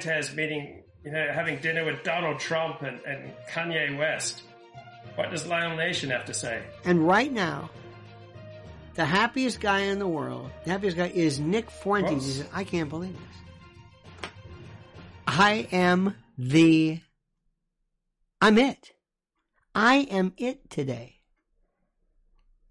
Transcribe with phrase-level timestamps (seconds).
[0.00, 4.42] Fuentes meeting, you know, having dinner with Donald Trump and, and Kanye West?
[5.14, 6.62] What does Lionel Nation have to say?
[6.84, 7.70] And right now,
[8.94, 12.26] the happiest guy in the world, the happiest guy is Nick Fuentes.
[12.26, 14.30] He says, I can't believe this.
[15.26, 17.00] I am the,
[18.40, 18.92] I'm it.
[19.74, 21.20] I am it today.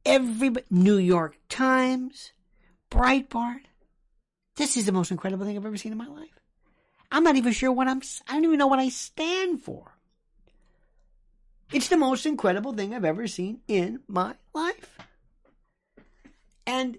[0.05, 2.31] Every New York Times,
[2.91, 3.61] Breitbart.
[4.55, 6.34] This is the most incredible thing I've ever seen in my life.
[7.16, 9.95] I'm not even sure what I'm, I don't even know what I stand for.
[11.72, 14.97] It's the most incredible thing I've ever seen in my life.
[16.67, 16.97] And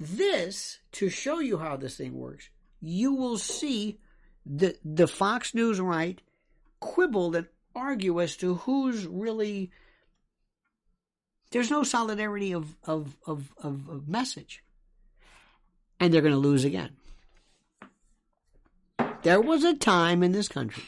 [0.00, 2.48] this, to show you how this thing works,
[2.80, 4.00] you will see
[4.44, 6.20] the, the Fox News right
[6.80, 9.70] quibble and argue as to who's really
[11.52, 14.64] there's no solidarity of, of, of, of, of message.
[16.00, 16.96] And they're going to lose again.
[19.24, 20.84] There was a time in this country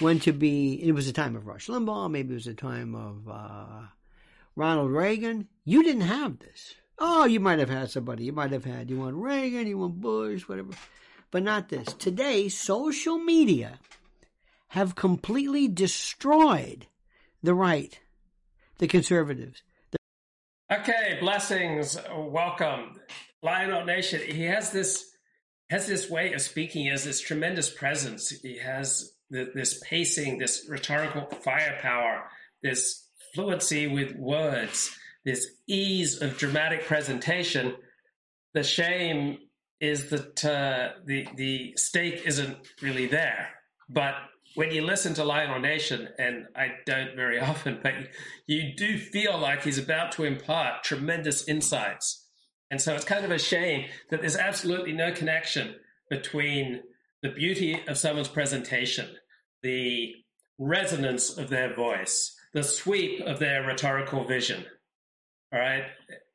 [0.00, 2.94] when to be, it was a time of Rush Limbaugh, maybe it was a time
[2.94, 3.86] of uh,
[4.56, 5.48] Ronald Reagan.
[5.64, 6.74] You didn't have this.
[6.98, 8.24] Oh, you might have had somebody.
[8.24, 10.70] You might have had, you want Reagan, you want Bush, whatever.
[11.30, 11.92] But not this.
[11.92, 13.78] Today, social media
[14.68, 16.86] have completely destroyed
[17.42, 18.00] the right
[18.78, 19.62] the conservatives.
[19.90, 19.98] The-
[20.76, 21.98] Okay, blessings.
[22.14, 22.98] Welcome,
[23.42, 24.20] Lionel Nation.
[24.26, 25.07] He has this
[25.70, 26.84] has this way of speaking.
[26.84, 28.30] He has this tremendous presence.
[28.30, 32.24] He has this pacing, this rhetorical firepower,
[32.62, 37.74] this fluency with words, this ease of dramatic presentation.
[38.54, 39.38] The shame
[39.80, 43.50] is that uh, the the steak isn't really there,
[43.88, 44.14] but
[44.54, 47.94] when you listen to Lionel Nation, and I don't very often, but
[48.46, 52.27] you do feel like he's about to impart tremendous insights.
[52.70, 55.76] And so it's kind of a shame that there's absolutely no connection
[56.10, 56.82] between
[57.22, 59.08] the beauty of someone's presentation,
[59.62, 60.14] the
[60.58, 64.64] resonance of their voice, the sweep of their rhetorical vision,
[65.52, 65.84] all right,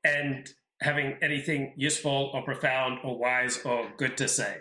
[0.03, 0.49] and
[0.81, 4.57] having anything useful or profound or wise or good to say.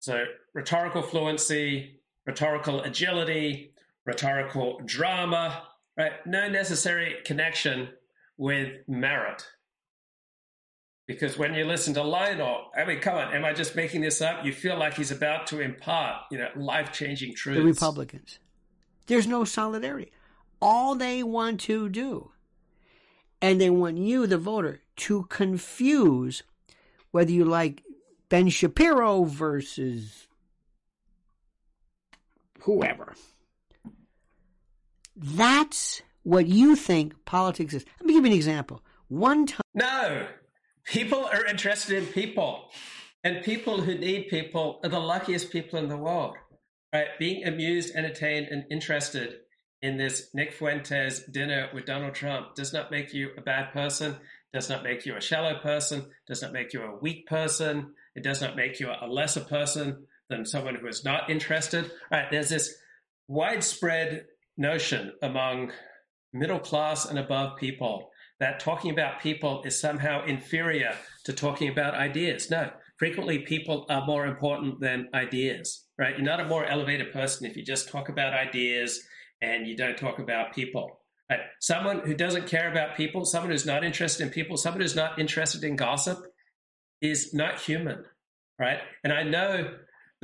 [0.00, 0.24] So,
[0.54, 3.72] rhetorical fluency, rhetorical agility,
[4.04, 5.64] rhetorical drama,
[5.96, 6.12] right?
[6.26, 7.88] No necessary connection
[8.36, 9.46] with merit.
[11.06, 14.20] Because when you listen to Lionel, I mean, come on, am I just making this
[14.20, 14.44] up?
[14.44, 17.60] You feel like he's about to impart, you know, life changing truths.
[17.60, 18.40] The Republicans.
[19.06, 20.10] There's no solidarity.
[20.60, 22.32] All they want to do,
[23.40, 26.42] and they want you, the voter, to confuse
[27.12, 27.84] whether you like
[28.28, 30.26] Ben Shapiro versus
[32.62, 33.14] whoever.
[35.14, 37.84] That's what you think politics is.
[38.00, 38.82] Let me give you an example.
[39.06, 39.60] One time.
[39.74, 40.26] No,
[40.84, 42.68] people are interested in people,
[43.22, 46.34] and people who need people are the luckiest people in the world.
[46.92, 47.06] Right?
[47.20, 49.36] Being amused, entertained, and interested
[49.82, 54.16] in this Nick Fuentes dinner with Donald Trump does not make you a bad person,
[54.52, 58.24] does not make you a shallow person, does not make you a weak person, it
[58.24, 61.88] does not make you a lesser person than someone who is not interested.
[62.10, 62.26] Right?
[62.32, 62.74] There's this
[63.28, 65.70] widespread notion among
[66.32, 70.94] middle class and above people that talking about people is somehow inferior
[71.24, 72.50] to talking about ideas.
[72.50, 76.16] No, frequently people are more important than ideas, right?
[76.16, 79.02] You're not a more elevated person if you just talk about ideas
[79.40, 81.00] and you don't talk about people.
[81.30, 81.40] Right?
[81.60, 85.18] Someone who doesn't care about people, someone who's not interested in people, someone who's not
[85.18, 86.18] interested in gossip,
[87.02, 88.04] is not human,
[88.58, 88.78] right?
[89.02, 89.70] And I know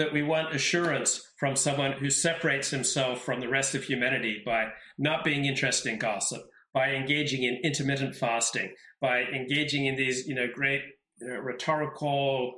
[0.02, 4.66] that we want assurance from someone who separates himself from the rest of humanity by
[4.99, 6.43] not being interested in gossip,
[6.75, 10.82] by engaging in intermittent fasting, by engaging in these, you know, great
[11.20, 12.54] you know, rhetorical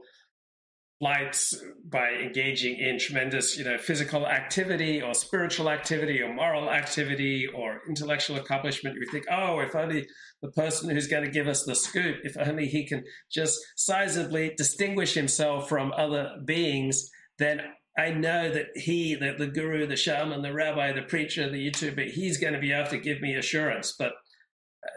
[1.00, 1.55] flights
[1.87, 7.81] by engaging in tremendous, you know, physical activity or spiritual activity or moral activity or
[7.87, 8.96] intellectual accomplishment.
[8.99, 10.06] We think, oh, if only
[10.41, 14.56] the person who's going to give us the scoop, if only he can just sizably
[14.56, 17.61] distinguish himself from other beings, then
[17.97, 22.11] I know that he, the, the guru, the shaman, the rabbi, the preacher, the YouTuber,
[22.11, 23.95] he's going to be able to give me assurance.
[23.99, 24.13] But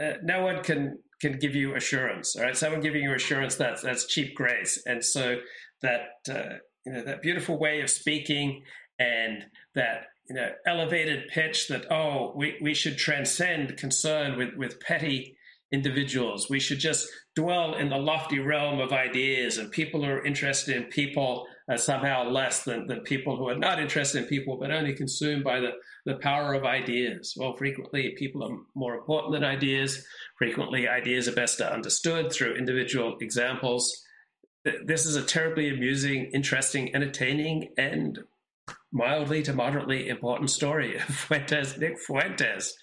[0.01, 2.36] uh, no one can can give you assurance.
[2.36, 5.38] All right, someone giving you assurance that's that's cheap grace, and so
[5.81, 8.63] that uh, you know that beautiful way of speaking
[9.00, 9.45] and
[9.75, 15.36] that you know elevated pitch that oh we, we should transcend concern with with petty
[15.72, 20.25] individuals we should just dwell in the lofty realm of ideas and people who are
[20.25, 24.58] interested in people are somehow less than, than people who are not interested in people
[24.58, 25.72] but only consumed by the,
[26.06, 30.06] the power of ideas well frequently people are more important than ideas
[30.38, 34.04] frequently ideas are best understood through individual examples
[34.86, 38.19] this is a terribly amusing interesting entertaining and
[38.92, 42.75] mildly to moderately important story of Fuentes, Nick Fuentes,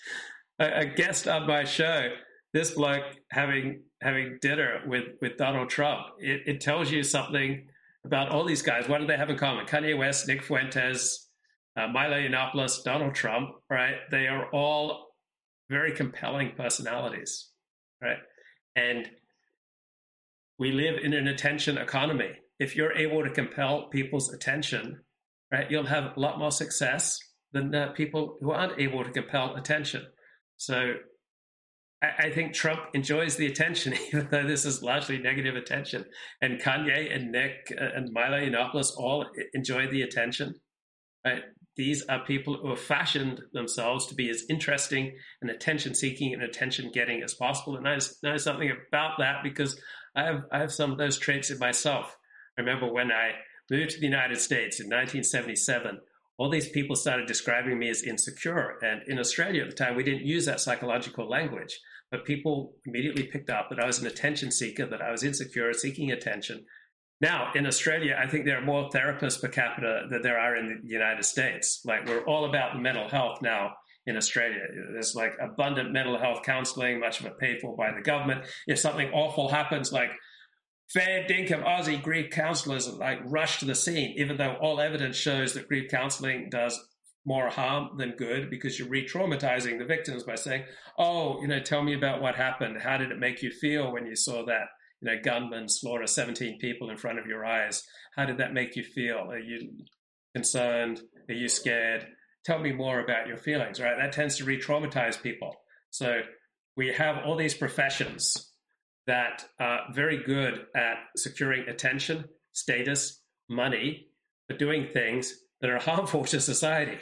[0.59, 2.11] a, a, guest on my show.
[2.53, 6.07] This bloke having having dinner with, with Donald Trump.
[6.19, 7.67] It, it tells you something
[8.05, 8.89] about all these guys.
[8.89, 9.67] What do they have in common?
[9.67, 11.31] Kanye West, Nick Fuentes,
[11.77, 13.97] uh, Milo Yiannopoulos, Donald Trump, right?
[14.11, 15.09] They are all
[15.71, 17.51] very compelling personalities,
[18.03, 18.19] right?
[18.77, 19.09] And
[20.59, 22.31] we live in an attention economy.
[22.59, 25.01] If you're able to compel people's attention,
[25.51, 27.19] right, you'll have a lot more success
[27.53, 30.03] than uh, people who aren't able to compel attention.
[30.57, 30.95] So
[32.19, 36.05] I, think Trump enjoys the attention, even though this is largely negative attention.
[36.41, 40.55] And Kanye and Nick uh, and Milo Yiannopoulos all enjoy the attention.
[41.25, 41.43] Right?
[41.77, 46.43] These are people who have fashioned themselves to be as interesting and attention seeking and
[46.43, 47.77] attention getting as possible.
[47.77, 49.81] And I know something about that because
[50.15, 52.17] I have, I have some of those traits in myself.
[52.57, 53.33] I remember when I
[53.71, 55.99] moved to the United States in 1977,
[56.37, 58.79] all these people started describing me as insecure.
[58.83, 61.81] And in Australia at the time, we didn't use that psychological language,
[62.15, 65.73] but people immediately picked up that I was an attention seeker, that I was insecure,
[65.73, 66.65] seeking attention.
[67.21, 70.81] Now, in Australia, I think there are more therapists per capita than there are in
[70.81, 71.81] the United States.
[71.85, 73.73] Like, we're all about mental health now
[74.07, 74.61] in Australia.
[74.93, 78.47] There's like abundant mental health counseling, much of it paid for by the government.
[78.69, 80.11] If something awful happens, like
[80.93, 85.55] fair dinkum Aussie grief counselors like rush to the scene, even though all evidence shows
[85.55, 86.81] that grief counseling does
[87.25, 90.65] more harm than good because you're re-traumatizing the victims by saying,
[90.99, 92.83] "Oh, you know, tell me about what happened.
[92.83, 94.69] How did it make you feel when you saw that,
[95.01, 97.87] you know, gunman slaughter 17 people in front of your eyes?
[98.17, 99.31] How did that make you feel?
[99.31, 99.73] Are you
[100.35, 101.01] concerned?
[101.29, 102.07] Are you scared?
[102.45, 103.97] Tell me more about your feelings." Right?
[103.99, 105.55] That tends to re-traumatize people.
[105.91, 106.23] So
[106.77, 108.53] we have all these professions
[109.07, 114.09] that are very good at securing attention, status, money,
[114.49, 116.99] but doing things that are harmful to society.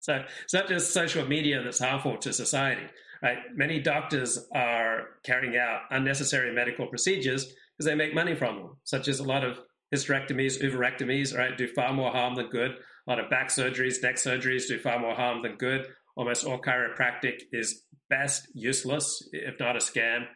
[0.00, 2.86] So it's not just social media that's harmful to society.
[3.22, 3.38] Right?
[3.54, 9.08] Many doctors are carrying out unnecessary medical procedures because they make money from them, such
[9.08, 9.58] as a lot of
[9.94, 12.72] hysterectomies, oophorectomies, right, do far more harm than good.
[12.72, 15.86] A lot of back surgeries, neck surgeries do far more harm than good.
[16.16, 20.26] Almost all chiropractic is best useless, if not a scam.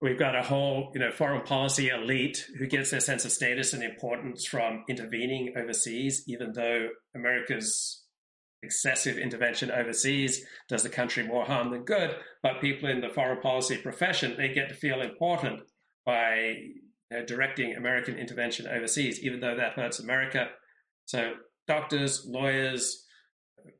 [0.00, 3.72] We've got a whole, you know, foreign policy elite who gets their sense of status
[3.72, 8.03] and importance from intervening overseas, even though America's
[8.64, 12.16] excessive intervention overseas does the country more harm than good.
[12.42, 15.60] But people in the foreign policy profession, they get to feel important
[16.04, 16.56] by
[17.10, 20.48] you know, directing American intervention overseas, even though that hurts America.
[21.06, 21.34] So
[21.66, 23.04] doctors, lawyers,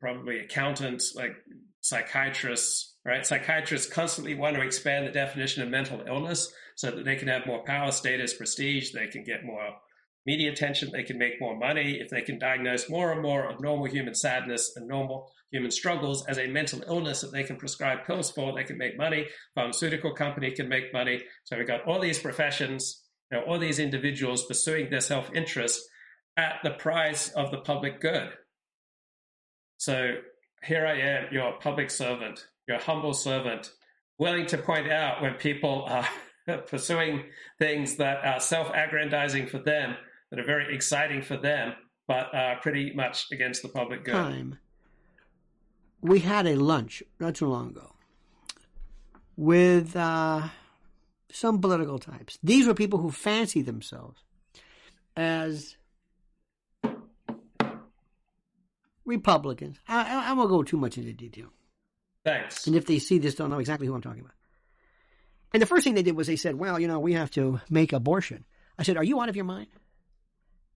[0.00, 1.33] probably accountants, like
[1.81, 3.26] psychiatrists, right?
[3.26, 7.47] Psychiatrists constantly want to expand the definition of mental illness so that they can have
[7.47, 9.75] more power, status, prestige, they can get more
[10.26, 11.99] media attention, they can make more money.
[12.00, 16.26] If they can diagnose more and more of normal human sadness and normal human struggles
[16.26, 19.26] as a mental illness that they can prescribe pills for, they can make money.
[19.54, 21.23] Pharmaceutical company can make money.
[21.45, 25.81] So we've got all these professions, you know, all these individuals pursuing their self-interest
[26.37, 28.31] at the price of the public good.
[29.76, 30.16] So
[30.62, 33.71] here I am, your public servant, your humble servant,
[34.19, 36.09] willing to point out when people are
[36.66, 37.25] pursuing
[37.59, 39.97] things that are self aggrandizing for them,
[40.31, 41.75] that are very exciting for them,
[42.07, 44.12] but are pretty much against the public good.
[44.12, 44.59] Time.
[46.00, 47.95] We had a lunch not too long ago
[49.37, 50.49] with uh,
[51.31, 52.38] some political types.
[52.43, 54.23] These were people who fancy themselves
[55.16, 55.76] as
[59.04, 59.78] Republicans.
[59.88, 61.49] I, I, won't go too much into detail.
[62.25, 62.66] Thanks.
[62.66, 64.33] And if they see this, they'll know exactly who I'm talking about.
[65.52, 67.61] And the first thing they did was they said, well, you know, we have to
[67.71, 68.45] make abortion.
[68.78, 69.69] I said, are you out of your mind?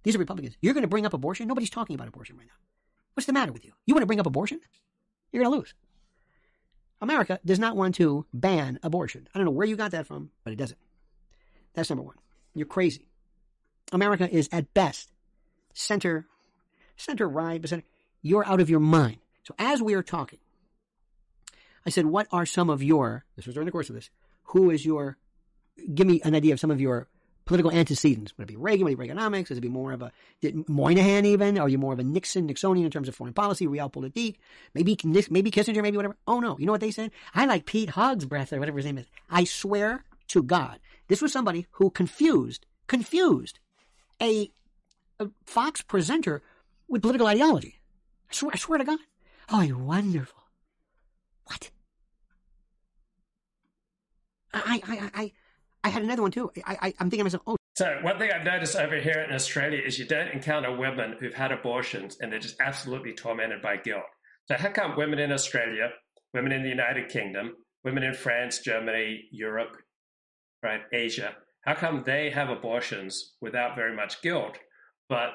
[0.02, 0.56] These are Republicans.
[0.60, 1.48] You're going to bring up abortion?
[1.48, 2.52] Nobody's talking about abortion right now.
[3.14, 3.72] What's the matter with you?
[3.86, 4.60] You want to bring up abortion?
[5.32, 5.74] You're going to lose.
[7.00, 9.28] America does not want to ban abortion.
[9.34, 10.78] I don't know where you got that from, but it doesn't.
[11.74, 12.16] That's number one.
[12.54, 13.08] You're crazy.
[13.92, 15.10] America is at best
[15.74, 16.26] center,
[16.96, 17.84] center right, but center
[18.22, 19.18] you're out of your mind.
[19.44, 20.40] So as we are talking,
[21.86, 24.10] I said, what are some of your, this was during the course of this,
[24.44, 25.16] who is your,
[25.94, 27.08] give me an idea of some of your
[27.48, 28.36] political antecedents?
[28.36, 28.84] Would it be Reagan?
[28.84, 29.48] Would it be Reaganomics?
[29.48, 30.12] Would it be more of a
[30.68, 31.58] Moynihan even?
[31.58, 34.36] Are you more of a Nixon, Nixonian in terms of foreign policy, realpolitik?
[34.74, 34.98] Maybe
[35.30, 36.16] maybe Kissinger, maybe whatever.
[36.26, 37.10] Oh no, you know what they said?
[37.34, 39.06] I like Pete Hogsbreath or whatever his name is.
[39.30, 40.78] I swear to God,
[41.08, 43.58] this was somebody who confused confused
[44.20, 44.50] a,
[45.18, 46.42] a Fox presenter
[46.86, 47.80] with political ideology.
[48.30, 48.98] I swear, I swear to God.
[49.50, 50.42] Oh, you're wonderful.
[51.44, 51.70] What?
[54.52, 55.32] I, I, I, I
[55.88, 56.50] had another one too.
[56.64, 57.56] I, I, I'm thinking to myself, oh.
[57.76, 61.34] So one thing I've noticed over here in Australia is you don't encounter women who've
[61.34, 64.02] had abortions and they're just absolutely tormented by guilt.
[64.46, 65.90] So how come women in Australia,
[66.34, 67.54] women in the United Kingdom,
[67.84, 69.76] women in France, Germany, Europe,
[70.62, 74.58] right, Asia, how come they have abortions without very much guilt,
[75.08, 75.30] but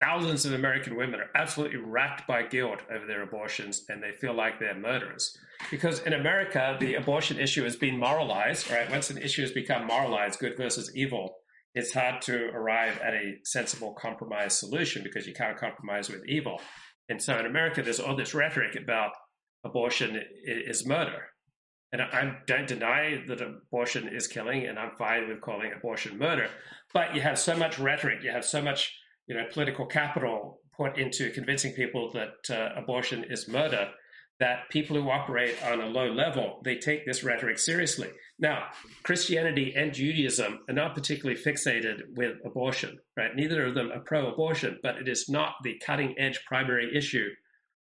[0.00, 4.34] thousands of American women are absolutely racked by guilt over their abortions and they feel
[4.34, 5.36] like they're murderers.
[5.70, 8.90] Because in America, the abortion issue has been moralized, right?
[8.90, 11.36] Once an issue has become moralized, good versus evil,
[11.74, 16.60] it's hard to arrive at a sensible compromise solution because you can't compromise with evil.
[17.08, 19.12] And so in America, there's all this rhetoric about
[19.64, 21.26] abortion is murder.
[21.92, 26.48] And I don't deny that abortion is killing, and I'm fine with calling abortion murder.
[26.94, 30.98] But you have so much rhetoric, you have so much you know, political capital put
[30.98, 33.90] into convincing people that uh, abortion is murder,
[34.40, 38.08] that people who operate on a low level, they take this rhetoric seriously.
[38.38, 38.68] Now,
[39.02, 43.36] Christianity and Judaism are not particularly fixated with abortion, right?
[43.36, 47.28] Neither of them are pro-abortion, but it is not the cutting edge primary issue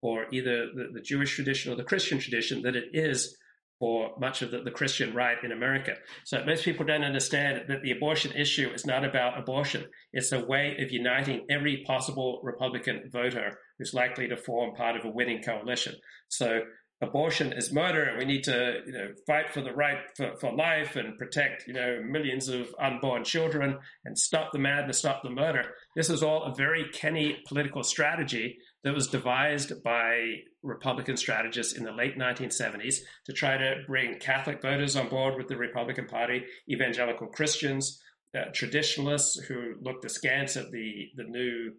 [0.00, 3.36] for either the, the Jewish tradition or the Christian tradition that it is
[3.80, 5.96] for much of the, the, Christian right in America.
[6.24, 9.84] So most people don't understand that the abortion issue is not about abortion.
[10.12, 15.04] It's a way of uniting every possible Republican voter who's likely to form part of
[15.04, 15.94] a winning coalition.
[16.28, 16.62] So
[17.02, 20.54] abortion is murder and we need to you know fight for the right for, for
[20.54, 25.28] life and protect you know millions of unborn children and stop the madness stop the
[25.28, 25.62] murder
[25.94, 31.84] this is all a very kenny political strategy that was devised by republican strategists in
[31.84, 36.44] the late 1970s to try to bring catholic voters on board with the republican party
[36.70, 38.00] evangelical christians
[38.34, 41.72] uh, traditionalists who looked askance at the the new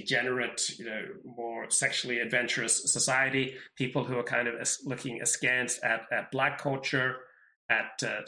[0.00, 6.02] degenerate, you know, more sexually adventurous society, people who are kind of looking askance at,
[6.12, 7.16] at black culture,
[7.70, 8.22] at uh,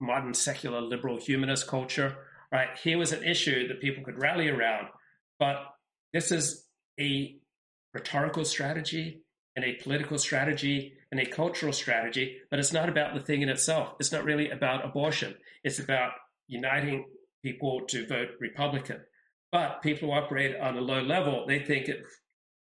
[0.00, 2.16] modern secular liberal humanist culture,
[2.50, 2.68] right?
[2.82, 4.88] Here was an issue that people could rally around,
[5.38, 5.56] but
[6.12, 6.66] this is
[6.98, 7.36] a
[7.94, 9.22] rhetorical strategy
[9.56, 13.48] and a political strategy and a cultural strategy, but it's not about the thing in
[13.48, 13.94] itself.
[14.00, 15.34] It's not really about abortion.
[15.62, 16.12] It's about
[16.48, 17.06] uniting
[17.42, 19.00] people to vote Republican.
[19.52, 22.02] But people who operate on a low level, they think it,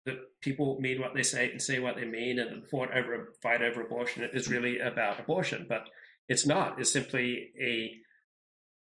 [0.06, 3.32] that people mean what they say and say what they mean, and the fight over
[3.40, 5.66] fight over abortion is really about abortion.
[5.68, 5.88] But
[6.28, 6.80] it's not.
[6.80, 7.92] It's simply a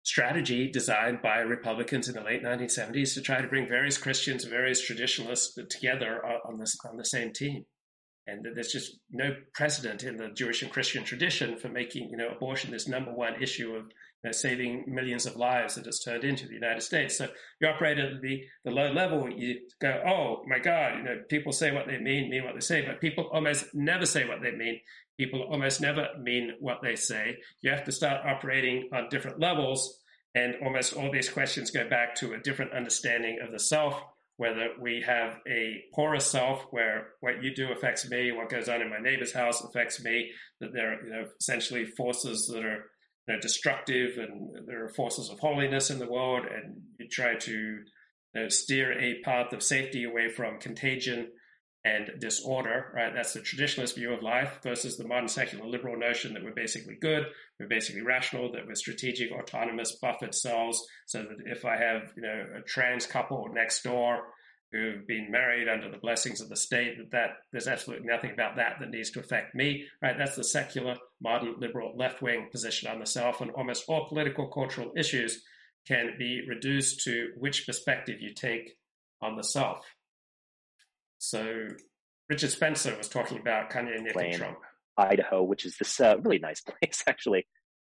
[0.03, 4.81] strategy designed by Republicans in the late 1970s to try to bring various Christians, various
[4.81, 7.65] traditionalists together on this on the same team.
[8.27, 12.29] And there's just no precedent in the Jewish and Christian tradition for making, you know,
[12.29, 13.91] abortion this number one issue of
[14.25, 17.17] know, saving millions of lives that it's turned into the United States.
[17.17, 17.27] So
[17.59, 21.51] you operate at the, the low level, you go, oh my God, you know, people
[21.51, 24.51] say what they mean, mean what they say, but people almost never say what they
[24.51, 24.79] mean.
[25.17, 27.37] People almost never mean what they say.
[27.61, 30.01] You have to start operating on different levels,
[30.33, 34.01] and almost all these questions go back to a different understanding of the self.
[34.37, 38.81] Whether we have a porous self where what you do affects me, what goes on
[38.81, 40.29] in my neighbor's house affects me,
[40.59, 42.83] that there are you know, essentially forces that are
[43.33, 47.51] know, destructive and there are forces of holiness in the world and you try to
[47.53, 47.83] you
[48.35, 51.29] know, steer a path of safety away from contagion
[51.83, 53.13] and disorder, right?
[53.13, 56.97] That's the traditionalist view of life versus the modern secular liberal notion that we're basically
[56.99, 57.25] good,
[57.59, 60.83] we're basically rational, that we're strategic, autonomous, buffered selves.
[61.05, 64.23] So that if I have, you know, a trans couple next door
[64.71, 68.55] who've been married under the blessings of the state, that, that there's absolutely nothing about
[68.57, 70.17] that that needs to affect me, right?
[70.17, 74.47] That's the secular, modern, liberal, left wing position on the self, and almost all political,
[74.47, 75.43] cultural issues
[75.87, 78.77] can be reduced to which perspective you take
[79.21, 79.85] on the self.
[81.19, 81.67] So,
[82.29, 84.57] Richard Spencer was talking about Kanye, and Trump.
[84.97, 87.47] Idaho, which is this uh, really nice place, actually.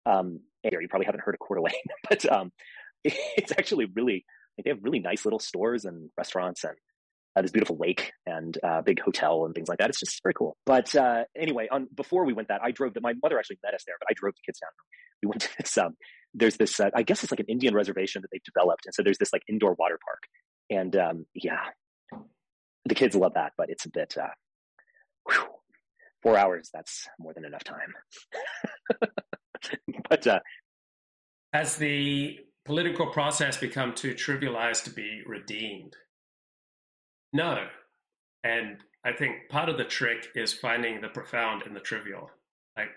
[0.05, 1.73] Um, you probably haven't heard of Coeur d'Alene,
[2.09, 2.51] but um,
[3.03, 4.25] it's actually really
[4.57, 6.75] like they have really nice little stores and restaurants and
[7.35, 9.89] uh, this beautiful lake and uh, big hotel and things like that.
[9.89, 10.55] It's just very cool.
[10.65, 12.93] But uh, anyway, on before we went that, I drove.
[13.01, 14.69] my mother actually met us there, but I drove the kids down.
[15.21, 15.77] We went to this.
[15.77, 15.95] Um,
[16.33, 16.79] there's this.
[16.79, 19.33] Uh, I guess it's like an Indian reservation that they've developed, and so there's this
[19.33, 20.23] like indoor water park.
[20.69, 21.61] And um, yeah,
[22.85, 24.15] the kids love that, but it's a bit.
[24.17, 24.27] Uh,
[25.29, 25.45] whew,
[26.21, 26.69] four hours.
[26.73, 27.93] That's more than enough time.
[30.09, 30.39] but uh,
[31.77, 35.95] the political process become too trivialized to be redeemed?
[37.31, 37.67] No.
[38.43, 42.29] And I think part of the trick is finding the profound in the trivial.
[42.77, 42.89] Like,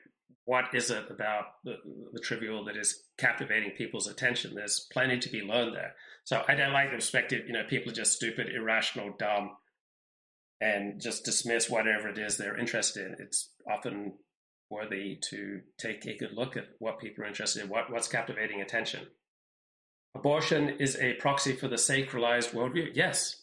[0.45, 1.77] what is it about the,
[2.13, 4.55] the trivial that is captivating people's attention?
[4.55, 5.95] There's plenty to be learned there.
[6.25, 9.57] So I don't like the perspective, you know, people are just stupid, irrational, dumb,
[10.61, 13.17] and just dismiss whatever it is they're interested in.
[13.19, 14.15] It's often
[14.71, 18.61] worthy to take a good look at what people are interested in, what, what's captivating
[18.61, 19.07] attention.
[20.17, 22.89] Abortion is a proxy for the sacralized worldview.
[22.95, 23.37] Yes,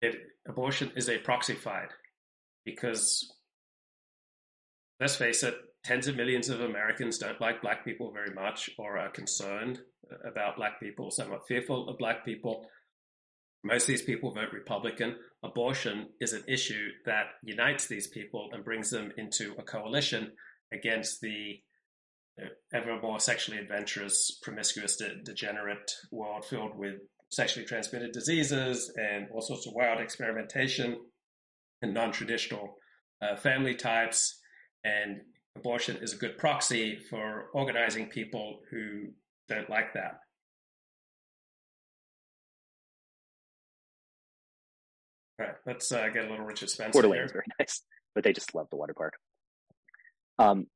[0.00, 1.90] it, abortion is a proxified
[2.64, 3.32] because
[4.98, 5.54] let's face it,
[5.84, 9.78] tens of millions of Americans don't like black people very much or are concerned
[10.28, 12.66] about black people, somewhat fearful of black people.
[13.62, 15.14] Most of these people vote Republican.
[15.44, 20.32] Abortion is an issue that unites these people and brings them into a coalition
[20.72, 21.60] against the
[22.72, 26.94] ever more sexually adventurous, promiscuous, de- degenerate world filled with
[27.30, 30.96] sexually transmitted diseases and all sorts of wild experimentation
[31.82, 32.76] and non traditional
[33.20, 34.38] uh, family types.
[34.84, 35.20] And
[35.56, 39.08] abortion is a good proxy for organizing people who
[39.48, 40.20] don't like that.
[45.38, 47.02] All right, let's uh, get a little Richard Spencer.
[47.02, 47.82] D'Alene is very nice,
[48.14, 49.14] but they just love the water park.
[50.38, 50.66] Um,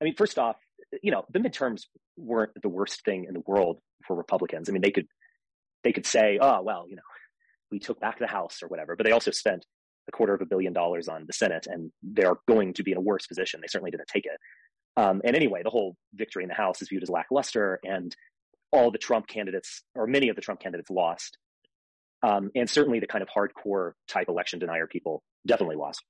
[0.00, 0.56] I mean, first off,
[1.02, 1.82] you know, the midterms
[2.16, 4.68] weren't the worst thing in the world for Republicans.
[4.68, 5.06] I mean, they could
[5.84, 7.02] they could say, oh well, you know,
[7.70, 9.64] we took back the House or whatever, but they also spent
[10.08, 12.98] a quarter of a billion dollars on the Senate, and they're going to be in
[12.98, 13.60] a worse position.
[13.60, 14.38] They certainly didn't take it.
[14.96, 18.14] Um, and anyway, the whole victory in the House is viewed as lackluster, and
[18.72, 21.38] all the Trump candidates, or many of the Trump candidates, lost.
[22.22, 26.02] Um, and certainly the kind of hardcore type election denier people definitely lost.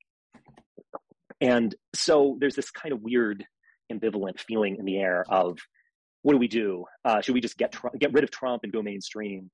[1.41, 3.45] And so there's this kind of weird
[3.93, 5.59] ambivalent feeling in the air of
[6.23, 6.85] what do we do?
[7.05, 9.51] Uh, should we just get get rid of Trump and go mainstream?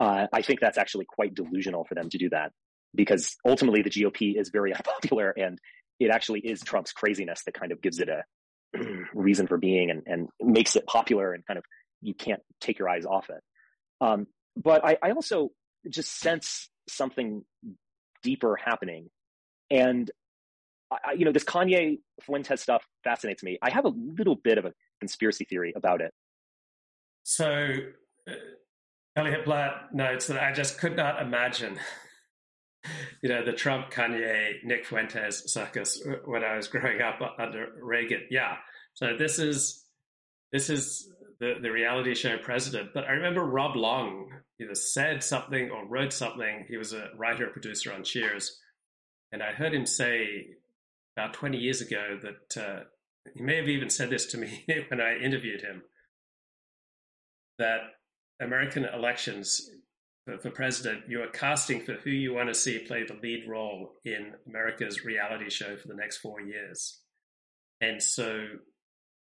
[0.00, 2.52] Uh, I think that's actually quite delusional for them to do that
[2.94, 5.58] because ultimately the GOP is very unpopular and
[5.98, 8.22] it actually is Trump's craziness that kind of gives it a
[9.14, 11.64] reason for being and, and makes it popular and kind of
[12.00, 13.42] you can't take your eyes off it.
[14.00, 15.50] Um, but I, I also
[15.88, 17.44] just sense something
[18.22, 19.10] deeper happening.
[19.70, 20.10] And
[20.90, 23.58] I, you know, this Kanye Fuentes stuff fascinates me.
[23.62, 26.12] I have a little bit of a conspiracy theory about it.
[27.24, 27.74] So,
[28.28, 28.32] uh,
[29.16, 31.78] Elliot Blatt notes that I just could not imagine,
[33.22, 38.22] you know, the Trump, Kanye, Nick Fuentes circus when I was growing up under Reagan.
[38.30, 38.56] Yeah.
[38.94, 39.84] So this is
[40.52, 42.90] this is the, the reality show president.
[42.94, 46.66] But I remember Rob Long either said something or wrote something.
[46.68, 48.58] He was a writer producer on Cheers.
[49.30, 50.46] And I heard him say
[51.18, 52.84] about 20 years ago that uh,
[53.34, 55.82] he may have even said this to me when I interviewed him
[57.58, 57.80] that
[58.40, 59.68] American elections
[60.24, 63.48] for, for president, you are casting for who you want to see play the lead
[63.48, 67.00] role in America's reality show for the next four years.
[67.80, 68.44] And so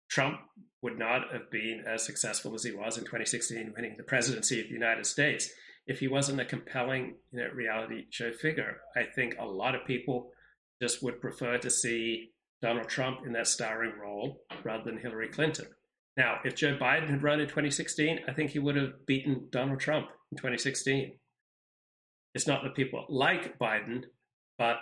[0.08, 0.38] Trump
[0.82, 4.68] would not have been as successful as he was in 2016, winning the presidency of
[4.68, 5.50] the United States,
[5.88, 8.76] if he wasn't a compelling you know, reality show figure.
[8.96, 10.30] I think a lot of people
[10.80, 12.30] just would prefer to see
[12.62, 15.66] Donald Trump in that starring role rather than Hillary Clinton.
[16.16, 19.80] Now, if Joe Biden had run in 2016, I think he would have beaten Donald
[19.80, 21.12] Trump in 2016.
[22.34, 24.04] It's not that people like Biden,
[24.58, 24.76] but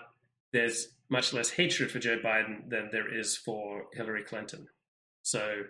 [0.52, 4.66] there's much less hatred for Joe Biden than there is for Hillary Clinton.
[5.22, 5.62] So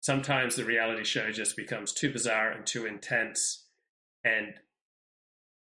[0.00, 3.66] sometimes the reality show just becomes too bizarre and too intense.
[4.24, 4.54] And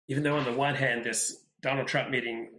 [0.09, 2.51] even though on the one hand, this Donald Trump meeting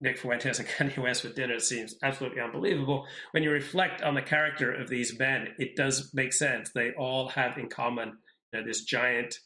[0.00, 3.06] Nick Fuentes and Kanye West for dinner seems absolutely unbelievable.
[3.32, 6.70] When you reflect on the character of these men, it does make sense.
[6.70, 8.18] They all have in common
[8.52, 9.38] you know, this giant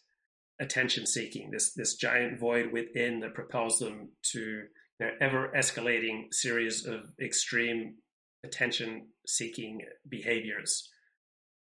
[0.61, 4.67] attention seeking, this this giant void within that propels them to you
[5.01, 7.97] know, ever escalating series of extreme
[8.45, 10.89] attention seeking behaviors.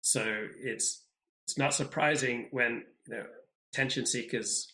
[0.03, 1.05] So it's
[1.47, 3.25] it's not surprising when you know,
[3.73, 4.73] attention seekers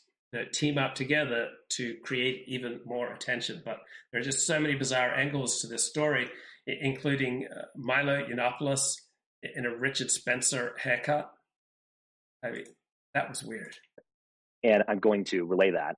[0.53, 3.62] team up together to create even more attention.
[3.64, 3.79] But
[4.11, 6.29] there are just so many bizarre angles to this story,
[6.66, 8.95] including uh, Milo Yiannopoulos
[9.42, 11.31] in a Richard Spencer haircut.
[12.45, 12.64] I mean,
[13.14, 13.77] that was weird.
[14.64, 15.97] And I'm going to relay that.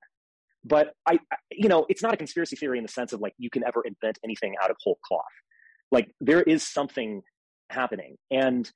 [0.63, 1.19] But I,
[1.51, 3.83] you know, it's not a conspiracy theory in the sense of like you can ever
[3.85, 5.23] invent anything out of whole cloth.
[5.91, 7.21] Like there is something
[7.69, 8.15] happening.
[8.31, 8.69] And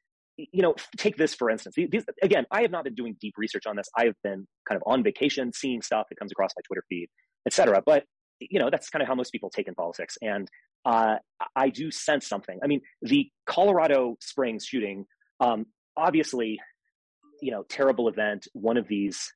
[0.52, 1.76] you know, take this for instance.
[1.76, 3.90] These, again, I have not been doing deep research on this.
[3.98, 7.10] I have been kind of on vacation, seeing stuff that comes across my Twitter feed,
[7.46, 7.82] etc.
[7.86, 8.06] But
[8.40, 10.18] you know, that's kind of how most people take in politics.
[10.22, 10.50] And
[10.86, 11.16] uh,
[11.56, 12.60] I do sense something.
[12.64, 15.06] I mean, the Colorado Springs shooting.
[15.40, 15.66] Um,
[15.98, 16.60] obviously,
[17.42, 18.48] you know, terrible event.
[18.54, 19.34] One of these,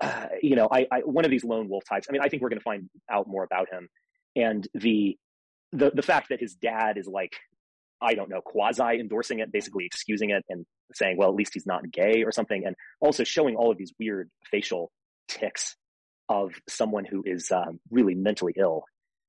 [0.00, 2.06] uh, you know, I, I one of these lone wolf types.
[2.08, 3.88] I mean, I think we're going to find out more about him,
[4.36, 5.16] and the
[5.72, 7.36] the the fact that his dad is like
[8.02, 11.66] I don't know, quasi endorsing it, basically excusing it and saying, well, at least he's
[11.66, 12.64] not gay or something.
[12.66, 14.90] And also showing all of these weird facial
[15.28, 15.76] tics
[16.28, 18.84] of someone who is um, really mentally ill.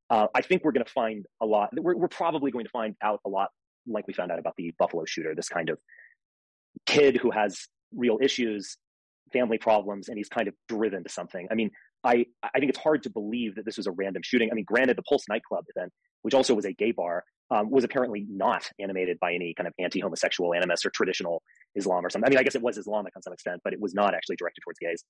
[0.09, 1.69] Uh, I think we're going to find a lot.
[1.73, 3.49] We're, we're probably going to find out a lot
[3.87, 5.79] like we found out about the Buffalo shooter, this kind of
[6.85, 8.77] kid who has real issues,
[9.31, 11.47] family problems, and he's kind of driven to something.
[11.51, 11.71] I mean,
[12.03, 14.49] I, I think it's hard to believe that this was a random shooting.
[14.51, 17.23] I mean, granted, the Pulse nightclub event, which also was a gay bar,
[17.53, 21.43] um, was apparently not animated by any kind of anti-homosexual animus or traditional
[21.75, 22.27] Islam or something.
[22.27, 24.37] I mean, I guess it was Islamic on some extent, but it was not actually
[24.37, 25.03] directed towards gays.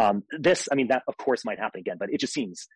[0.00, 2.68] Um, this, I mean, that of course might happen again, but it just seems.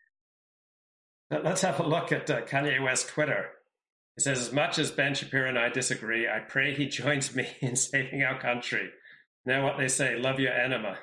[1.30, 3.50] Let's have a look at uh, Kanye West Twitter.
[4.16, 7.46] He says, as much as Ben Shapiro and I disagree, I pray he joins me
[7.60, 8.90] in saving our country.
[9.46, 10.98] Now, what they say, love your enema.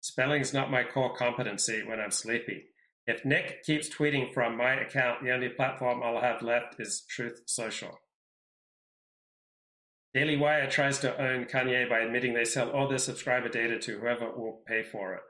[0.00, 2.64] Spelling is not my core competency when I'm sleepy.
[3.06, 7.42] If Nick keeps tweeting from my account, the only platform I'll have left is Truth
[7.46, 7.98] Social.
[10.12, 13.98] Daily Wire tries to own Kanye by admitting they sell all their subscriber data to
[13.98, 15.22] whoever will pay for it.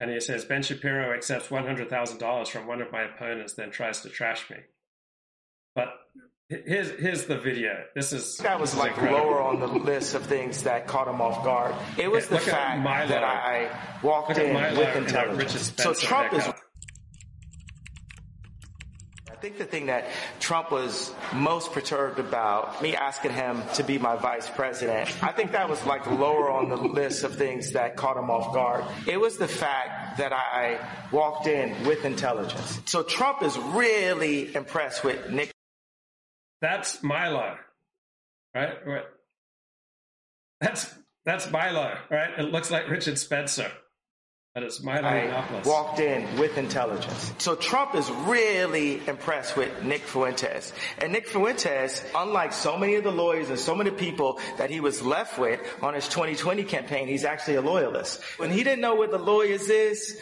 [0.00, 4.08] And he says Ben Shapiro accepts $100,000 from one of my opponents, then tries to
[4.08, 4.56] trash me.
[5.74, 5.88] But
[6.50, 7.84] here's here's the video.
[7.94, 9.30] This is that was like incredible.
[9.30, 11.74] lower on the list of things that caught him off guard.
[11.96, 13.70] It was yeah, the fact that I
[14.02, 15.72] walked in with intelligence.
[15.78, 16.48] So Trump is.
[19.30, 20.04] I think the thing that
[20.38, 25.52] Trump was most perturbed about, me asking him to be my vice president, I think
[25.52, 28.84] that was like lower on the list of things that caught him off guard.
[29.06, 30.78] It was the fact that I
[31.10, 32.82] walked in with intelligence.
[32.84, 35.52] So Trump is really impressed with Nick.
[36.60, 37.56] That's Milo,
[38.54, 39.04] right?
[40.60, 40.92] That's
[41.24, 42.38] that's Milo, right?
[42.38, 43.70] It looks like Richard Spencer.
[44.52, 47.32] But it's Milo I walked in with intelligence.
[47.38, 50.72] So Trump is really impressed with Nick Fuentes.
[50.98, 54.80] And Nick Fuentes, unlike so many of the lawyers and so many people that he
[54.80, 58.20] was left with on his 2020 campaign, he's actually a loyalist.
[58.38, 60.20] When he didn't know what the lawyers is,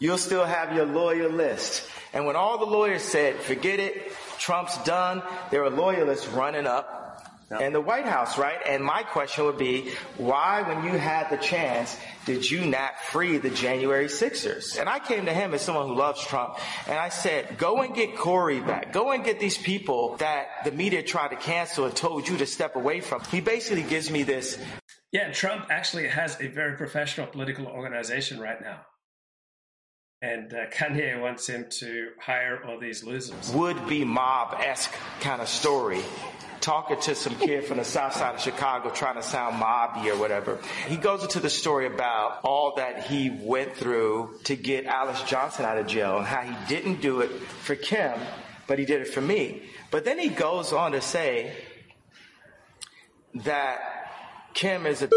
[0.00, 1.88] you'll still have your lawyer list.
[2.12, 7.02] And when all the lawyers said, forget it, Trump's done, there are loyalists running up
[7.60, 8.58] in the White House, right?
[8.66, 13.38] And my question would be, why, when you had the chance, did you not free
[13.38, 14.76] the January Sixers?
[14.76, 17.94] And I came to him as someone who loves Trump, and I said, go and
[17.94, 18.92] get Corey back.
[18.92, 22.46] Go and get these people that the media tried to cancel and told you to
[22.46, 23.22] step away from.
[23.30, 24.58] He basically gives me this.
[25.12, 28.80] Yeah, Trump actually has a very professional political organization right now.
[30.24, 33.52] And uh, Kanye wants him to hire all these losers.
[33.52, 36.00] Would be mob esque kind of story
[36.62, 40.16] talking to some kid from the south side of Chicago trying to sound mobby or
[40.16, 40.58] whatever.
[40.88, 45.66] He goes into the story about all that he went through to get Alice Johnson
[45.66, 48.18] out of jail and how he didn't do it for Kim,
[48.66, 49.62] but he did it for me.
[49.90, 51.52] But then he goes on to say
[53.34, 53.78] that
[54.54, 55.10] Kim is a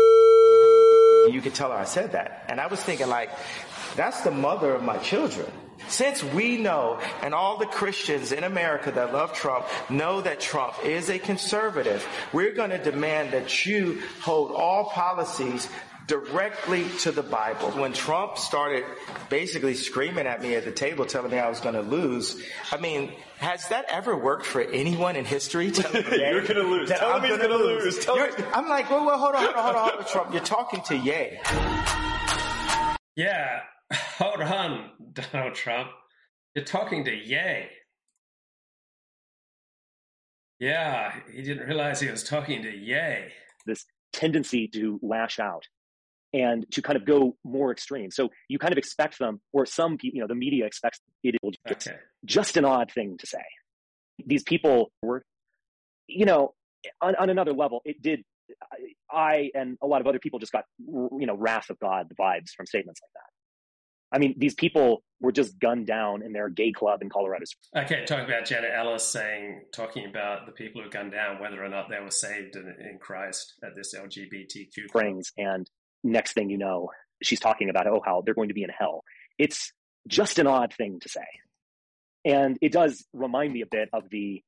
[1.28, 2.46] you could tell her I said that.
[2.50, 3.30] And I was thinking like,
[3.96, 5.52] that's the mother of my children.
[5.88, 10.74] Since we know, and all the Christians in America that love Trump know that Trump
[10.84, 15.70] is a conservative, we're going to demand that you hold all policies
[16.08, 17.72] directly to the Bible.
[17.72, 18.86] When Trump started
[19.30, 22.42] basically screaming at me at the table, telling me I was going to lose,
[22.72, 25.66] I mean, has that ever worked for anyone in history?
[25.94, 26.90] You're going to lose.
[26.90, 28.08] Tell I'm him he's going to lose.
[28.08, 28.36] lose.
[28.54, 30.34] I'm like, well, well, hold on, hold on, hold on, hold on, Trump.
[30.34, 31.40] You're talking to Ye.
[33.16, 35.90] Yeah, Hold on, Donald Trump.
[36.56, 37.68] You're talking to Ye.
[40.60, 43.32] Yeah, he didn't realize he was talking to Ye.
[43.66, 45.68] This tendency to lash out
[46.38, 48.12] and to kind of go more extreme.
[48.12, 51.88] So you kind of expect them, or some, you know, the media expects it just,
[51.88, 51.98] okay.
[52.26, 53.44] just an odd thing to say.
[54.26, 55.24] These people were,
[56.08, 56.54] you know,
[57.02, 58.24] on, on another level, it did.
[59.12, 62.52] I and a lot of other people just got, you know, wrath of God vibes
[62.56, 64.16] from statements like that.
[64.16, 67.44] I mean, these people were just gunned down in their gay club in Colorado.
[67.76, 71.68] Okay, talking about Jenna Ellis saying, talking about the people who gunned down, whether or
[71.68, 75.70] not they were saved in, in Christ at this LGBTQ brings, and
[76.04, 76.90] next thing you know,
[77.24, 79.04] she's talking about oh how they're going to be in hell.
[79.38, 79.72] It's
[80.08, 81.26] just an odd thing to say,
[82.26, 84.44] and it does remind me a bit of the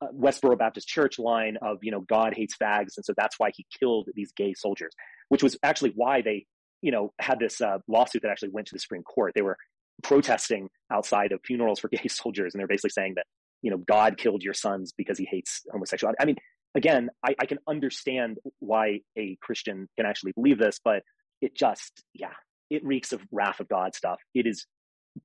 [0.00, 3.50] uh, Westboro Baptist Church line of you know God hates fags, and so that's why
[3.54, 4.92] he killed these gay soldiers,
[5.28, 6.46] which was actually why they
[6.82, 9.32] you know, had this uh, lawsuit that actually went to the Supreme Court.
[9.34, 9.56] They were
[10.02, 13.26] protesting outside of funerals for gay soldiers, and they're basically saying that
[13.62, 16.18] you know, God killed your sons because he hates homosexuality.
[16.20, 16.36] I mean,
[16.76, 21.02] again, I, I can understand why a Christian can actually believe this, but
[21.40, 22.34] it just, yeah,
[22.70, 24.18] it reeks of wrath of God stuff.
[24.34, 24.66] It is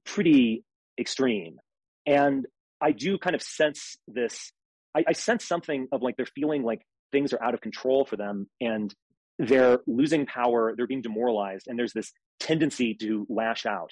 [0.06, 0.64] pretty
[1.00, 1.58] extreme.
[2.06, 2.46] And
[2.80, 4.52] I do kind of sense this,
[4.96, 8.16] I, I sense something of like they're feeling like things are out of control for
[8.16, 8.94] them and
[9.38, 13.92] they're losing power, they're being demoralized, and there's this tendency to lash out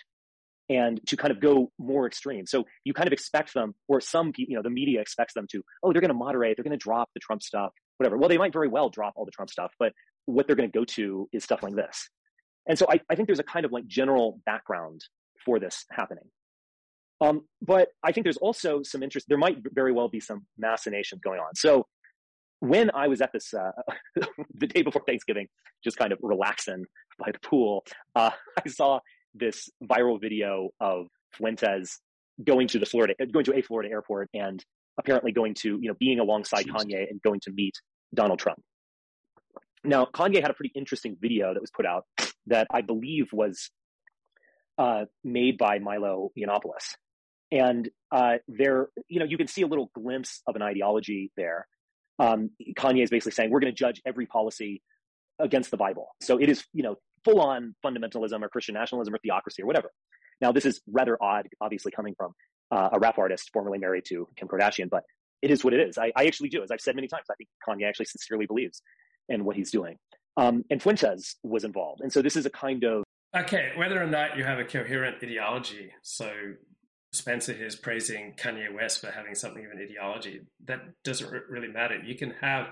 [0.69, 2.45] and to kind of go more extreme.
[2.45, 5.63] So you kind of expect them, or some you know, the media expects them to,
[5.83, 8.17] oh, they're going to moderate, they're going to drop the Trump stuff, whatever.
[8.17, 9.93] Well, they might very well drop all the Trump stuff, but
[10.25, 12.09] what they're going to go to is stuff like this.
[12.67, 15.01] And so I, I think there's a kind of like general background
[15.43, 16.25] for this happening.
[17.21, 19.25] Um, but I think there's also some interest.
[19.27, 21.55] There might very well be some machinations going on.
[21.55, 21.87] So
[22.59, 23.71] when I was at this uh,
[24.53, 25.47] the day before Thanksgiving,
[25.83, 26.85] just kind of relaxing
[27.17, 27.83] by the pool,
[28.15, 28.31] uh,
[28.65, 28.99] I saw
[29.33, 31.99] this viral video of Fuentes
[32.43, 34.63] going to the Florida, going to a Florida airport, and
[34.97, 36.73] apparently going to you know being alongside Jeez.
[36.73, 37.75] Kanye and going to meet
[38.13, 38.61] Donald Trump.
[39.83, 42.05] Now, Kanye had a pretty interesting video that was put out
[42.47, 43.69] that I believe was
[44.77, 46.95] uh, made by Milo Yiannopoulos.
[47.51, 51.67] And uh, there, you know, you can see a little glimpse of an ideology there.
[52.19, 54.81] Um, Kanye is basically saying we're going to judge every policy
[55.39, 56.09] against the Bible.
[56.21, 59.91] So it is, you know, full on fundamentalism or Christian nationalism or theocracy or whatever.
[60.41, 62.33] Now, this is rather odd, obviously coming from
[62.71, 65.03] uh, a rap artist formerly married to Kim Kardashian, but
[65.41, 65.97] it is what it is.
[65.97, 67.25] I, I, actually do, as I've said many times.
[67.31, 68.81] I think Kanye actually sincerely believes
[69.27, 69.97] in what he's doing.
[70.37, 73.03] Um, and Fuentes was involved, and so this is a kind of
[73.35, 73.71] okay.
[73.75, 76.31] Whether or not you have a coherent ideology, so
[77.11, 80.41] Spencer is praising Kanye West for having something of an ideology.
[80.65, 81.99] That doesn't really matter.
[82.05, 82.67] You can have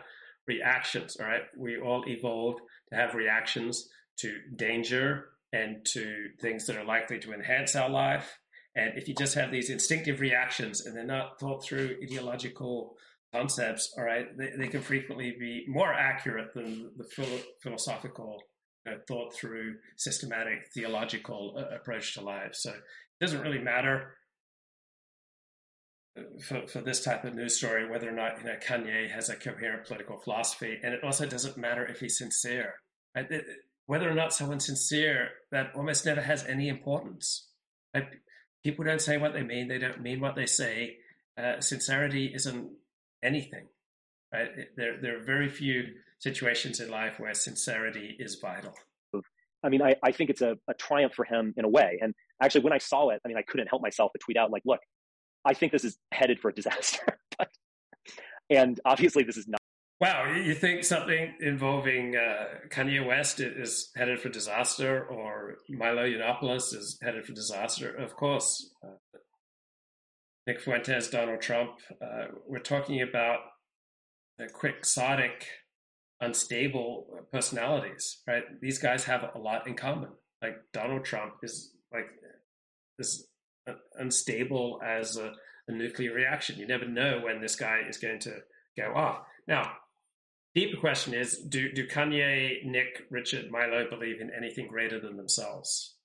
[0.47, 1.17] reactions.
[1.19, 6.85] All right, we all evolved to have reactions to danger and to things that are
[6.85, 8.39] likely to enhance our life.
[8.75, 12.95] And if you just have these instinctive reactions and they're not thought through ideological
[13.33, 18.43] concepts, all right, they, they can frequently be more accurate than the philo- philosophical,
[18.85, 22.53] you know, thought through, systematic, theological uh, approach to life.
[22.53, 22.83] So it
[23.19, 24.13] doesn't really matter
[26.17, 29.29] uh, for, for this type of news story whether or not you know Kanye has
[29.29, 32.75] a coherent political philosophy, and it also doesn't matter if he's sincere.
[33.87, 37.47] Whether or not someone's sincere, that almost never has any importance.
[37.93, 38.21] Like,
[38.63, 40.97] people don't say what they mean; they don't mean what they say.
[41.37, 42.69] Uh, sincerity isn't
[43.23, 43.67] anything.
[44.33, 44.49] Right?
[44.75, 45.85] There, there are very few
[46.19, 48.73] situations in life where sincerity is vital.
[49.63, 51.99] I mean, I, I think it's a, a triumph for him in a way.
[52.01, 54.51] And actually, when I saw it, I mean, I couldn't help myself but tweet out,
[54.51, 54.79] like, look,
[55.45, 57.17] I think this is headed for a disaster.
[57.37, 57.49] but,
[58.49, 59.61] and obviously, this is not
[59.99, 66.75] Wow, you think something involving uh, Kanye West is headed for disaster, or Milo Yiannopoulos
[66.75, 67.95] is headed for disaster?
[67.95, 69.17] Of course, uh,
[70.45, 71.71] Nick Fuentes, Donald Trump.
[71.99, 73.39] Uh, we're talking about
[74.37, 75.45] the quixotic,
[76.21, 78.43] unstable personalities, right?
[78.61, 80.09] These guys have a lot in common.
[80.43, 82.09] Like Donald Trump is like
[82.99, 83.25] as
[83.95, 85.31] unstable as a,
[85.67, 86.59] a nuclear reaction.
[86.59, 88.35] You never know when this guy is going to
[88.77, 89.21] go off.
[89.47, 89.71] Now,
[90.55, 95.95] deeper question is do, do Kanye, Nick, Richard, Milo believe in anything greater than themselves?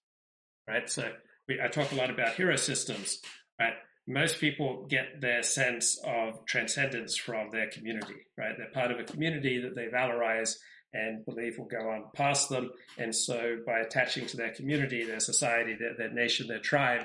[0.68, 0.88] Right?
[0.88, 1.10] So
[1.48, 3.18] we, I talk a lot about hero systems,
[3.60, 3.74] right?
[4.06, 8.54] Most people get their sense of transcendence from their community, right?
[8.56, 10.56] They're part of a community that they valorize
[10.92, 12.70] and believe will go on past them.
[12.98, 17.02] And so by attaching to their community, their society, their, their nation, their tribe,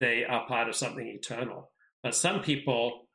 [0.00, 1.70] they are part of something eternal.
[2.02, 3.08] But some people,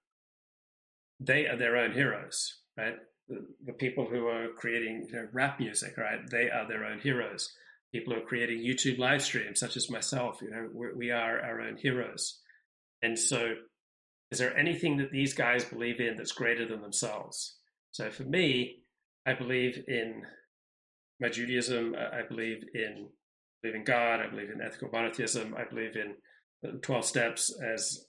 [1.20, 2.96] they are their own heroes, right?
[3.28, 6.20] The, people who are creating you know, rap music, right?
[6.30, 7.54] They are their own heroes.
[7.92, 11.62] People who are creating YouTube live streams, such as myself, you know, we are our
[11.62, 12.40] own heroes.
[13.02, 13.56] And so,
[14.32, 17.58] is there anything that these guys believe in that's greater than themselves?
[17.92, 18.84] So for me,
[19.26, 20.24] I believe in
[21.20, 21.96] my Judaism.
[21.96, 23.10] I believe in
[23.62, 24.20] believe in God.
[24.20, 25.56] I believe in ethical monotheism.
[25.58, 28.06] I believe in twelve steps as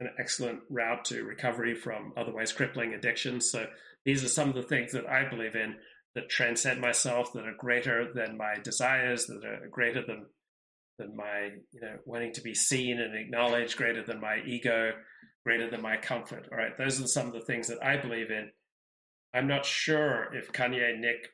[0.00, 3.50] an excellent route to recovery from otherwise crippling addictions.
[3.50, 3.66] So
[4.04, 5.76] these are some of the things that I believe in
[6.14, 10.26] that transcend myself, that are greater than my desires, that are greater than
[10.98, 14.92] than my you know wanting to be seen and acknowledged, greater than my ego,
[15.44, 16.48] greater than my comfort.
[16.50, 18.50] All right, those are some of the things that I believe in.
[19.34, 21.28] I'm not sure if Kanye, Nick,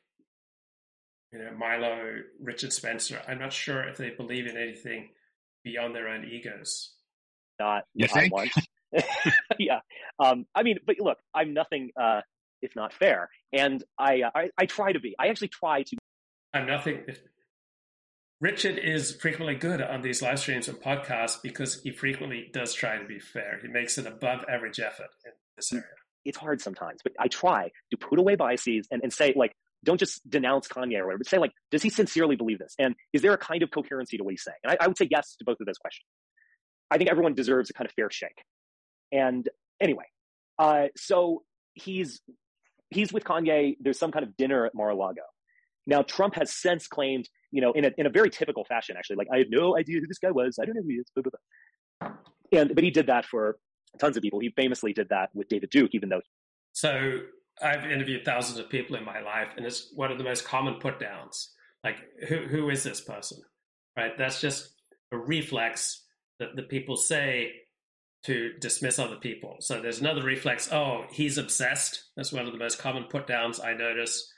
[1.33, 3.21] you know, Milo, Richard Spencer.
[3.27, 5.09] I'm not sure if they believe in anything
[5.63, 6.93] beyond their own egos.
[7.59, 8.33] Not you think?
[9.59, 9.81] yeah.
[10.17, 11.91] Um, I mean, but look, I'm nothing.
[11.99, 12.21] Uh,
[12.61, 13.29] if not fair.
[13.53, 15.15] And I, uh, I, I try to be.
[15.19, 15.97] I actually try to.
[16.53, 17.05] I'm nothing.
[18.41, 22.97] Richard is frequently good on these live streams and podcasts because he frequently does try
[22.97, 23.59] to be fair.
[23.61, 25.85] He makes an above average effort in this area.
[26.23, 29.99] It's hard sometimes, but I try to put away biases and, and say, like, don't
[29.99, 32.75] just denounce Kanye or whatever, but say, like, does he sincerely believe this?
[32.79, 34.57] And is there a kind of coherency to what he's saying?
[34.63, 36.05] And I, I would say yes to both of those questions.
[36.91, 38.43] I think everyone deserves a kind of fair shake.
[39.11, 39.47] And
[39.81, 40.05] anyway,
[40.57, 41.43] uh, so
[41.73, 42.21] he's
[42.89, 43.77] he's with Kanye.
[43.79, 45.21] There's some kind of dinner at Mar-a-Lago.
[45.87, 49.15] Now, Trump has since claimed, you know, in a, in a very typical fashion, actually,
[49.15, 50.59] like, I had no idea who this guy was.
[50.61, 51.05] I don't know who he is.
[51.15, 52.59] Blah, blah, blah.
[52.59, 53.57] And, but he did that for
[53.99, 54.39] tons of people.
[54.39, 56.21] He famously did that with David Duke, even though.
[56.73, 57.21] So
[57.61, 60.75] I've interviewed thousands of people in my life, and it's one of the most common
[60.75, 61.53] put downs.
[61.83, 61.97] Like,
[62.27, 63.39] who, who is this person?
[63.97, 64.17] Right?
[64.17, 64.71] That's just
[65.11, 66.05] a reflex
[66.39, 67.53] that the people say
[68.25, 69.57] to dismiss other people.
[69.59, 70.71] So there's another reflex.
[70.71, 72.03] Oh, he's obsessed.
[72.15, 74.31] That's one of the most common put downs I notice.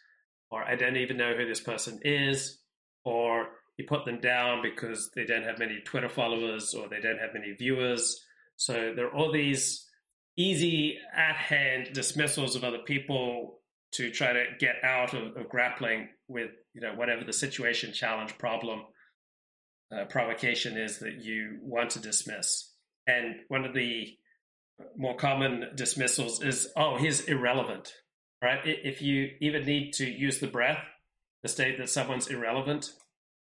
[0.51, 2.59] Or I don't even know who this person is.
[3.03, 7.19] Or you put them down because they don't have many Twitter followers or they don't
[7.19, 8.23] have many viewers.
[8.57, 9.87] So there are all these
[10.37, 13.59] easy at hand dismissals of other people
[13.93, 18.37] to try to get out of, of grappling with you know whatever the situation, challenge,
[18.37, 18.83] problem,
[19.91, 22.70] uh, provocation is that you want to dismiss.
[23.17, 24.17] And one of the
[24.97, 27.93] more common dismissals is, oh, he's irrelevant,
[28.41, 28.59] right?
[28.63, 30.83] If you even need to use the breath
[31.43, 32.91] to state that someone's irrelevant,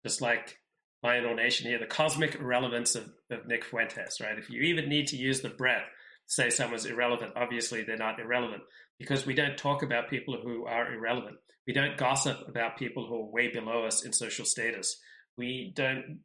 [0.05, 0.59] just like
[1.03, 4.39] my Nation here, the cosmic irrelevance of, of Nick Fuentes, right?
[4.39, 5.85] If you even need to use the breath
[6.29, 8.63] to say someone's irrelevant, obviously they're not irrelevant
[8.99, 11.37] because we don't talk about people who are irrelevant.
[11.67, 14.99] We don't gossip about people who are way below us in social status.
[15.37, 16.21] We don't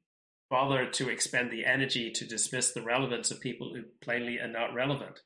[0.54, 4.72] bother to expend the energy to dismiss the relevance of people who plainly are not
[4.72, 5.20] relevant,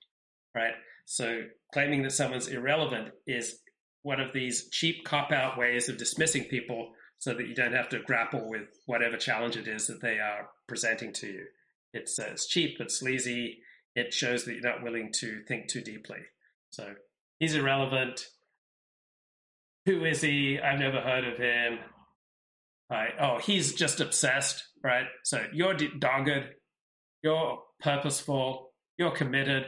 [0.55, 0.71] right?
[1.05, 1.41] So
[1.73, 3.59] claiming that someone's irrelevant is
[4.03, 7.89] one of these cheap cop out ways of dismissing people so that you don't have
[7.89, 11.45] to grapple with whatever challenge it is that they are presenting to you.
[11.93, 13.57] It's, uh, it's cheap, it's sleazy,
[13.95, 16.19] it shows that you're not willing to think too deeply.
[16.69, 16.93] So
[17.37, 18.25] he's irrelevant.
[19.87, 20.57] Who is he?
[20.57, 21.79] I've never heard of him.
[22.89, 23.13] Right.
[23.19, 25.05] Oh, he's just obsessed, right?
[25.23, 26.45] So you're dogged,
[27.21, 29.65] you're purposeful, you're committed,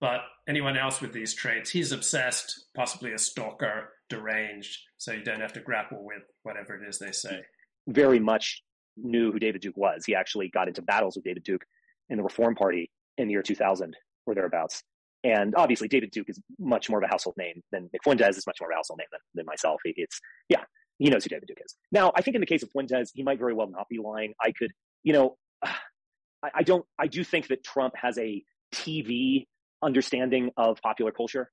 [0.00, 5.40] but anyone else with these traits, he's obsessed, possibly a stalker, deranged, so you don't
[5.40, 7.40] have to grapple with whatever it is they say.
[7.88, 8.62] Very much
[8.96, 10.04] knew who David Duke was.
[10.06, 11.64] He actually got into battles with David Duke
[12.08, 13.96] in the Reform Party in the year 2000
[14.26, 14.82] or thereabouts.
[15.24, 18.58] And obviously, David Duke is much more of a household name than Fuentes is much
[18.60, 19.80] more of a household name than, than myself.
[19.84, 20.64] It's, yeah,
[21.02, 21.74] he knows who David Duke is.
[21.90, 24.34] Now, I think in the case of Fuentes, he might very well not be lying.
[24.40, 24.70] I could,
[25.02, 28.42] you know, I, I don't, I do think that Trump has a
[28.74, 29.46] TV
[29.82, 31.50] understanding of popular culture.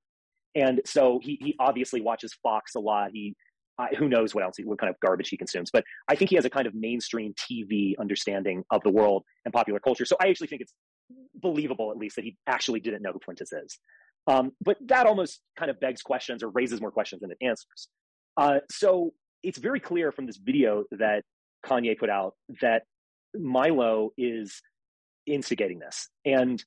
[0.54, 3.10] And so he, he obviously watches Fox a lot.
[3.12, 3.34] He,
[3.98, 5.70] who knows what else, what kind of garbage he consumes.
[5.72, 9.54] But I think he has a kind of mainstream TV understanding of the world and
[9.54, 10.04] popular culture.
[10.04, 10.74] So I actually think it's
[11.34, 13.78] believable, at least, that he actually didn't know who Fuentes is.
[14.26, 17.88] Um, but that almost kind of begs questions or raises more questions than it answers.
[18.36, 21.24] Uh, so it's very clear from this video that
[21.64, 22.82] Kanye put out that
[23.34, 24.60] Milo is
[25.26, 26.08] instigating this.
[26.24, 26.62] And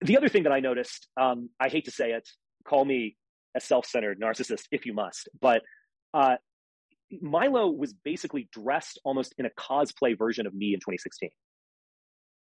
[0.00, 2.28] the other thing that I noticed, um, I hate to say it,
[2.66, 3.16] call me
[3.56, 5.62] a self-centered narcissist if you must, but
[6.14, 6.36] uh,
[7.20, 11.30] Milo was basically dressed almost in a cosplay version of me in 2016.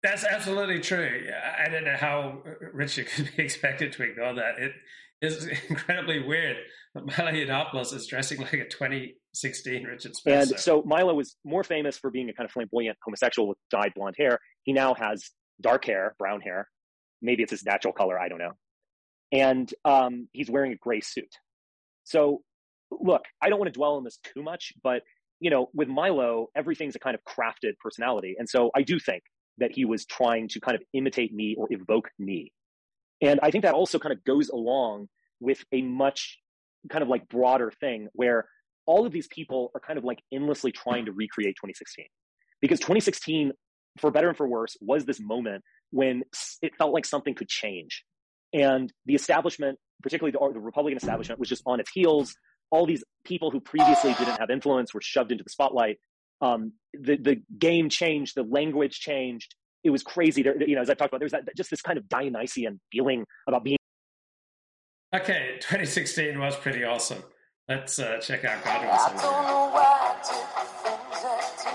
[0.04, 1.28] That's absolutely true.
[1.60, 4.60] I don't know how Richard could be expected to ignore that.
[4.60, 4.74] It
[5.22, 6.58] is incredibly weird
[7.06, 10.54] Milo Yiannopoulos is dressing like a 2016 Richard Spencer.
[10.54, 13.94] And so Milo was more famous for being a kind of flamboyant homosexual with dyed
[13.96, 14.40] blonde hair.
[14.64, 15.30] He now has
[15.62, 16.68] dark hair, brown hair.
[17.22, 18.20] Maybe it's his natural color.
[18.20, 18.54] I don't know.
[19.32, 21.34] And um, he's wearing a gray suit.
[22.04, 22.42] So
[22.92, 25.02] look, I don't want to dwell on this too much, but
[25.40, 28.36] you know, with Milo, everything's a kind of crafted personality.
[28.40, 29.24] And so I do think
[29.60, 32.52] that he was trying to kind of imitate me or evoke me.
[33.22, 35.10] And I think that also kind of goes along
[35.40, 36.40] with a much
[36.90, 38.48] kind of like broader thing where
[38.86, 42.06] all of these people are kind of like endlessly trying to recreate 2016.
[42.62, 43.52] Because 2016,
[43.98, 46.24] for better and for worse, was this moment when
[46.62, 48.04] it felt like something could change.
[48.54, 52.36] And the establishment, particularly the, the Republican establishment, was just on its heels.
[52.72, 55.98] All these people who previously didn't have influence were shoved into the spotlight.
[56.42, 59.56] Um, the, the game changed, the language changed,
[59.88, 60.44] it was crazy.
[60.44, 63.26] There, you know, as I've talked about, there's that just this kind of Dionysian feeling
[63.48, 63.78] about being.
[65.16, 67.24] Okay, 2016 was pretty awesome.
[67.70, 68.92] Let's uh, check out Godwin's.
[68.94, 71.72] I don't know why I did the things I do.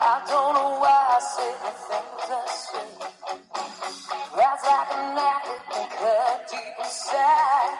[0.00, 2.86] I don't know why I say the things I say.
[4.34, 7.78] That's like an attic that cut deep inside.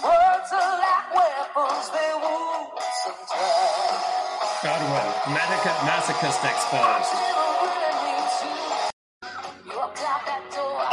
[0.00, 2.72] Words are like weapons, they wound
[3.04, 4.16] sometimes.
[4.64, 5.08] Godwin,
[5.84, 7.45] masochist exposed.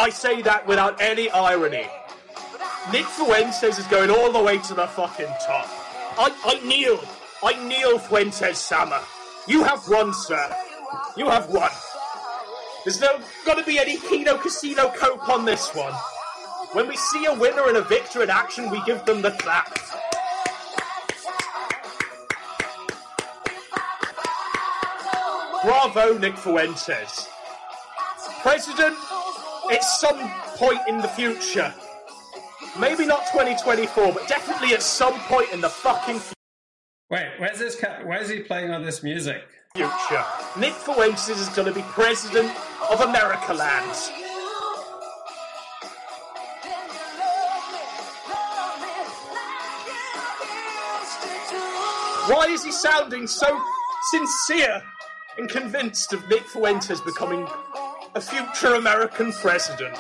[0.04, 1.88] I say that without any irony.
[2.92, 5.66] Nick Fuentes is going all the way to the fucking top.
[6.20, 7.00] I, I kneel.
[7.42, 9.02] I kneel, Fuentes Sama.
[9.48, 10.54] You have won, sir.
[11.16, 11.72] You have won.
[12.84, 15.94] There's no gonna be any Kino Casino cope on this one.
[16.74, 19.74] When we see a winner and a victor in action, we give them the clap.
[25.64, 27.30] Bravo, Nick Fuentes.
[28.42, 28.98] President,
[29.74, 31.74] at some point in the future,
[32.80, 36.34] maybe not 2024, but definitely at some point in the fucking future.
[37.10, 37.84] Wait, where's this?
[38.04, 39.44] Why is he playing all this music?
[39.76, 40.24] Future.
[40.60, 42.52] Nick Fuentes is going to be president
[42.92, 43.98] of America Land.
[52.30, 53.60] Why is he sounding so
[54.12, 54.82] sincere
[55.38, 57.48] and convinced of Nick Fuentes becoming
[58.16, 59.98] a future American president?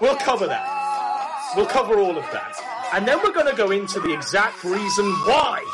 [0.00, 1.54] We'll cover that.
[1.56, 2.90] We'll cover all of that.
[2.92, 5.64] And then we're going to go into the exact reason why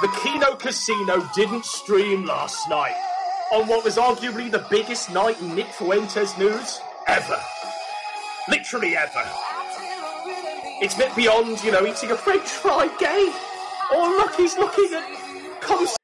[0.00, 2.96] the Kino Casino didn't stream last night
[3.52, 7.40] on what was arguably the biggest night in Nick Fuentes news ever.
[8.48, 9.24] Literally ever.
[10.80, 13.32] It's a bit beyond, you know, eating a French fry gay.
[13.90, 15.96] Oh, look, he's looking at.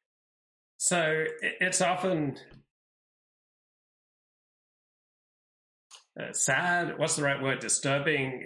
[0.79, 2.37] So it's often
[6.21, 6.99] uh, sad.
[6.99, 7.61] What's the right word?
[7.61, 8.45] Disturbing.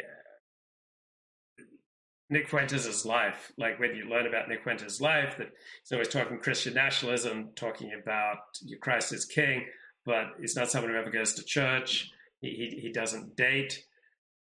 [2.30, 5.48] Nick Fuentes' life, like when you learn about Nick Fuentes' life, that
[5.82, 8.38] he's always talking Christian nationalism, talking about
[8.82, 9.64] Christ is king,
[10.04, 12.10] but he's not someone who ever goes to church.
[12.40, 13.82] He, he, he doesn't date.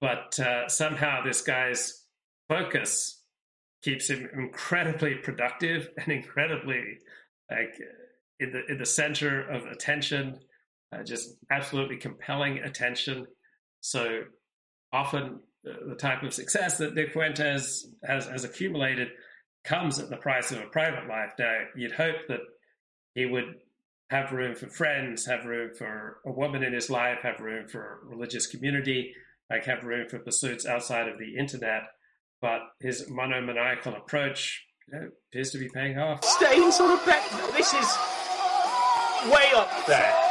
[0.01, 2.05] But uh, somehow this guy's
[2.49, 3.23] focus
[3.83, 6.99] keeps him incredibly productive and incredibly
[7.51, 7.75] like
[8.41, 10.39] in the in the center of attention,
[10.95, 13.27] uh, just absolutely compelling attention.
[13.81, 14.23] So
[14.93, 19.09] often the, the type of success that Nick Fuentes has, has accumulated
[19.65, 21.33] comes at the price of a private life.
[21.39, 22.41] Now you'd hope that
[23.15, 23.55] he would
[24.11, 28.01] have room for friends, have room for a woman in his life, have room for
[28.05, 29.13] a religious community,
[29.51, 31.85] like have room for pursuits outside of the internet
[32.45, 36.23] but his monomaniacal approach you know, appears to be paying off.
[36.23, 37.27] Staying sort of back.
[37.57, 37.99] This is
[39.33, 40.24] way up there.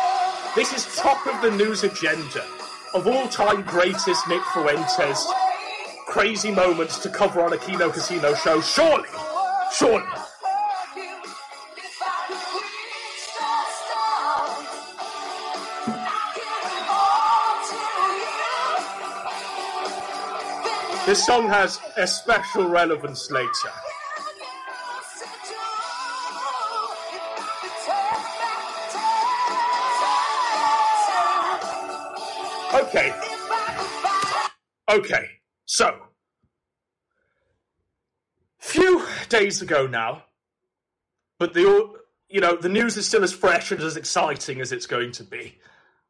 [0.56, 2.46] This is top of the news agenda
[2.94, 5.28] of all time greatest Nick Fuentes
[6.06, 8.62] crazy moments to cover on a Kino Casino show.
[8.62, 9.10] Surely,
[9.74, 10.06] surely.
[21.08, 23.50] This song has a special relevance later.
[34.94, 35.26] Okay.
[35.66, 35.96] So,
[38.60, 40.24] few days ago now,
[41.40, 41.94] but the
[42.30, 45.24] you know the news is still as fresh and as exciting as it's going to
[45.24, 45.58] be,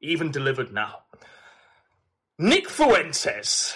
[0.02, 1.00] even delivered now.
[2.38, 3.76] Nick Fuentes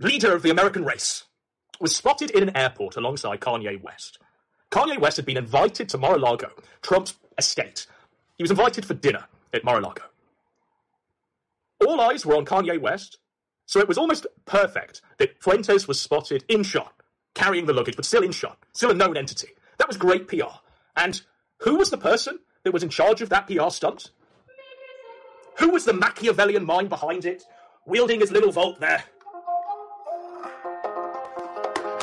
[0.00, 1.24] leader of the American race,
[1.78, 4.18] was spotted in an airport alongside Kanye West.
[4.70, 6.50] Kanye West had been invited to Mar a Lago,
[6.82, 7.86] Trump's estate.
[8.36, 10.02] He was invited for dinner at Mar a Lago.
[11.86, 13.18] All eyes were on Kanye West,
[13.70, 16.92] so it was almost perfect that Fuentes was spotted in shot,
[17.36, 19.50] carrying the luggage, but still in shot, still a known entity.
[19.78, 20.58] That was great PR.
[20.96, 21.22] And
[21.58, 24.10] who was the person that was in charge of that PR stunt?
[25.60, 27.44] Who was the Machiavellian mind behind it,
[27.86, 29.04] wielding his little vault there,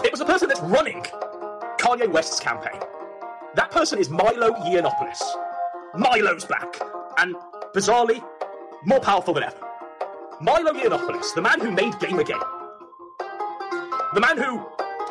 [0.05, 1.03] it was the person that's running
[1.81, 2.79] Kanye West's campaign.
[3.55, 5.21] That person is Milo Yiannopoulos.
[5.97, 6.79] Milo's back,
[7.17, 7.35] and
[7.75, 8.23] bizarrely,
[8.85, 9.66] more powerful than ever.
[10.39, 12.43] Milo Yiannopoulos, the man who made Gamergate.
[14.13, 14.63] The man who,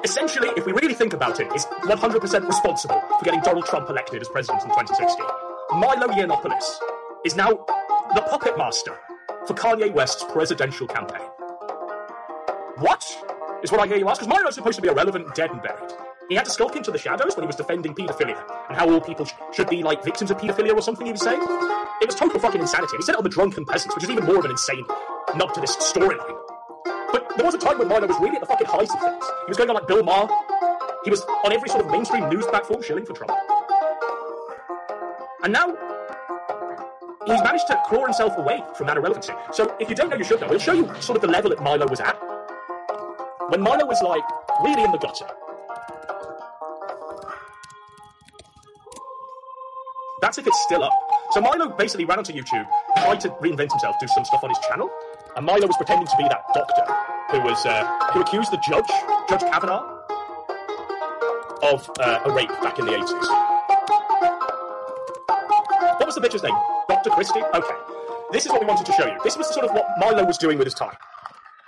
[0.05, 4.23] essentially, if we really think about it, is 100% responsible for getting Donald Trump elected
[4.23, 5.27] as president in 2016.
[5.73, 6.79] Milo Yiannopoulos
[7.25, 7.51] is now
[8.15, 8.97] the puppet master
[9.47, 11.27] for Kanye West's presidential campaign.
[12.77, 13.05] What?
[13.63, 15.91] is what I hear you ask, because Milo's supposed to be irrelevant, dead and buried.
[16.29, 19.01] He had to skulk into the shadows when he was defending paedophilia and how all
[19.01, 21.41] people sh- should be like victims of paedophilia or something he was saying.
[21.41, 22.97] It was total fucking insanity.
[22.97, 24.85] He said it on the drunken peasants, which is even more of an insane
[25.37, 26.39] nub to this storyline.
[27.13, 29.25] But there was a time when Milo was really at the fucking height of things.
[29.47, 30.29] He was going on like Bill Maher.
[31.05, 33.33] He was on every sort of mainstream news platform shilling for Trump.
[35.45, 35.69] And now
[37.27, 39.33] he's managed to claw himself away from that irrelevancy.
[39.53, 40.49] So if you don't know, you should know.
[40.49, 42.17] We'll show you sort of the level that Milo was at
[43.49, 44.25] when Milo was like
[44.65, 45.27] really in the gutter,
[50.21, 50.93] That's if it's still up.
[51.31, 52.67] So Milo basically ran onto YouTube,
[52.97, 54.91] tried to reinvent himself, do some stuff on his channel,
[55.37, 56.85] and Milo was pretending to be that doctor
[57.31, 58.89] who was uh, who accused the judge,
[59.29, 59.85] Judge Kavanaugh,
[61.63, 63.11] of uh, a rape back in the 80s.
[65.99, 66.57] What was the bitch's name?
[66.89, 67.11] Dr.
[67.11, 67.43] Christie?
[67.55, 67.75] Okay.
[68.33, 69.19] This is what we wanted to show you.
[69.23, 70.97] This was sort of what Milo was doing with his time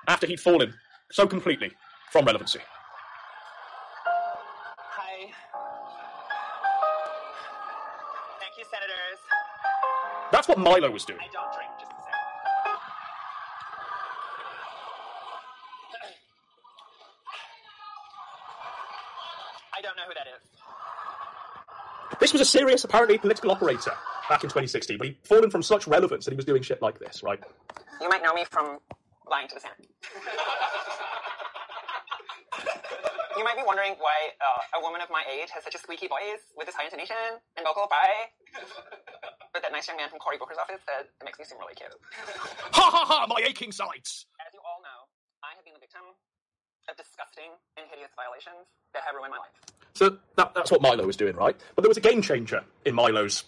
[0.07, 0.75] after he'd fallen
[1.13, 1.71] so completely
[2.11, 2.61] from relevancy.
[4.77, 5.33] Hi.
[8.41, 9.19] Thank you, senators.
[10.33, 11.21] That's what Milo was doing.
[22.29, 23.97] This was a serious, apparently, political operator
[24.29, 27.01] back in 2016, but he'd fallen from such relevance that he was doing shit like
[27.01, 27.41] this, right?
[28.05, 28.85] You might know me from
[29.25, 29.89] lying to the Senate.
[33.33, 36.05] you might be wondering why uh, a woman of my age has such a squeaky
[36.05, 38.29] voice with this high intonation and vocal fry.
[39.57, 41.81] but that nice young man from Cory Booker's office said it makes me seem really
[41.81, 41.97] cute.
[42.77, 44.29] Ha ha ha, my aching sides!
[44.45, 45.09] As you all know,
[45.41, 46.05] I have been the victim
[46.93, 49.78] of disgusting and hideous violations that have ruined my life.
[49.99, 51.57] So that, that's what Milo was doing, right?
[51.75, 53.43] But there was a game changer in Milo's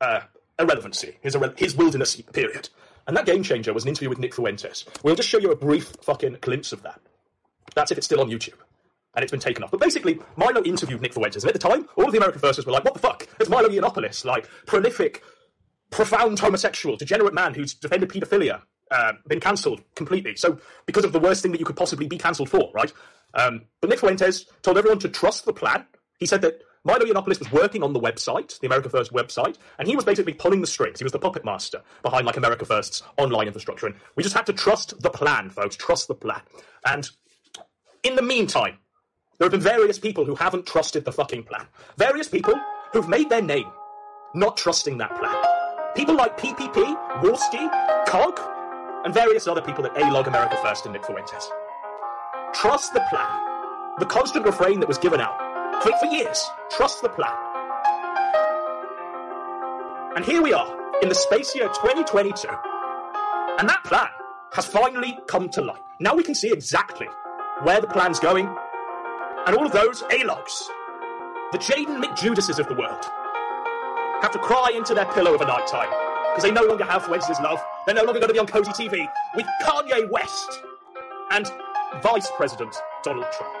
[0.00, 0.22] uh,
[0.58, 2.70] irrelevancy, his, irre- his wilderness period.
[3.06, 4.84] And that game changer was an interview with Nick Fuentes.
[5.04, 7.00] We'll just show you a brief fucking glimpse of that.
[7.76, 8.58] That's if it's still on YouTube.
[9.14, 9.70] And it's been taken off.
[9.70, 11.44] But basically, Milo interviewed Nick Fuentes.
[11.44, 13.28] And at the time, all of the American Firsters were like, what the fuck?
[13.38, 15.22] It's Milo Yiannopoulos, like, prolific,
[15.90, 20.34] profound homosexual, degenerate man who's defended paedophilia, uh, been cancelled completely.
[20.34, 22.92] So, because of the worst thing that you could possibly be cancelled for, right?
[23.34, 25.86] Um, but Nick Fuentes told everyone to trust the plan.
[26.18, 29.86] He said that Milo Yiannopoulos was working on the website, the America First website, and
[29.86, 30.98] he was basically pulling the strings.
[30.98, 33.86] He was the puppet master behind like America First's online infrastructure.
[33.86, 35.76] And we just had to trust the plan, folks.
[35.76, 36.40] Trust the plan.
[36.84, 37.08] And
[38.02, 38.78] in the meantime,
[39.38, 41.66] there have been various people who haven't trusted the fucking plan.
[41.98, 42.54] Various people
[42.92, 43.70] who've made their name
[44.34, 45.36] not trusting that plan.
[45.94, 48.40] People like PPP, Warski, COG,
[49.04, 51.48] and various other people at A-Log America First and Nick Fuentes.
[52.54, 53.96] Trust the plan.
[53.98, 56.44] The constant refrain that was given out for, for years.
[56.70, 57.32] Trust the plan.
[60.16, 62.48] And here we are in the space year 2022.
[63.58, 64.08] And that plan
[64.52, 65.80] has finally come to light.
[65.98, 67.08] Now we can see exactly
[67.62, 68.46] where the plan's going.
[69.46, 70.68] And all of those A-logs,
[71.52, 73.04] the Jaden McJudases of the world,
[74.20, 75.90] have to cry into their pillow of a night time
[76.30, 77.60] because they no longer have Wednesday's love.
[77.86, 80.62] They're no longer going to be on Cozy TV with Kanye West
[81.30, 81.50] and
[82.00, 83.52] Vice President Donald Trump.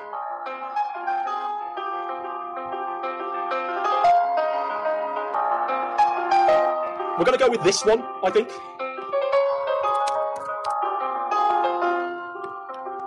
[7.18, 8.48] We're going to go with this one, I think.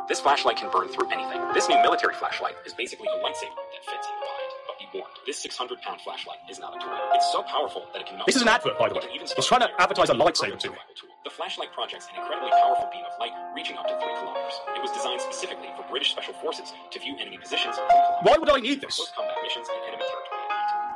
[0.08, 1.42] This flashlight can burn through anything.
[1.54, 4.52] This new military flashlight is basically a lightsaber that fits in your mind.
[4.68, 6.96] But be warned, this 600 pound flashlight is not a toy.
[7.14, 8.28] It's so powerful that it can melt.
[8.28, 9.00] This is an advert, by the way.
[9.00, 10.78] It can even He's trying to advertise a lightsaber to me.
[11.26, 14.54] The flashlight projects an incredibly powerful beam of light reaching up to three kilometers.
[14.76, 17.76] It was designed specifically for British special forces to view enemy positions.
[18.22, 18.98] Why would I need this?
[18.98, 20.46] Close combat missions in enemy territory.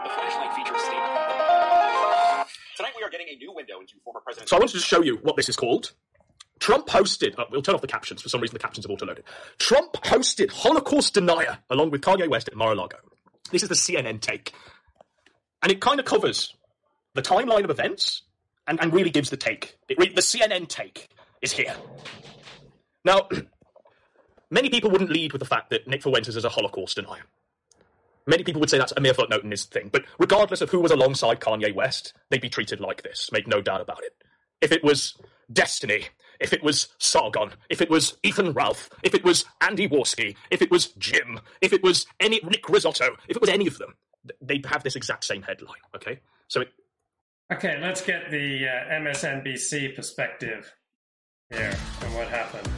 [0.04, 1.02] The flashlight features state.
[2.78, 4.50] Tonight we are getting a new window into former President.
[4.50, 5.94] So I wanted to show you what this is called.
[6.60, 9.24] Trump hosted, uh, we'll turn off the captions, for some reason the captions have auto-loaded.
[9.58, 12.98] Trump hosted Holocaust Denier along with Kanye West at Mar-a-Lago.
[13.52, 14.54] This is the CNN take.
[15.64, 16.54] And it kind of covers
[17.16, 18.22] the timeline of events
[18.70, 19.78] and, and really gives the take.
[19.98, 21.10] Re- the CNN take
[21.42, 21.76] is here.
[23.04, 23.28] Now,
[24.52, 27.24] many people wouldn't lead with the fact that Nick Fuentes is a Holocaust denier.
[28.28, 30.80] Many people would say that's a mere footnote in his thing, but regardless of who
[30.80, 34.14] was alongside Kanye West, they'd be treated like this, make no doubt about it.
[34.62, 35.16] If it was
[35.52, 36.06] Destiny,
[36.40, 40.62] if it was Sargon, if it was Ethan Ralph, if it was Andy Warski, if
[40.62, 43.96] it was Jim, if it was any Nick Risotto, if it was any of them,
[44.42, 46.20] they'd have this exact same headline, okay?
[46.48, 46.70] So it,
[47.52, 50.72] Okay, let's get the uh, MSNBC perspective
[51.50, 52.70] here and what happened.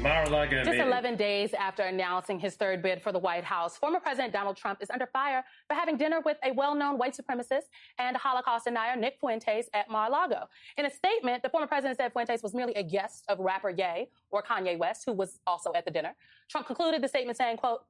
[0.00, 0.86] Mar-a-Lago Just meeting.
[0.86, 4.80] 11 days after announcing his third bid for the White House, former President Donald Trump
[4.80, 7.64] is under fire for having dinner with a well-known white supremacist
[7.98, 10.44] and Holocaust denier, Nick Fuentes, at Mar-a-Lago.
[10.78, 14.06] In a statement, the former president said Fuentes was merely a guest of rapper Ye,
[14.30, 16.14] or Kanye West, who was also at the dinner.
[16.48, 17.80] Trump concluded the statement saying, quote,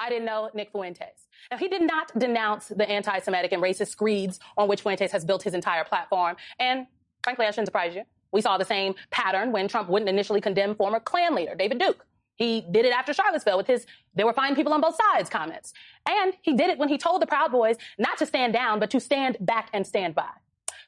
[0.00, 1.28] I didn't know Nick Fuentes.
[1.50, 5.42] Now, he did not denounce the anti-Semitic and racist screeds on which Fuentes has built
[5.42, 6.36] his entire platform.
[6.58, 6.86] And
[7.22, 8.04] frankly, I shouldn't surprise you.
[8.32, 12.06] We saw the same pattern when Trump wouldn't initially condemn former Klan leader David Duke.
[12.36, 15.74] He did it after Charlottesville with his there were fine people on both sides comments.
[16.08, 18.90] And he did it when he told the Proud Boys not to stand down, but
[18.90, 20.30] to stand back and stand by.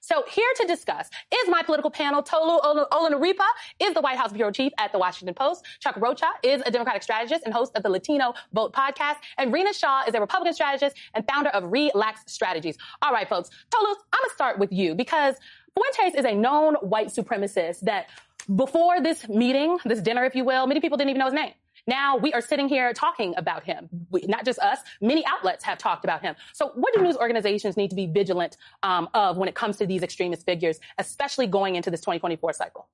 [0.04, 3.46] So here to discuss is my political panel, Tolu Olorunnipa
[3.78, 5.64] is the White House bureau chief at the Washington Post.
[5.78, 9.18] Chuck Rocha is a Democratic strategist and host of the Latino Vote podcast.
[9.38, 12.76] And Rina Shah is a Republican strategist and founder of Rilax Strategies.
[13.00, 13.50] All right, folks.
[13.70, 15.36] Tolu, I'm going to start with you because
[15.74, 18.08] Fuentes is a known white supremacist that
[18.56, 21.52] before this meeting, this dinner, if you will, many people didn't even know his name.
[21.86, 23.88] Now we are sitting here talking about him.
[24.10, 26.36] We, not just us, many outlets have talked about him.
[26.52, 29.86] So what do news organizations need to be vigilant um, of when it comes to
[29.86, 32.88] these extremist figures, especially going into this 2024 cycle?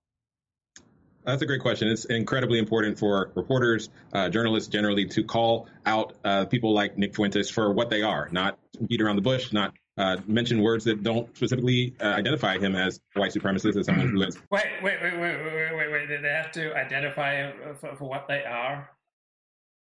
[1.24, 1.88] That's a great question.
[1.88, 7.14] It's incredibly important for reporters, uh, journalists generally to call out uh, people like Nick
[7.14, 11.02] Fuentes for what they are, not beat around the bush, not uh, mention words that
[11.02, 14.38] don't specifically uh, identify him as white supremacist, as someone who has.
[14.50, 16.22] Wait, wait, wait, wait, wait, wait, wait.
[16.22, 18.90] They have to identify him for, for what they are.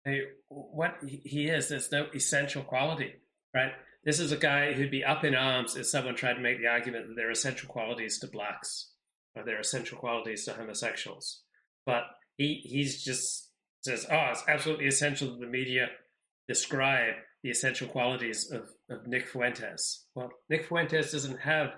[0.06, 3.14] They, what he is, there's no essential quality,
[3.54, 3.72] right?
[4.04, 6.68] This is a guy who'd be up in arms if someone tried to make the
[6.68, 8.92] argument that there are essential qualities to blacks
[9.36, 11.42] or there are essential qualities to homosexuals.
[11.88, 12.04] But
[12.38, 13.50] he he's just
[13.82, 15.88] says, oh, it's absolutely essential that the media
[16.48, 20.06] describe the essential qualities of, of Nick Fuentes.
[20.16, 21.70] Well, Nick Fuentes doesn't have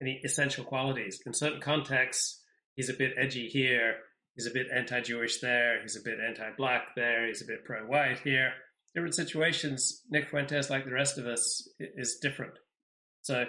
[0.00, 1.20] any essential qualities.
[1.26, 2.42] In certain contexts,
[2.74, 3.96] he's a bit edgy here,
[4.34, 7.64] he's a bit anti Jewish there, he's a bit anti black there, he's a bit
[7.64, 8.52] pro white here.
[8.94, 12.54] Different situations, Nick Fuentes, like the rest of us, is different.
[13.22, 13.46] So,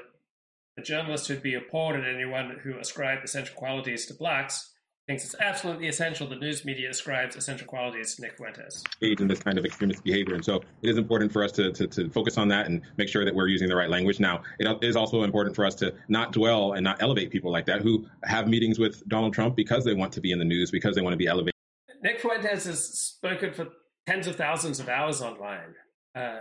[0.77, 4.71] a journalist who'd be appalled at anyone who ascribed essential qualities to blacks
[5.07, 8.83] thinks it's absolutely essential the news media ascribes essential qualities to Nick Fuentes.
[9.01, 10.33] In this kind of extremist behavior.
[10.33, 13.07] And so it is important for us to, to, to, focus on that and make
[13.07, 14.19] sure that we're using the right language.
[14.19, 17.65] Now, it is also important for us to not dwell and not elevate people like
[17.67, 20.71] that who have meetings with Donald Trump because they want to be in the news,
[20.71, 21.53] because they want to be elevated.
[22.01, 23.67] Nick Fuentes has spoken for
[24.07, 25.75] tens of thousands of hours online.
[26.15, 26.39] Uh,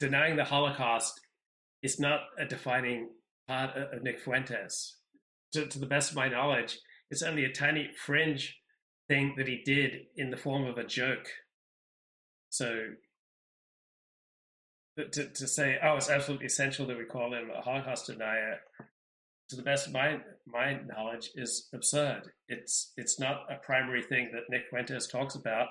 [0.00, 1.20] denying the Holocaust
[1.82, 3.08] is not a defining
[3.48, 4.98] part of Nick Fuentes.
[5.52, 6.78] To, to the best of my knowledge,
[7.12, 8.58] it's only a tiny fringe
[9.06, 11.28] thing that he did in the form of a joke.
[12.48, 12.86] So
[14.96, 18.60] to, to say, oh, it's absolutely essential that we call him a Holocaust denier,
[19.50, 22.30] to the best of my my knowledge, is absurd.
[22.48, 25.68] It's it's not a primary thing that Nick Fuentes talks about.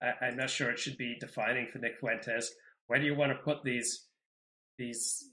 [0.00, 2.54] I, I'm not sure it should be defining for Nick Fuentes.
[2.86, 4.06] Why do you want to put these
[4.78, 5.30] these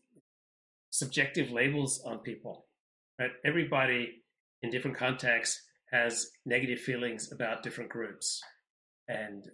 [0.89, 2.65] subjective labels on people?
[3.19, 3.31] Right?
[3.45, 4.23] Everybody
[4.61, 8.41] in different contexts has negative feelings about different groups.
[9.07, 9.45] And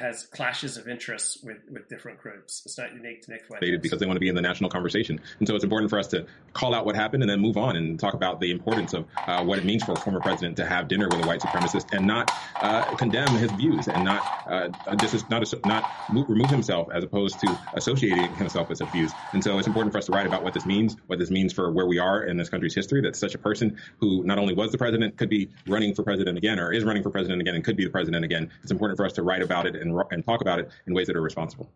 [0.00, 2.62] has clashes of interests with, with different groups.
[2.64, 3.78] It's not unique to Nick Fuentes.
[3.80, 5.20] Because they want to be in the national conversation.
[5.38, 7.76] And so it's important for us to call out what happened and then move on
[7.76, 10.66] and talk about the importance of uh, what it means for a former president to
[10.66, 14.68] have dinner with a white supremacist and not uh, condemn his views and not uh,
[15.28, 19.12] not not remove himself as opposed to associating himself with views.
[19.32, 21.52] And so it's important for us to write about what this means, what this means
[21.52, 23.02] for where we are in this country's history.
[23.02, 26.38] That such a person who not only was the president could be running for president
[26.38, 28.50] again or is running for president again and could be the president again.
[28.62, 30.94] It's important for us to write about it and and, and talk about it in
[30.94, 31.70] ways that are responsible.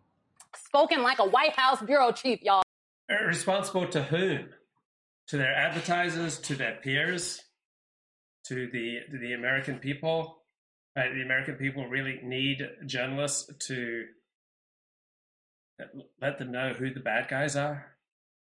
[0.55, 2.63] Spoken like a White House bureau chief, y'all.
[3.11, 4.49] Uh, responsible to whom?
[5.29, 7.41] To their advertisers, to their peers,
[8.47, 10.37] to the to the American people.
[10.95, 11.13] Right?
[11.13, 14.05] The American people really need journalists to
[16.21, 17.95] let them know who the bad guys are.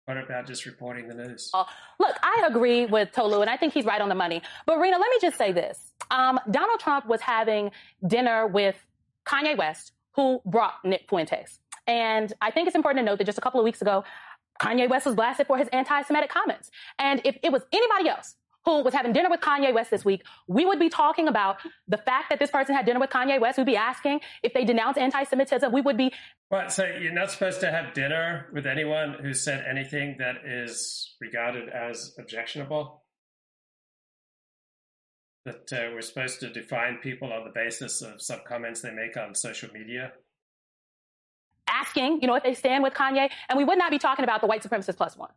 [0.06, 1.50] What about just reporting the news?
[1.54, 1.64] Uh,
[2.00, 4.42] look, I agree with Tolu, and I think he's right on the money.
[4.66, 5.78] But Rina, let me just say this:
[6.10, 7.70] um, Donald Trump was having
[8.04, 8.74] dinner with
[9.26, 11.58] Kanye West, who brought Nick Fuentes.
[11.86, 14.04] And I think it's important to note that just a couple of weeks ago,
[14.60, 16.70] Kanye West was blasted for his anti-Semitic comments.
[16.98, 20.22] And if it was anybody else who was having dinner with Kanye West this week,
[20.46, 21.56] we would be talking about
[21.88, 23.58] the fact that this person had dinner with Kanye West.
[23.58, 25.72] We'd be asking if they denounce anti-Semitism.
[25.72, 26.12] We would be.
[26.48, 26.70] What?
[26.70, 31.68] So you're not supposed to have dinner with anyone who said anything that is regarded
[31.70, 33.01] as objectionable?
[35.44, 39.16] That uh, we're supposed to define people on the basis of some comments they make
[39.16, 40.12] on social media?
[41.68, 44.40] Asking, you know, if they stand with Kanye, and we would not be talking about
[44.40, 45.30] the white supremacist plus one.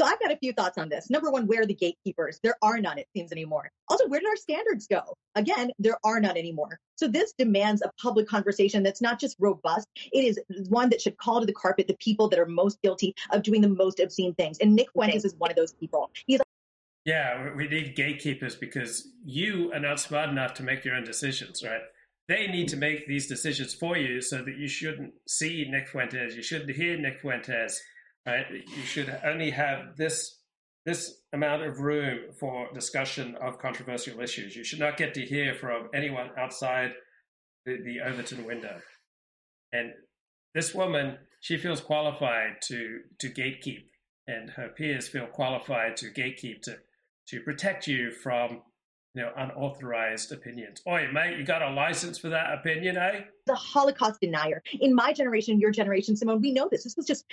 [0.00, 1.10] So I've got a few thoughts on this.
[1.10, 2.40] Number one, where are the gatekeepers?
[2.42, 3.70] There are none, it seems anymore.
[3.88, 5.02] Also, where did our standards go?
[5.36, 6.80] Again, there are none anymore.
[6.96, 9.86] So this demands a public conversation that's not just robust.
[10.12, 13.14] It is one that should call to the carpet the people that are most guilty
[13.30, 14.58] of doing the most obscene things.
[14.58, 16.10] And Nick Fuentes is one of those people.
[16.26, 16.40] He's
[17.04, 21.62] yeah, we need gatekeepers because you are not smart enough to make your own decisions,
[21.64, 21.80] right?
[22.28, 26.36] They need to make these decisions for you so that you shouldn't see Nick Fuentes,
[26.36, 27.80] you shouldn't hear Nick Fuentes,
[28.26, 28.46] right?
[28.50, 30.38] You should only have this
[30.84, 34.56] this amount of room for discussion of controversial issues.
[34.56, 36.90] You should not get to hear from anyone outside
[37.64, 38.80] the, the Overton window.
[39.72, 39.92] And
[40.56, 43.84] this woman, she feels qualified to to gatekeep
[44.26, 46.78] and her peers feel qualified to gatekeep to
[47.28, 48.62] to protect you from
[49.14, 50.82] you know unauthorized opinions.
[50.86, 53.22] Oi, mate, you got a license for that opinion, eh?
[53.46, 54.62] The Holocaust denier.
[54.80, 56.84] In my generation, your generation, Simone, we know this.
[56.84, 57.24] This was just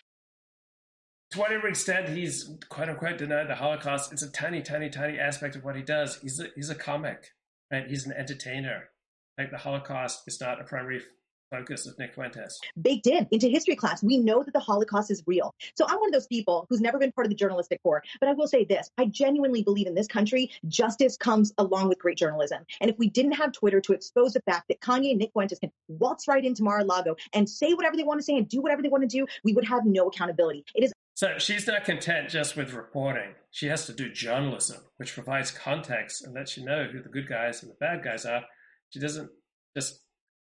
[1.31, 5.55] to whatever extent he's quote unquote denied the Holocaust, it's a tiny, tiny, tiny aspect
[5.55, 6.17] of what he does.
[6.17, 7.33] He's a, he's a comic,
[7.71, 7.87] right?
[7.87, 8.89] He's an entertainer.
[9.37, 11.01] Like the Holocaust is not a primary
[11.50, 12.60] focus of Nick Fuentes.
[12.82, 15.54] Baked in into history class, we know that the Holocaust is real.
[15.76, 18.04] So I'm one of those people who's never been part of the journalistic corps.
[18.20, 22.00] But I will say this I genuinely believe in this country, justice comes along with
[22.00, 22.66] great journalism.
[22.82, 25.60] And if we didn't have Twitter to expose the fact that Kanye and Nick Fuentes
[25.60, 28.47] can waltz right into Mar a Lago and say whatever they want to say and
[28.47, 30.66] do whatever they want to do, we would have no accountability.
[30.76, 33.34] It is so she's not content just with reporting.
[33.52, 37.28] She has to do journalism, which provides context and lets you know who the good
[37.28, 38.43] guys and the bad guys are.
[38.91, 39.30] She doesn't
[39.76, 40.00] just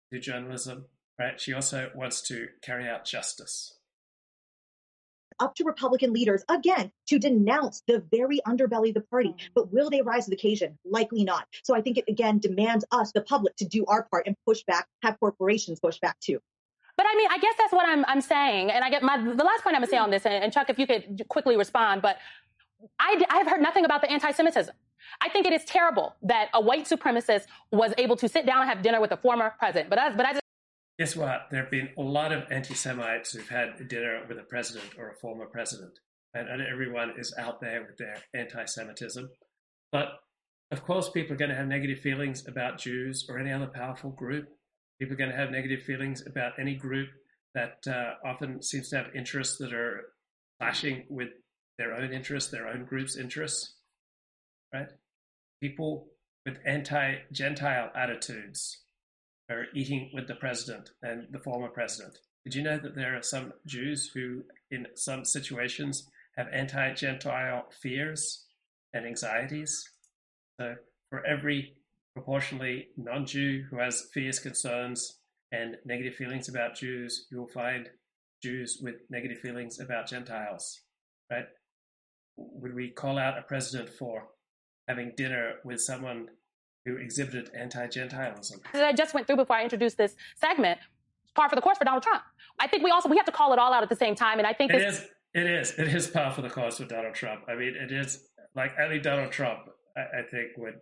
[0.09, 0.85] do journalism
[1.19, 1.39] right?
[1.39, 3.75] She also wants to carry out justice.
[5.41, 9.29] Up to Republican leaders, again, to denounce the very underbelly of the party.
[9.29, 9.47] Mm-hmm.
[9.55, 10.77] But will they rise to the occasion?
[10.83, 11.47] Likely not.
[11.63, 14.63] So I think it, again, demands us, the public, to do our part and push
[14.63, 16.39] back, have corporations push back too.
[16.97, 18.71] But I mean, I guess that's what I'm, I'm saying.
[18.71, 20.51] And I get my, the last point I'm going to say on this, and, and
[20.51, 22.17] Chuck, if you could quickly respond, but
[22.99, 24.75] I, I've heard nothing about the anti-Semitism.
[25.21, 28.69] I think it is terrible that a white supremacist was able to sit down and
[28.69, 29.89] have dinner with a former president.
[29.89, 30.43] But I, but I just
[30.99, 31.47] guess what?
[31.49, 35.09] There have been a lot of anti Semites who've had dinner with a president or
[35.09, 35.97] a former president.
[36.33, 39.29] And, everyone is out there with their anti Semitism.
[39.91, 40.09] But
[40.71, 44.11] of course, people are going to have negative feelings about Jews or any other powerful
[44.11, 44.49] group.
[44.99, 47.07] People are going to have negative feelings about any group
[47.55, 50.13] that uh, often seems to have interests that are
[50.59, 51.29] clashing with
[51.79, 53.77] their own interests, their own group's interests.
[54.73, 54.89] Right?
[55.61, 56.09] People
[56.45, 58.83] with anti Gentile attitudes
[59.49, 62.17] are eating with the president and the former president.
[62.43, 67.65] Did you know that there are some Jews who, in some situations, have anti Gentile
[67.81, 68.45] fears
[68.93, 69.83] and anxieties?
[70.59, 70.75] So,
[71.09, 71.75] for every
[72.13, 75.19] proportionally non Jew who has fears, concerns,
[75.51, 77.89] and negative feelings about Jews, you'll find
[78.41, 80.81] Jews with negative feelings about Gentiles,
[81.31, 81.45] right?
[82.37, 84.27] Would we call out a president for
[84.87, 86.27] having dinner with someone
[86.89, 88.61] who exhibited anti-Gentilism.
[88.73, 90.79] That I just went through before I introduced this segment,
[91.35, 92.23] par for the course for Donald Trump.
[92.59, 94.37] I think we also we have to call it all out at the same time,
[94.37, 97.13] and I think it is it is it is par for the course for Donald
[97.13, 97.43] Trump.
[97.47, 98.23] I mean, it is
[98.55, 99.59] like only Donald Trump,
[99.95, 100.75] I, I think, would,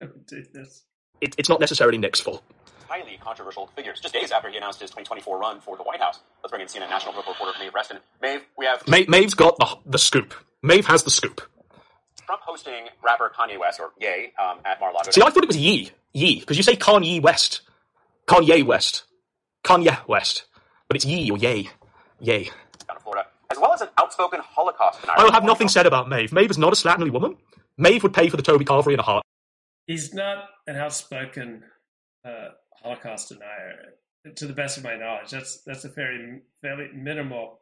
[0.26, 0.84] do this.
[1.20, 2.42] It, it's not necessarily Nick's fault.
[2.88, 4.00] Highly controversial figures.
[4.00, 6.20] Just days after he announced his 2024 run for the White House.
[6.42, 7.98] Let's bring in CNN national reporter Maeve Reston.
[8.22, 8.86] Maeve, we have.
[8.86, 10.34] Maeve, Maeve's got the, the scoop.
[10.62, 11.40] Maeve has the scoop.
[12.26, 15.10] Trump hosting rapper Kanye West, or Ye, um, at Mar-a-Lago.
[15.12, 15.92] See, I thought it was Ye.
[16.12, 17.60] Ye, because you say Kanye West.
[18.26, 19.04] Kanye West.
[19.64, 20.46] Kanye West.
[20.88, 21.70] But it's Ye or Ye.
[22.20, 22.50] Ye.
[22.88, 23.28] Down in Florida.
[23.48, 25.18] As well as an outspoken Holocaust denier.
[25.18, 26.32] I will have nothing said about Maeve.
[26.32, 27.36] Maeve is not a slatternly woman.
[27.78, 29.24] Maeve would pay for the Toby Carvery in a heart.
[29.86, 31.62] He's not an outspoken
[32.24, 32.48] uh,
[32.82, 33.94] Holocaust denier,
[34.34, 35.30] to the best of my knowledge.
[35.30, 37.60] That's that's a very fairly minimal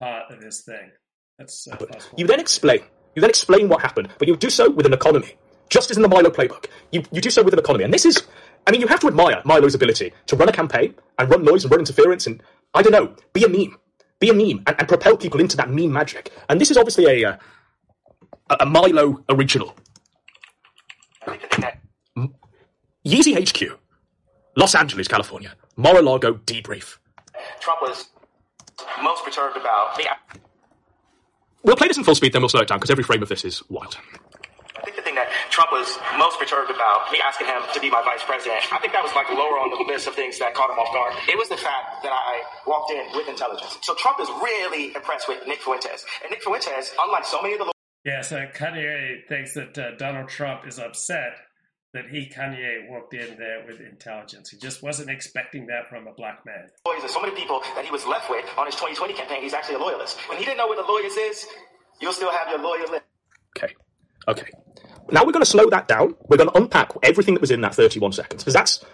[0.00, 0.90] part of his thing.
[1.38, 1.78] That's uh,
[2.16, 2.80] you then explain
[3.14, 5.36] you then explain what happened, but you do so with an economy.
[5.68, 6.66] Just as in the Milo playbook.
[6.90, 7.84] You, you do so with an economy.
[7.84, 8.22] And this is,
[8.66, 11.64] I mean, you have to admire Milo's ability to run a campaign and run noise
[11.64, 12.42] and run interference and,
[12.74, 13.78] I don't know, be a meme.
[14.20, 16.30] Be a meme and, and propel people into that meme magic.
[16.48, 17.36] And this is obviously a, uh,
[18.50, 19.74] a, a Milo original.
[23.04, 23.78] Yeezy HQ,
[24.56, 25.54] Los Angeles, California.
[25.76, 26.98] Mar-a-Lago debrief.
[27.60, 28.10] Trump was
[29.02, 30.06] most perturbed about the
[31.62, 33.28] We'll play this in full speed, then we'll slow it down because every frame of
[33.28, 33.96] this is wild.
[34.74, 37.88] I think the thing that Trump was most perturbed about, me asking him to be
[37.88, 40.54] my vice president, I think that was like lower on the list of things that
[40.54, 41.14] caught him off guard.
[41.28, 43.78] It was the fact that I walked in with intelligence.
[43.82, 46.04] So Trump is really impressed with Nick Fuentes.
[46.22, 47.72] And Nick Fuentes, unlike so many of the
[48.04, 51.34] yeah, so Kanye thinks that uh, Donald Trump is upset
[51.92, 54.50] that he, Kanye, walked in there with intelligence.
[54.50, 56.68] He just wasn't expecting that from a black man.
[56.86, 59.52] Lawyers and so many people that he was left with on his 2020 campaign, he's
[59.52, 60.18] actually a loyalist.
[60.28, 61.46] When he didn't know what the lawyers is,
[62.00, 63.04] you'll still have your lawyer list.
[63.56, 63.74] Okay.
[64.26, 64.48] Okay.
[65.10, 66.14] Now we're going to slow that down.
[66.28, 68.84] We're going to unpack everything that was in that 31 seconds because that's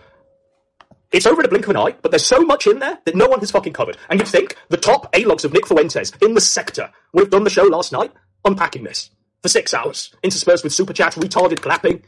[1.12, 3.14] it's over in a blink of an eye, but there's so much in there that
[3.14, 3.96] no one has fucking covered.
[4.10, 7.44] And you'd think the top A-logs of Nick Fuentes in the sector would have done
[7.44, 8.12] the show last night
[8.44, 12.02] unpacking this for six hours, interspersed with super chats, retarded clapping,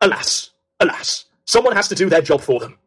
[0.00, 2.78] Alas, alas, someone has to do their job for them.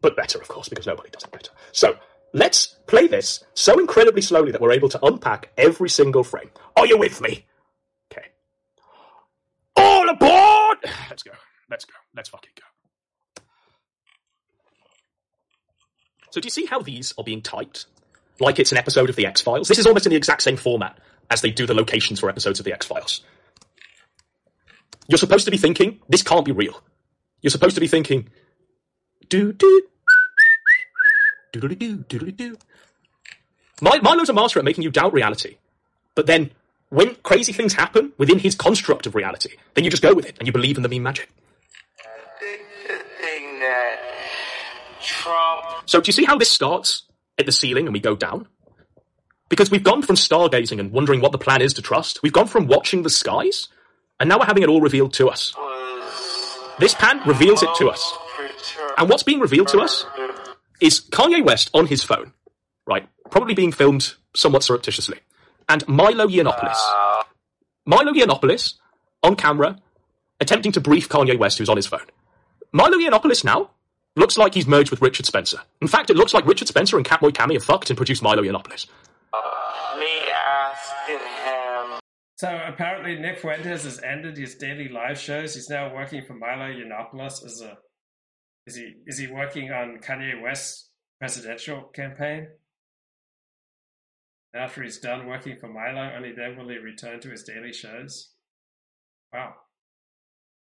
[0.00, 1.50] But better, of course, because nobody does it better.
[1.72, 1.98] So,
[2.32, 6.50] let's play this so incredibly slowly that we're able to unpack every single frame.
[6.76, 7.46] Are you with me?
[8.12, 8.28] Okay.
[9.76, 10.78] All aboard!
[11.10, 11.32] Let's go.
[11.68, 11.94] Let's go.
[12.14, 13.42] Let's fucking go.
[16.30, 17.86] So, do you see how these are being typed?
[18.40, 19.68] like it's an episode of The X Files.
[19.68, 20.98] This is almost in the exact same format
[21.30, 23.22] as they do the locations for episodes of The X Files.
[25.08, 26.82] You're supposed to be thinking, this can't be real.
[27.40, 28.28] You're supposed to be thinking,
[29.28, 29.82] do do
[31.52, 32.56] do do do do do.
[33.80, 35.56] Milo's a master at making you doubt reality,
[36.14, 36.50] but then
[36.90, 40.36] when crazy things happen within his construct of reality, then you just go with it
[40.38, 41.30] and you believe in the meme magic.
[45.86, 47.04] So do you see how this starts
[47.38, 48.46] at the ceiling and we go down?
[49.48, 52.22] Because we've gone from stargazing and wondering what the plan is to trust.
[52.22, 53.68] We've gone from watching the skies
[54.20, 55.54] and now we're having it all revealed to us.
[56.78, 58.14] This pan reveals it to us.
[58.96, 60.04] And what's being revealed to us
[60.80, 62.32] is Kanye West on his phone,
[62.86, 63.08] right?
[63.30, 65.18] Probably being filmed somewhat surreptitiously.
[65.68, 67.24] And Milo Yiannopoulos.
[67.86, 68.74] Milo Yiannopoulos
[69.22, 69.78] on camera
[70.40, 72.06] attempting to brief Kanye West who's on his phone.
[72.72, 73.70] Milo Yiannopoulos now
[74.16, 75.60] looks like he's merged with Richard Spencer.
[75.80, 78.42] In fact, it looks like Richard Spencer and Catboy Kami have fucked and produced Milo
[78.42, 78.86] Yiannopoulos.
[82.38, 85.56] So apparently Nick Fuentes has ended his daily live shows.
[85.56, 87.76] He's now working for Milo Yiannopoulos as a
[88.64, 92.46] is he is he working on Kanye West's presidential campaign?
[94.54, 98.30] After he's done working for Milo, only then will he return to his daily shows.
[99.32, 99.54] Wow.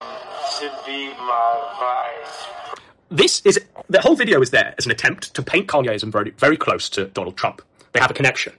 [0.00, 5.42] to be my vice This is the whole video is there as an attempt to
[5.42, 7.62] paint Kanye as very, very close to Donald Trump.
[7.92, 8.52] They have a connection.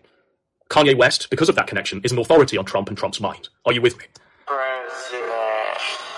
[0.74, 3.47] Kanye West, because of that connection, is an authority on Trump and Trump's mind.
[3.63, 4.05] Are you with me?
[4.47, 5.30] president.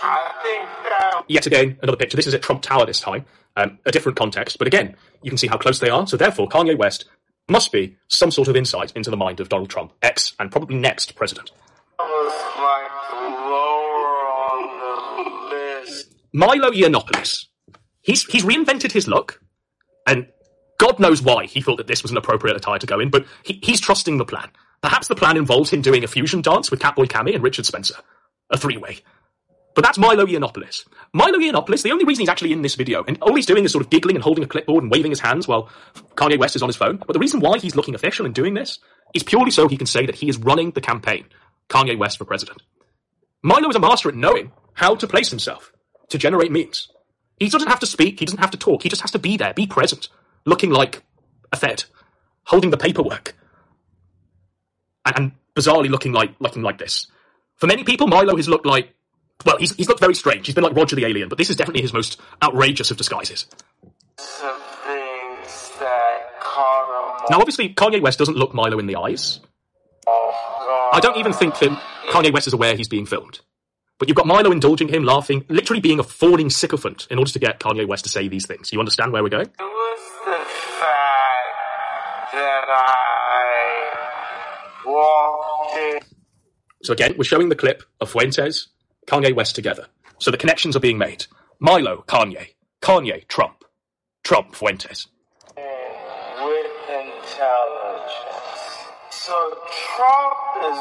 [0.02, 2.16] I think that Yet again, another picture.
[2.16, 3.26] This is at Trump Tower this time.
[3.58, 6.08] Um, a different context, but again, you can see how close they are.
[6.08, 7.04] So therefore, Kanye West
[7.50, 10.78] must be some sort of insight into the mind of Donald Trump, ex and probably
[10.78, 11.52] next president.
[12.00, 16.16] like lower on the list.
[16.34, 17.46] Milo Yiannopoulos.
[18.02, 19.42] He's he's reinvented his look,
[20.08, 20.28] and
[20.78, 23.10] God knows why he thought that this was an appropriate attire to go in.
[23.10, 24.50] But he, he's trusting the plan.
[24.82, 27.96] Perhaps the plan involves him doing a fusion dance with Catboy Kami and Richard Spencer,
[28.50, 29.00] a three-way.
[29.74, 30.86] But that's Milo Yiannopoulos.
[31.14, 31.84] Milo Yiannopoulos.
[31.84, 33.90] The only reason he's actually in this video, and all he's doing is sort of
[33.90, 35.70] giggling and holding a clipboard and waving his hands while
[36.16, 36.98] Kanye West is on his phone.
[36.98, 38.80] But the reason why he's looking official and doing this
[39.14, 41.26] is purely so he can say that he is running the campaign,
[41.70, 42.62] Kanye West for president.
[43.44, 45.72] Milo is a master at knowing how to place himself
[46.10, 46.90] to generate memes.
[47.38, 49.36] He doesn't have to speak, he doesn't have to talk, he just has to be
[49.36, 50.08] there, be present,
[50.46, 51.04] looking like
[51.52, 51.86] a Fed,
[52.44, 53.36] holding the paperwork,
[55.06, 57.08] and, and bizarrely looking like looking like this.
[57.56, 58.94] For many people, Milo has looked like
[59.46, 60.46] well, he's he's looked very strange.
[60.46, 63.46] He's been like Roger the Alien, but this is definitely his most outrageous of disguises.
[64.18, 69.40] Some things that caught him Now, obviously, Kanye West doesn't look Milo in the eyes.
[70.08, 71.72] I don't even think that
[72.10, 73.42] Kanye West is aware he's being filmed.
[73.98, 77.40] But you've got Milo indulging him, laughing, literally being a fawning sycophant in order to
[77.40, 78.72] get Kanye West to say these things.
[78.74, 79.50] You understand where we're going?
[82.36, 83.92] That I
[84.86, 86.00] walked in.
[86.84, 88.68] So again, we're showing the clip of Fuentes,
[89.08, 89.88] Kanye West together.
[90.20, 91.26] So the connections are being made.
[91.60, 92.50] Milo, Kanye.
[92.82, 93.64] Kanye, Trump.
[94.24, 95.08] Trump, Fuentes.
[95.56, 98.14] with intelligence.
[99.12, 99.58] So
[99.96, 100.36] Trump
[100.72, 100.80] is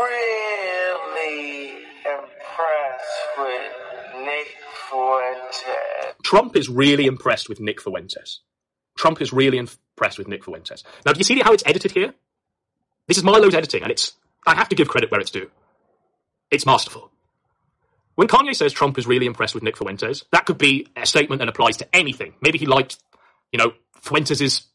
[0.00, 1.70] really
[2.04, 3.72] impressed with
[4.24, 4.48] Nick
[4.90, 6.14] Fuentes.
[6.24, 8.40] Trump is really impressed with Nick Fuentes.
[8.98, 9.58] Trump is really
[9.96, 10.84] impressed with Nick Fuentes.
[11.04, 12.14] Now, do you see how it's edited here?
[13.08, 14.12] This is Milo's editing, and it's,
[14.46, 15.50] I have to give credit where it's due.
[16.50, 17.10] It's masterful.
[18.14, 21.40] When Kanye says Trump is really impressed with Nick Fuentes, that could be a statement
[21.40, 22.34] that applies to anything.
[22.40, 22.98] Maybe he liked,
[23.52, 24.66] you know, Fuentes'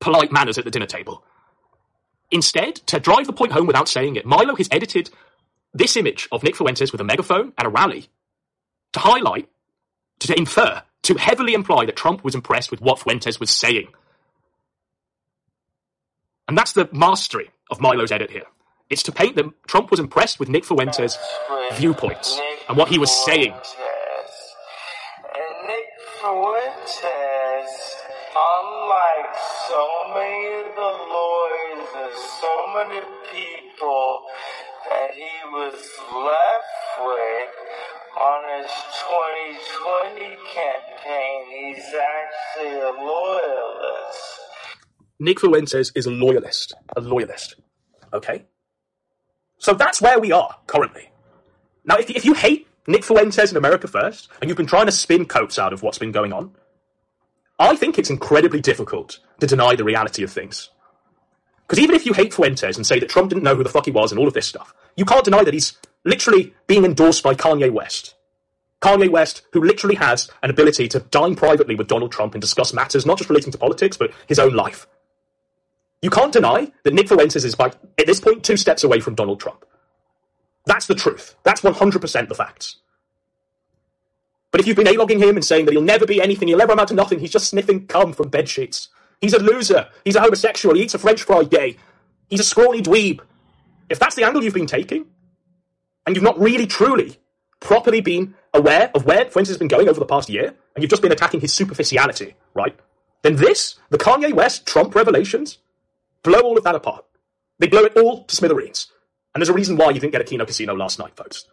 [0.00, 1.24] polite manners at the dinner table.
[2.30, 5.10] Instead, to drive the point home without saying it, Milo has edited
[5.74, 8.08] this image of Nick Fuentes with a megaphone and a rally
[8.92, 9.48] to highlight,
[10.20, 13.88] to infer, to heavily imply that Trump was impressed with what Fuentes was saying.
[16.52, 18.44] And that's the mastery of Milo's edit here.
[18.90, 21.16] It's to paint that Trump was impressed with Nick Fuentes'
[21.72, 22.38] viewpoints
[22.68, 23.54] and what he was saying.
[23.54, 23.62] And
[25.66, 25.86] Nick
[26.20, 27.96] Fuentes,
[28.36, 29.34] unlike
[29.66, 33.00] so many of the lawyers and so many
[33.32, 34.26] people
[34.90, 35.80] that he was
[36.12, 37.48] left with
[38.20, 38.70] on his
[40.20, 44.41] 2020 campaign, he's actually a loyalist.
[45.22, 46.74] Nick Fuentes is a loyalist.
[46.96, 47.54] A loyalist.
[48.12, 48.44] Okay?
[49.56, 51.12] So that's where we are currently.
[51.84, 54.92] Now, if, if you hate Nick Fuentes and America First, and you've been trying to
[54.92, 56.50] spin coats out of what's been going on,
[57.56, 60.70] I think it's incredibly difficult to deny the reality of things.
[61.68, 63.84] Because even if you hate Fuentes and say that Trump didn't know who the fuck
[63.84, 67.22] he was and all of this stuff, you can't deny that he's literally being endorsed
[67.22, 68.16] by Kanye West.
[68.80, 72.74] Kanye West, who literally has an ability to dine privately with Donald Trump and discuss
[72.74, 74.88] matters not just relating to politics, but his own life.
[76.02, 79.14] You can't deny that Nick Fuentes is, by, at this point, two steps away from
[79.14, 79.64] Donald Trump.
[80.66, 81.36] That's the truth.
[81.44, 82.76] That's 100% the facts.
[84.50, 86.72] But if you've been A-logging him and saying that he'll never be anything, he'll never
[86.72, 88.88] amount to nothing, he's just sniffing cum from bed sheets.
[89.20, 89.88] He's a loser.
[90.04, 90.74] He's a homosexual.
[90.74, 91.76] He eats a French fry gay.
[92.28, 93.20] He's a scrawny dweeb.
[93.88, 95.06] If that's the angle you've been taking,
[96.06, 97.18] and you've not really, truly,
[97.60, 100.90] properly been aware of where Fuentes has been going over the past year, and you've
[100.90, 102.76] just been attacking his superficiality, right?
[103.22, 105.58] Then this, the Kanye West Trump revelations,
[106.22, 107.04] blow all of that apart.
[107.58, 108.88] They blow it all to smithereens.
[109.34, 111.46] And there's a reason why you didn't get a Kino Casino last night, folks.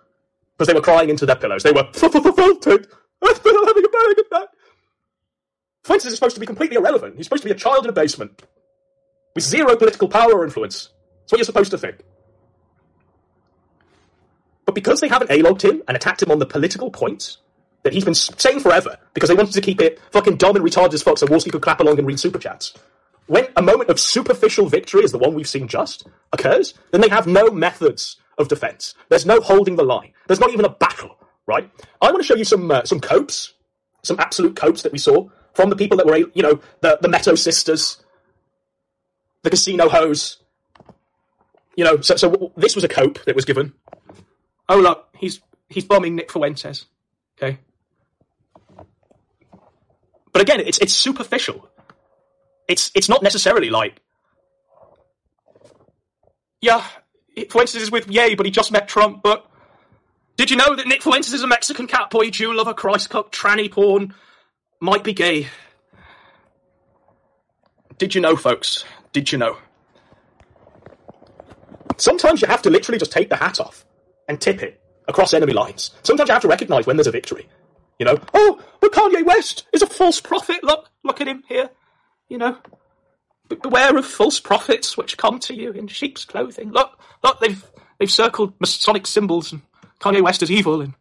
[0.58, 1.64] Because they were crying into their pillows.
[1.64, 2.88] They were faulted.
[3.22, 4.48] I've been having a good night.
[5.84, 7.16] Fuentes is supposed to be completely irrelevant.
[7.16, 8.44] He's supposed to be a child in a basement.
[9.34, 10.90] With zero political power or influence.
[11.22, 11.98] That's what you're supposed to think.
[14.66, 17.38] But because they haven't A-logged him and attacked him on the political points
[17.84, 20.94] that he's been saying forever, because they wanted to keep it fucking dumb and retarded
[20.94, 22.74] as fuck so Wall Street could clap along and read super chats,
[23.30, 27.10] when a moment of superficial victory as the one we've seen just occurs, then they
[27.10, 28.96] have no methods of defense.
[29.10, 30.14] There's no holding the line.
[30.28, 31.16] There's not even a battle,
[31.46, 31.70] right?
[32.02, 33.54] I want to show you some uh, some copes,
[34.02, 37.08] some absolute copes that we saw from the people that were, you know, the the
[37.08, 38.04] Meadow sisters,
[39.44, 40.38] the casino hose.
[41.76, 43.74] You know, so so this was a cope that was given.
[44.68, 46.88] Oh look, he's he's bombing Nick Fuentes.
[47.38, 47.60] Okay.
[50.34, 51.69] But again, it's it's superficial
[52.70, 54.00] it's it's not necessarily like,
[56.62, 56.86] yeah,
[57.50, 59.22] Fuentes is with Yay, but he just met Trump.
[59.24, 59.46] But
[60.38, 63.32] did you know that Nick Fuentes is a Mexican cat boy, Jew lover, Christ cuck,
[63.32, 64.14] tranny porn,
[64.80, 65.48] might be gay?
[67.98, 68.86] Did you know, folks?
[69.12, 69.58] Did you know?
[71.98, 73.84] Sometimes you have to literally just take the hat off
[74.30, 75.92] and tip it across enemy lines.
[76.04, 77.50] Sometimes you have to recognize when there's a victory.
[77.98, 80.64] You know, oh, but Kanye West is a false prophet.
[80.64, 81.72] Look, look at him here
[82.30, 82.58] you know,
[83.56, 86.72] beware of false prophets which come to you in sheep's clothing.
[86.72, 87.64] Look, look, they've
[87.98, 89.62] they've circled Masonic symbols and
[90.00, 90.94] Kanye West is evil and.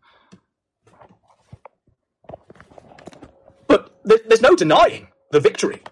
[3.66, 5.82] But there's no denying the victory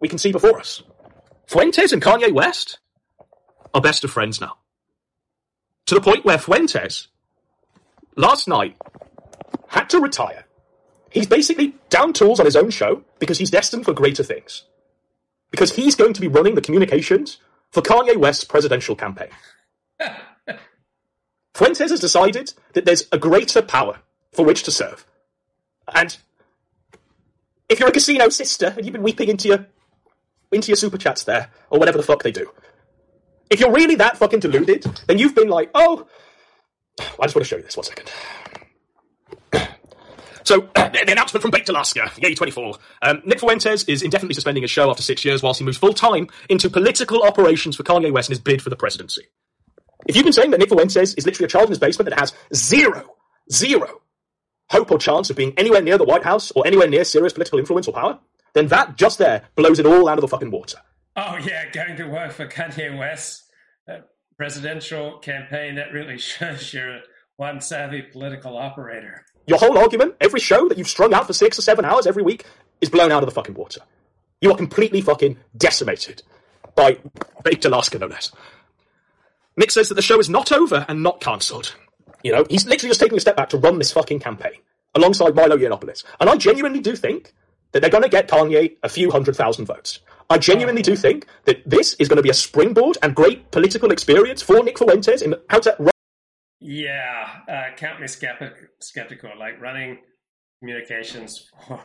[0.00, 0.82] we can see before us.
[1.46, 2.78] Fuentes and Kanye West
[3.72, 4.58] are best of friends now.
[5.86, 7.08] To the point where Fuentes,
[8.14, 8.76] last night,
[9.68, 10.44] had to retire
[11.10, 14.64] He's basically down tools on his own show because he's destined for greater things.
[15.50, 17.38] Because he's going to be running the communications
[17.70, 19.28] for Kanye West's presidential campaign.
[21.54, 23.98] Fuentes has decided that there's a greater power
[24.32, 25.06] for which to serve.
[25.92, 26.16] And
[27.68, 29.66] if you're a casino sister and you've been weeping into your
[30.50, 32.50] into your super chats there, or whatever the fuck they do,
[33.50, 36.06] if you're really that fucking deluded, then you've been like, oh,
[36.98, 38.10] I just want to show you this one second.
[40.48, 42.78] So, the announcement from Baked Alaska, Yay 24.
[43.02, 45.92] Um, Nick Fuentes is indefinitely suspending his show after six years whilst he moves full
[45.92, 49.24] time into political operations for Kanye West in his bid for the presidency.
[50.06, 52.18] If you've been saying that Nick Fuentes is literally a child in his basement that
[52.18, 53.14] has zero,
[53.52, 54.00] zero
[54.70, 57.58] hope or chance of being anywhere near the White House or anywhere near serious political
[57.58, 58.18] influence or power,
[58.54, 60.78] then that just there blows it all out of the fucking water.
[61.14, 63.44] Oh, yeah, going to work for Kanye West
[63.86, 63.98] uh,
[64.38, 67.00] presidential campaign, that really shows you're
[67.36, 69.26] one savvy political operator.
[69.48, 72.22] Your whole argument, every show that you've strung out for six or seven hours every
[72.22, 72.44] week,
[72.82, 73.80] is blown out of the fucking water.
[74.42, 76.22] You are completely fucking decimated
[76.74, 76.98] by
[77.42, 78.30] Baked Alaska, no less.
[79.56, 81.74] Nick says that the show is not over and not cancelled.
[82.22, 84.52] You know, he's literally just taking a step back to run this fucking campaign
[84.94, 86.04] alongside Milo Yiannopoulos.
[86.20, 87.32] And I genuinely do think
[87.72, 90.00] that they're going to get Kanye a few hundred thousand votes.
[90.28, 93.90] I genuinely do think that this is going to be a springboard and great political
[93.92, 95.74] experience for Nick Fuentes in how to
[96.60, 99.30] yeah, uh, count me skeptic, skeptical.
[99.38, 99.98] Like running
[100.60, 101.80] communications for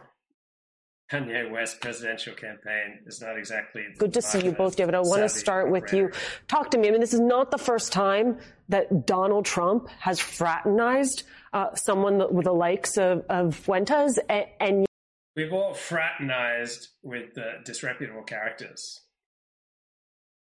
[1.12, 4.96] Kanye West presidential campaign is not exactly good to see you both, David.
[4.96, 6.12] I want to start with you.
[6.48, 6.88] Talk to me.
[6.88, 12.34] I mean, this is not the first time that Donald Trump has fraternized uh, someone
[12.34, 14.86] with the likes of, of Fuentes, and, and
[15.36, 19.02] we've all fraternized with the disreputable characters.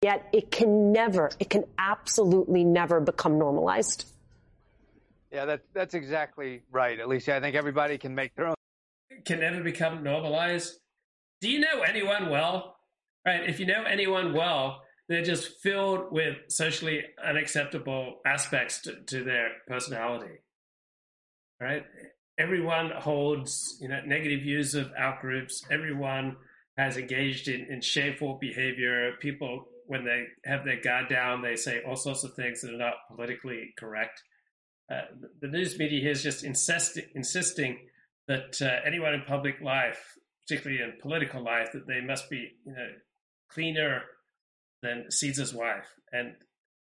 [0.02, 4.06] Yet it can never, it can absolutely never become normalized.
[5.32, 6.98] Yeah, that's that's exactly right.
[6.98, 8.54] At least I think everybody can make their own.
[9.24, 10.78] Can never become normalized.
[11.40, 12.76] Do you know anyone well?
[13.24, 13.48] Right.
[13.48, 19.50] If you know anyone well, they're just filled with socially unacceptable aspects to, to their
[19.68, 20.38] personality.
[21.60, 21.84] Right.
[22.38, 25.64] Everyone holds you know negative views of out groups.
[25.70, 26.36] Everyone
[26.76, 29.12] has engaged in, in shameful behavior.
[29.20, 32.78] People, when they have their guard down, they say all sorts of things that are
[32.78, 34.22] not politically correct
[35.40, 37.78] the news media here is just insist, insisting
[38.28, 42.72] that uh, anyone in public life, particularly in political life, that they must be you
[42.72, 42.88] know
[43.48, 44.02] cleaner,
[44.82, 46.34] than Caesar's wife, and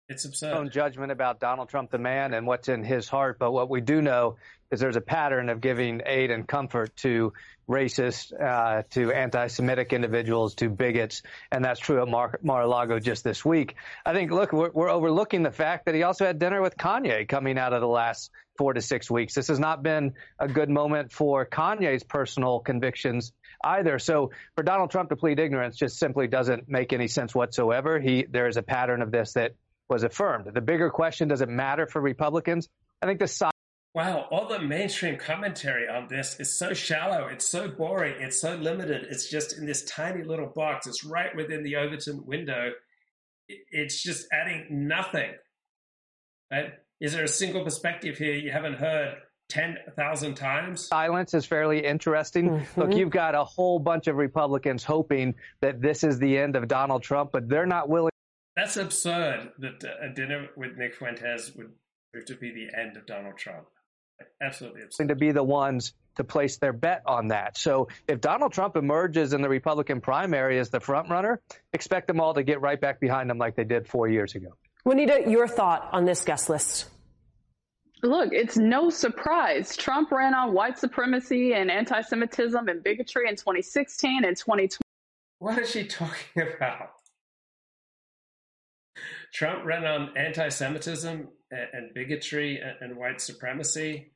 [0.10, 0.54] it's absurd.
[0.54, 3.38] Own judgment about Donald Trump, the man, and what's in his heart.
[3.40, 4.38] But what we do know
[4.72, 7.34] is there's a pattern of giving aid and comfort to
[7.70, 13.46] racist, uh, to anti-Semitic individuals, to bigots, and that's true at Mar- Mar-a-Lago just this
[13.46, 13.76] week.
[14.04, 17.28] I think, look, we're, we're overlooking the fact that he also had dinner with Kanye
[17.28, 19.36] coming out of the last four to six weeks.
[19.36, 23.32] This has not been a good moment for Kanye's personal convictions
[23.64, 24.00] either.
[24.00, 28.00] So for Donald Trump to plead ignorance just simply doesn't make any sense whatsoever.
[28.00, 29.54] He there is a pattern of this that
[29.90, 30.48] was affirmed.
[30.54, 32.70] The bigger question, does it matter for Republicans?
[33.02, 33.52] I think the side.
[33.96, 37.26] Wow, all the mainstream commentary on this is so shallow.
[37.26, 38.16] It's so boring.
[38.20, 39.08] It's so limited.
[39.10, 40.86] It's just in this tiny little box.
[40.86, 42.72] It's right within the Overton window.
[43.48, 45.32] It's just adding nothing.
[46.52, 46.74] Right?
[47.02, 49.16] Is there a single perspective here you haven't heard
[49.50, 50.88] 10,000 times?
[50.88, 52.50] Silence is fairly interesting.
[52.50, 52.80] Mm-hmm.
[52.80, 56.68] Look, you've got a whole bunch of Republicans hoping that this is the end of
[56.68, 58.12] Donald Trump, but they're not willing.
[58.56, 61.72] That's absurd that a dinner with Nick Fuentes would
[62.12, 63.66] prove to be the end of Donald Trump.
[64.42, 65.08] Absolutely absurd.
[65.08, 67.58] To be the ones to place their bet on that.
[67.58, 71.40] So if Donald Trump emerges in the Republican primary as the front runner,
[71.72, 74.50] expect them all to get right back behind him like they did four years ago.
[74.84, 76.90] Juanita, your thought on this guest list?
[78.02, 79.76] Look, it's no surprise.
[79.76, 84.70] Trump ran on white supremacy and anti Semitism and bigotry in 2016 and 2020.
[85.40, 86.92] What is she talking about?
[89.34, 94.12] Trump ran on anti Semitism and bigotry and white supremacy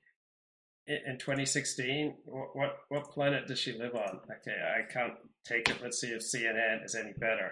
[0.88, 2.16] in 2016.
[2.26, 4.20] What, what planet does she live on?
[4.40, 5.14] Okay, I can't
[5.46, 5.78] take it.
[5.82, 7.52] Let's see if CNN is any better.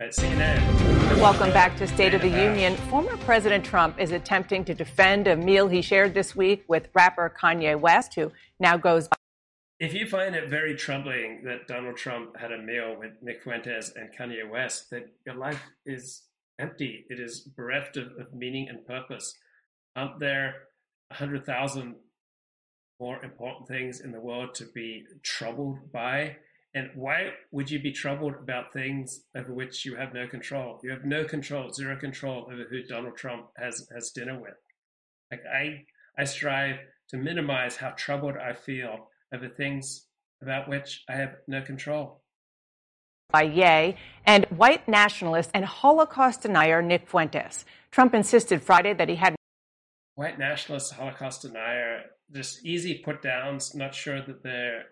[0.00, 1.20] At CNN.
[1.20, 2.76] Welcome back to State of the Union.
[2.88, 7.32] Former President Trump is attempting to defend a meal he shared this week with rapper
[7.40, 9.16] Kanye West, who now goes by.
[9.78, 13.92] If you find it very troubling that Donald Trump had a meal with Nick Fuentes
[13.94, 16.22] and Kanye West, that your life is
[16.62, 17.04] empty.
[17.10, 19.34] It is bereft of, of meaning and purpose.
[19.96, 20.54] Aren't there
[21.08, 21.96] 100,000
[23.00, 26.36] more important things in the world to be troubled by?
[26.74, 30.80] And why would you be troubled about things over which you have no control?
[30.82, 34.54] You have no control, zero control over who Donald Trump has, has dinner with.
[35.30, 35.84] Like I,
[36.16, 36.78] I strive
[37.10, 40.06] to minimize how troubled I feel over things
[40.40, 42.21] about which I have no control
[43.32, 47.64] by Ye and white nationalist and Holocaust denier Nick Fuentes.
[47.90, 49.34] Trump insisted Friday that he had
[50.14, 54.84] white nationalist Holocaust denier just easy put downs, not sure that they're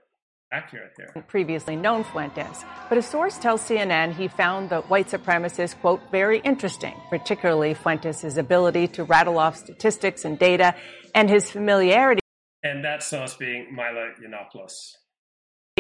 [0.53, 1.25] accurate here.
[1.29, 6.41] Previously known Fuentes, but a source tells CNN he found the white supremacist quote very
[6.41, 10.75] interesting, particularly Fuentes' ability to rattle off statistics and data
[11.15, 12.21] and his familiarity.
[12.63, 14.97] And that source being Milo Yiannopoulos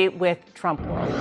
[0.08, 1.12] with Trump world.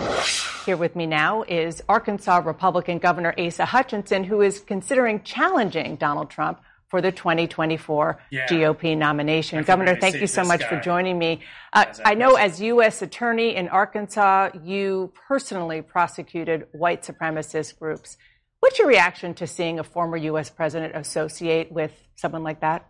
[0.65, 6.29] Here with me now is Arkansas Republican Governor Asa Hutchinson, who is considering challenging Donald
[6.29, 8.47] Trump for the 2024 yeah.
[8.47, 9.63] GOP nomination.
[9.63, 10.69] Governor, thank you so much guy.
[10.69, 11.41] for joining me.
[11.73, 13.01] Uh, I know as U.S.
[13.01, 18.17] Attorney in Arkansas, you personally prosecuted white supremacist groups.
[18.59, 20.49] What's your reaction to seeing a former U.S.
[20.49, 22.89] president associate with someone like that?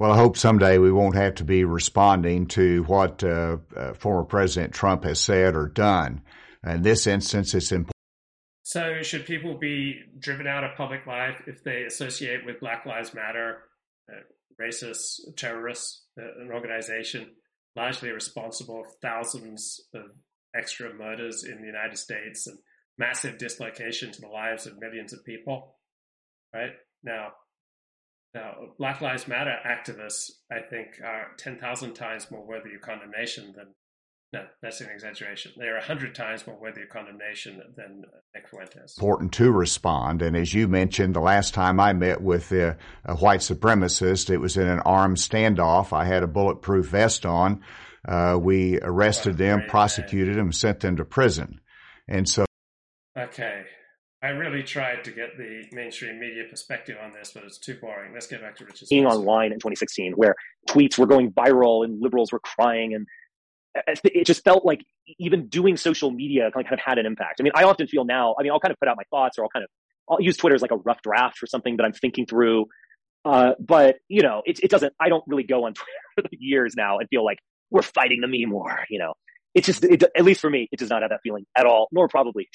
[0.00, 4.24] Well, I hope someday we won't have to be responding to what uh, uh, former
[4.24, 6.22] President Trump has said or done.
[6.66, 7.92] In this instance, it's important.
[8.62, 13.12] So, should people be driven out of public life if they associate with Black Lives
[13.12, 13.58] Matter,
[14.10, 14.22] uh,
[14.58, 17.32] racists, terrorists, uh, an organization
[17.76, 20.04] largely responsible for thousands of
[20.56, 22.56] extra murders in the United States and
[22.96, 25.76] massive dislocation to the lives of millions of people?
[26.54, 26.72] Right
[27.04, 27.32] now,
[28.34, 33.74] now, Black Lives Matter activists, I think, are 10,000 times more worthy of condemnation than,
[34.32, 35.52] no, that's an exaggeration.
[35.58, 38.94] They are 100 times more worthy of condemnation than Nick Fuentes.
[38.96, 40.22] Important to respond.
[40.22, 44.38] And as you mentioned, the last time I met with a, a white supremacist, it
[44.38, 45.92] was in an armed standoff.
[45.92, 47.62] I had a bulletproof vest on.
[48.06, 51.60] Uh, we arrested them, prosecuted them, sent them to prison.
[52.06, 52.44] And so.
[53.18, 53.64] Okay.
[54.22, 58.12] I really tried to get the mainstream media perspective on this, but it's too boring.
[58.12, 58.90] Let's get back to Richard's.
[58.90, 60.34] Being online in 2016, where
[60.68, 63.06] tweets were going viral and liberals were crying, and
[64.04, 64.84] it just felt like
[65.18, 67.40] even doing social media kind of had an impact.
[67.40, 68.34] I mean, I often feel now.
[68.38, 69.70] I mean, I'll kind of put out my thoughts, or I'll kind of
[70.10, 72.66] I'll use Twitter as like a rough draft for something that I'm thinking through.
[73.24, 74.92] Uh, but you know, it, it doesn't.
[75.00, 75.72] I don't really go on
[76.14, 77.38] Twitter for years now and feel like
[77.70, 78.84] we're fighting the meme war.
[78.90, 79.14] You know,
[79.54, 81.88] it's just it, at least for me, it does not have that feeling at all,
[81.90, 82.48] nor probably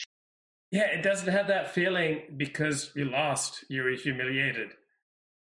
[0.71, 3.65] yeah, it doesn't have that feeling because you lost.
[3.69, 4.71] You were humiliated.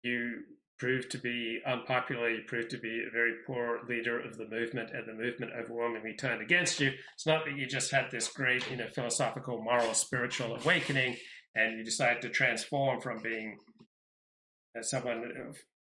[0.04, 0.42] You
[0.78, 2.30] proved to be unpopular.
[2.30, 6.16] You proved to be a very poor leader of the movement, and the movement overwhelmingly
[6.16, 6.92] turned against you.
[7.14, 11.18] It's not that you just had this great, you know, philosophical, moral, spiritual awakening,
[11.56, 13.58] and you decided to transform from being
[14.78, 15.54] uh, someone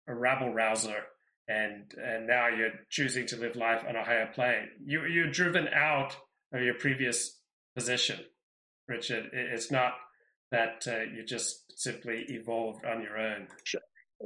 [0.07, 1.03] a rabble rouser,
[1.47, 4.69] and and now you're choosing to live life on a higher plane.
[4.85, 6.15] You you're driven out
[6.53, 7.39] of your previous
[7.75, 8.19] position,
[8.87, 9.29] Richard.
[9.33, 9.93] It's not
[10.51, 13.47] that uh, you just simply evolved on your own.
[13.63, 13.81] Sure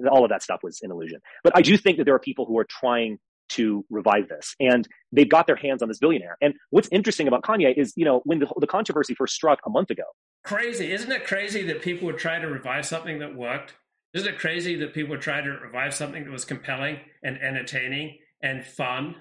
[0.09, 1.19] all of that stuff was an illusion.
[1.43, 3.19] But I do think that there are people who are trying
[3.49, 6.37] to revive this and they've got their hands on this billionaire.
[6.41, 9.69] And what's interesting about Kanye is, you know, when the, the controversy first struck a
[9.69, 10.03] month ago.
[10.43, 10.91] Crazy.
[10.91, 13.73] Isn't it crazy that people would try to revive something that worked?
[14.13, 18.19] Isn't it crazy that people would try to revive something that was compelling and entertaining
[18.41, 19.15] and fun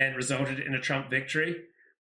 [0.00, 1.56] and resulted in a Trump victory?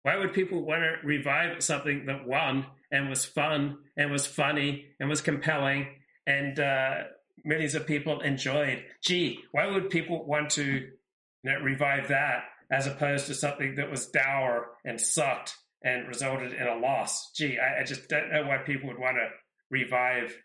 [0.06, 4.86] Why would people want to revive something that won and was fun and was funny
[5.00, 5.88] and was compelling
[6.28, 7.06] and uh,
[7.44, 8.84] millions of people enjoyed.
[9.02, 10.90] Gee, why would people want to you
[11.44, 16.68] know, revive that as opposed to something that was dour and sucked and resulted in
[16.68, 17.32] a loss?
[17.32, 19.30] Gee, I, I just don't know why people would want to
[19.72, 20.38] revive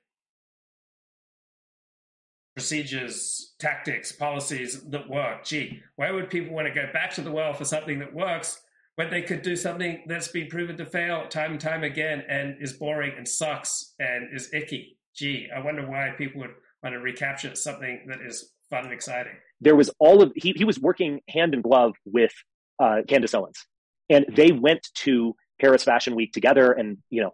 [2.55, 5.45] procedures, tactics, policies that work.
[5.45, 8.59] Gee, why would people want to go back to the well for something that works
[8.97, 12.57] when they could do something that's been proven to fail time and time again and
[12.61, 14.99] is boring and sucks and is icky?
[15.15, 19.33] Gee, I wonder why people would want to recapture something that is fun and exciting.
[19.61, 22.33] There was all of he he was working hand in glove with
[22.79, 23.67] uh, Candace Owens,
[24.09, 27.33] and they went to Paris Fashion Week together, and you know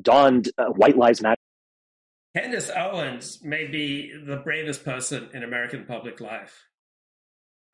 [0.00, 1.40] donned uh, White Lives Matter.
[2.36, 6.66] Candace Owens may be the bravest person in American public life.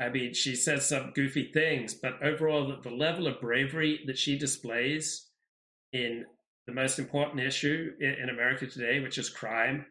[0.00, 4.18] I mean, she says some goofy things, but overall, the, the level of bravery that
[4.18, 5.26] she displays
[5.92, 6.24] in
[6.66, 9.86] the most important issue in, in America today, which is crime,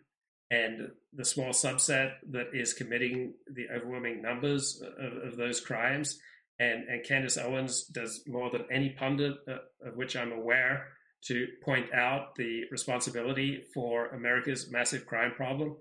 [0.50, 6.20] and the small subset that is committing the overwhelming numbers of, of those crimes.
[6.60, 10.88] And, and Candace Owens does more than any pundit uh, of which I'm aware
[11.26, 15.76] to point out the responsibility for America's massive crime problem.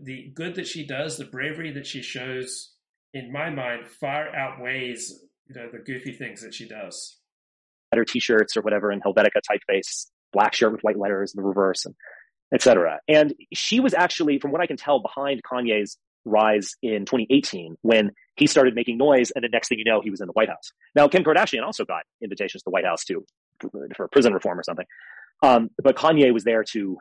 [0.00, 2.74] The good that she does, the bravery that she shows,
[3.14, 7.16] in my mind, far outweighs you know the goofy things that she does.
[7.90, 11.86] Better t-shirts or whatever in Helvetica typeface, black shirt with white letters in the reverse,
[11.86, 11.94] and
[12.52, 13.00] etc.
[13.08, 18.10] And she was actually, from what I can tell, behind Kanye's rise in 2018 when
[18.36, 20.48] he started making noise, and the next thing you know, he was in the White
[20.48, 20.70] House.
[20.94, 23.24] Now, Kim Kardashian also got invitations to the White House too
[23.96, 24.86] for prison reform or something,
[25.42, 26.98] um, but Kanye was there to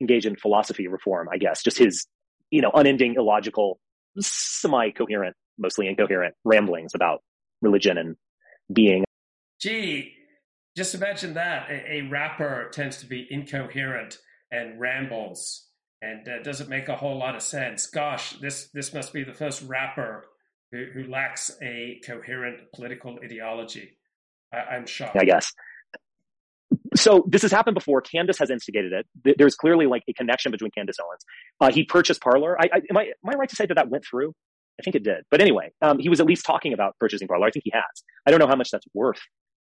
[0.00, 2.06] engage in philosophy reform, I guess, just his
[2.50, 3.78] you know unending, illogical,
[4.18, 7.22] semi-coherent, mostly incoherent ramblings about
[7.60, 8.16] religion and
[8.72, 9.04] being.
[9.60, 10.12] Gee,
[10.76, 14.18] just imagine that a, a rapper tends to be incoherent
[14.50, 15.68] and rambles
[16.00, 17.86] and uh, doesn't make a whole lot of sense.
[17.86, 20.26] Gosh, this this must be the first rapper
[20.72, 23.98] who, who lacks a coherent political ideology.
[24.52, 25.16] I, am shocked.
[25.16, 25.52] I guess.
[26.94, 28.00] So this has happened before.
[28.00, 29.36] Candace has instigated it.
[29.38, 31.24] There's clearly like a connection between Candace Owens.
[31.60, 32.56] Uh, he purchased Parler.
[32.60, 34.34] I, I, am, I, am I right to say that that went through?
[34.78, 35.24] I think it did.
[35.30, 37.46] But anyway, um, he was at least talking about purchasing Parler.
[37.46, 38.04] I think he has.
[38.26, 39.20] I don't know how much that's worth.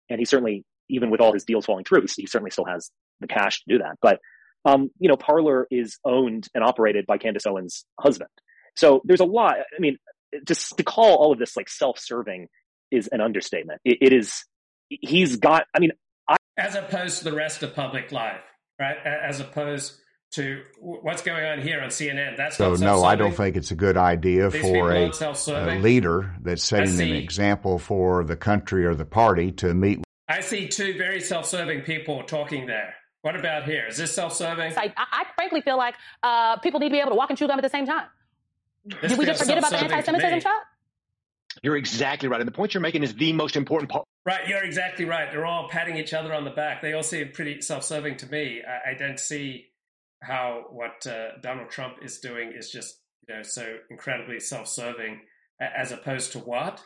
[0.09, 3.27] And he certainly, even with all his deals falling through, he certainly still has the
[3.27, 3.97] cash to do that.
[4.01, 4.19] But
[4.65, 8.29] um, you know, Parler is owned and operated by Candace Owens' husband.
[8.75, 9.55] So there's a lot.
[9.55, 9.97] I mean,
[10.45, 12.47] just to call all of this like self-serving
[12.91, 13.81] is an understatement.
[13.83, 14.45] it, it is.
[14.89, 15.65] He's got.
[15.75, 15.91] I mean,
[16.57, 18.41] as opposed to the rest of public life,
[18.79, 18.97] right?
[19.05, 19.99] As opposed
[20.33, 22.37] to what's going on here on CNN.
[22.37, 22.73] That's so.
[22.75, 26.99] No, I don't think it's a good idea These for a, a, leader that's setting
[26.99, 30.03] an example for the country or the party to meet.
[30.27, 32.95] I see two very self-serving people talking there.
[33.21, 33.85] What about here?
[33.87, 34.73] Is this self-serving?
[34.75, 37.47] I, I frankly feel like uh, people need to be able to walk and chew
[37.47, 38.07] gum at the same time.
[38.85, 40.61] This Did we just forget about the anti-Semitism shot?
[41.61, 44.05] You're exactly right, and the point you're making is the most important part.
[44.25, 45.29] Right, you're exactly right.
[45.29, 46.81] They're all patting each other on the back.
[46.81, 48.61] They all seem pretty self-serving to me.
[48.65, 49.65] I, I don't see
[50.21, 55.19] how what uh, Donald Trump is doing is just you know so incredibly self-serving,
[55.59, 56.81] as opposed to what?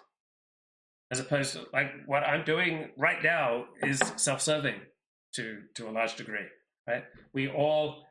[1.11, 4.81] As opposed to like what I'm doing right now is self-serving
[5.35, 6.47] to to a large degree,
[6.87, 7.03] right?
[7.33, 8.03] We all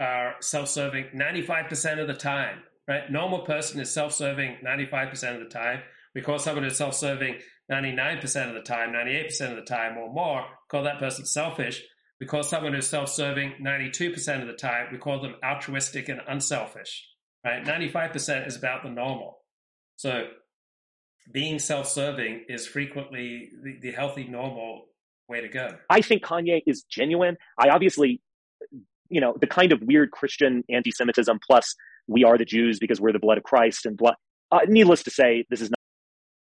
[0.00, 3.10] are self-serving 95% of the time, right?
[3.10, 5.80] Normal person is self-serving 95% of the time.
[6.14, 7.38] We call someone who's self-serving
[7.72, 11.82] 99% of the time, 98% of the time or more, call that person selfish.
[12.20, 17.08] We call someone who's self-serving 92% of the time, we call them altruistic and unselfish,
[17.44, 17.64] right?
[17.64, 19.38] 95% is about the normal.
[19.96, 20.26] So
[21.32, 24.86] being self-serving is frequently the, the healthy normal
[25.28, 25.76] way to go.
[25.88, 27.36] I think Kanye is genuine.
[27.58, 28.20] I obviously,
[29.08, 31.74] you know, the kind of weird Christian anti-Semitism plus
[32.06, 34.14] we are the Jews because we're the blood of Christ and blood.
[34.50, 35.78] Uh, needless to say, this is not.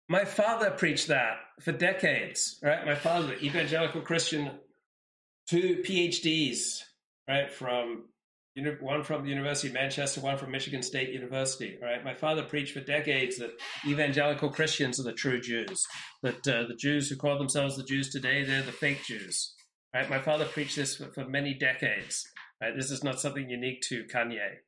[0.08, 2.86] My father preached that for decades, right?
[2.86, 4.52] My father, evangelical Christian,
[5.48, 6.82] two PhDs,
[7.28, 8.04] right, from
[8.80, 11.76] one from the University of Manchester, one from Michigan State University.
[11.82, 13.50] Right, my father preached for decades that
[13.86, 15.84] evangelical Christians are the true Jews.
[16.22, 19.54] That uh, the Jews who call themselves the Jews today, they're the fake Jews.
[19.94, 22.26] Right, my father preached this for, for many decades.
[22.62, 24.60] Right, this is not something unique to Kanye.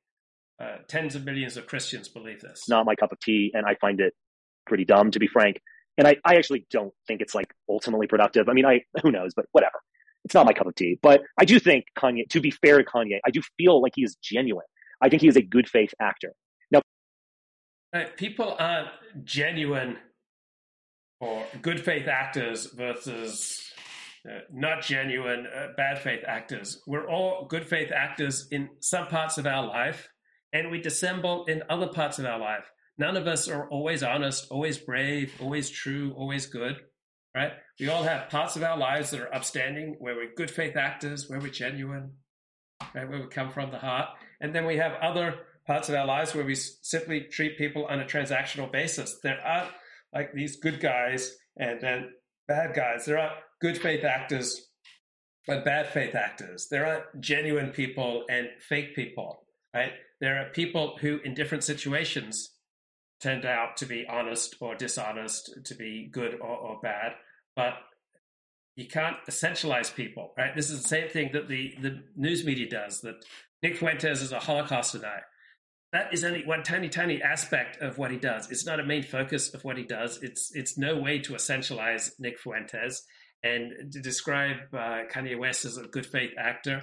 [0.60, 2.69] Uh, tens of millions of Christians believe this.
[2.69, 4.12] Not my cup of tea, and I find it
[4.69, 5.61] pretty dumb, to be frank.
[5.97, 8.49] And I, I actually don't think it's like ultimately productive.
[8.49, 9.81] I mean, I who knows, but whatever
[10.24, 10.99] it's not my cup of tea.
[11.03, 14.03] But I do think Kanye, to be fair to Kanye, I do feel like he
[14.03, 14.66] is genuine.
[15.01, 16.35] I think he is a good faith actor.
[16.70, 16.82] Now,
[17.95, 18.89] right, people aren't
[19.24, 19.97] genuine
[21.20, 23.73] or good faith actors versus
[24.28, 26.82] uh, not genuine uh, bad faith actors.
[26.86, 30.09] We're all good faith actors in some parts of our life,
[30.53, 32.70] and we dissemble in other parts of our life.
[32.99, 36.77] None of us are always honest, always brave, always true, always good
[37.35, 37.53] right?
[37.79, 41.29] We all have parts of our lives that are upstanding, where we're good faith actors,
[41.29, 42.12] where we're genuine,
[42.95, 43.09] right?
[43.09, 44.09] Where we come from the heart.
[44.41, 45.35] And then we have other
[45.66, 49.19] parts of our lives where we simply treat people on a transactional basis.
[49.23, 49.69] There are
[50.12, 52.11] like these good guys and then
[52.49, 53.05] bad guys.
[53.05, 54.65] There are good faith actors
[55.47, 56.69] but bad faith actors.
[56.70, 59.45] There are genuine people and fake people,
[59.75, 59.93] right?
[60.20, 62.51] There are people who, in different situations,
[63.20, 67.12] turned out to be honest or dishonest, to be good or, or bad.
[67.57, 67.74] But
[68.77, 70.55] you can't essentialize people, right?
[70.55, 73.16] This is the same thing that the, the news media does, that
[73.62, 75.24] Nick Fuentes is a Holocaust denier.
[75.93, 78.51] That is only one tiny, tiny aspect of what he does.
[78.51, 80.23] It's not a main focus of what he does.
[80.23, 83.03] It's it's no way to essentialize Nick Fuentes
[83.43, 86.82] and to describe uh, Kanye West as a good faith actor.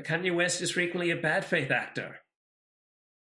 [0.00, 2.16] Kanye West is frequently a bad faith actor.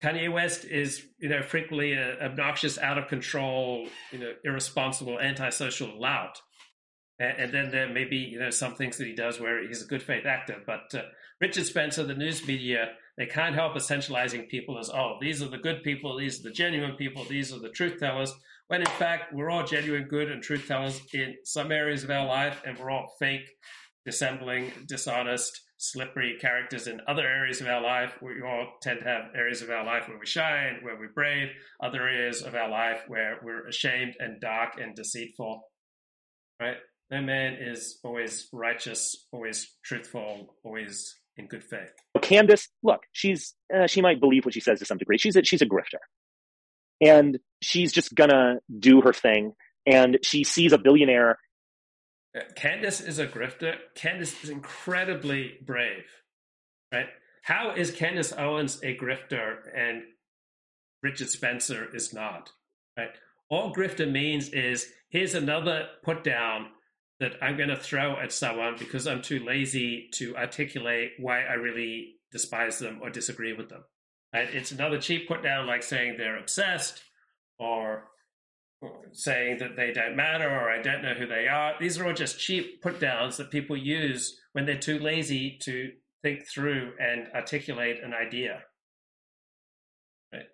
[0.03, 6.01] Kanye West is, you know, frequently an obnoxious, out of control, you know, irresponsible, antisocial
[6.01, 6.41] lout.
[7.19, 9.83] And, and, then there may be, you know, some things that he does where he's
[9.83, 10.57] a good faith actor.
[10.65, 11.03] But uh,
[11.41, 15.59] Richard Spencer, the news media, they can't help essentializing people as, oh, these are the
[15.59, 18.33] good people, these are the genuine people, these are the truth tellers.
[18.69, 22.27] When in fact, we're all genuine, good, and truth tellers in some areas of our
[22.27, 23.49] life, and we're all fake,
[24.05, 28.12] dissembling, dishonest, slippery characters in other areas of our life.
[28.20, 31.48] We all tend to have areas of our life where we shine, where we're brave,
[31.82, 35.62] other areas of our life where we're ashamed and dark and deceitful.
[36.60, 36.76] Right?
[37.10, 41.92] No man is always righteous, always truthful, always in good faith.
[42.20, 45.16] Candace, look, she's uh, she might believe what she says to some degree.
[45.16, 46.00] She's a, she's a grifter,
[47.00, 49.55] and she's just gonna do her thing.
[49.86, 51.38] And she sees a billionaire
[52.39, 53.77] Uh, Candace is a grifter.
[53.94, 56.05] Candace is incredibly brave,
[56.93, 57.09] right?
[57.43, 60.02] How is Candace Owens a grifter and
[61.02, 62.51] Richard Spencer is not,
[62.97, 63.10] right?
[63.51, 66.66] All grifter means is here's another put down
[67.20, 71.55] that I'm going to throw at someone because I'm too lazy to articulate why I
[71.55, 73.85] really despise them or disagree with them.
[74.35, 74.55] Right?
[74.55, 77.02] It's another cheap put down, like saying they're obsessed
[77.59, 78.05] or
[79.12, 81.74] saying that they don't matter or I don't know who they are.
[81.80, 85.92] These are all just cheap put downs that people use when they're too lazy to
[86.22, 88.62] think through and articulate an idea.
[90.32, 90.46] Right?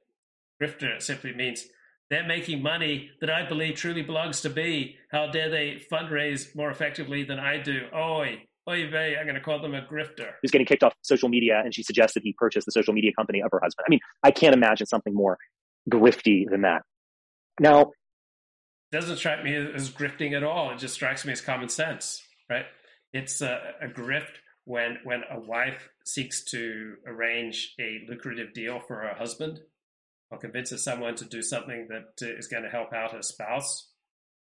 [0.63, 1.65] Grifter simply means
[2.11, 4.97] they're making money that I believe truly belongs to me.
[5.11, 7.83] How dare they fundraise more effectively than I do?
[7.95, 10.33] Oi, oy vey, I'm going to call them a grifter.
[10.43, 13.13] Who's getting kicked off social media and she suggests that he purchased the social media
[13.17, 13.85] company of her husband.
[13.87, 15.39] I mean, I can't imagine something more
[15.91, 16.83] grifty than that.
[17.61, 17.93] Now,
[18.95, 20.71] doesn't strike me as grifting at all.
[20.71, 22.65] It just strikes me as common sense, right?
[23.13, 28.97] It's a, a grift when when a wife seeks to arrange a lucrative deal for
[28.97, 29.61] her husband
[30.31, 33.91] or convinces someone to do something that uh, is going to help out her spouse.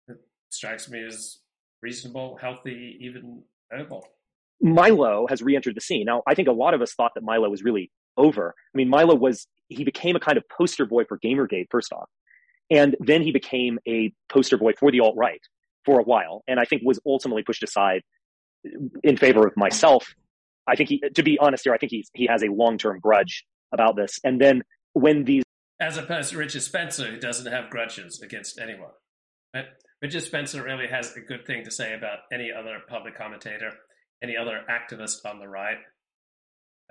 [0.07, 0.19] It
[0.51, 1.39] strikes me as
[1.83, 3.43] reasonable, healthy, even
[3.73, 4.07] noble.
[4.61, 6.05] Milo has re-entered the scene.
[6.07, 8.55] Now, I think a lot of us thought that Milo was really over.
[8.75, 11.69] I mean, Milo was he became a kind of poster boy for Gamergate.
[11.71, 12.09] First off,
[12.71, 15.41] and then he became a poster boy for the alt right
[15.85, 18.03] for a while, and I think was ultimately pushed aside
[19.03, 20.15] in favor of myself.
[20.67, 22.99] I think he, to be honest here, I think he's, he has a long term
[22.99, 24.19] grudge about this.
[24.25, 24.63] And then
[24.93, 25.45] when these.
[25.81, 28.91] As opposed to Richard Spencer, who doesn't have grudges against anyone.
[29.55, 29.67] Right?
[30.03, 33.73] Richard Spencer really has a good thing to say about any other public commentator,
[34.23, 35.79] any other activist on the right.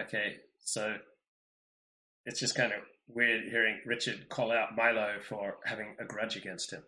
[0.01, 0.95] Okay, so
[2.25, 6.71] it's just kind of weird hearing Richard call out Milo for having a grudge against
[6.71, 6.83] him.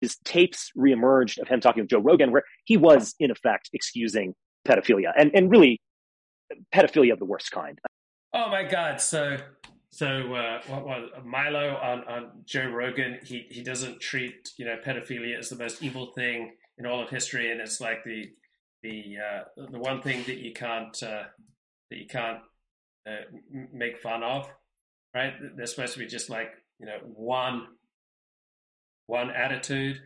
[0.00, 4.34] His tapes reemerged of him talking with Joe Rogan, where he was in effect excusing
[4.66, 5.80] pedophilia and, and really
[6.74, 7.78] pedophilia of the worst kind.
[8.34, 9.00] Oh my God.
[9.00, 9.38] So
[9.90, 13.18] So uh, what was Milo on, on Joe Rogan?
[13.24, 17.08] He he doesn't treat you know pedophilia as the most evil thing in all of
[17.08, 18.28] history, and it's like the
[18.82, 21.24] the uh, the one thing that you can't uh,
[21.90, 22.40] that you can't
[23.08, 23.22] uh,
[23.72, 24.50] make fun of,
[25.16, 25.32] right?
[25.56, 27.66] There's supposed to be just like you know one
[29.06, 29.98] one attitude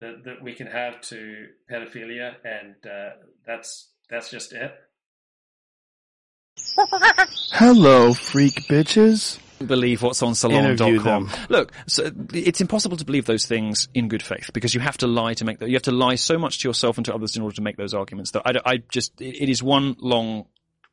[0.00, 3.10] that that we can have to pedophilia, and uh,
[3.46, 4.72] that's that's just it.
[7.52, 9.38] Hello, freak bitches.
[9.64, 11.28] Believe what's on Interview salon.com.
[11.28, 11.46] them.
[11.48, 15.06] Look, so it's impossible to believe those things in good faith because you have to
[15.06, 15.68] lie to make that.
[15.70, 17.78] You have to lie so much to yourself and to others in order to make
[17.78, 18.32] those arguments.
[18.32, 20.44] That I, I just, it, it is one long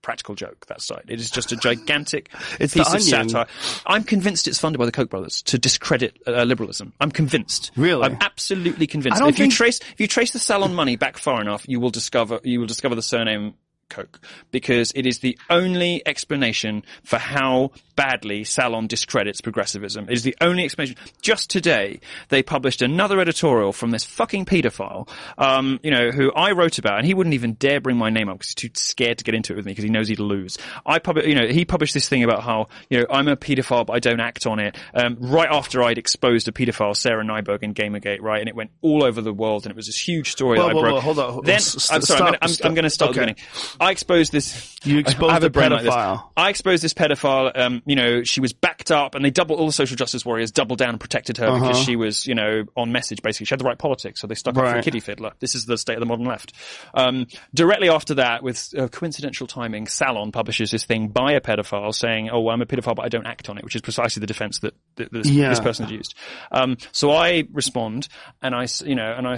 [0.04, 0.68] practical joke.
[0.68, 1.06] That side.
[1.08, 3.48] It is just a gigantic It's piece of satire.
[3.88, 6.94] I'm convinced it's funded by the Koch brothers to discredit uh, liberalism.
[7.02, 7.72] I'm convinced.
[7.76, 8.04] Really?
[8.04, 9.22] I'm absolutely convinced.
[9.24, 12.40] If you trace, if you trace the salon money back far enough, you will discover,
[12.44, 13.56] you will discover the surname
[13.94, 14.20] Koch
[14.52, 20.06] because it is the only explanation for how badly Salon discredits progressivism.
[20.10, 20.98] It is the only explanation.
[21.22, 22.00] Just today,
[22.30, 25.08] they published another editorial from this fucking paedophile,
[25.38, 28.30] um, you know, who I wrote about, and he wouldn't even dare bring my name
[28.30, 30.20] up because he's too scared to get into it with me because he knows he'd
[30.20, 30.58] lose.
[30.86, 33.86] I published, you know, he published this thing about how, you know, I'm a paedophile,
[33.86, 34.76] but I don't act on it.
[34.94, 38.72] Um, right after I'd exposed a paedophile, Sarah Nyberg in Gamergate, right, and it went
[38.82, 41.04] all over the world, and it was this huge story that I broke.
[41.04, 41.44] hold on.
[41.44, 43.36] Then, I'm sorry, I'm stop, I'm, going to start at the beginning.
[43.84, 44.78] I exposed this.
[44.86, 46.24] You exposed the a like pedophile.
[46.36, 47.58] I exposed this pedophile.
[47.58, 50.52] Um, you know, she was backed up, and they doubled all the social justice warriors
[50.52, 51.84] doubled down and protected her because Uh-huh.
[51.84, 53.22] she was, you know, on message.
[53.22, 55.32] Basically, she had the right politics, so they stuck her for a kiddie fiddler.
[55.40, 56.54] This is the state of the modern left.
[56.94, 61.94] Um, directly after that, with uh, coincidental timing, Salon publishes this thing by a pedophile
[61.94, 64.28] saying, "Oh, I'm a pedophile, but I don't act on it," which is precisely the
[64.28, 65.50] defense that, that this, Yeah.
[65.50, 66.14] this person had used.
[66.52, 68.08] Um, so I respond,
[68.42, 69.38] and I, you know, and I,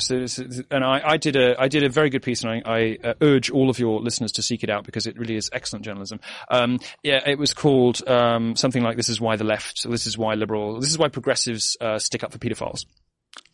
[0.71, 3.13] and I, I did a, I did a very good piece, and I, I uh,
[3.21, 6.19] urge all of your listeners to seek it out because it really is excellent journalism.
[6.49, 10.17] Um, yeah, it was called um, something like "This is why the left," "This is
[10.17, 12.85] why liberal," "This is why progressives uh, stick up for paedophiles."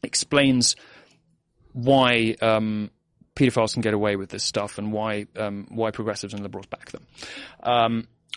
[0.03, 0.75] Explains
[1.73, 2.91] why um,
[3.35, 6.91] paedophiles can get away with this stuff and why um, why progressives and liberals back
[6.91, 7.05] them.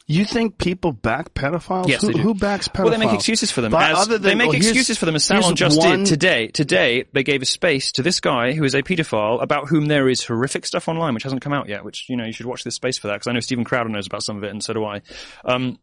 [0.07, 1.89] You think people back pedophiles?
[1.89, 2.85] Yes, who, who backs pedophiles?
[2.85, 3.73] Well, they make excuses for them.
[3.73, 6.49] But as- than, they make well, excuses for them as Salon just one- did today.
[6.49, 10.07] Today, they gave a space to this guy who is a paedophile about whom there
[10.09, 11.85] is horrific stuff online, which hasn't come out yet.
[11.87, 13.89] Which you know you should watch this space for that because I know Steven Crowder
[13.89, 15.01] knows about some of it, and so do I.
[15.45, 15.79] Um,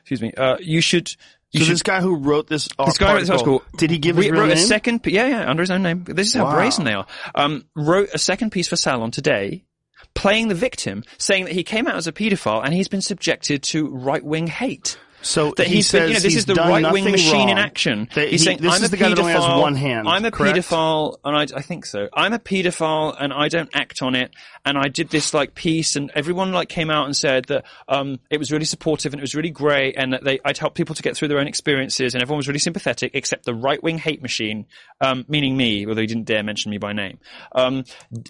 [0.00, 0.32] excuse me.
[0.36, 1.10] Uh, you should.
[1.50, 3.62] You So should, this guy who wrote this, this guy wrote this article.
[3.76, 5.00] did he give his real wrote a second?
[5.04, 6.04] Yeah, yeah, under his own name.
[6.04, 6.54] This is how Wow.
[6.54, 7.06] brazen they are.
[7.34, 9.64] Um, wrote a second piece for Salon today,
[10.14, 13.62] playing the victim, saying that he came out as a paedophile and he's been subjected
[13.62, 14.98] to right wing hate.
[15.22, 17.58] So that he he's been, you know, says this is the right wing machine in
[17.58, 18.08] action.
[18.14, 19.74] That he's he- saying, this I'm is a the guy that only has paedophile, one
[19.76, 20.58] hand, I'm a correct?
[20.58, 22.08] paedophile, and I, I think so.
[22.12, 24.32] I'm a paedophile, and I don't act on it.
[24.64, 28.20] And I did this like piece, and everyone like came out and said that um,
[28.30, 30.94] it was really supportive and it was really great, and that they I'd help people
[30.94, 33.98] to get through their own experiences, and everyone was really sympathetic, except the right wing
[33.98, 34.66] hate machine,
[35.00, 37.18] um, meaning me, although he didn't dare mention me by name.
[37.54, 37.84] Um,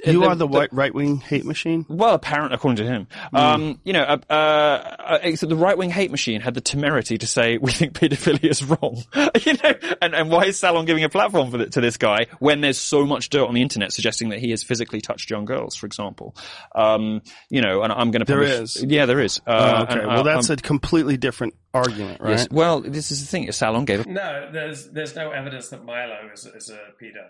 [0.06, 1.84] You are the right wing hate machine.
[1.88, 5.90] well, apparently, according to him, um, you know, uh, uh, uh, except the right wing
[5.90, 9.02] hate machine had the temerity to say we think paedophilia is wrong.
[9.44, 12.26] you know, and, and why is Salon giving a platform for the, to this guy
[12.38, 15.44] when there's so much dirt on the internet suggesting that he has physically touched young
[15.44, 16.36] girls, for example?
[16.74, 18.76] Um, you know, and I'm going to There publish.
[18.76, 18.84] is.
[18.84, 19.40] Yeah, there is.
[19.46, 22.30] Uh, Oh, okay, and, well uh, that's um, a completely different argument, right?
[22.30, 22.48] Yes.
[22.50, 23.50] Well, this is the thing.
[23.52, 27.28] Salon gave a No, there's there's no evidence that Milo is, is a pedo.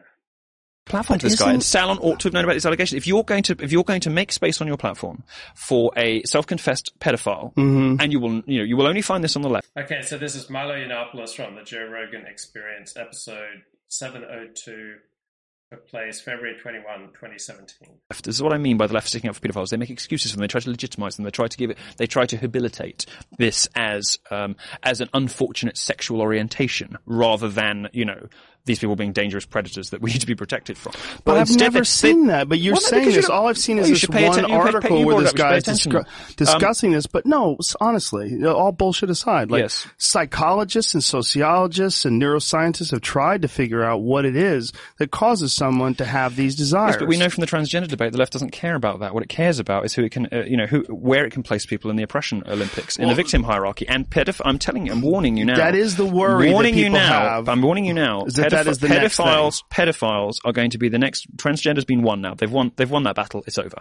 [0.84, 2.96] Platform to this guy, and Salon ought to have known about this allegation.
[2.98, 5.22] If you're going to, if you're going to make space on your platform
[5.54, 8.00] for a self-confessed pedophile, Mm-hmm.
[8.00, 9.68] and you will, you know, you will only find this on the left.
[9.78, 14.94] Okay, so this is Milo Yiannopoulos from the Joe Rogan Experience, episode 702,
[15.70, 17.88] took place February 21, 2017.
[18.22, 19.70] This is what I mean by the left sticking up for paedophiles.
[19.70, 20.42] They make excuses for them.
[20.42, 21.24] They try to legitimize them.
[21.24, 21.78] They try to give it.
[21.96, 23.06] They try to habilitate
[23.38, 28.28] this as um, as an unfortunate sexual orientation, rather than you know
[28.64, 30.93] these people being dangerous predators that we need to be protected from.
[31.24, 32.48] But I've instead never they- seen that.
[32.48, 33.28] But you're Well, saying this.
[33.28, 35.30] All I've seen is well, you this should pay one you pay- article where this
[35.30, 36.05] up, you should pay guy is discu- Um,
[36.36, 37.06] discussing this.
[37.06, 39.86] But no, honestly, all bullshit aside, like Yes.
[39.98, 45.52] psychologists and sociologists and neuroscientists have tried to figure out what it is that causes
[45.52, 46.90] someone to have these desires.
[46.93, 49.12] Yes, but we know from the transgender debate, the left doesn't care about that.
[49.12, 51.43] What it cares about is who it can, uh, you know, who, where it can
[51.43, 53.89] place people in the oppression Olympics, in the victim hierarchy.
[53.89, 55.56] And pedoph- I'm telling you, I'm warning you now.
[55.56, 57.09] That is the worry that Warning you now.
[57.30, 58.24] have, I'm warning you now.
[58.26, 61.26] is that that is the next pedophiles, pedophiles are going to be the next.
[61.36, 62.34] Transgender's been won now.
[62.34, 62.72] They've won.
[62.76, 63.42] They've won that battle.
[63.46, 63.76] It's over.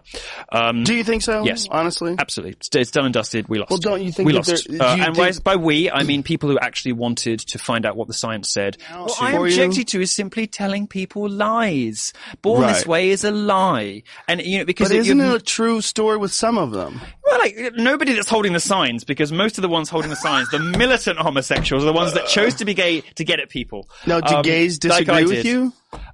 [0.51, 1.43] Um, Do you think so?
[1.43, 2.53] Yes, honestly, absolutely.
[2.59, 3.47] It's, it's done and dusted.
[3.47, 3.71] We lost.
[3.71, 4.67] Well, don't you think we lost?
[4.69, 8.07] Uh, and think- by, we, I mean people who actually wanted to find out what
[8.07, 8.77] the science said.
[8.91, 12.13] What I objected to is simply telling people lies.
[12.41, 15.39] Born this way is a lie, and you know because But it- isn't it a
[15.39, 17.01] true story with some of them?
[17.31, 20.49] Well, like nobody that's holding the signs, because most of the ones holding the signs,
[20.49, 23.89] the militant homosexuals, are the ones that chose to be gay to get at people.
[24.05, 25.73] Now, do Um, gays like disagree with you?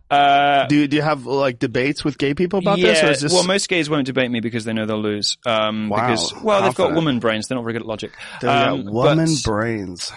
[0.10, 3.22] Uh, do do you have like debates with gay people about yeah, this, or is
[3.22, 3.34] this?
[3.34, 5.38] well, most gays won't debate me because they know they'll lose.
[5.46, 8.12] Um, Wow, because well, they've got woman brains; they're not very good at logic.
[8.42, 10.12] They got Um, woman but- brains.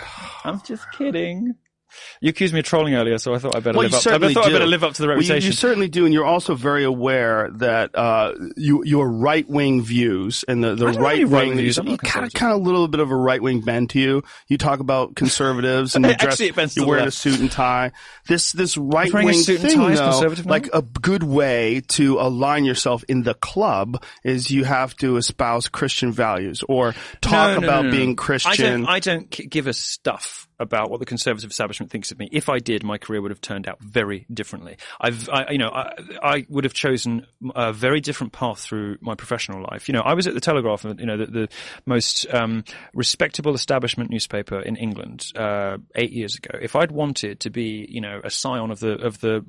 [0.45, 1.55] I'm just kidding.
[2.21, 4.23] You accused me of trolling earlier, so I thought I better Well, live up.
[4.23, 5.47] I thought I better live up to the Well, you- reputation.
[5.49, 10.45] you, certainly do, and you're also very aware that uh, you, your right wing views
[10.49, 11.77] and the, the I don't have right wing views.
[11.83, 14.23] You kind of kind of a little bit of a right wing bend to you.
[14.49, 17.41] You talk about conservatives and you dress, Actually, it bends to you're wearing a suit
[17.41, 17.93] and tie.
[18.29, 23.35] This this right wing thing, though, like a good way to align yourself in the
[23.35, 28.17] club is you have to espouse Christian values or talk No, no, about no, being.
[28.17, 28.51] Christian.
[28.51, 32.29] I don't, I don't give a stuff about what the conservative establishment thinks of me.
[32.31, 34.77] If I did, my career would have turned out very differently.
[35.01, 35.93] I've, I, you know, I,
[36.23, 37.27] I would have chosen
[37.57, 39.89] a very different path through my professional life.
[39.89, 41.49] You know, I was at the Telegraph, you know, the, the
[41.87, 42.65] most um,
[42.95, 46.59] respectable establishment newspaper in England uh, eight years ago.
[46.61, 49.45] If I'd wanted to be, you know, a scion of the of the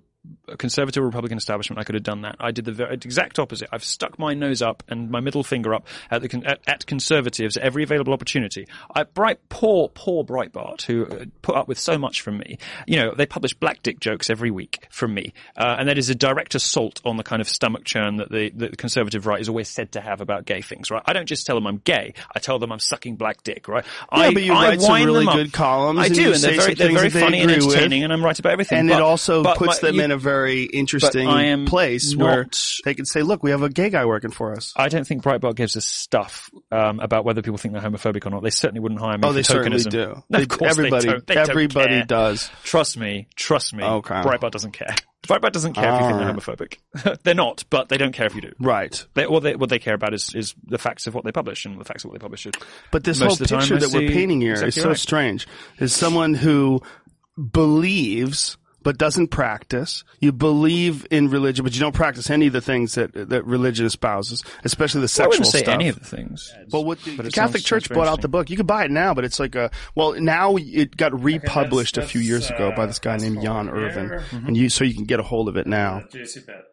[0.57, 2.35] conservative Republican establishment, I could have done that.
[2.39, 3.69] I did the very, exact opposite.
[3.72, 7.57] I've stuck my nose up and my middle finger up at the at, at conservatives
[7.57, 8.68] at every available opportunity.
[8.93, 12.57] I bright poor poor Breitbart who uh, put up with so much from me.
[12.85, 16.10] You know, they publish black dick jokes every week from me, uh, and that is
[16.10, 19.49] a direct assault on the kind of stomach churn that the, the conservative right is
[19.49, 20.91] always said to have about gay things.
[20.91, 21.02] Right?
[21.06, 22.14] I don't just tell them I'm gay.
[22.35, 23.68] I tell them I'm sucking black dick.
[23.68, 23.85] Right?
[24.14, 25.35] Yeah, I, but you I write some really them up.
[25.35, 25.99] good columns.
[25.99, 27.76] I and do, and they're very they're very funny and agree with.
[27.76, 28.77] entertaining, and I'm right about everything.
[28.80, 32.48] And But- it also puts my- them you- in a very interesting place where
[32.84, 35.24] they can say, "Look, we have a gay guy working for us." I don't think
[35.24, 38.44] Breitbart gives a stuff um, about whether people think they're homophobic or not.
[38.44, 40.24] They certainly wouldn't hire me Oh, they certainly do.
[40.30, 41.28] No, They- of course everybody- they don't.
[41.28, 42.50] They don't everybody does.
[42.64, 43.28] Trust me.
[43.36, 43.84] Trust me.
[43.84, 44.16] Okay.
[44.16, 44.96] Breitbart doesn't care.
[45.28, 47.20] Breitbart doesn't care if you think they're homophobic.
[47.24, 48.54] they're not, but they don't care if you do.
[48.60, 49.06] Right.
[49.14, 51.66] They, what, they, what they care about is, is the facts of what they publish,
[51.66, 52.48] and the facts of what they publish.
[52.92, 54.98] But this whole picture that we're painting here is exactly so right.
[54.98, 55.48] strange.
[55.80, 56.82] Is someone who
[57.52, 60.03] believes but doesn't practice.
[60.20, 63.86] You believe in religion, but you don't practice any of the things that that religion
[63.86, 65.74] espouses, especially the sexual Well, I sexual wouldn't say stuff.
[65.74, 66.53] any of the things.
[66.72, 68.49] Well, what the, But the Catholic sounds- Church sounds bought out the book.
[68.49, 72.02] You can buy it now, but it's like a well now it got republished a
[72.06, 74.48] few years ago by this guy named Jan Irvin, Mm-hmm.
[74.48, 76.03] and you so you can get a hold of it now.
[76.12, 76.66] Juicy bit.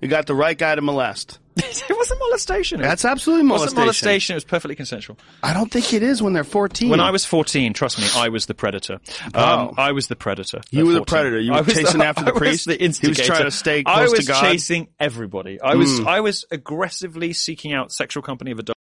[0.00, 1.38] You got the right guy to molest.
[1.56, 2.80] it wasn't molestation.
[2.80, 4.06] It That's absolutely It wasn't molestation.
[4.06, 4.34] molestation.
[4.34, 5.18] It was perfectly consensual.
[5.42, 6.88] I don't think it is when they're fourteen.
[6.88, 8.94] When I was 14, trust me, I was the predator.
[9.34, 9.74] Um, Oh.
[9.76, 10.60] I was the predator.
[10.70, 11.04] You at were the 14.
[11.12, 11.40] predator.
[11.40, 12.64] You were I was chasing after the I was priest?
[12.66, 13.22] The He was instigator.
[13.24, 14.40] trying to stay I close to was God?
[14.42, 15.60] chasing everybody.
[15.60, 16.06] I was Mm.
[16.06, 18.78] I was aggressively seeking out sexual company of adults.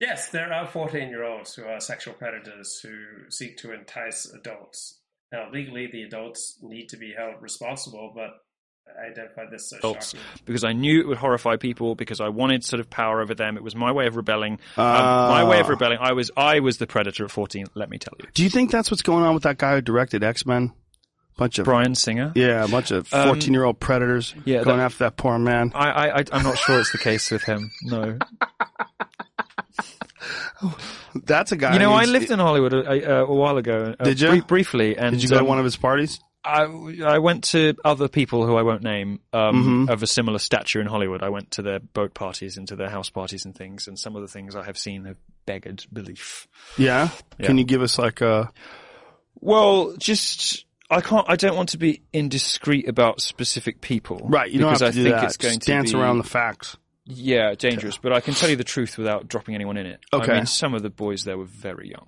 [0.00, 5.00] Yes, there are 14 year olds who are sexual predators who seek to entice adults.
[5.32, 8.30] Now, legally, the adults need to be held responsible, but
[8.86, 10.20] I identify this as adults shocking.
[10.44, 13.56] because I knew it would horrify people because I wanted sort of power over them.
[13.56, 14.58] It was my way of rebelling.
[14.76, 15.24] Ah.
[15.26, 15.98] Um, my way of rebelling.
[16.00, 17.66] I was I was the predator at 14.
[17.74, 18.26] Let me tell you.
[18.34, 20.72] Do you think that's what's going on with that guy who directed X Men?
[21.36, 22.32] Bunch of Bryan Singer.
[22.34, 25.70] Yeah, a bunch of Um, fourteen-year-old predators yeah, going that- after that poor man.
[25.74, 27.70] I, I, I I'm not sure it's the case with him.
[27.82, 28.16] No.
[31.24, 31.74] That's a guy.
[31.74, 33.94] You know, I lived in Hollywood a, a, a while ago.
[33.98, 34.28] uh, Did you?
[34.28, 36.20] brie- briefly, and Did you go to um, one of his parties?
[36.44, 36.62] I,
[37.04, 39.92] I went to other people who I won't name um, Mhm.
[39.92, 41.22] of a similar stature in Hollywood.
[41.22, 44.14] I went to their boat parties and to their house parties and things, and some
[44.14, 46.46] of the things I have seen have beggared belief.
[46.78, 47.08] Yeah?
[47.38, 47.46] Yeah.
[47.46, 48.52] Can you give us like a?
[49.40, 51.26] Well, just I can't.
[51.28, 55.00] I don't want to be indiscreet about specific people, Right, you don't because have to
[55.00, 55.24] I do think that.
[55.24, 56.76] it's going Just to dance be, around the facts.
[57.06, 57.98] Yeah, dangerous.
[57.98, 60.00] But I can tell you the truth without dropping anyone in it.
[60.12, 60.32] Okay.
[60.32, 62.06] I mean, some of the boys there were very young.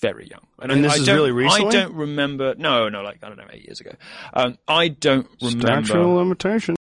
[0.00, 0.46] Very young.
[0.58, 1.66] And I- this I is don't- really recently?
[1.76, 2.54] I don't remember.
[2.56, 3.92] No, no, like, I don't know, eight years ago.
[4.32, 5.84] Um, I don't remember.
[5.86, 6.76] Statute of limitation.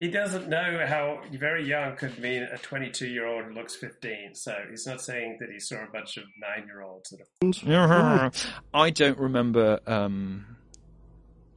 [0.00, 4.34] He doesn't know how very young could mean a 22 year old who looks 15.
[4.34, 7.10] So he's not saying that he saw a bunch of nine year olds.
[7.10, 8.30] That are...
[8.74, 10.56] I don't remember um,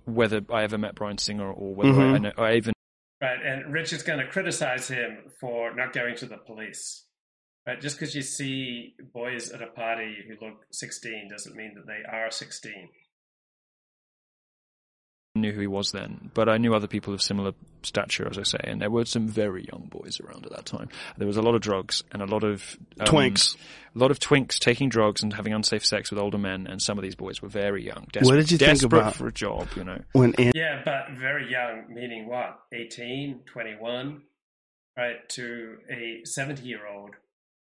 [0.05, 2.13] whether I ever met Bryan Singer or whether Mhm.
[2.13, 2.73] I, know, I even
[3.19, 7.06] Right, and Richard's going to criticize him for not going to the police.
[7.67, 11.85] Right, just because you see boys at a party who look 16 doesn't mean that
[11.85, 12.71] they are 16.
[15.35, 17.51] I knew who he was then, but I knew other people of similar
[17.83, 20.87] stature, as I say, and there were some very young boys around at that time.
[21.17, 23.55] There was a lot of drugs and a lot of um, Twinks.
[23.95, 26.97] a lot of twinks taking drugs and having unsafe sex with older men, and some
[26.97, 28.07] of these boys were very young.
[28.21, 29.67] What did you think desperate about- for a job?
[29.75, 32.59] You know, When An- Yeah, but very young, meaning what?
[32.73, 34.23] 18, 21,
[34.97, 35.27] right?
[35.29, 37.11] To a 70 year old,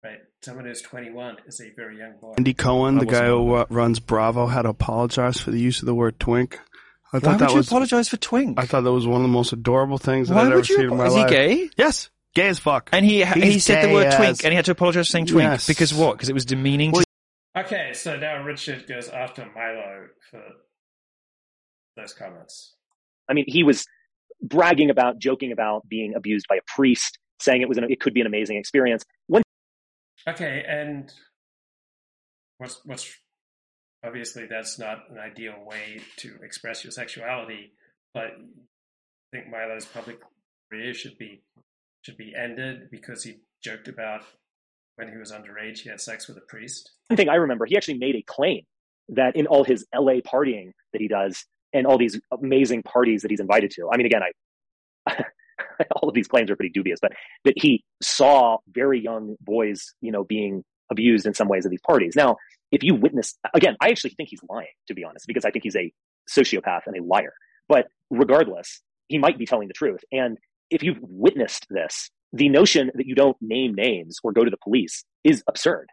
[0.03, 0.19] right?
[0.41, 2.33] Someone who's 21 is a very young boy.
[2.37, 5.79] Andy Cohen, I the guy who uh, runs Bravo, had to apologize for the use
[5.81, 6.59] of the word twink
[7.11, 7.67] I Why thought would that you was.
[7.67, 8.59] apologize for Twink?
[8.59, 10.69] I thought that was one of the most adorable things that Why I'd ever would
[10.69, 10.75] you?
[10.75, 11.29] seen in my Is life.
[11.31, 11.69] he gay?
[11.75, 12.89] Yes, gay as fuck.
[12.93, 15.25] And he he said the word as- twink, and he had to apologize for saying
[15.25, 15.65] twink Yes.
[15.65, 16.13] because what?
[16.13, 16.91] Because it was demeaning.
[16.93, 17.03] to
[17.57, 20.41] Okay, so now Richard goes after Milo for
[21.97, 22.75] those comments.
[23.27, 23.85] I mean, he was
[24.41, 28.13] bragging about, joking about being abused by a priest, saying it was an, it could
[28.13, 29.03] be an amazing experience.
[29.27, 29.41] When
[30.29, 31.11] Okay, and
[32.59, 33.11] what's what's
[34.05, 37.71] obviously that's not an ideal way to express your sexuality,
[38.13, 40.19] but I think Milo's public
[40.69, 41.41] career should be
[42.03, 44.21] should be ended because he joked about
[44.97, 46.91] when he was underage he had sex with a priest.
[47.07, 48.63] one thing I remember, he actually made a claim
[49.09, 53.31] that in all his LA partying that he does and all these amazing parties that
[53.31, 53.89] he's invited to.
[53.91, 54.21] I mean, again,
[55.07, 55.25] I
[55.95, 57.11] all of these claims are pretty dubious, but
[57.45, 61.81] that he saw very young boys, you know, being abused in some ways at these
[61.85, 62.13] parties.
[62.15, 62.37] Now,
[62.71, 65.63] if you witness, again, I actually think he's lying, to be honest, because I think
[65.63, 65.91] he's a
[66.29, 67.33] sociopath and a liar.
[67.67, 70.01] But regardless, he might be telling the truth.
[70.11, 70.37] And
[70.69, 74.57] if you've witnessed this, the notion that you don't name names or go to the
[74.57, 75.87] police is absurd.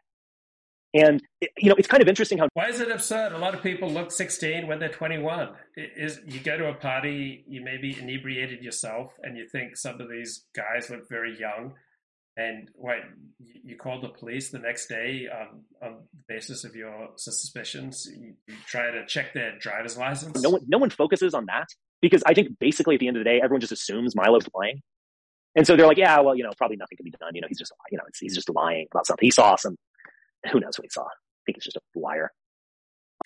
[0.94, 3.32] And you know, it's kind of interesting how Why is it absurd?
[3.32, 5.50] A lot of people look 16 when they're 21.
[5.74, 9.76] It is you go to a party, you may be inebriated yourself, and you think
[9.76, 11.74] some of these guys look very young,
[12.36, 13.02] and wait,
[13.38, 18.06] you you call the police the next day on on the basis of your suspicions.
[18.10, 20.40] You, you try to check their driver's license.
[20.40, 21.66] no one no one focuses on that
[22.00, 24.80] because I think basically at the end of the day, everyone just assumes Milo's lying.
[25.56, 27.34] And so they're like, yeah, well, you know, probably nothing can be done.
[27.34, 29.26] You know, he's just, you know, he's just lying about something.
[29.26, 29.76] He saw some,
[30.46, 31.02] who knows what he saw.
[31.02, 32.32] I think he's just a liar.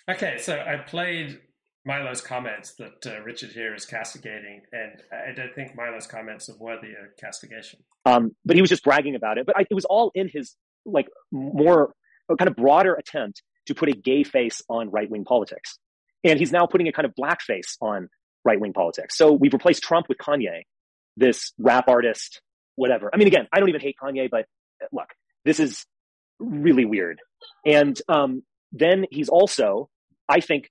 [0.08, 1.40] Okay, so I played
[1.84, 6.56] Milo's comments that uh, Richard here is castigating, and I don't think Milo's comments are
[6.58, 7.80] worthy of castigation.
[8.06, 9.46] Um, but he was just bragging about it.
[9.46, 11.94] But I, it was all in his like more
[12.38, 15.78] kind of broader attempt to put a gay face on right wing politics.
[16.24, 18.08] And he's now putting a kind of black face on
[18.44, 19.16] right wing politics.
[19.16, 20.62] So we've replaced Trump with Kanye,
[21.16, 22.42] this rap artist,
[22.76, 23.10] whatever.
[23.12, 24.46] I mean, again, I don't even hate Kanye, but
[24.82, 25.08] uh, look,
[25.44, 25.86] this is
[26.40, 27.20] really weird.
[27.64, 28.42] And um,
[28.72, 29.88] then he's also,
[30.28, 30.70] I think,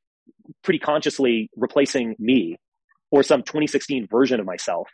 [0.64, 2.58] pretty consciously replacing me
[3.12, 4.90] or some 2016 version of myself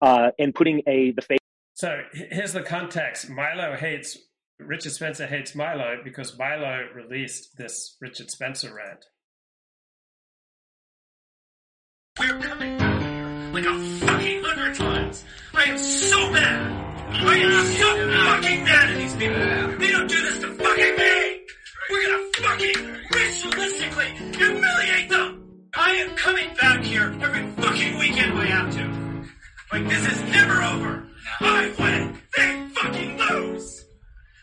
[0.00, 1.38] uh, and putting a the face.
[1.74, 3.30] So here's the context.
[3.30, 4.18] Milo hates
[4.58, 9.04] Richard Spencer hates Milo because Milo released this Richard Spencer rant.
[12.18, 15.24] We're coming back here like a fucking hundred times.
[15.54, 16.91] I am so mad.
[17.10, 17.88] I am so
[18.26, 19.78] fucking mad at these people.
[19.78, 21.40] They don't do this to fucking me.
[21.90, 22.74] We're gonna fucking
[23.12, 25.68] ritualistically humiliate them.
[25.74, 28.84] I am coming back here every fucking weekend I have to.
[29.72, 31.06] Like this is never over.
[31.40, 33.84] I win, they fucking lose.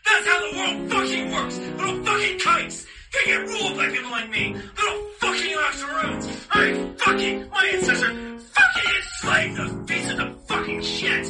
[0.06, 1.58] That's how the world fucking works.
[1.58, 2.86] Little fucking kites.
[3.12, 4.54] They get ruled by people like me.
[4.54, 6.46] Little fucking octoroons.
[6.50, 11.26] I fucking, my ancestor fucking enslaved those pieces of the fucking shit.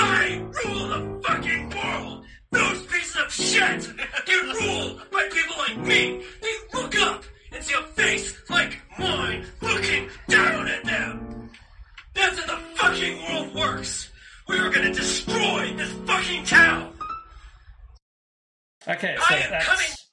[0.00, 2.24] I rule the fucking world.
[2.50, 3.88] Those pieces of shit
[4.26, 6.22] get ruled by people like me.
[6.40, 11.50] They look up and see a face like mine looking down at them.
[12.14, 14.10] That's how the fucking world works.
[14.48, 16.94] We are gonna destroy this fucking town.
[18.86, 20.08] Okay, so that's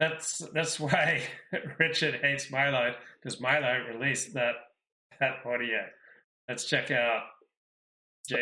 [0.00, 1.22] that's that's why
[1.78, 4.54] Richard hates Milo because Milo released that
[5.20, 5.86] that audio.
[6.48, 7.22] Let's check out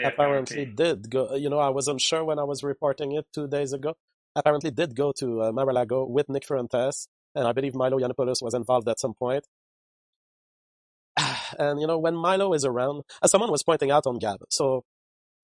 [0.05, 1.35] Apparently did go.
[1.35, 3.95] You know, I wasn't sure when I was reporting it two days ago.
[4.35, 8.55] Apparently, did go to uh, Mar-a-Lago with Nick Fuentes, and I believe Milo Yiannopoulos was
[8.55, 9.47] involved at some point.
[11.59, 14.85] And you know, when Milo is around, as someone was pointing out on Gab, so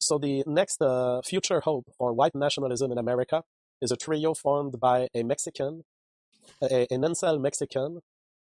[0.00, 3.44] so the next uh, future hope for white nationalism in America
[3.80, 5.84] is a trio formed by a Mexican,
[6.60, 8.00] a, an incel Mexican,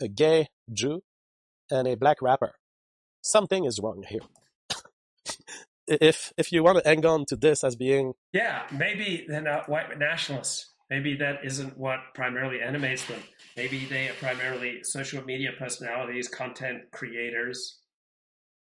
[0.02, 1.04] a gay Jew,
[1.70, 2.54] and a black rapper.
[3.22, 4.22] Something is wrong here.
[6.02, 9.70] if if you want to hang on to this as being Yeah, maybe they're not
[9.70, 10.68] white nationalists.
[10.90, 13.22] Maybe that isn't what primarily animates them.
[13.56, 17.80] Maybe they are primarily social media personalities, content creators,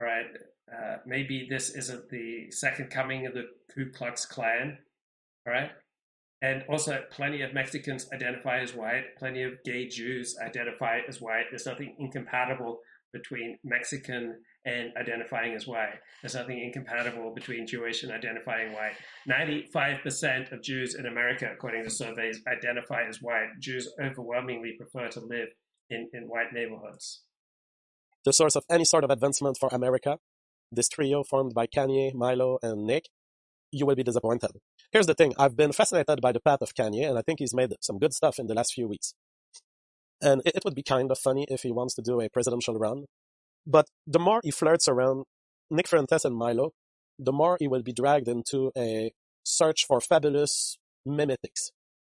[0.01, 0.25] right?
[0.71, 3.43] Uh, maybe this isn't the second coming of the
[3.73, 4.79] Ku Klux Klan,
[5.45, 5.69] right?
[6.41, 9.15] And also, plenty of Mexicans identify as white.
[9.17, 11.45] Plenty of gay Jews identify as white.
[11.49, 12.79] There's nothing incompatible
[13.13, 15.93] between Mexican and identifying as white.
[16.21, 18.93] There's nothing incompatible between Jewish and identifying white.
[19.29, 23.49] 95% of Jews in America, according to surveys, identify as white.
[23.59, 25.49] Jews overwhelmingly prefer to live
[25.89, 27.21] in, in white neighborhoods.
[28.25, 30.17] the source of any sort of advancement for America,
[30.71, 33.09] this trio formed by Kanye, Milo, and Nick,
[33.71, 34.51] you will be disappointed.
[34.91, 37.53] Here's the thing I've been fascinated by the path of Kanye, and I think he's
[37.53, 39.13] made some good stuff in the last few weeks.
[40.21, 42.75] And it, it would be kind of funny if he wants to do a presidential
[42.75, 43.05] run.
[43.67, 45.25] But the more he flirts around
[45.69, 46.71] Nick Fuentes and Milo,
[47.17, 49.11] the more he will be dragged into a
[49.43, 51.71] search for fabulous mimetics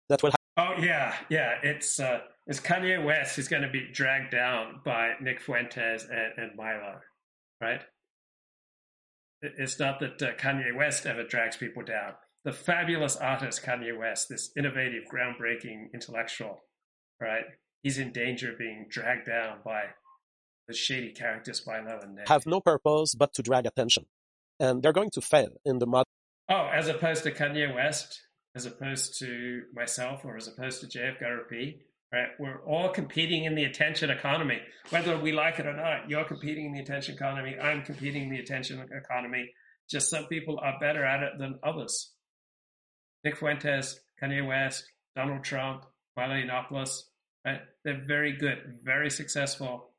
[0.08, 1.58] that will Oh yeah, yeah.
[1.62, 6.32] It's uh, it's Kanye West who's going to be dragged down by Nick Fuentes and,
[6.38, 7.00] and Milo,
[7.60, 7.82] right?
[9.42, 12.14] It's not that uh, Kanye West ever drags people down.
[12.44, 16.60] The fabulous artist Kanye West, this innovative, groundbreaking intellectual,
[17.20, 17.44] right?
[17.82, 19.82] He's in danger of being dragged down by
[20.66, 22.28] the shady characters Milo and Nick.
[22.28, 24.06] have no purpose but to drag attention.
[24.58, 26.06] And they're going to fail in the mod.
[26.48, 28.22] Oh, as opposed to Kanye West,
[28.54, 31.80] as opposed to myself, or as opposed to JF Gariepy,
[32.12, 32.28] right?
[32.38, 34.60] We're all competing in the attention economy,
[34.90, 36.08] whether we like it or not.
[36.08, 37.56] You're competing in the attention economy.
[37.60, 39.50] I'm competing in the attention economy.
[39.90, 42.12] Just some people are better at it than others.
[43.24, 45.84] Nick Fuentes, Kanye West, Donald Trump,
[46.16, 47.00] Milo Yiannopoulos,
[47.44, 47.60] right?
[47.84, 49.90] They're very good, very successful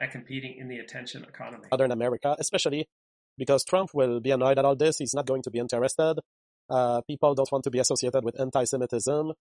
[0.00, 1.64] at competing in the attention economy.
[1.70, 2.88] Southern America, especially
[3.36, 4.98] because Trump will be annoyed at all this.
[4.98, 6.16] He's not going to be interested.
[6.68, 9.32] Uh, people don't want to be associated with anti-Semitism.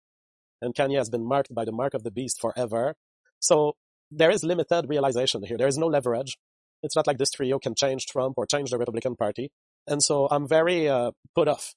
[0.62, 2.96] And Kanye has been marked by the mark of the beast forever.
[3.40, 3.74] So
[4.12, 5.58] there is limited realization here.
[5.58, 6.38] There is no leverage.
[6.82, 9.52] It's not like this trio can change Trump or change the Republican Party.
[9.88, 11.74] And so I'm very uh, put off.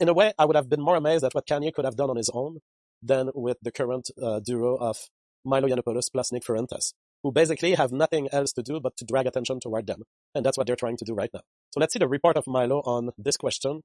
[0.00, 2.10] In a way, I would have been more amazed at what Kanye could have done
[2.10, 2.58] on his own
[3.02, 4.96] than with the current uh, duo of
[5.44, 6.94] Milo Yiannopoulos plus Nick Fuentes,
[7.24, 10.02] who basically have nothing else to do but to drag attention toward them.
[10.34, 11.40] And that's what they're trying to do right now.
[11.72, 13.80] So let's see the report of Milo on this question.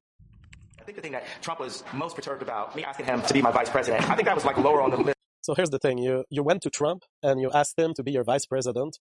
[0.79, 3.41] I think the thing that Trump was most perturbed about, me asking him to be
[3.41, 5.17] my vice president, I think that was like lower on the list.
[5.41, 5.97] So here's the thing.
[5.97, 8.99] You, you went to Trump and you asked him to be your vice president.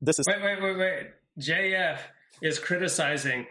[0.00, 0.26] This is.
[0.26, 1.06] Wait, wait, wait, wait.
[1.40, 1.98] JF
[2.40, 3.46] is criticizing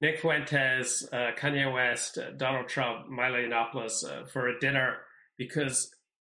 [0.00, 4.98] Nick Fuentes, uh, Kanye West, uh, Donald Trump, Milo Yiannopoulos uh, for a dinner
[5.36, 5.90] because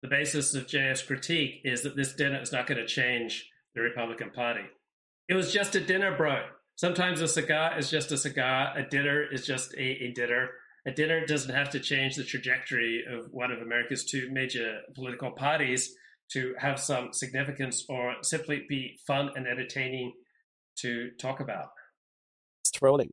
[0.06, 3.82] the basis of JF's critique is that this dinner is not going to change the
[3.82, 4.62] Republican Party.
[5.28, 6.44] It was just a dinner, bro.
[6.76, 8.78] Sometimes a cigar is just a cigar.
[8.78, 10.50] A dinner is just a, a dinner.
[10.86, 15.32] A dinner doesn't have to change the trajectory of one of America's two major political
[15.32, 15.96] parties
[16.34, 20.14] to have some significance or simply be fun and entertaining
[20.82, 21.70] to talk about.
[22.64, 23.10] It's trolling.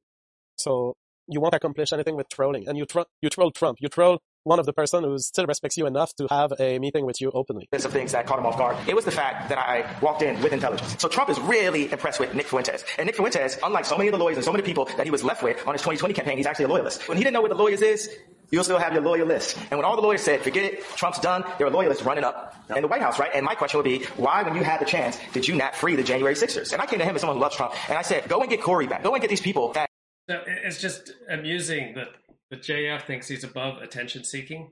[0.57, 0.93] So
[1.27, 2.69] you won't accomplish anything with trolling.
[2.69, 3.79] And you, tro- you troll Trump.
[3.81, 7.07] You troll one of the person who still respects you enough to have a meeting
[7.07, 7.69] with you openly.
[7.71, 8.77] There's some things that caught him off guard.
[8.89, 10.97] It was the fact that I walked in with intelligence.
[10.99, 12.85] So Trump is really impressed with Nick Fuentes.
[12.99, 15.11] And Nick Fuentes, unlike so many of the lawyers and so many people that he
[15.11, 17.09] was left with on his 2020 campaign, he's actually a loyalist.
[17.09, 18.11] When he didn't know what the lawyers is,
[18.51, 19.57] you'll still have your loyal list.
[19.71, 22.55] And when all the lawyers said, forget it, Trump's done, there are loyalists running up
[22.75, 23.31] in the White House, right?
[23.35, 25.97] And my question would be, why, when you had the chance, did you not free
[25.97, 26.73] the January 6ers?
[26.73, 28.51] And I came to him as someone who loves Trump, and I said, go and
[28.51, 29.03] get Corey back.
[29.03, 29.89] Go and get these people that.
[30.29, 32.09] So it's just amusing that,
[32.53, 34.71] that JF thinks he's above attention seeking.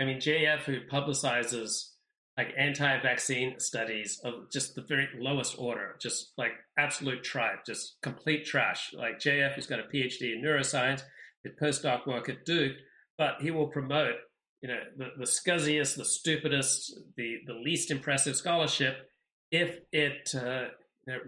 [0.00, 1.90] I mean, JF, who publicizes
[2.36, 8.44] like anti-vaccine studies of just the very lowest order, just like absolute tribe, just complete
[8.44, 8.92] trash.
[8.92, 11.02] Like JF, who's got a PhD in neuroscience,
[11.44, 12.76] did postdoc work at Duke,
[13.16, 14.16] but he will promote,
[14.60, 19.08] you know, the, the scuzziest, the stupidest, the the least impressive scholarship
[19.52, 20.66] if it, uh,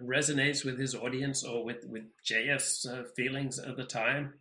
[0.05, 4.35] resonates with his audience or with with JF's uh, feelings at the time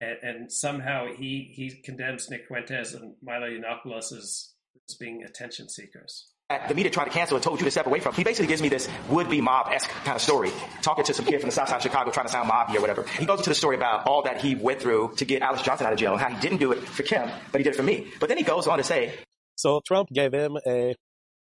[0.00, 4.52] and, and, somehow he he condemns Nick Fuentes and Milo Yiannopoulos as,
[4.88, 6.28] as being attention seekers.
[6.66, 8.14] The media tried to cancel and told you to step away from.
[8.14, 10.50] He basically gives me this would-be mob-esque kind of story,
[10.80, 12.80] talking to some kid from the south side of Chicago trying to sound mobby or
[12.80, 13.02] whatever.
[13.18, 15.86] He goes into the story about all that he went through to get Alice Johnson
[15.86, 17.76] out of jail and how he didn't do it for Kim, but he did it
[17.76, 18.06] for me.
[18.18, 19.12] But then he goes on to say,
[19.56, 20.94] so Trump gave him a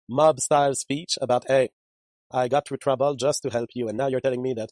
[0.08, 1.68] mob-style speech about, hey,
[2.32, 4.70] I got through trouble just to help you, and now you're telling me that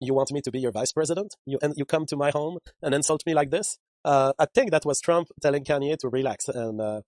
[0.00, 1.34] you want me to be your vice president?
[1.46, 3.78] You and you come to my home and insult me like this?
[4.04, 7.00] Uh, I think that was Trump telling Kanye to relax and uh,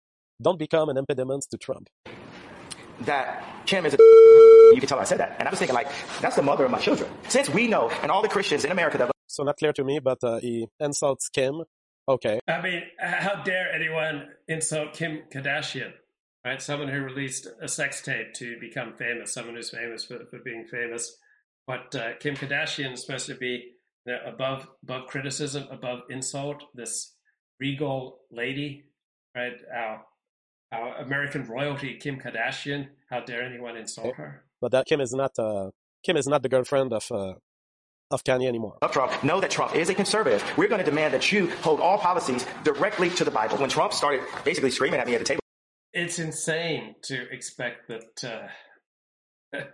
[0.43, 1.89] don't become an impediment to Trump.
[3.03, 3.97] That Kim is a
[4.75, 5.89] you can tell I said that, and I was thinking like
[6.21, 7.11] that's the mother of my children.
[7.29, 10.01] Since we know, and all the Christians in America that so not clear to me,
[10.01, 11.63] but uh, he insults Kim.
[12.09, 12.41] Okay.
[12.49, 15.93] I mean, how dare anyone insult Kim Kardashian?
[16.45, 20.39] Right, someone who released a sex tape to become famous, someone who's famous for, for
[20.39, 21.17] being famous
[21.69, 23.75] but uh, Kim Kardashian is supposed to be
[24.07, 26.65] you know, above above criticism, above insult.
[26.75, 27.15] This
[27.61, 28.85] regal lady,
[29.37, 29.53] right?
[29.73, 30.07] Our
[30.73, 32.89] our American royalty, Kim Kardashian.
[33.11, 34.45] How dare anyone insult her?
[34.63, 35.71] But that Kim is not uh,
[36.05, 37.35] Kim is not the girlfriend of uh,
[38.11, 38.79] of Kanye anymore.
[38.81, 40.43] Of Trump, know that Trump is a conservative.
[40.57, 43.59] We're going to demand that you hold all policies directly to the Bible.
[43.59, 45.43] When Trump started basically screaming at me at the table,
[45.93, 48.49] it's insane to expect that.
[49.53, 49.59] Uh,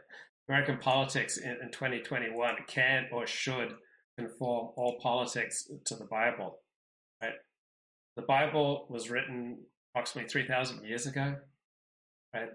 [0.49, 3.75] American politics in, in 2021 can or should
[4.19, 6.59] conform all politics to the Bible.
[7.23, 7.33] Right?
[8.17, 9.59] The Bible was written
[9.93, 11.37] approximately 3,000 years ago.
[12.35, 12.51] Right?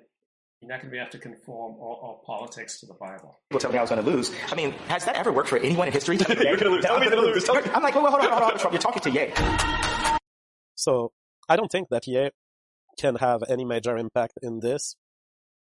[0.62, 3.40] you're not going to be able to conform all, all politics to the Bible.
[3.50, 4.32] People tell me I was going to lose.
[4.52, 6.18] I mean, has that ever worked for anyone in history?
[6.28, 6.86] You're going to lose.
[6.86, 7.44] Tell me to lose.
[7.46, 7.62] Tell me.
[7.74, 8.72] I'm like, wait, wait, hold on, hold on, hold on.
[8.74, 9.32] You're talking to Ye.
[10.76, 11.12] So
[11.48, 12.32] I don't think that Ye
[13.00, 14.96] can have any major impact in this.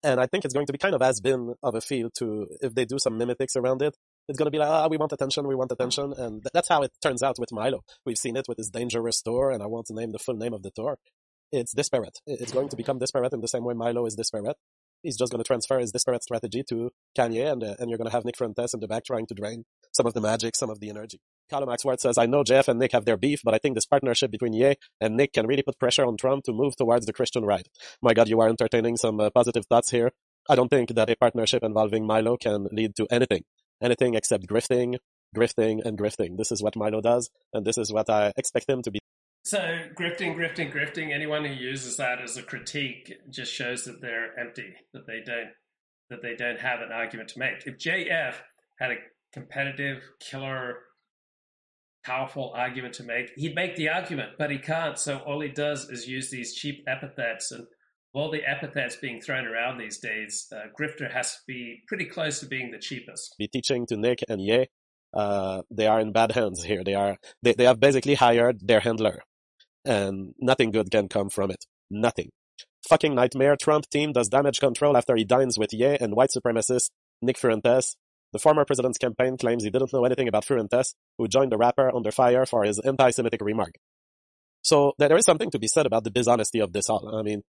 [0.04, 2.48] And I think it's going to be kind of has been of a feel to,
[2.62, 3.96] if they do some mimetics around it,
[4.30, 6.14] it's going to be like, ah, we want attention, we want attention.
[6.16, 7.82] And th- that's how it turns out with Milo.
[8.06, 10.54] We've seen it with his dangerous tour, and I want to name the full name
[10.54, 10.98] of the tour.
[11.52, 12.20] It's disparate.
[12.26, 14.56] It's going to become disparate in the same way Milo is disparate.
[15.02, 18.10] He's just going to transfer his disparate strategy to Kanye, and, uh, and you're going
[18.10, 20.70] to have Nick Fuentes in the back trying to drain some of the magic, some
[20.70, 21.20] of the energy.
[21.50, 23.86] Callum Axworth says, I know Jeff and Nick have their beef, but I think this
[23.86, 27.14] partnership between Ye and Nick can really put pressure on Trump to move towards the
[27.14, 27.68] Christian right.
[28.02, 30.12] My God, you are entertaining some uh, positive thoughts here.
[30.50, 33.44] I don't think that a partnership involving Milo can lead to anything,
[33.82, 34.98] anything except grifting,
[35.36, 36.38] grifting, and grifting.
[36.38, 39.00] This is what Milo does, and this is what I expect him to be.
[39.44, 39.60] So
[39.96, 41.14] grifting, grifting, grifting.
[41.14, 45.50] Anyone who uses that as a critique just shows that they're empty, that they don't,
[46.10, 47.66] that they don't have an argument to make.
[47.66, 48.36] If JF
[48.80, 48.96] had a
[49.34, 50.78] competitive, killer,
[52.04, 54.98] powerful argument to make, he'd make the argument, but he can't.
[54.98, 57.66] So all he does is use these cheap epithets and
[58.14, 60.48] all the epithets being thrown around these days.
[60.52, 63.36] Uh, Grifter has to be pretty close to being the cheapest.
[63.38, 64.68] Be teaching to Nick and Ye.
[65.14, 66.84] Uh, they are in bad hands here.
[66.84, 69.24] They are, they, they have basically hired their handler
[69.86, 71.66] and nothing good can come from it.
[71.90, 72.30] Nothing.
[72.88, 73.56] Fucking nightmare.
[73.56, 76.90] Trump team does damage control after he dines with Ye and white supremacist
[77.22, 77.96] Nick Fuentes.
[78.32, 81.94] The former president's campaign claims he didn't know anything about Fuentes, who joined the rapper
[81.96, 83.76] under fire for his anti-Semitic remark.
[84.62, 87.16] So there is something to be said about the dishonesty of this all.
[87.16, 87.44] I mean,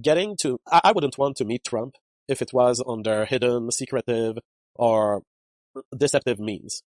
[0.00, 1.94] getting to, I, wouldn't want to meet Trump
[2.28, 4.38] if it was under hidden, secretive,
[4.74, 5.22] or
[5.96, 6.82] deceptive means.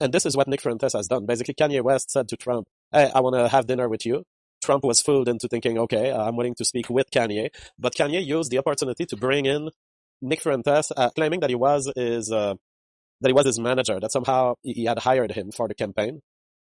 [0.00, 1.26] And this is what Nick Fuentes has done.
[1.26, 4.24] Basically, Kanye West said to Trump, Hey, I want to have dinner with you.
[4.62, 7.50] Trump was fooled into thinking, okay, I'm willing to speak with Kanye.
[7.78, 9.70] But Kanye used the opportunity to bring in
[10.22, 12.54] Nick Fuentes, uh, claiming that he was his, uh,
[13.20, 16.20] that he was his manager, that somehow he had hired him for the campaign.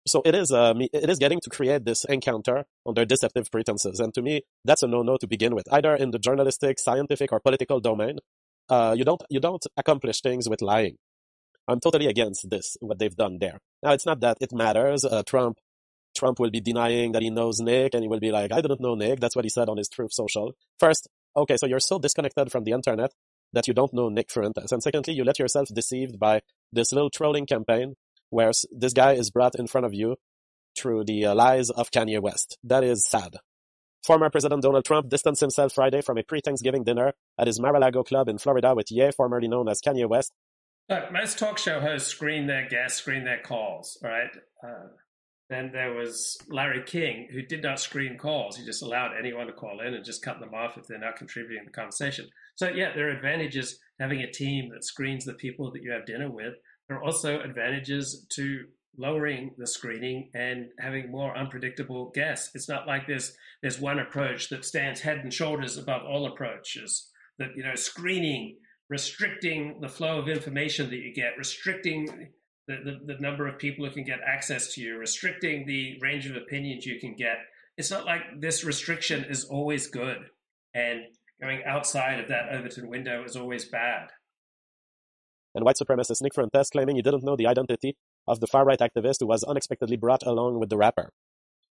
[0.07, 3.99] So it is, uh, it is getting to create this encounter under deceptive pretenses.
[3.99, 5.65] And to me, that's a no-no to begin with.
[5.71, 8.19] Either in the journalistic, scientific, or political domain,
[8.69, 10.95] uh, you don't, you don't accomplish things with lying.
[11.67, 13.59] I'm totally against this, what they've done there.
[13.83, 15.03] Now, it's not that it matters.
[15.03, 15.57] Uh, Trump,
[16.17, 18.79] Trump will be denying that he knows Nick and he will be like, I didn't
[18.79, 19.19] know Nick.
[19.19, 20.53] That's what he said on his Truth Social.
[20.79, 23.11] First, okay, so you're so disconnected from the internet
[23.53, 24.71] that you don't know Nick Fuentes.
[24.71, 26.41] And secondly, you let yourself deceived by
[26.71, 27.95] this little trolling campaign
[28.29, 30.17] where this guy is brought in front of you
[30.77, 32.57] through the uh, lies of Kanye West.
[32.63, 33.37] That is sad.
[34.05, 38.29] Former President Donald Trump distanced himself Friday from a pre-Thanksgiving dinner at his Mar-a-Lago club
[38.29, 40.31] in Florida with Ye, formerly known as Kanye West,
[40.89, 44.31] Look, most talk show hosts screen their guests, screen their calls, right?
[44.63, 44.87] Uh,
[45.49, 48.57] then there was Larry King, who did not screen calls.
[48.57, 51.15] He just allowed anyone to call in and just cut them off if they're not
[51.15, 52.27] contributing to the conversation.
[52.55, 56.05] So, yeah, there are advantages having a team that screens the people that you have
[56.05, 56.53] dinner with.
[56.87, 58.65] There are also advantages to
[58.97, 62.51] lowering the screening and having more unpredictable guests.
[62.53, 67.09] It's not like there's there's one approach that stands head and shoulders above all approaches.
[67.39, 68.57] That you know, screening
[68.89, 72.29] restricting the flow of information that you get, restricting
[72.67, 76.25] the, the, the, number of people who can get access to you, restricting the range
[76.25, 77.37] of opinions you can get.
[77.77, 80.17] It's not like this restriction is always good,
[80.73, 81.01] and
[81.41, 84.09] going outside of that Overton window is always bad.
[85.55, 87.95] And white supremacist Nick Fuentes claiming he didn't know the identity
[88.27, 91.11] of the far right activist who was unexpectedly brought along with the rapper.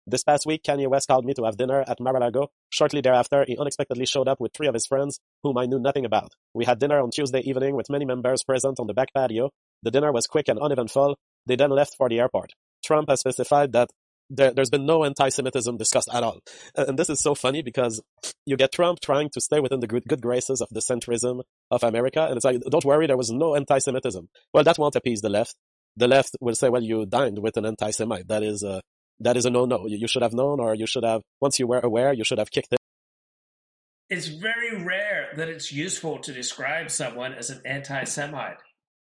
[0.08, 2.48] This past week, Kanye West called me to have dinner at Mar-a-Lago.
[2.72, 6.04] Shortly thereafter, he unexpectedly showed up with three of his friends, whom I knew nothing
[6.04, 6.34] about.
[6.54, 9.52] We had dinner on Tuesday evening with many members present on the back patio.
[9.84, 11.18] The dinner was quick and uneventful.
[11.46, 12.52] They then left for the airport.
[12.84, 13.90] Trump has specified that
[14.30, 16.40] there, has been no anti-Semitism discussed at all.
[16.76, 18.02] And this is so funny because
[18.46, 21.42] you get Trump trying to stay within the good, good graces of the centrism
[21.72, 22.26] of America.
[22.26, 24.30] And it's like, don't worry, there was no anti-Semitism.
[24.54, 25.56] Well, that won't appease the left.
[25.98, 28.28] The left will say, well, you dined with an anti-Semite.
[28.28, 28.82] That is, uh,
[29.20, 29.88] that is a no-no.
[29.88, 32.52] You should have known, or you should have, once you were aware, you should have
[32.52, 32.80] kicked it.
[34.10, 38.58] It's very rare that it's useful to describe someone as an anti-Semite,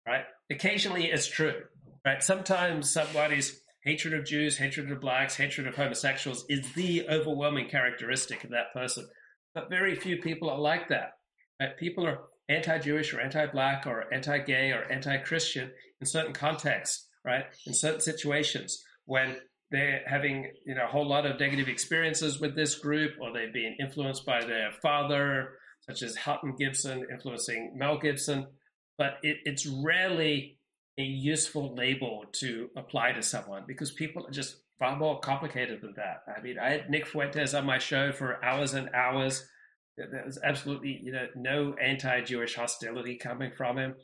[0.06, 0.24] right?
[0.50, 1.62] Occasionally it's true,
[2.04, 2.22] right?
[2.22, 8.44] Sometimes somebody's hatred of Jews, hatred of blacks, hatred of homosexuals is the overwhelming characteristic
[8.44, 9.06] of that person.
[9.54, 11.12] But very few people are like that.
[11.60, 11.76] Right?
[11.76, 12.18] People are
[12.48, 17.44] anti-Jewish or anti-black or anti-gay or anti-Christian in certain contexts, right?
[17.66, 19.36] In certain situations when
[19.70, 23.52] they're having you know a whole lot of negative experiences with this group, or they've
[23.52, 28.46] been influenced by their father, such as Hutton Gibson influencing Mel Gibson.
[28.96, 30.58] But it, it's rarely
[30.98, 35.94] a useful label to apply to someone because people are just far more complicated than
[35.96, 36.22] that.
[36.36, 39.46] I mean, I had Nick Fuentes on my show for hours and hours.
[39.96, 43.94] There's absolutely you know no anti-Jewish hostility coming from him.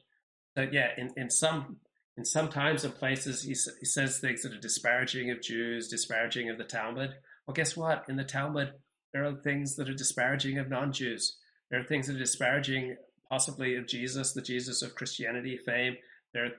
[0.56, 1.78] So yeah, in, in some
[2.16, 6.50] in some times and places he, he says things that are disparaging of Jews, disparaging
[6.50, 7.10] of the Talmud.
[7.46, 8.04] Well, guess what?
[8.08, 8.72] In the Talmud,
[9.12, 11.36] there are things that are disparaging of non-Jews.
[11.70, 12.96] There are things that are disparaging
[13.30, 15.96] possibly of Jesus, the Jesus of Christianity fame.
[16.34, 16.50] There,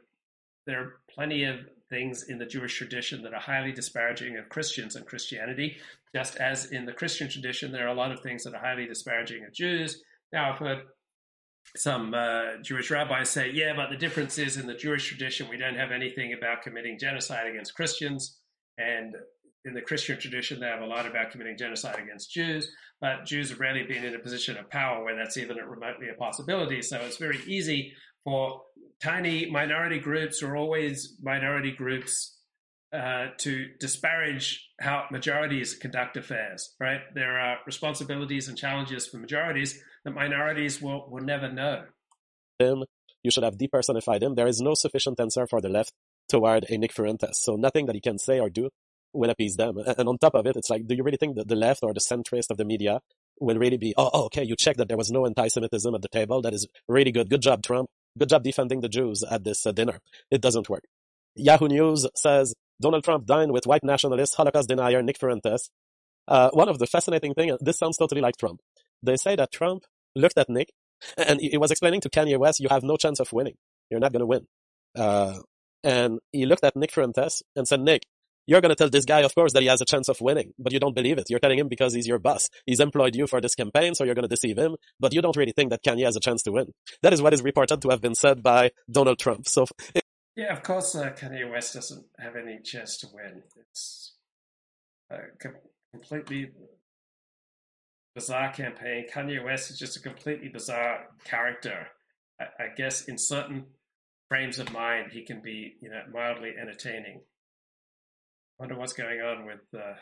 [0.65, 1.57] there are plenty of
[1.89, 5.77] things in the Jewish tradition that are highly disparaging of Christians and Christianity,
[6.15, 8.85] just as in the Christian tradition, there are a lot of things that are highly
[8.85, 10.02] disparaging of Jews.
[10.31, 10.84] Now, I've heard
[11.76, 15.57] some uh, Jewish rabbis say, yeah, but the difference is in the Jewish tradition, we
[15.57, 18.38] don't have anything about committing genocide against Christians.
[18.77, 19.15] And
[19.66, 23.50] in the Christian tradition, they have a lot about committing genocide against Jews, but Jews
[23.50, 26.82] have rarely been in a position of power where that's even remotely a possibility.
[26.82, 27.94] So it's very easy
[28.24, 28.62] for
[29.02, 32.38] tiny minority groups or always minority groups
[32.94, 37.02] uh, to disparage how majorities conduct affairs, right?
[37.16, 41.86] There are responsibilities and challenges for majorities that minorities will, will never know.
[42.60, 42.84] Him,
[43.24, 44.36] you should have depersonified him.
[44.36, 45.94] There is no sufficient answer for the left
[46.28, 46.94] toward a Nick.
[47.34, 48.70] So nothing that he can say or do
[49.14, 49.78] will appease them.
[49.78, 51.94] And on top of it, it's like, do you really think that the left or
[51.94, 53.02] the centrist of the media
[53.40, 56.08] will really be, oh, oh okay, you checked that there was no anti-Semitism at the
[56.08, 56.42] table.
[56.42, 57.30] That is really good.
[57.30, 57.90] Good job, Trump.
[58.18, 60.00] Good job defending the Jews at this uh, dinner.
[60.30, 60.84] It doesn't work.
[61.36, 65.70] Yahoo News says Donald Trump dined with white nationalist Holocaust denier Nick Fuentes.
[66.28, 68.60] Uh, one of the fascinating things, this sounds totally like Trump.
[69.02, 69.86] They say that Trump
[70.16, 70.70] looked at Nick
[71.18, 73.56] and he was explaining to Kanye West, you have no chance of winning.
[73.90, 74.46] You're not going to win.
[74.96, 75.40] Uh,
[75.84, 78.04] and he looked at Nick Fuentes and said, Nick,
[78.48, 80.54] you're going to tell this guy, of course, that he has a chance of winning,
[80.58, 81.26] but you don't believe it.
[81.30, 82.50] You're telling him because he's your boss.
[82.66, 85.36] He's employed you for this campaign, so you're going to deceive him, but you don't
[85.38, 86.74] really think that Kanye has a chance to win.
[87.02, 89.48] That is what is reported to have been said by Donald Trump.
[89.48, 89.66] So,
[89.96, 90.04] it-
[90.36, 93.44] yeah, of course, uh, Kanye West doesn't have any chance to win.
[93.70, 94.14] It's
[95.10, 95.18] a
[95.92, 96.52] completely
[98.16, 99.08] bizarre campaign.
[99.14, 101.88] Kanye West is just a completely bizarre character.
[102.40, 103.66] I, I guess in certain
[104.30, 107.22] frames of mind, he can be, you know, mildly entertaining
[108.62, 109.96] wonder what's going on with uh,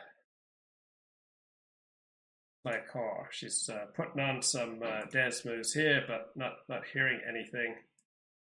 [2.65, 3.29] my car.
[3.31, 7.75] She's uh, putting on some uh, dance moves here, but not not hearing anything.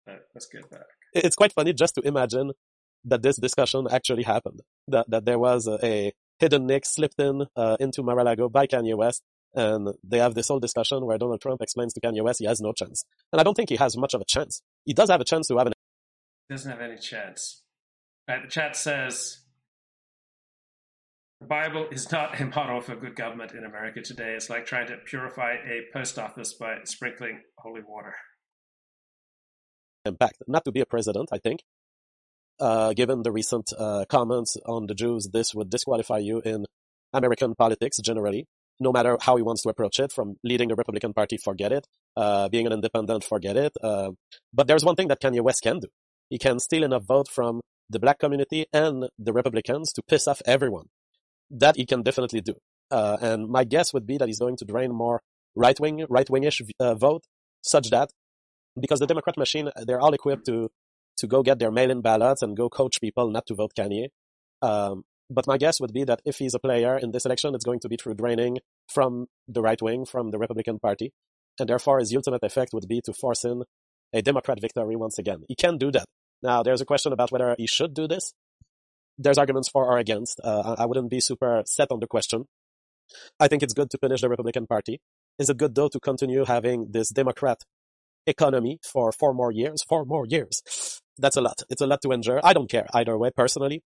[0.06, 0.84] let's get back.
[1.14, 2.52] It's quite funny just to imagine
[3.06, 4.60] that this discussion actually happened.
[4.86, 8.94] That that there was a, a hidden nick slipped in uh, into Mar-a-Lago by Kanye
[8.94, 9.22] West,
[9.54, 12.60] and they have this whole discussion where Donald Trump explains to Kanye West he has
[12.60, 14.60] no chance, and I don't think he has much of a chance.
[14.84, 15.72] He does have a chance to have an.
[16.50, 17.62] He doesn't have any chance.
[18.28, 19.41] Right, the chat says
[21.42, 24.34] the Bible is not a model for good government in America today.
[24.36, 28.14] It's like trying to purify a post office by sprinkling holy water.
[30.04, 31.60] Impact, not to be a president, I think.
[32.60, 36.64] Uh, given the recent uh, comments on the Jews, this would disqualify you in
[37.12, 38.46] American politics generally,
[38.78, 41.86] no matter how he wants to approach it, from leading the Republican Party, forget it.
[42.16, 43.72] Uh, being an independent, forget it.
[43.82, 44.10] Uh,
[44.52, 45.88] but there's one thing that Kanye West can do.
[46.30, 47.60] He can steal enough vote from
[47.90, 50.86] the black community and the Republicans to piss off everyone
[51.52, 52.54] that he can definitely do.
[52.90, 55.22] Uh, and my guess would be that he's going to drain more
[55.54, 57.24] right wing, right wingish uh, vote,
[57.62, 58.10] such that
[58.80, 60.70] because the Democrat machine, they're all equipped to
[61.18, 64.08] to go get their mail-in ballots and go coach people not to vote Kanye.
[64.62, 67.64] Um, but my guess would be that if he's a player in this election, it's
[67.64, 68.58] going to be through draining
[68.88, 71.12] from the right wing, from the Republican Party,
[71.60, 73.62] and therefore his ultimate effect would be to force in
[74.12, 75.44] a Democrat victory once again.
[75.48, 76.06] He can do that.
[76.42, 78.32] Now, there's a question about whether he should do this
[79.18, 80.40] there's arguments for or against.
[80.42, 82.46] Uh, I wouldn't be super set on the question.
[83.38, 85.00] I think it's good to punish the Republican Party.
[85.38, 87.62] Is it good though to continue having this Democrat
[88.26, 89.82] economy for four more years?
[89.88, 90.62] Four more years.
[91.18, 91.62] That's a lot.
[91.68, 92.40] It's a lot to endure.
[92.42, 93.82] I don't care either way personally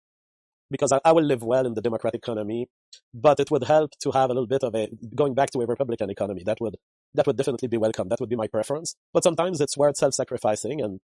[0.70, 2.66] because I, I will live well in the Democrat economy,
[3.14, 5.66] but it would help to have a little bit of a going back to a
[5.66, 6.42] Republican economy.
[6.44, 6.76] That would
[7.14, 8.08] that would definitely be welcome.
[8.08, 8.96] That would be my preference.
[9.12, 11.00] But sometimes it's worth self-sacrificing and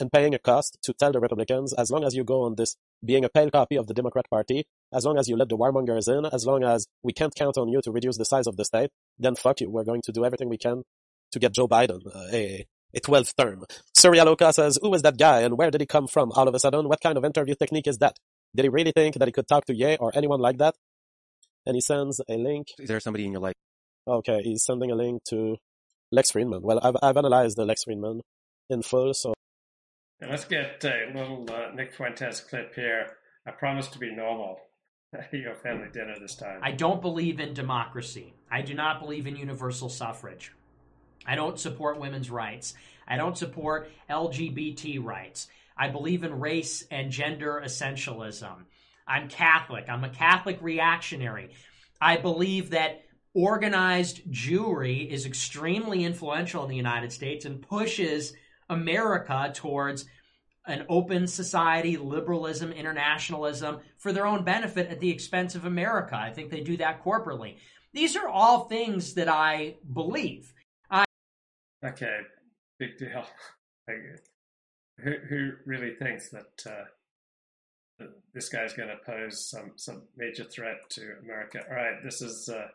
[0.00, 2.76] and paying a cost to tell the Republicans, as long as you go on this
[3.04, 6.08] being a pale copy of the Democrat Party, as long as you let the warmongers
[6.08, 8.64] in, as long as we can't count on you to reduce the size of the
[8.64, 9.70] state, then fuck you.
[9.70, 10.82] We're going to do everything we can
[11.32, 13.64] to get Joe Biden uh, a, a 12th term.
[13.96, 16.58] Surya says, who is that guy and where did he come from all of a
[16.58, 16.88] sudden?
[16.88, 18.16] What kind of interview technique is that?
[18.54, 20.74] Did he really think that he could talk to Ye or anyone like that?
[21.66, 22.68] And he sends a link.
[22.78, 23.54] Is there somebody in your life?
[24.08, 25.56] Okay, he's sending a link to
[26.10, 26.62] Lex Fridman.
[26.62, 28.20] Well, I've, I've analyzed the Lex Fridman
[28.68, 29.34] in full, so
[30.28, 33.16] let's get a little uh, Nick Fuentes clip here.
[33.46, 34.58] I promise to be normal
[35.32, 36.60] your family dinner this time.
[36.62, 38.34] I don't believe in democracy.
[38.50, 40.52] I do not believe in universal suffrage.
[41.26, 42.74] I don't support women's rights.
[43.06, 45.48] I don't support LGBT rights.
[45.76, 48.64] I believe in race and gender essentialism.
[49.06, 49.86] I'm Catholic.
[49.88, 51.50] I'm a Catholic reactionary.
[52.00, 53.02] I believe that
[53.34, 58.34] organized Jewry is extremely influential in the United States and pushes
[58.70, 60.06] America towards
[60.66, 66.16] an open society, liberalism, internationalism for their own benefit at the expense of America.
[66.16, 67.56] I think they do that corporately.
[67.92, 70.52] These are all things that I believe.
[70.90, 71.04] I
[71.84, 72.20] Okay,
[72.78, 73.24] big deal.
[75.02, 76.84] Who who really thinks that, uh,
[77.98, 81.60] that this guy's going to pose some some major threat to America?
[81.68, 82.68] All right, this is uh,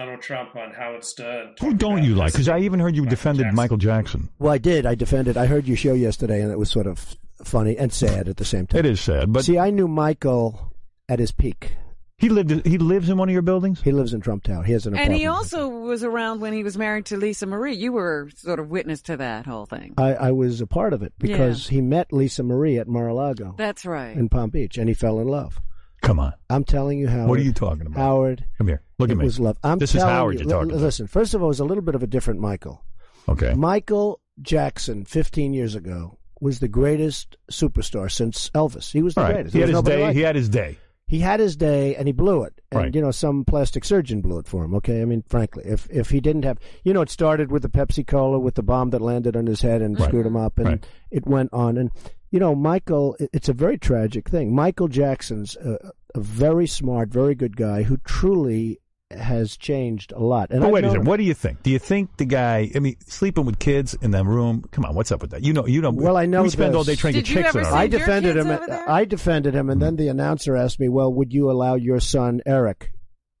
[0.00, 1.54] Donald Trump on how it's done.
[1.60, 2.32] Who don't you like?
[2.32, 4.30] Because I even heard you defended Michael Jackson.
[4.38, 4.86] Well, I did.
[4.86, 5.36] I defended.
[5.36, 8.44] I heard your show yesterday, and it was sort of funny and sad at the
[8.46, 8.78] same time.
[8.78, 10.72] It is sad, but see, I knew Michael
[11.06, 11.72] at his peak.
[12.16, 12.66] He lived.
[12.66, 13.82] He lives in one of your buildings.
[13.82, 14.62] He lives in Trump Tower.
[14.62, 15.12] He has an apartment.
[15.12, 17.76] And he also was around when he was married to Lisa Marie.
[17.76, 19.92] You were sort of witness to that whole thing.
[19.98, 23.84] I, I was a part of it because he met Lisa Marie at Mar-a-Lago That's
[23.84, 24.16] right.
[24.16, 25.60] in Palm Beach, and he fell in love.
[26.02, 26.32] Come on.
[26.48, 27.28] I'm telling you, Howard.
[27.28, 27.98] What are you talking about?
[27.98, 28.44] Howard.
[28.58, 28.82] Come here.
[28.98, 29.24] Look at me.
[29.24, 29.56] was love.
[29.62, 30.82] I'm this is telling Howard you, you're talking about.
[30.82, 32.84] Listen, first of all, it was a little bit of a different Michael.
[33.28, 33.54] Okay.
[33.54, 38.90] Michael Jackson, 15 years ago, was the greatest superstar since Elvis.
[38.92, 39.34] He was the All right.
[39.34, 39.52] greatest.
[39.54, 40.06] He There had was his nobody day.
[40.06, 40.26] like He him.
[40.26, 40.78] had his day.
[41.06, 42.60] He had his day, and he blew it.
[42.70, 42.94] And Right.
[42.94, 44.74] you know, some plastic surgeon blew it for him.
[44.76, 47.68] Okay, I mean, frankly, if if he didn't have, you know, it started with the
[47.68, 50.66] Pepsi Cola with the bomb that landed on his head and screwed him up, and
[50.66, 50.86] Right.
[51.10, 51.76] it went on.
[51.76, 51.90] And
[52.30, 54.54] you know, Michael, it's a very tragic thing.
[54.54, 58.80] Michael Jackson's a, a very smart, very good guy who truly
[59.10, 60.50] has changed a lot.
[60.50, 61.06] And but I've wait a known second.
[61.06, 61.62] What do you think?
[61.62, 62.70] Do you think the guy?
[62.74, 64.64] I mean, sleeping with kids in that room.
[64.70, 65.42] Come on, what's up with that?
[65.42, 65.90] You know, you know.
[65.90, 66.42] Well, I know.
[66.42, 66.78] we spend this.
[66.78, 68.58] all day trying to get chicks in our I defended him.
[68.86, 72.40] I defended him, and then the announcer asked me, "Well, would you allow your son
[72.46, 72.92] Eric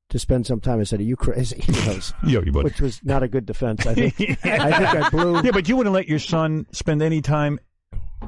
[0.08, 3.00] to spend some time?" I said, "Are you crazy?" You know, Yo, you which was
[3.04, 3.86] not a good defense.
[3.86, 4.14] I think.
[4.44, 5.40] I think I blew.
[5.42, 7.60] Yeah, but you wouldn't let your son spend any time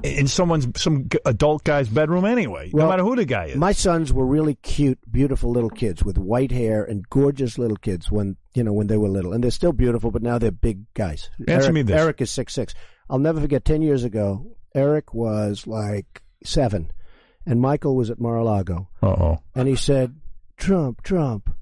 [0.02, 3.56] in someone's some adult guy's bedroom anyway, no matter who the guy is.
[3.56, 8.10] My sons were really cute, beautiful little kids with white hair and gorgeous little kids
[8.10, 10.92] when you know when they were little, and they're still beautiful, but now they're big
[10.94, 11.30] guys.
[11.46, 12.00] Answer Eric, me this.
[12.00, 12.74] Eric is six six.
[13.08, 13.64] I'll never forget.
[13.64, 16.90] Ten years ago, Eric was like seven,
[17.46, 19.38] and Michael was at Mar-a-Lago, oh.
[19.54, 20.14] and he said,
[20.56, 21.54] "Trump, Trump."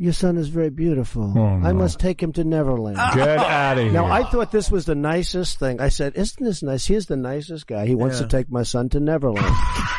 [0.00, 1.34] Your son is very beautiful.
[1.36, 2.96] Oh, I must take him to Neverland.
[3.14, 3.92] Get outta here.
[3.92, 5.80] Now I thought this was the nicest thing.
[5.80, 7.84] I said, "Isn't this nice?" He's the nicest guy.
[7.86, 8.26] He wants Yeah.
[8.26, 9.52] to take my son to Neverland.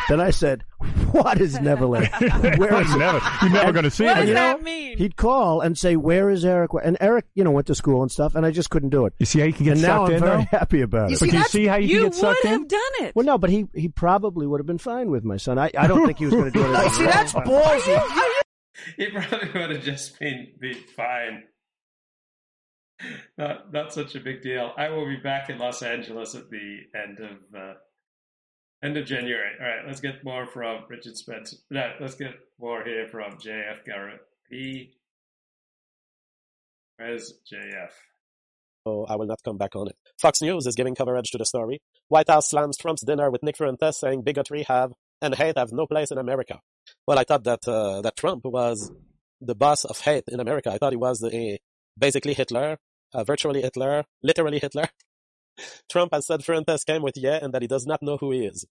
[0.08, 0.64] then I said,
[1.12, 2.08] "What is Neverland?
[2.58, 4.64] Where is it?" Never- you're never gonna see and him you again.
[4.64, 8.02] know, He'd call and say, "Where is Eric?" And Eric, you know, went to school
[8.02, 9.14] and stuff, and I just couldn't do it.
[9.20, 10.58] You see how you can get and now I'm in, very though?
[10.58, 11.20] happy about You it.
[11.20, 12.52] see, But you see how you can get sucked in?
[12.52, 13.16] You would have done it.
[13.18, 15.60] Well, no, but he he probably would have been fine with my son.
[15.60, 16.92] I, I don't think he was going to do it.
[16.92, 18.02] See, that's ballsy.
[18.98, 21.44] He probably would have just been, been fine.
[23.38, 24.72] Not not such a big deal.
[24.78, 27.74] I will be back in Los Angeles at the end of uh,
[28.84, 29.52] end of January.
[29.60, 31.58] All right, let's get more from Richard Spencer.
[31.70, 34.20] No, let's get more here from JF Garrett.
[34.50, 34.94] P.
[36.98, 37.92] Where's JF?
[38.86, 39.96] Oh, I will not come back on it.
[40.20, 41.80] Fox News is giving coverage to the story.
[42.08, 44.92] White House slams Trump's dinner with Nick Fuentes, saying bigotry have
[45.22, 46.60] and hate have no place in America.
[47.08, 48.92] Well, I thought that uh, that Trump was
[49.42, 50.72] the boss of hate in America.
[50.72, 51.60] I thought he was the,
[51.98, 52.78] basically Hitler,
[53.14, 54.90] uh, virtually Hitler, literally Hitler.
[55.92, 58.46] Trump has said Fuentes came with Ye, and that he does not know who he
[58.46, 58.66] is.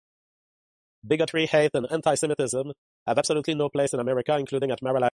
[1.07, 2.73] Bigotry, hate, and anti-Semitism
[3.07, 5.15] have absolutely no place in America, including at Mar-a-Lago.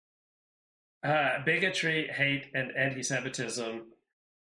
[1.02, 3.82] Uh, bigotry, hate, and anti-Semitism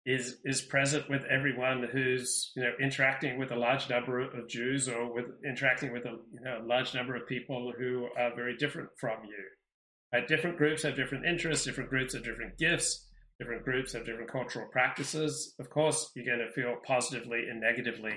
[0.09, 4.89] is is present with everyone who's you know interacting with a large number of Jews
[4.89, 8.89] or with interacting with a you know, large number of people who are very different
[8.99, 10.19] from you.
[10.19, 11.67] Uh, different groups have different interests.
[11.67, 13.07] Different groups have different gifts.
[13.39, 15.55] Different groups have different cultural practices.
[15.61, 18.15] Of course, you're going to feel positively and negatively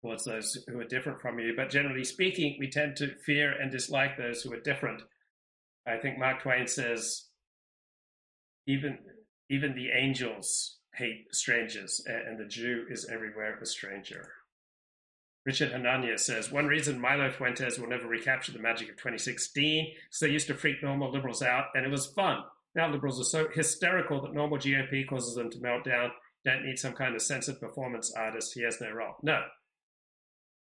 [0.00, 1.54] towards those who are different from you.
[1.56, 5.02] But generally speaking, we tend to fear and dislike those who are different.
[5.88, 7.24] I think Mark Twain says
[8.68, 8.98] even
[9.50, 14.32] even the angels hate strangers, and the Jew is everywhere a stranger.
[15.44, 20.18] Richard Hanania says one reason Milo Fuentes will never recapture the magic of 2016 is
[20.20, 22.38] they used to freak normal liberals out, and it was fun.
[22.74, 26.12] Now liberals are so hysterical that normal GOP causes them to melt down.
[26.44, 28.54] Don't need some kind of censored performance artist.
[28.54, 29.16] He has no role.
[29.22, 29.42] No,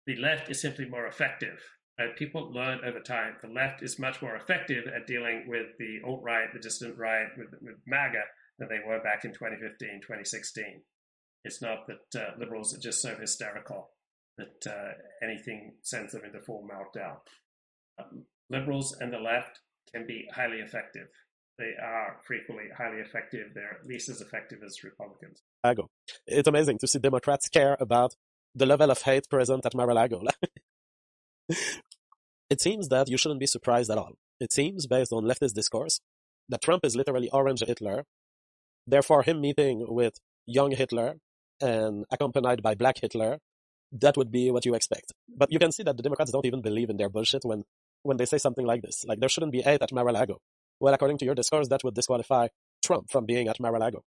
[0.06, 1.60] the left is simply more effective.
[1.98, 3.36] Uh, people learn over time.
[3.42, 7.28] The left is much more effective at dealing with the alt right, the distant right,
[7.38, 8.24] with, with MAGA
[8.60, 10.82] than they were back in 2015, 2016.
[11.44, 13.92] It's not that uh, liberals are just so hysterical
[14.38, 17.18] that uh, anything sends them into full meltdown.
[18.00, 19.60] Um, liberals and the left
[19.94, 21.08] can be highly effective.
[21.58, 23.48] They are frequently highly effective.
[23.54, 25.42] They're at least as effective as Republicans.
[26.28, 28.16] It's amazing to see Democrats care about
[28.54, 30.24] the level of hate present at Mar-a-Lago.
[32.50, 34.14] it seems that you shouldn't be surprised at all.
[34.40, 36.02] It seems, based on leftist discourse,
[36.50, 38.06] that Trump is literally Orange Hitler.
[38.88, 41.18] Therefore, him meeting with young Hitler
[41.62, 43.40] and accompanied by Black Hitler,
[43.92, 45.14] that would be what you expect.
[45.28, 47.64] But you can see that the Democrats don't even believe in their bullshit when,
[48.04, 49.06] when they say something like this.
[49.08, 50.40] Like, there shouldn't be eight at Mar-a-Lago.
[50.80, 52.48] Well, according to your discourse, that would disqualify
[52.84, 54.04] Trump from being at Mar-a-Lago.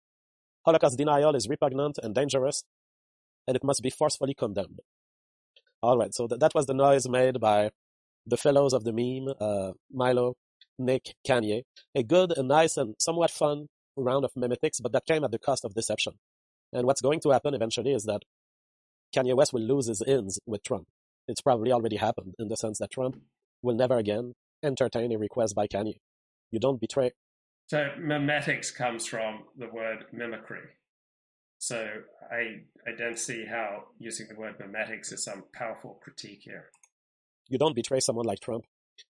[0.66, 2.64] Holocaust denial is repugnant and dangerous,
[3.48, 4.80] and it must be forcefully condemned.
[5.82, 7.72] All right, so th- that was the noise made by
[8.26, 10.36] the fellows of the meme, uh, Milo,
[10.80, 11.64] Nick, Kanye.
[11.94, 15.40] A good and nice and somewhat fun round of memetics, but that came at the
[15.40, 16.14] cost of deception.
[16.72, 18.24] And what's going to happen eventually is that
[19.16, 20.88] Kanye West will lose his ins with Trump.
[21.28, 23.22] It's probably already happened in the sense that Trump
[23.62, 24.34] will never again
[24.64, 25.98] entertain a request by Kanye.
[26.52, 27.12] You don't betray.
[27.68, 30.64] So memetics comes from the word mimicry.
[31.60, 31.88] So
[32.30, 36.66] I I don't see how using the word memetics is some powerful critique here.
[37.48, 38.66] You don't betray someone like Trump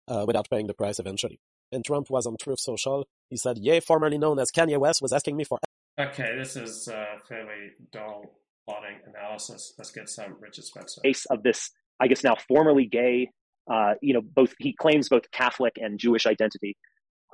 [0.08, 1.40] uh, without paying the price eventually.
[1.76, 3.06] And Trump was on Truth Social.
[3.30, 5.58] He said, "Ye, formerly known as Kanye West, was asking me for."
[5.98, 8.24] Okay, this is uh, fairly dull
[8.66, 9.74] plotting analysis.
[9.78, 11.00] Let's get some Richard Spencer.
[11.02, 11.70] Case of this,
[12.00, 13.30] I guess now formerly gay.
[13.70, 16.76] Uh, you know, both he claims both Catholic and Jewish identity.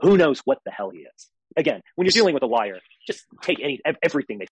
[0.00, 1.28] Who knows what the hell he is?
[1.56, 4.46] Again, when you're dealing with a liar, just take any everything they.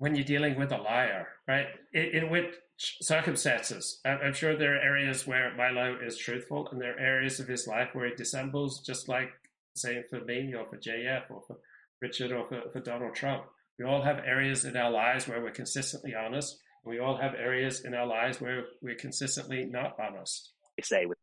[0.00, 1.66] When you're dealing with a liar, right?
[1.92, 4.00] In, in which circumstances?
[4.04, 7.66] I'm sure there are areas where Milo is truthful, and there are areas of his
[7.66, 9.28] life where he dissembles, just like
[9.76, 11.58] say, for me or for JF or for
[12.00, 13.44] Richard or for, for Donald Trump.
[13.78, 16.58] We all have areas in our lives where we're consistently honest.
[16.84, 20.52] We all have areas in our lives where we're consistently not honest.
[20.78, 21.18] They say with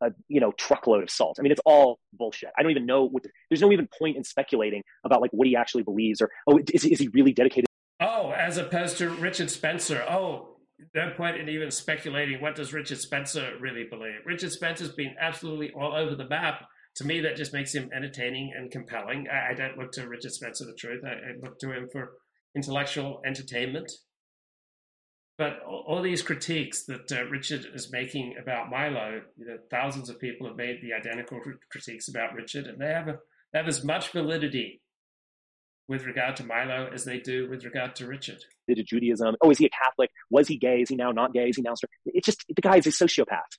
[0.00, 1.38] a you know truckload of salt.
[1.38, 2.50] I mean, it's all bullshit.
[2.56, 3.24] I don't even know what.
[3.24, 6.60] The, there's no even point in speculating about like what he actually believes or oh,
[6.72, 7.66] is is he really dedicated?
[8.02, 10.02] Oh, as opposed to Richard Spencer.
[10.02, 10.56] Oh,
[10.94, 14.26] no point in even speculating what does Richard Spencer really believe.
[14.26, 16.62] Richard Spencer's been absolutely all over the map
[16.96, 19.26] to me, that just makes him entertaining and compelling.
[19.28, 21.02] I, I don't look to Richard Spencer the truth.
[21.04, 22.12] I, I, look to him for
[22.54, 23.90] intellectual entertainment.
[25.38, 30.10] But all, all these critiques that uh, Richard is making about Milo, you know, thousands
[30.10, 33.18] of people have made the identical critiques about Richard, and they have a,
[33.52, 34.81] they have as much validity
[35.92, 38.42] with regard to Milo as they do with regard to Richard.
[38.66, 39.36] Did a Judaism?
[39.42, 40.10] Oh, is he a Catholic?
[40.30, 40.80] Was he gay?
[40.80, 41.50] Is he now not gay?
[41.50, 41.74] Is he now?
[42.06, 43.58] It's just the guy is a sociopath.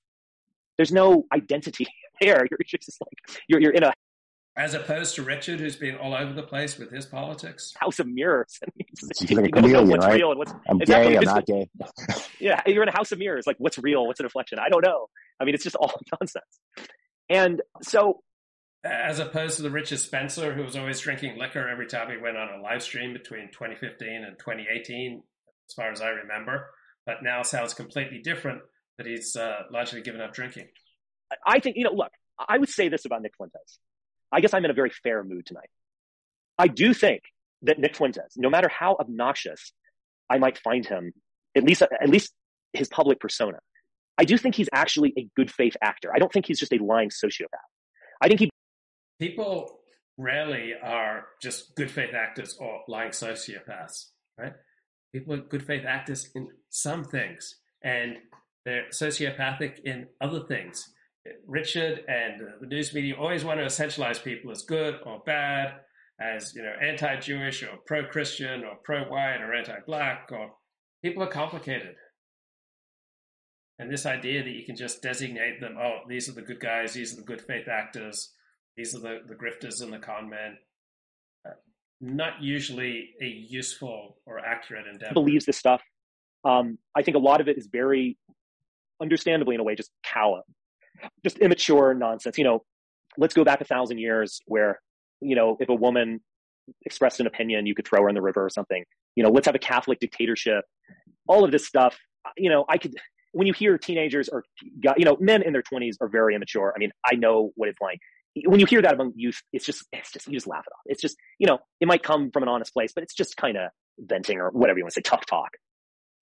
[0.77, 1.85] There's no identity
[2.21, 2.47] there.
[2.49, 3.93] You're just like you're you're in a
[4.55, 7.73] as opposed to Richard, who's been all over the place with his politics.
[7.79, 8.59] House of mirrors.
[9.21, 10.13] You're like a chameleon, what's right?
[10.13, 11.17] real and what's I'm exactly, gay.
[11.17, 11.69] I'm not gay.
[12.39, 13.47] yeah, you're in a house of mirrors.
[13.47, 14.05] Like, what's real?
[14.05, 14.59] What's an reflection?
[14.59, 15.07] I don't know.
[15.39, 15.91] I mean, it's just all
[16.21, 16.59] nonsense.
[17.31, 18.21] And so,
[18.83, 22.37] as opposed to the Richard Spencer, who was always drinking liquor every time he went
[22.37, 25.23] on a live stream between 2015 and 2018,
[25.69, 26.69] as far as I remember,
[27.05, 28.61] but now sounds completely different.
[28.97, 30.67] That he's uh, largely given up drinking.
[31.47, 33.79] I think, you know, look, I would say this about Nick Fuentes.
[34.31, 35.69] I guess I'm in a very fair mood tonight.
[36.59, 37.23] I do think
[37.63, 39.73] that Nick Fuentes, no matter how obnoxious
[40.29, 41.13] I might find him,
[41.55, 42.33] at least, at least
[42.73, 43.57] his public persona,
[44.17, 46.11] I do think he's actually a good faith actor.
[46.13, 47.47] I don't think he's just a lying sociopath.
[48.21, 48.49] I think he.
[49.23, 49.79] People
[50.17, 54.51] rarely are just good faith actors or lying sociopaths, right?
[55.13, 58.17] People are good faith actors in some things, and
[58.65, 60.83] they're sociopathic in other things.
[61.47, 65.75] Richard and the news media always want to essentialize people as good or bad,
[66.19, 70.27] as you know, anti-Jewish or pro-Christian or pro-white or anti-black.
[70.33, 70.51] Or
[71.01, 71.95] people are complicated,
[73.79, 76.91] and this idea that you can just designate them, oh, these are the good guys,
[76.91, 78.33] these are the good faith actors,
[78.77, 80.57] these are the, the grifters and the con men,
[81.47, 81.51] uh,
[82.01, 85.13] not usually a useful or accurate endeavor.
[85.13, 85.81] Believes this stuff.
[86.45, 88.17] Um, I think a lot of it is very,
[89.01, 90.41] understandably in a way, just cow
[91.23, 92.37] just immature nonsense.
[92.37, 92.63] You know,
[93.17, 94.79] let's go back a thousand years where,
[95.21, 96.21] you know, if a woman
[96.85, 98.83] expressed an opinion, you could throw her in the river or something.
[99.15, 100.65] You know, let's have a Catholic dictatorship.
[101.27, 101.97] All of this stuff,
[102.37, 102.93] you know, I could,
[103.31, 104.43] when you hear teenagers or,
[104.97, 106.73] you know, men in their 20s are very immature.
[106.75, 107.99] I mean, I know what it's like.
[108.45, 110.81] When you hear that among youth, it's just, it's just, you just laugh it off.
[110.85, 113.57] It's just, you know, it might come from an honest place, but it's just kind
[113.57, 113.69] of
[113.99, 115.51] venting or whatever you want to say, tough talk.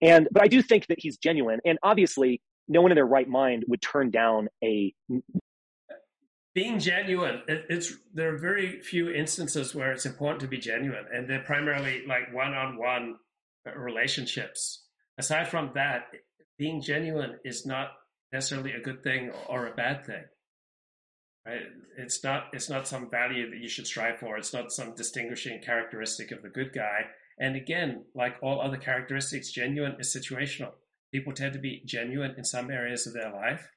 [0.01, 1.59] And, but I do think that he's genuine.
[1.63, 4.93] And obviously, no one in their right mind would turn down a
[6.53, 11.05] being genuine it, it's there are very few instances where it's important to be genuine
[11.13, 13.15] and they're primarily like one-on-one
[13.75, 14.85] relationships
[15.17, 16.07] aside from that
[16.57, 17.91] being genuine is not
[18.33, 20.23] necessarily a good thing or a bad thing
[21.45, 21.61] right
[21.97, 25.59] it's not it's not some value that you should strive for it's not some distinguishing
[25.61, 27.01] characteristic of the good guy
[27.39, 30.71] and again like all other characteristics genuine is situational
[31.11, 33.69] people tend to be genuine in some areas of their life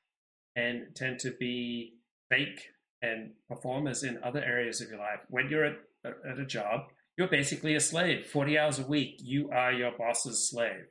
[0.57, 1.95] and tend to be
[2.31, 2.69] fake
[3.03, 5.21] and performers in other areas of your life.
[5.29, 6.83] When you're at, at a job,
[7.17, 8.27] you're basically a slave.
[8.27, 10.87] 40 hours a week, you are your boss's slave,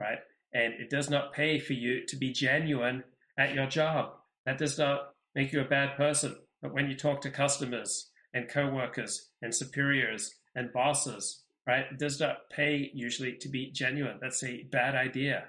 [0.00, 0.18] right?
[0.52, 3.04] And it does not pay for you to be genuine
[3.38, 4.12] at your job.
[4.46, 6.34] That does not make you a bad person.
[6.60, 12.18] But when you talk to customers and coworkers and superiors and bosses, right, it does
[12.18, 14.18] not pay usually to be genuine.
[14.20, 15.44] That's a bad idea.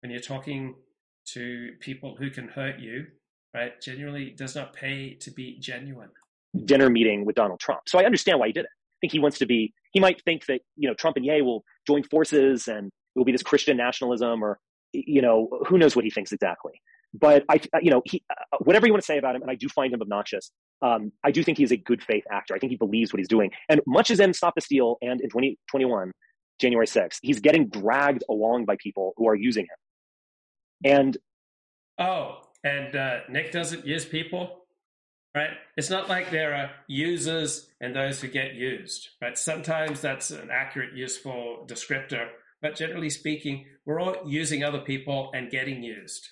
[0.00, 0.76] When you're talking
[1.32, 3.06] to people who can hurt you,
[3.52, 6.10] right, genuinely does not pay to be genuine.
[6.64, 7.80] Dinner meeting with Donald Trump.
[7.88, 8.70] So I understand why he did it.
[8.70, 11.42] I think he wants to be, he might think that, you know, Trump and Ye
[11.42, 14.60] will join forces and it will be this Christian nationalism or,
[14.92, 16.80] you know, who knows what he thinks exactly.
[17.12, 19.56] But I, you know, he, uh, whatever you want to say about him, and I
[19.56, 20.50] do find him obnoxious.
[20.80, 22.54] Um, I do think he's a good faith actor.
[22.54, 23.50] I think he believes what he's doing.
[23.68, 26.12] And much as in Stop the Steal and in 2021,
[26.60, 30.92] January 6th, he's getting dragged along by people who are using him.
[30.92, 31.18] And
[31.98, 34.60] oh, and uh, Nick doesn't use people,
[35.34, 35.50] right?
[35.76, 39.36] It's not like there are users and those who get used, right?
[39.36, 42.28] Sometimes that's an accurate, useful descriptor,
[42.62, 46.28] but generally speaking, we're all using other people and getting used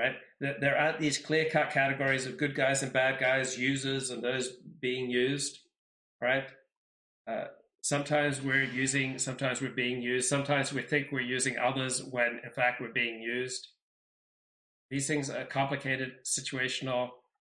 [0.00, 0.16] right?
[0.60, 4.48] There aren't these clear cut categories of good guys and bad guys, users and those
[4.80, 5.58] being used,
[6.20, 6.44] right?
[7.30, 7.44] Uh,
[7.82, 12.50] sometimes we're using, sometimes we're being used, sometimes we think we're using others when in
[12.50, 13.68] fact we're being used.
[14.90, 17.10] These things are complicated, situational,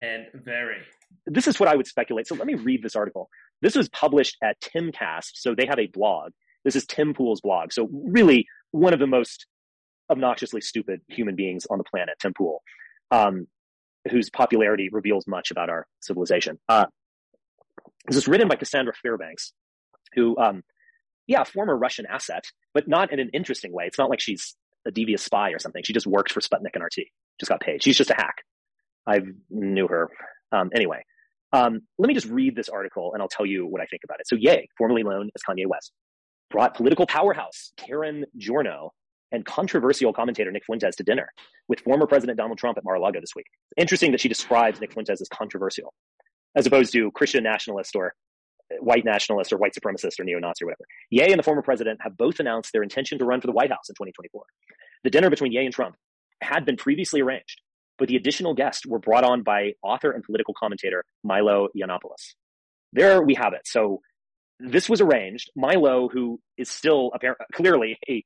[0.01, 0.81] and vary.
[1.27, 2.27] This is what I would speculate.
[2.27, 3.29] So let me read this article.
[3.61, 6.31] This was published at Timcast, so they have a blog.
[6.65, 7.71] This is Tim Pool's blog.
[7.71, 9.45] So really one of the most
[10.11, 12.61] obnoxiously stupid human beings on the planet, Tim Pool,
[13.09, 13.47] um,
[14.09, 16.59] whose popularity reveals much about our civilization.
[16.67, 16.85] Uh,
[18.07, 19.53] this is written by Cassandra Fairbanks,
[20.13, 20.63] who, um,
[21.27, 22.43] yeah, former Russian asset,
[22.73, 23.85] but not in an interesting way.
[23.85, 24.55] It's not like she's
[24.85, 25.83] a devious spy or something.
[25.83, 27.05] She just worked for Sputnik and RT,
[27.39, 27.83] just got paid.
[27.83, 28.35] She's just a hack.
[29.07, 30.09] I knew her.
[30.51, 31.03] Um, anyway,
[31.53, 34.19] um, let me just read this article and I'll tell you what I think about
[34.19, 34.27] it.
[34.27, 35.91] So, Ye, formerly known as Kanye West,
[36.49, 38.91] brought political powerhouse Karen Giorno
[39.31, 41.31] and controversial commentator Nick Fuentes to dinner
[41.67, 43.47] with former President Donald Trump at Mar-a-Lago this week.
[43.77, 45.93] Interesting that she describes Nick Fuentes as controversial,
[46.55, 48.13] as opposed to Christian nationalist or
[48.79, 50.85] white nationalist or white supremacist or neo-Nazi or whatever.
[51.09, 53.69] Ye and the former president have both announced their intention to run for the White
[53.69, 54.43] House in 2024.
[55.03, 55.95] The dinner between Ye and Trump
[56.41, 57.61] had been previously arranged,
[57.97, 62.35] but the additional guests were brought on by author and political commentator Milo Yiannopoulos.
[62.93, 63.61] There we have it.
[63.65, 64.01] So
[64.59, 65.51] this was arranged.
[65.55, 68.23] Milo, who is still apparently clearly a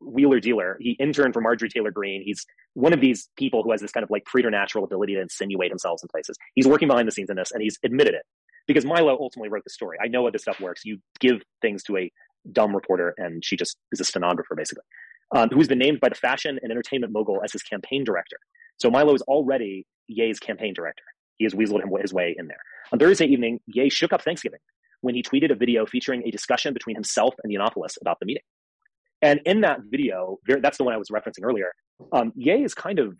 [0.00, 0.76] wheeler dealer.
[0.80, 2.22] He interned for Marjorie Taylor Greene.
[2.24, 5.70] He's one of these people who has this kind of like preternatural ability to insinuate
[5.70, 6.36] himself in places.
[6.54, 8.22] He's working behind the scenes in this and he's admitted it
[8.66, 9.98] because Milo ultimately wrote the story.
[10.02, 10.84] I know how this stuff works.
[10.84, 12.12] You give things to a
[12.52, 14.84] dumb reporter and she just is a stenographer basically,
[15.34, 18.36] um, who's been named by the fashion and entertainment mogul as his campaign director.
[18.78, 21.04] So Milo is already Ye's campaign director.
[21.36, 22.60] He has weaseled him his way in there.
[22.92, 24.60] On Thursday evening, Ye shook up Thanksgiving
[25.00, 28.42] when he tweeted a video featuring a discussion between himself and Yiannopoulos about the meeting.
[29.22, 31.72] And in that video, that's the one I was referencing earlier.
[32.12, 33.14] Um, Ye is kind of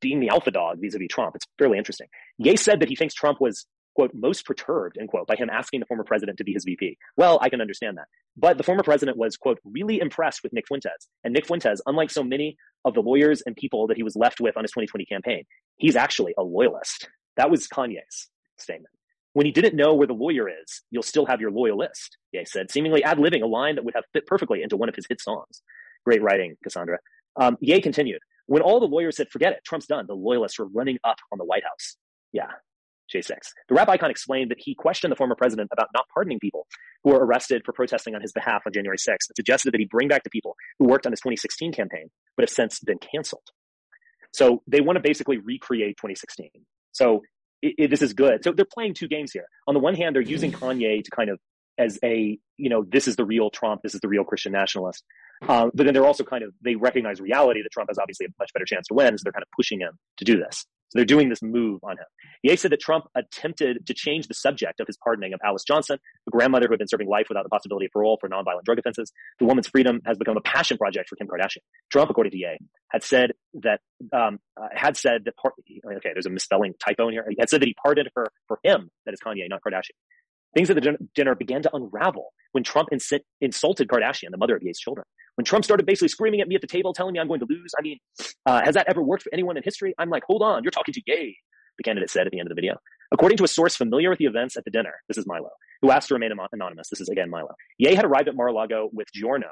[0.00, 1.34] being the alpha dog vis-a-vis Trump.
[1.34, 2.08] It's fairly interesting.
[2.38, 5.80] Ye said that he thinks Trump was quote most perturbed end quote by him asking
[5.80, 6.96] the former president to be his VP.
[7.16, 8.06] Well, I can understand that.
[8.36, 11.08] But the former president was quote really impressed with Nick Fuentes.
[11.24, 14.40] And Nick Fuentes, unlike so many of the lawyers and people that he was left
[14.40, 15.44] with on his 2020 campaign,
[15.76, 17.08] he's actually a loyalist.
[17.36, 18.28] That was Kanye's
[18.58, 18.92] statement.
[19.34, 22.70] When he didn't know where the lawyer is, you'll still have your loyalist, Ye said,
[22.70, 25.20] seemingly ad libbing a line that would have fit perfectly into one of his hit
[25.20, 25.62] songs.
[26.04, 26.98] Great writing, Cassandra.
[27.36, 30.66] Um, Ye continued, when all the lawyers said, forget it, Trump's done, the loyalists were
[30.66, 31.96] running up on the White House.
[32.32, 32.48] Yeah,
[33.12, 33.30] J6.
[33.68, 36.66] The rap icon explained that he questioned the former president about not pardoning people
[37.04, 39.86] who were arrested for protesting on his behalf on January 6th and suggested that he
[39.86, 43.42] bring back the people who worked on his 2016 campaign, but have since been canceled.
[44.32, 46.48] So they want to basically recreate 2016.
[46.92, 47.22] So
[47.62, 48.44] it, it, this is good.
[48.44, 49.46] So they're playing two games here.
[49.66, 51.38] On the one hand, they're using Kanye to kind of
[51.78, 55.02] as a, you know, this is the real Trump, this is the real Christian nationalist.
[55.48, 58.28] Um, but then they're also kind of, they recognize reality that Trump has obviously a
[58.38, 60.66] much better chance to win, so they're kind of pushing him to do this.
[60.92, 62.04] So they're doing this move on him.
[62.42, 65.96] Ye said that Trump attempted to change the subject of his pardoning of Alice Johnson,
[66.28, 68.78] a grandmother who had been serving life without the possibility of parole for nonviolent drug
[68.78, 69.10] offenses.
[69.38, 71.62] The woman's freedom has become a passion project for Kim Kardashian.
[71.90, 72.58] Trump, according to Ye,
[72.90, 73.32] had said
[73.62, 73.80] that
[74.12, 77.24] um, uh, had said that part, okay, there's a misspelling typo in here.
[77.26, 79.96] He had said that he pardoned her for him, that is Kanye, not Kardashian.
[80.54, 84.62] Things at the dinner began to unravel when Trump ins- insulted Kardashian, the mother of
[84.62, 85.06] Ye's children.
[85.36, 87.46] When Trump started basically screaming at me at the table, telling me I'm going to
[87.48, 87.72] lose.
[87.78, 87.98] I mean,
[88.44, 89.94] uh, has that ever worked for anyone in history?
[89.98, 91.36] I'm like, hold on, you're talking to Ye,
[91.78, 92.76] the candidate said at the end of the video.
[93.12, 95.50] According to a source familiar with the events at the dinner, this is Milo,
[95.80, 96.88] who asked to remain anonymous.
[96.88, 97.54] This is again Milo.
[97.78, 99.50] Ye had arrived at Mar-a-Lago with Giorno,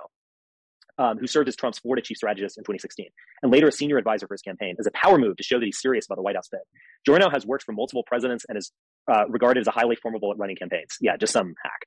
[0.98, 3.06] um, who served as Trump's Florida chief strategist in 2016,
[3.42, 5.64] and later a senior advisor for his campaign, as a power move to show that
[5.64, 6.60] he's serious about the White House bid.
[7.06, 8.72] Giorno has worked for multiple presidents and is
[9.10, 10.96] uh, regarded as a highly formidable at running campaigns.
[11.00, 11.86] Yeah, just some hack.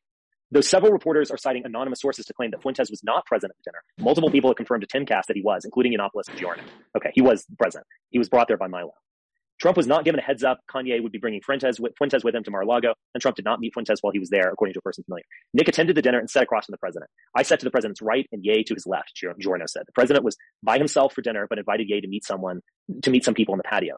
[0.51, 3.57] Though several reporters are citing anonymous sources to claim that Fuentes was not present at
[3.57, 6.63] the dinner, multiple people have confirmed to Timcast that he was, including Yiannopoulos and Giorno.
[6.95, 7.85] Okay, he was present.
[8.11, 8.91] He was brought there by Milo.
[9.59, 12.35] Trump was not given a heads up Kanye would be bringing Fuentes with, Fuentes with
[12.35, 14.79] him to Mar-a-Lago, and Trump did not meet Fuentes while he was there, according to
[14.79, 15.23] a person familiar.
[15.53, 17.09] Nick attended the dinner and sat across from the president.
[17.35, 19.83] I sat to the president's right and Ye to his left, Giorno said.
[19.85, 22.61] The president was by himself for dinner, but invited Ye to meet someone,
[23.03, 23.97] to meet some people on the patio.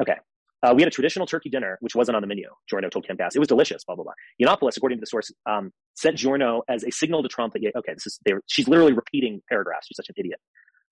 [0.00, 0.16] Okay.
[0.62, 2.48] Uh, we had a traditional turkey dinner, which wasn't on the menu.
[2.68, 3.36] Giorno told Timcast.
[3.36, 4.12] It was delicious, blah, blah, blah.
[4.42, 7.70] Yiannopoulos, according to the source, um, sent Giorno as a signal to Trump that, yeah,
[7.76, 9.86] okay, this is, she's literally repeating paragraphs.
[9.86, 10.40] She's such an idiot.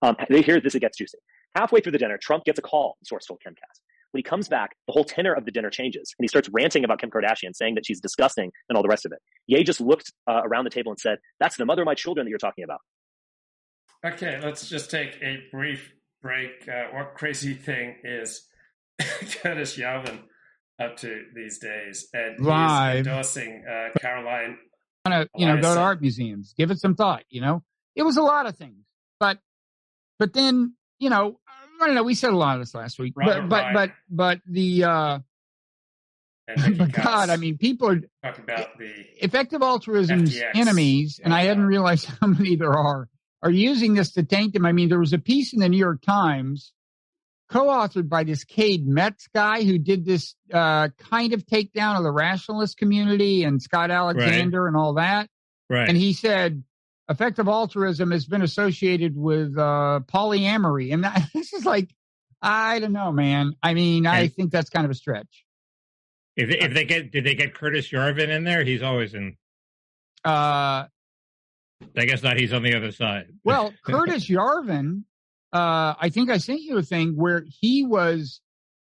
[0.02, 1.18] Um, here, this, it gets juicy.
[1.56, 3.80] Halfway through the dinner, Trump gets a call, the source told Timcast.
[4.12, 6.84] When he comes back, the whole tenor of the dinner changes and he starts ranting
[6.84, 9.18] about Kim Kardashian, saying that she's disgusting and all the rest of it.
[9.46, 12.24] Ye just looked uh, around the table and said, that's the mother of my children
[12.24, 12.80] that you're talking about.
[14.04, 16.68] Okay, let's just take a brief break.
[16.68, 18.46] Uh, what crazy thing is
[19.42, 20.20] Curtis Yarvin
[20.80, 22.08] up to these days?
[22.12, 22.98] And Live.
[22.98, 24.58] he's endorsing uh, Caroline.
[25.06, 26.54] to, you know, go to art museums.
[26.56, 27.24] Give it some thought.
[27.28, 27.62] You know,
[27.94, 28.84] it was a lot of things,
[29.20, 29.38] but
[30.18, 31.38] but then you know,
[31.80, 32.02] I don't know.
[32.02, 35.18] We said a lot of this last week, Robert but but but but the uh,
[36.76, 40.50] but God, I mean, people are Talk about the effective altruism's FTX.
[40.54, 43.08] enemies, and I hadn't realized how many there are,
[43.42, 44.64] are using this to taint them.
[44.64, 46.72] I mean, there was a piece in the New York Times
[47.48, 52.10] co-authored by this Cade Metz guy who did this uh, kind of takedown of the
[52.12, 55.28] rationalist community and Scott Alexander and all that.
[55.70, 55.88] Right.
[55.88, 56.62] And he said
[57.08, 61.88] effective altruism has been associated with uh, polyamory, and that, this is like,
[62.42, 63.54] I don't know, man.
[63.62, 65.44] I mean, I And- think that's kind of a stretch.
[66.36, 68.62] If if they get did they get Curtis Yarvin in there?
[68.62, 69.36] He's always in.
[70.22, 70.84] Uh,
[71.96, 72.38] I guess not.
[72.38, 73.28] He's on the other side.
[73.42, 75.04] Well, Curtis Yarvin,
[75.56, 78.40] uh, I think I sent you a thing where he was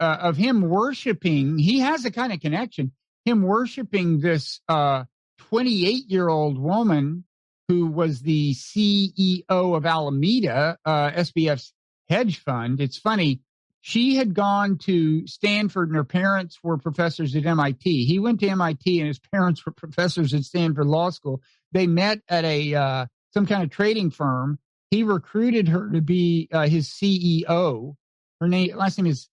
[0.00, 1.56] uh, of him worshiping.
[1.58, 2.92] He has a kind of connection.
[3.24, 7.24] Him worshiping this 28 year old woman
[7.68, 11.72] who was the CEO of Alameda, uh, SBF's
[12.08, 12.80] hedge fund.
[12.80, 13.40] It's funny.
[13.80, 18.06] She had gone to Stanford and her parents were professors at MIT.
[18.06, 21.40] He went to MIT and his parents were professors at Stanford Law School.
[21.70, 24.58] They met at a, uh, some kind of trading firm.
[24.90, 27.94] He recruited her to be uh, his CEO.
[28.40, 29.28] Her name, last name is,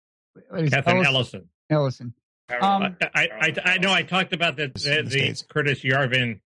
[0.49, 0.75] what is it?
[0.75, 1.49] Catherine Ellison.
[1.69, 2.13] Ellison.
[2.49, 6.41] Um, I, I, I know I talked about the the, the Curtis Yarvin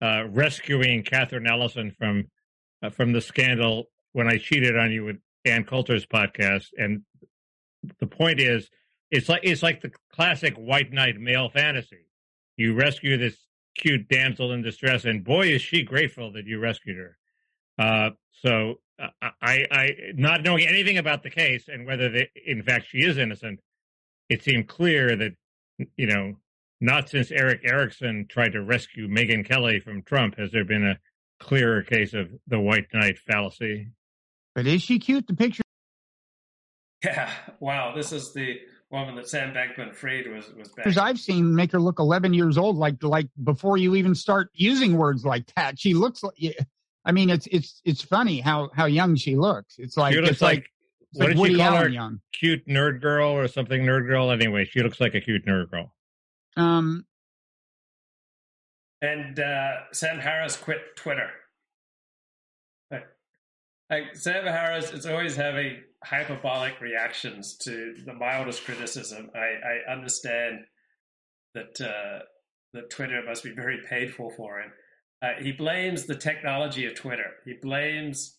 [0.00, 2.28] uh, rescuing Catherine Ellison from
[2.82, 7.02] uh, from the scandal when I cheated on you with Ann Coulter's podcast, and
[8.00, 8.70] the point is,
[9.10, 12.06] it's like it's like the classic white knight male fantasy.
[12.56, 13.36] You rescue this
[13.76, 17.17] cute damsel in distress, and boy, is she grateful that you rescued her.
[17.78, 19.08] Uh, so uh,
[19.40, 23.18] I, I, not knowing anything about the case and whether they, in fact she is
[23.18, 23.60] innocent,
[24.28, 25.32] it seemed clear that
[25.96, 26.34] you know
[26.80, 30.98] not since Erick Erickson tried to rescue Megyn Kelly from Trump has there been a
[31.40, 33.88] clearer case of the white knight fallacy.
[34.54, 35.26] But is she cute?
[35.26, 35.62] The picture.
[37.04, 37.30] Yeah,
[37.60, 37.94] wow.
[37.94, 38.58] This is the
[38.90, 40.84] woman that Sam Bankman Fried was was back.
[40.84, 44.50] pictures I've seen make her look 11 years old, like like before you even start
[44.52, 45.78] using words like that.
[45.78, 46.34] She looks like.
[47.08, 47.12] Yeah.
[47.12, 49.76] I mean, it's it's it's funny how how young she looks.
[49.78, 50.70] It's like she looks it's like,
[51.10, 51.88] it's what like did Woody you call Allen her?
[51.88, 52.20] young.
[52.32, 54.30] Cute nerd girl or something nerd girl.
[54.30, 55.94] Anyway, she looks like a cute nerd girl.
[56.56, 57.06] Um,
[59.00, 61.30] And uh, Sam Harris quit Twitter.
[62.90, 63.06] Like,
[63.90, 69.30] like Sam Harris is always having hyperbolic reactions to the mildest criticism.
[69.34, 69.38] I,
[69.88, 70.60] I understand
[71.54, 72.24] that uh,
[72.74, 74.72] that Twitter must be very painful for him.
[75.22, 77.30] Uh, he blames the technology of Twitter.
[77.44, 78.36] He blames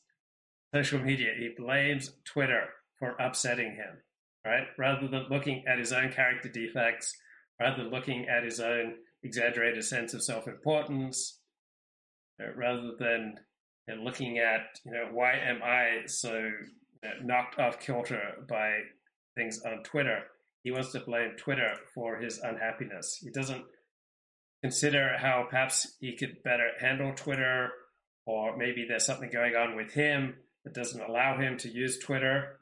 [0.73, 1.33] social media.
[1.37, 3.97] He blames Twitter for upsetting him,
[4.45, 4.67] right?
[4.77, 7.15] Rather than looking at his own character defects,
[7.59, 11.39] rather than looking at his own exaggerated sense of self-importance,
[12.41, 13.35] uh, rather than
[13.87, 18.21] you know, looking at, you know, why am I so you know, knocked off kilter
[18.47, 18.77] by
[19.35, 20.23] things on Twitter?
[20.63, 23.19] He wants to blame Twitter for his unhappiness.
[23.21, 23.65] He doesn't
[24.61, 27.69] consider how perhaps he could better handle Twitter,
[28.25, 32.59] or maybe there's something going on with him that doesn't allow him to use Twitter.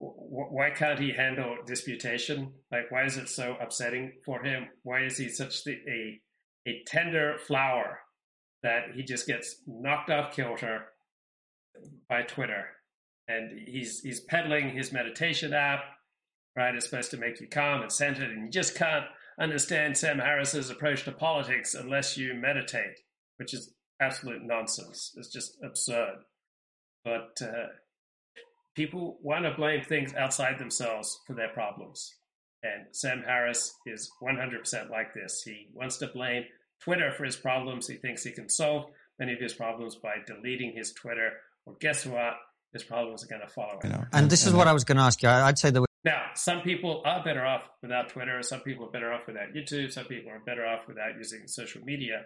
[0.00, 2.52] Why can't he handle disputation?
[2.70, 4.68] Like, why is it so upsetting for him?
[4.84, 6.20] Why is he such the, a
[6.66, 8.00] a tender flower
[8.62, 10.86] that he just gets knocked off kilter
[12.08, 12.66] by Twitter?
[13.26, 15.80] And he's he's peddling his meditation app,
[16.56, 16.74] right?
[16.74, 19.04] It's supposed to make you calm and centered, and you just can't
[19.38, 22.98] understand Sam Harris's approach to politics unless you meditate,
[23.36, 25.12] which is absolute nonsense.
[25.16, 26.18] It's just absurd.
[27.04, 27.68] But uh,
[28.74, 32.14] people want to blame things outside themselves for their problems.
[32.62, 35.42] And Sam Harris is 100% like this.
[35.44, 36.44] He wants to blame
[36.82, 37.86] Twitter for his problems.
[37.86, 38.86] He thinks he can solve
[39.18, 41.32] many of his problems by deleting his Twitter.
[41.64, 42.34] Well, guess what?
[42.72, 44.06] His problems are going to follow him.
[44.12, 45.28] And this is what I was going to ask you.
[45.28, 45.87] I'd say that.
[46.08, 48.40] Now, some people are better off without Twitter.
[48.40, 49.92] Some people are better off without YouTube.
[49.92, 52.22] Some people are better off without using social media.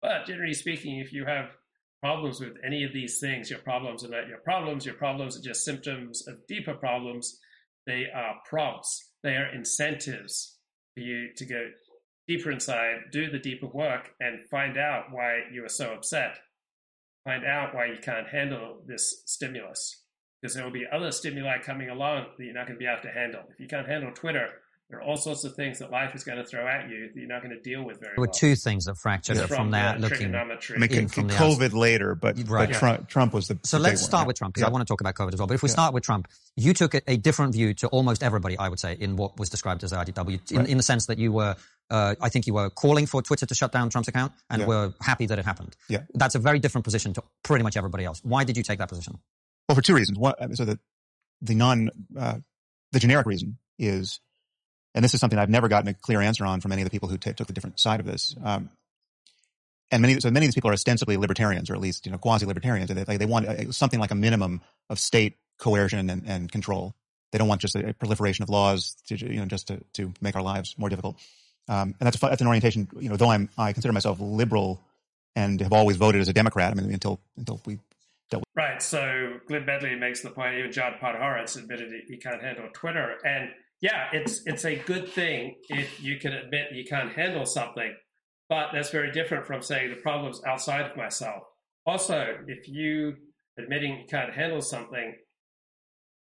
[0.00, 1.50] But generally speaking, if you have
[2.02, 4.86] problems with any of these things, your problems are not your problems.
[4.86, 7.38] Your problems are just symptoms of deeper problems.
[7.86, 9.10] They are prompts.
[9.22, 10.56] They are incentives
[10.94, 11.68] for you to go
[12.26, 16.38] deeper inside, do the deeper work, and find out why you are so upset.
[17.26, 20.05] Find out why you can't handle this stimulus.
[20.40, 23.02] Because there will be other stimuli coming along that you're not going to be able
[23.02, 23.40] to handle.
[23.50, 24.48] If you can't handle Twitter,
[24.90, 27.18] there are all sorts of things that life is going to throw at you that
[27.18, 28.32] you're not going to deal with very There were well.
[28.34, 29.46] two things that fractured Yeah.
[29.46, 30.76] from From that looking Triggernometry.
[30.76, 31.72] I mean, in from COVID outside.
[31.72, 32.68] later, but, Right.
[32.68, 33.58] but Trump, Trump was the.
[33.64, 34.26] So let's start one.
[34.28, 34.68] with Trump because Yeah.
[34.68, 35.48] I want to talk about COVID as well.
[35.48, 35.72] But if we Yeah.
[35.72, 38.92] start with Trump, you took a, a different view to almost everybody, I would say,
[38.92, 40.68] in what was described as IDW, in, Right.
[40.68, 41.56] in the sense that you were,
[41.90, 44.68] uh, I think you were calling for Twitter to shut down Trump's account and Yeah.
[44.68, 45.74] were happy that it happened.
[45.88, 46.02] Yeah.
[46.14, 48.20] That's a very different position to pretty much everybody else.
[48.22, 49.18] Why did you take that position?
[49.68, 50.18] Well, for two reasons.
[50.18, 50.78] One, so the
[51.42, 52.38] the non uh,
[52.92, 54.20] the generic reason is,
[54.94, 56.90] and this is something I've never gotten a clear answer on from any of the
[56.90, 58.34] people who ta took the different side of this.
[58.42, 58.70] Um,
[59.90, 62.18] and many so many of these people are ostensibly libertarians, or at least you know
[62.18, 62.88] quasi libertarians.
[62.88, 66.94] They, like, they want uh, something like a minimum of state coercion and, and control.
[67.32, 70.12] They don't want just a, a proliferation of laws to you know just to to
[70.20, 71.16] make our lives more difficult.
[71.68, 72.88] Um, and that's a, that's an orientation.
[72.98, 74.80] You know, though I'm I consider myself liberal
[75.34, 76.72] and have always voted as a Democrat.
[76.72, 77.78] I mean, until until we
[78.30, 78.80] dealt with Right.
[78.82, 80.54] So Glenn Bedley makes the point.
[80.56, 83.50] Even John Podhoretz admitted he can't handle Twitter, and
[83.80, 87.94] yeah, it's it's a good thing if you can admit you can't handle something,
[88.48, 91.42] but that's very different from saying the problem's outside of myself.
[91.84, 93.14] Also, if you
[93.58, 95.14] admitting you can't handle something,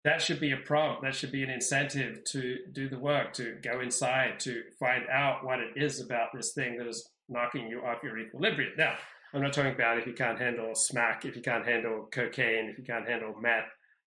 [0.03, 1.01] that should be a prompt.
[1.01, 5.43] That should be an incentive to do the work, to go inside, to find out
[5.43, 8.73] what it is about this thing that is knocking you off your equilibrium.
[8.77, 8.95] Now,
[9.35, 12.77] I'm not talking about if you can't handle smack, if you can't handle cocaine, if
[12.77, 13.65] you can't handle meth,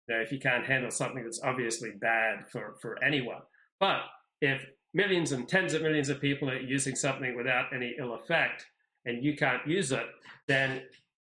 [0.08, 3.42] you know, if you can't handle something that's obviously bad for, for anyone.
[3.80, 4.02] But
[4.40, 8.68] if millions and tens of millions of people are using something without any ill effect
[9.06, 10.06] and you can't use it,
[10.48, 10.84] then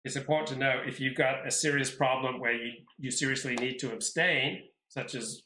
[0.05, 3.79] it's important to know if you've got a serious problem where you, you seriously need
[3.79, 5.41] to abstain, such as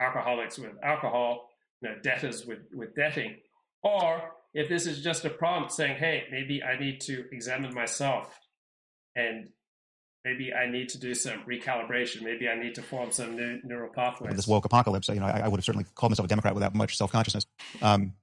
[0.00, 1.48] alcoholics with alcohol,
[1.82, 3.34] you know, debtors with, with debting,
[3.82, 8.38] or if this is just a prompt saying, hey, maybe I need to examine myself
[9.14, 9.48] and
[10.24, 12.22] maybe I need to do some recalibration.
[12.22, 14.34] Maybe I need to form some new neural pathways.
[14.34, 16.74] this woke apocalypse, you know, I, I would have certainly called myself a Democrat without
[16.74, 17.46] much self consciousness.
[17.80, 18.14] Um,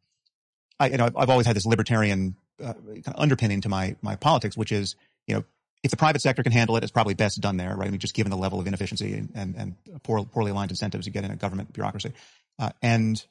[0.80, 3.96] I, you know, I've, I've always had this libertarian uh, kind of underpinning to my
[4.02, 4.96] my politics, which is,
[5.28, 5.44] you know,
[5.82, 7.88] if the private sector can handle it, it's probably best done there, right?
[7.88, 11.06] I mean, just given the level of inefficiency and and, and poor, poorly aligned incentives
[11.06, 12.14] you get in a government bureaucracy,
[12.60, 13.24] uh, and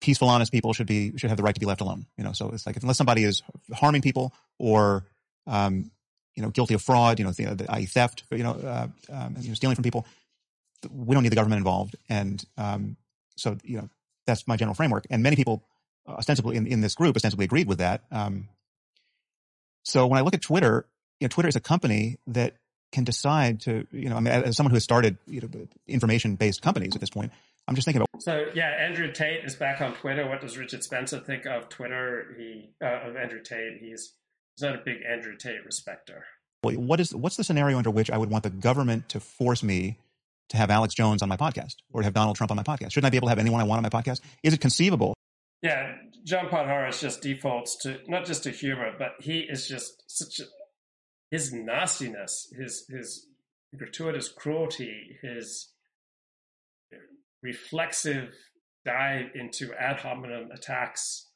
[0.00, 2.06] peaceful, honest people should be should have the right to be left alone.
[2.16, 3.42] You know, so it's like unless somebody is
[3.72, 5.04] harming people or
[5.46, 5.90] um,
[6.38, 7.86] you know, guilty of fraud, you know, the, the i.e.
[7.86, 10.06] theft, you know, uh, um, you know, stealing from people,
[10.88, 11.96] we don't need the government involved.
[12.08, 12.96] And um,
[13.34, 13.88] so, you know,
[14.24, 15.04] that's my general framework.
[15.10, 15.64] And many people
[16.06, 18.02] uh, ostensibly in, in this group ostensibly agreed with that.
[18.12, 18.48] Um,
[19.82, 20.86] so when I look at Twitter,
[21.18, 22.54] you know, Twitter is a company that
[22.92, 26.36] can decide to, you know, I mean, as someone who has started you know, information
[26.36, 27.32] based companies at this point,
[27.68, 28.22] I'm just thinking about.
[28.22, 30.26] So yeah, Andrew Tate is back on Twitter.
[30.26, 32.34] What does Richard Spencer think of Twitter?
[32.38, 33.76] He uh, of Andrew Tate.
[33.78, 34.14] He's
[34.56, 36.24] he's not a big Andrew Tate respecter.
[36.62, 39.98] What is what's the scenario under which I would want the government to force me
[40.48, 42.92] to have Alex Jones on my podcast or to have Donald Trump on my podcast?
[42.92, 44.22] Shouldn't I be able to have anyone I want on my podcast?
[44.42, 45.14] Is it conceivable?
[45.62, 50.40] Yeah, John Podhoretz just defaults to not just to humor, but he is just such
[50.40, 50.44] a,
[51.30, 53.26] his nastiness, his his
[53.76, 55.68] gratuitous cruelty, his
[57.42, 58.34] reflexive
[58.84, 61.28] dive into ad hominem attacks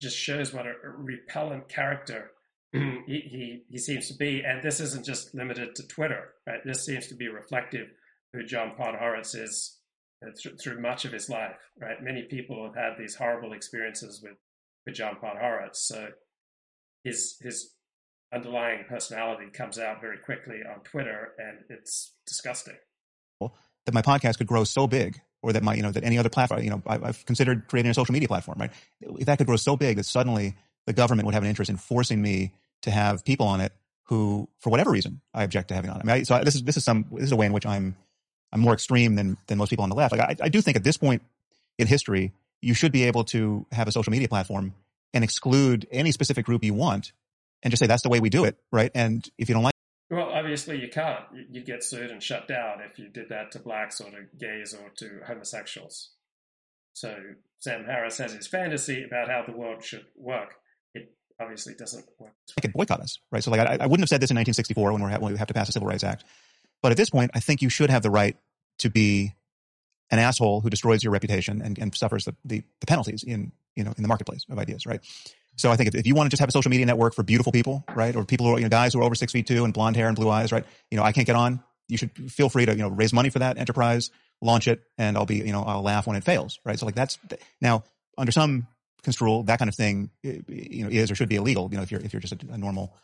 [0.00, 2.30] just shows what a, repellent character
[2.72, 4.42] he, he he seems to be.
[4.44, 6.60] And this isn't just limited to Twitter, right?
[6.64, 9.78] This seems to be reflective of who John Podhoretz is
[10.26, 12.02] uh, through much of his life, right?
[12.02, 14.36] Many people have had these horrible experiences with,
[14.86, 15.76] with John Podhoretz.
[15.76, 16.08] So
[17.04, 17.74] his his
[18.34, 22.76] underlying personality comes out very quickly on Twitter, and it's disgusting.
[23.86, 26.30] That my podcast could grow so big, or that my you know that any other
[26.30, 28.70] platform, you know, I, I've considered creating a social media platform, right?
[29.00, 30.56] If that could grow so big that suddenly
[30.86, 33.72] the government would have an interest in forcing me to have people on it
[34.04, 36.00] who, for whatever reason, I object to having on.
[36.00, 37.66] I mean, I, so this is this is some this is a way in which
[37.66, 37.94] I'm
[38.52, 40.16] I'm more extreme than than most people on the left.
[40.16, 41.22] Like I, I do think at this point
[41.78, 44.72] in history, you should be able to have a social media platform
[45.12, 47.12] and exclude any specific group you want,
[47.62, 48.90] and just say that's the way we do it, right?
[48.94, 49.73] And if you don't like,
[50.10, 51.24] well, obviously you can't.
[51.50, 54.74] You'd get sued and shut down if you did that to blacks or to gays
[54.74, 56.10] or to homosexuals.
[56.92, 57.16] So
[57.58, 60.54] Sam Harris has his fantasy about how the world should work.
[60.94, 62.32] It obviously doesn't work.
[62.56, 63.42] They could boycott us, right?
[63.42, 65.54] So like I, I wouldn't have said this in 1964 when, when we have to
[65.54, 66.24] pass the Civil Rights Act,
[66.82, 68.36] but at this point, I think you should have the right
[68.78, 69.34] to be
[70.10, 73.82] an asshole who destroys your reputation and, and suffers the, the, the penalties in you
[73.82, 75.00] know in the marketplace of ideas, right?
[75.56, 77.22] So I think if, if you want to just have a social media network for
[77.22, 79.46] beautiful people, right, or people who are, you know, guys who are over six feet
[79.46, 81.62] two and blonde hair and blue eyes, right, you know, I can't get on.
[81.88, 84.10] You should feel free to, you know, raise money for that enterprise,
[84.40, 86.78] launch it, and I'll be, you know, I'll laugh when it fails, right?
[86.78, 87.18] So like that's
[87.60, 87.84] now
[88.16, 88.66] under some
[89.02, 91.90] construal, that kind of thing, you know, is or should be illegal, you know, if
[91.90, 92.94] you're if you're just a, a normal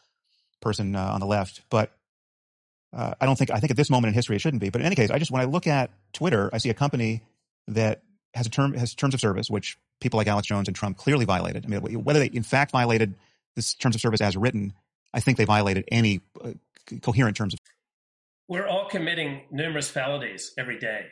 [0.61, 1.93] person uh, on the left, but.
[2.93, 4.81] Uh, I don't think I think at this moment in history it shouldn't be, but
[4.81, 7.23] in any case, I just when I look at Twitter, I see a company
[7.69, 8.03] that
[8.35, 11.25] has a term has terms of service which people like Alex Jones and Trump clearly
[11.25, 11.65] violated.
[11.65, 13.15] I mean, whether they in fact violated
[13.57, 14.73] this terms of service as written,
[15.13, 16.53] I think they violated any uh,
[17.03, 17.61] coherent terms of.
[18.49, 21.07] We're all committing numerous felonies every day.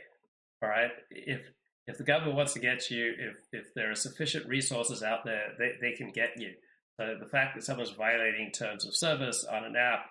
[0.62, 1.40] All right, if
[1.86, 5.52] if the government wants to get you, if if there are sufficient resources out there,
[5.58, 6.52] they, they can get you.
[6.98, 10.06] So the fact that someone's violating terms of service on an app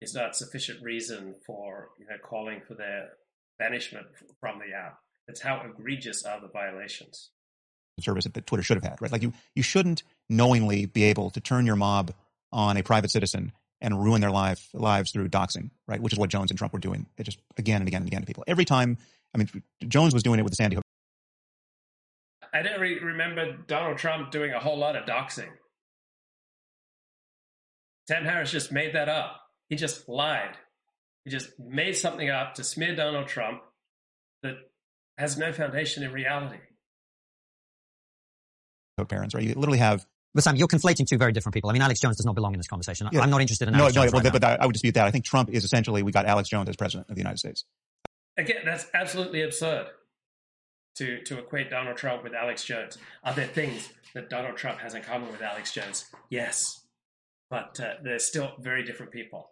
[0.00, 3.10] is not sufficient reason for you know calling for their
[3.58, 4.06] banishment
[4.40, 4.98] from the app.
[5.28, 7.30] It's how egregious are the violations
[8.02, 9.10] service that Twitter should have had, right?
[9.10, 12.12] Like you, you shouldn't knowingly be able to turn your mob
[12.52, 16.00] on a private citizen and ruin their life, lives through doxing, right?
[16.00, 17.06] Which is what Jones and Trump were doing.
[17.18, 18.44] It just again and again and again to people.
[18.46, 18.98] Every time,
[19.34, 19.48] I mean,
[19.88, 20.84] Jones was doing it with the Sandy Hook.
[22.54, 25.48] I don't really remember Donald Trump doing a whole lot of doxing.
[28.08, 29.40] Sam Harris just made that up.
[29.68, 30.56] He just lied.
[31.24, 33.62] He just made something up to smear Donald Trump
[34.42, 34.56] that
[35.16, 36.58] has no foundation in reality
[38.98, 39.44] parents, right?
[39.44, 40.06] You literally have.
[40.34, 41.68] But Sam, you're conflating two very different people.
[41.68, 43.08] I mean, Alex Jones does not belong in this conversation.
[43.12, 43.20] Yeah.
[43.20, 44.12] I'm not interested in Alex no, Jones.
[44.12, 45.06] No, right but, but I would dispute that.
[45.06, 47.64] I think Trump is essentially we got Alex Jones as president of the United States.
[48.38, 49.88] Again, that's absolutely absurd
[50.96, 52.98] to to equate Donald Trump with Alex Jones.
[53.24, 56.06] Are there things that Donald Trump has in common with Alex Jones?
[56.30, 56.86] Yes,
[57.50, 59.50] but uh, they're still very different people.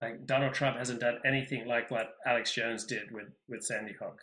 [0.00, 4.20] Like Donald Trump hasn't done anything like what Alex Jones did with with Sandy Hook.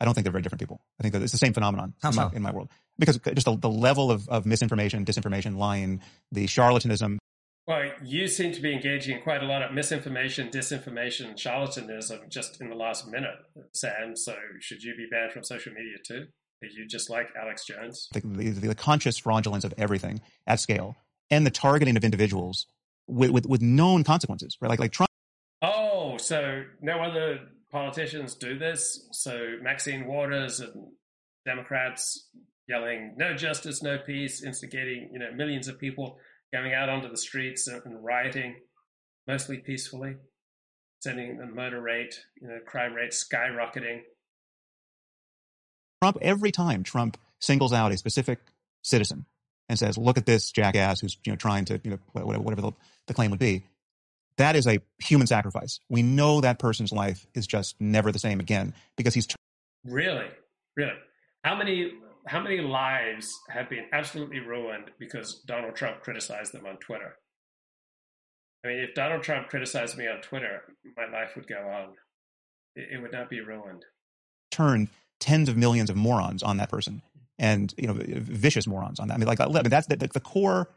[0.00, 0.82] I don't think they're very different people.
[1.00, 3.56] I think that it's the same phenomenon in my, in, my, world because just the,
[3.56, 6.00] the level of, of misinformation, disinformation, lying,
[6.32, 7.18] the charlatanism.
[7.66, 12.60] Well, you seem to be engaging in quite a lot of misinformation, disinformation, charlatanism just
[12.60, 13.34] in the last minute,
[13.74, 14.14] Sam.
[14.14, 16.26] So should you be banned from social media too?
[16.62, 18.08] Are you just like Alex Jones?
[18.12, 20.96] The, the, the conscious fraudulence of everything at scale
[21.30, 22.66] and the targeting of individuals
[23.08, 24.68] with, with, with known consequences, right?
[24.68, 25.10] Like, like Trump.
[25.60, 29.08] Oh, so no other politicians do this.
[29.12, 30.72] So Maxine Waters and
[31.44, 32.28] Democrats
[32.68, 36.18] yelling "No justice, no peace," instigating you know millions of people
[36.52, 38.56] going out onto the streets and, rioting,
[39.26, 40.16] mostly peacefully,
[41.00, 44.02] sending the murder rate, you know, crime rate skyrocketing.
[46.02, 48.38] Trump every time Trump singles out a specific
[48.82, 49.26] citizen
[49.68, 52.62] and says, "Look at this jackass who's you know trying to you know whatever, whatever
[52.62, 52.72] the,
[53.06, 53.64] the claim would be."
[54.36, 55.80] that is a human sacrifice.
[55.88, 59.26] We know that person's life is just never the same again because he's.
[59.84, 60.26] Really,
[60.76, 60.92] really.
[61.42, 61.92] How many
[62.26, 67.16] how many lives have been absolutely ruined because Donald Trump criticized them on Twitter?
[68.64, 70.62] I mean, if Donald Trump criticized me on Twitter,
[70.96, 71.94] my life would go on.
[72.74, 73.84] It, it would not be ruined.
[74.50, 74.88] Turn
[75.20, 77.02] tens of millions of morons on that person,
[77.38, 79.14] and you know, vicious morons on that.
[79.14, 80.70] I mean, like I mean, that's the, the, the core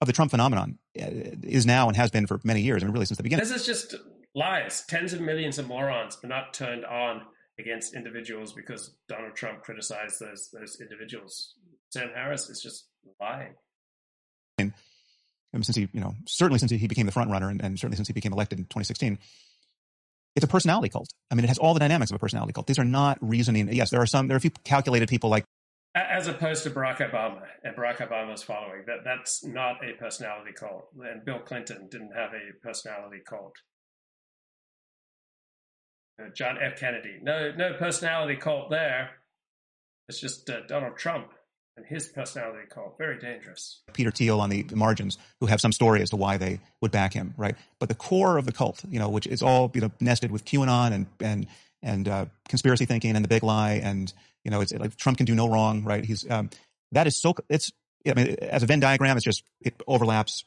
[0.00, 1.06] of the Trump phenomenon uh,
[1.44, 2.82] is now and has been for many years.
[2.82, 3.44] I mean, really since the beginning.
[3.44, 3.94] This is just
[4.34, 4.84] lies.
[4.88, 7.22] Tens of millions of morons are not turned on
[7.58, 11.54] against individuals because Donald Trump criticized those those individuals.
[11.90, 12.88] Sam Harris is just
[13.20, 13.54] lying.
[14.58, 17.96] And since he, you know, certainly since he became the front runner, and, and certainly
[17.96, 19.18] since he became elected in 2016,
[20.34, 21.08] it's a personality cult.
[21.30, 22.66] I mean, it has all the dynamics of a personality cult.
[22.66, 23.70] These are not reasoning.
[23.72, 24.28] Yes, there are some.
[24.28, 25.44] There are a few calculated people like
[25.94, 28.84] as opposed to Barack Obama and Barack Obama's following.
[28.86, 33.56] That that's not a personality cult, and Bill Clinton didn't have a personality cult.
[36.20, 36.78] Uh, John F.
[36.78, 39.10] Kennedy, no no personality cult there.
[40.08, 41.28] It's just uh, Donald Trump
[41.76, 42.98] and his personality cult.
[42.98, 43.80] Very dangerous.
[43.94, 47.14] Peter Thiel on the margins, who have some story as to why they would back
[47.14, 47.56] him, right?
[47.78, 50.44] But the core of the cult, you know, which is all you know nested with
[50.44, 51.46] QAnon and and
[51.82, 54.12] and uh, conspiracy thinking and the big lie and
[54.44, 56.50] you know it's like Trump can do no wrong right he's um,
[56.92, 57.72] that is so it's
[58.06, 60.44] I mean as a Venn diagram it's just it overlaps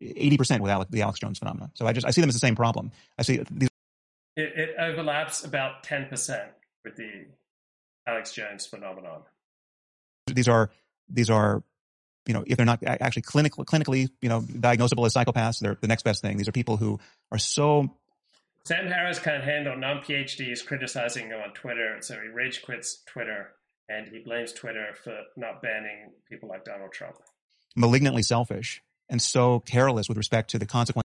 [0.00, 2.40] 80% with Alex, the Alex Jones phenomenon so I just I see them as the
[2.40, 3.68] same problem I see these
[4.38, 6.46] it, it overlaps about 10%
[6.84, 7.26] with the
[8.06, 9.22] Alex Jones phenomenon
[10.34, 10.70] these are
[11.08, 11.62] these are
[12.26, 15.88] you know, if they're not actually clinically, clinically, you know, diagnosable as psychopaths, they're the
[15.88, 16.36] next best thing.
[16.36, 17.00] These are people who
[17.32, 17.88] are so.
[18.66, 23.52] Sam Harris can't handle non-PhDs criticizing him on Twitter, so he rage quits Twitter
[23.88, 27.16] and he blames Twitter for not banning people like Donald Trump.
[27.74, 31.07] Malignantly selfish and so careless with respect to the consequences.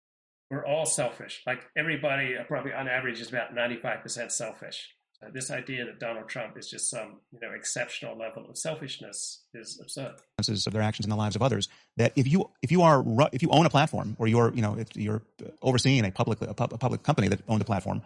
[0.54, 1.42] We're all selfish.
[1.46, 4.88] Like everybody, probably on average, is about ninety-five percent selfish.
[5.20, 9.42] Uh, this idea that Donald Trump is just some you know exceptional level of selfishness
[9.52, 10.14] is absurd.
[10.38, 11.68] Of their actions in the lives of others.
[11.96, 14.78] That if you if you are if you own a platform or you're you know
[14.78, 15.22] if you're
[15.60, 18.02] overseeing a public a, public company that owns a platform,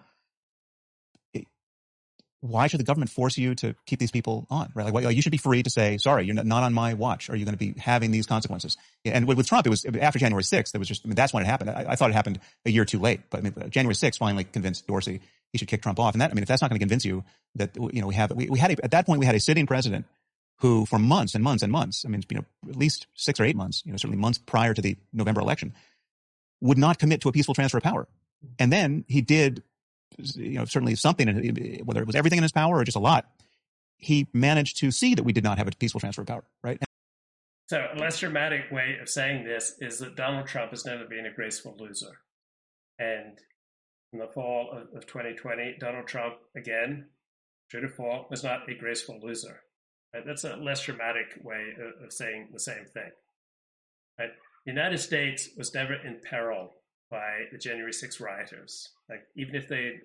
[2.41, 4.71] why should the government force you to keep these people on?
[4.75, 4.93] Right?
[4.93, 7.31] Like, you should be free to say, sorry, you're not on my watch.
[7.31, 8.77] Are you going to be having these consequences?
[9.05, 10.75] And with, Trump, it was after January 6th.
[10.75, 11.71] It was just, I mean, that's when it happened.
[11.71, 14.45] I, I, thought it happened a year too late, but I mean, January 6th finally
[14.45, 15.21] convinced Dorsey
[15.53, 16.15] he should kick Trump off.
[16.15, 18.15] And that, I mean, if that's not going to convince you that, you know, we
[18.15, 20.07] have, we, we had, a, at that point, we had a sitting president
[20.59, 23.45] who for months and months and months, I mean, you know, at least six or
[23.45, 25.73] eight months, you know, certainly months prior to the November election,
[26.61, 28.09] would not commit to a peaceful transfer of power.
[28.59, 29.63] And then he did,
[30.19, 31.29] you know, certainly something,
[31.85, 33.31] whether it was everything in his power or just a lot,
[33.97, 36.83] he managed to see that we did not have a peaceful transfer of power, right?
[37.69, 41.27] So a less dramatic way of saying this is that Donald Trump has never been
[41.27, 42.21] a graceful loser.
[42.99, 43.39] And
[44.13, 47.09] in the fall of, of 2020, Donald Trump, again,
[47.71, 49.61] true to fall, was not a graceful loser.
[50.15, 50.25] Right?
[50.27, 53.11] That's a less dramatic way of, of saying the same thing.
[54.19, 54.31] Right?
[54.65, 56.73] The United States was never in peril
[57.11, 58.91] by the January 6 rioters.
[59.09, 60.01] Like even if they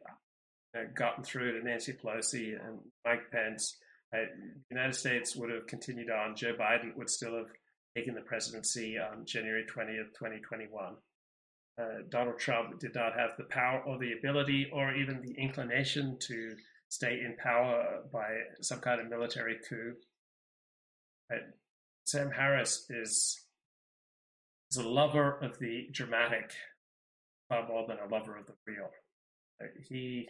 [0.73, 3.77] had gotten through to Nancy Pelosi and Mike Pence,
[4.13, 6.35] uh, the United States would have continued on.
[6.35, 7.47] Joe Biden would still have
[7.95, 10.95] taken the presidency on January 20th, 2021.
[11.79, 16.17] Uh, Donald Trump did not have the power or the ability or even the inclination
[16.19, 16.55] to
[16.89, 18.27] stay in power by
[18.61, 19.93] some kind of military coup.
[21.31, 21.37] Uh,
[22.05, 23.39] Sam Harris is,
[24.69, 26.51] is a lover of the dramatic
[27.49, 28.89] far more than a lover of the real.
[29.61, 30.27] Uh, he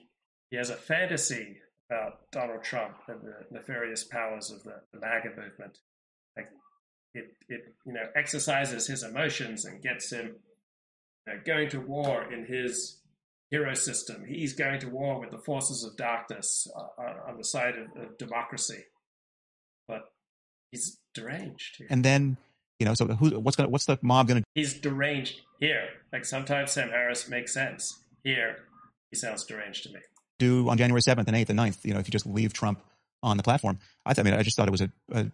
[0.49, 1.57] he has a fantasy
[1.89, 5.79] about Donald Trump and the nefarious powers of the, the MAGA movement.
[6.37, 6.49] Like
[7.13, 10.35] it, it you know exercises his emotions and gets him
[11.27, 12.99] you know, going to war in his
[13.51, 14.25] hero system.
[14.27, 18.17] He's going to war with the forces of darkness uh, on the side of, of,
[18.17, 18.83] democracy,
[19.87, 20.05] but
[20.71, 21.77] he's deranged.
[21.77, 21.87] Here.
[21.89, 22.37] And then
[22.79, 24.47] you know, so who, what's gonna, what's the mob going to?
[24.55, 25.87] He's deranged here.
[26.11, 28.03] Like sometimes Sam Harris makes sense.
[28.23, 28.57] Here,
[29.09, 29.99] he sounds deranged to me.
[30.39, 32.83] Do on January seventh and eighth and 9th, you know, if you just leave Trump
[33.21, 35.31] on the platform, I, th- I mean, I just thought it was a, a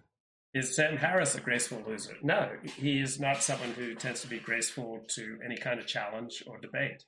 [0.54, 2.18] is Sam Harris a graceful loser?
[2.24, 6.44] No, he is not someone who tends to be graceful to any kind of challenge
[6.48, 7.04] or debate.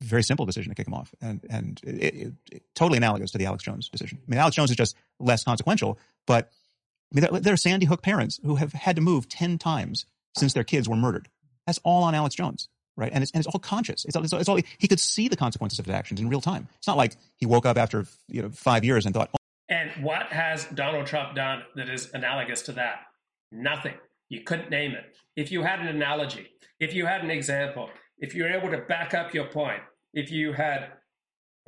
[0.00, 3.38] Very simple decision to kick him off, and and it, it, it, totally analogous to
[3.38, 4.18] the Alex Jones decision.
[4.26, 6.50] I mean, Alex Jones is just less consequential, but
[7.12, 10.06] I mean, there, there are Sandy Hook parents who have had to move 10 times
[10.36, 11.28] since their kids were murdered.
[11.66, 13.10] That's all on Alex Jones, right?
[13.12, 14.04] And it's, and it's all conscious.
[14.04, 16.68] It's, it's, it's all, he could see the consequences of his actions in real time.
[16.78, 19.30] It's not like he woke up after you know five years and thought.
[19.32, 19.36] Oh.
[19.68, 23.02] And what has Donald Trump done that is analogous to that?
[23.52, 23.94] Nothing.
[24.28, 25.16] You couldn't name it.
[25.36, 26.48] If you had an analogy,
[26.80, 29.80] if you had an example, if you were able to back up your point,
[30.12, 30.88] if you had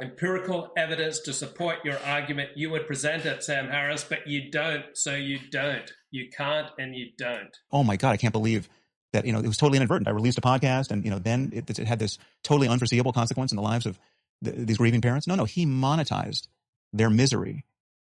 [0.00, 4.84] empirical evidence to support your argument, you would present it, Sam Harris, but you don't.
[4.94, 5.90] So you don't.
[6.10, 7.56] You can't and you don't.
[7.70, 8.68] Oh my God, I can't believe
[9.12, 10.08] that, you know, it was totally inadvertent.
[10.08, 13.52] I released a podcast and, you know, then it, it had this totally unforeseeable consequence
[13.52, 13.98] in the lives of
[14.40, 15.26] the, these grieving parents.
[15.26, 16.48] No, no, he monetized
[16.92, 17.64] their misery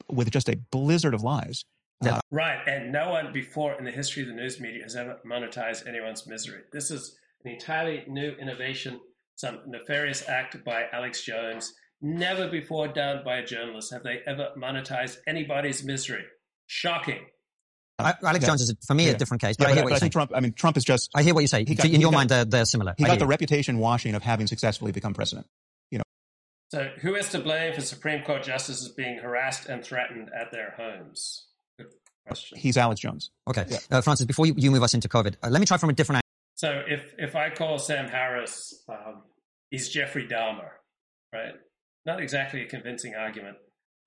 [0.09, 1.65] with just a blizzard of lies.
[2.05, 2.59] Uh, right.
[2.67, 6.27] And no one before in the history of the news media has ever monetized anyone's
[6.27, 6.61] misery.
[6.71, 8.99] This is an entirely new innovation
[9.37, 11.73] some nefarious act by Alex Jones.
[12.01, 16.25] Never before done by a journalist have they ever monetized anybody's misery.
[16.65, 17.25] Shocking.
[17.99, 19.11] Alex Jones is, for me, yeah.
[19.11, 19.57] a different case.
[19.57, 20.11] But, yeah, but I hear what you're saying.
[20.11, 21.09] Trump, I mean, Trump is just.
[21.15, 21.63] I hear what you say.
[21.63, 22.93] Got, in your got, mind, they're, they're similar.
[22.97, 25.47] He I got the reputation washing of having successfully become president.
[25.91, 26.03] You know.
[26.71, 30.75] So, who is to blame for Supreme Court justices being harassed and threatened at their
[30.77, 31.47] homes?
[31.77, 31.87] Good
[32.27, 32.57] question.
[32.57, 33.31] He's Alex Jones.
[33.49, 33.77] Okay, yeah.
[33.89, 34.25] uh, Francis.
[34.25, 36.21] Before you, you move us into COVID, uh, let me try from a different
[36.57, 39.21] so if if I call Sam Harris, um,
[39.69, 40.69] he's Jeffrey Dahmer,
[41.31, 41.53] right?
[42.05, 43.57] Not exactly a convincing argument.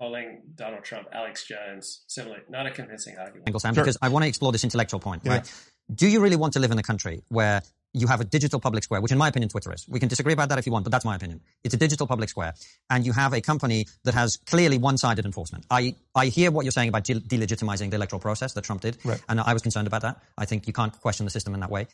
[0.00, 3.60] Calling Donald Trump Alex Jones, similarly, not a convincing argument.
[3.60, 3.84] Sam, sure.
[3.84, 5.32] because I want to explore this intellectual point, yeah.
[5.32, 5.52] right?
[5.94, 7.62] Do you really want to live in a country where
[7.92, 9.86] you have a digital public square, which in my opinion Twitter is.
[9.88, 11.40] We can disagree about that if you want, but that's my opinion.
[11.64, 12.54] It's a digital public square.
[12.88, 15.66] And you have a company that has clearly one-sided enforcement.
[15.70, 18.98] I, I hear what you're saying about de- delegitimizing the electoral process that Trump did.
[19.04, 19.20] Right.
[19.28, 20.22] And I was concerned about that.
[20.38, 21.88] I think you can't question the system in that way.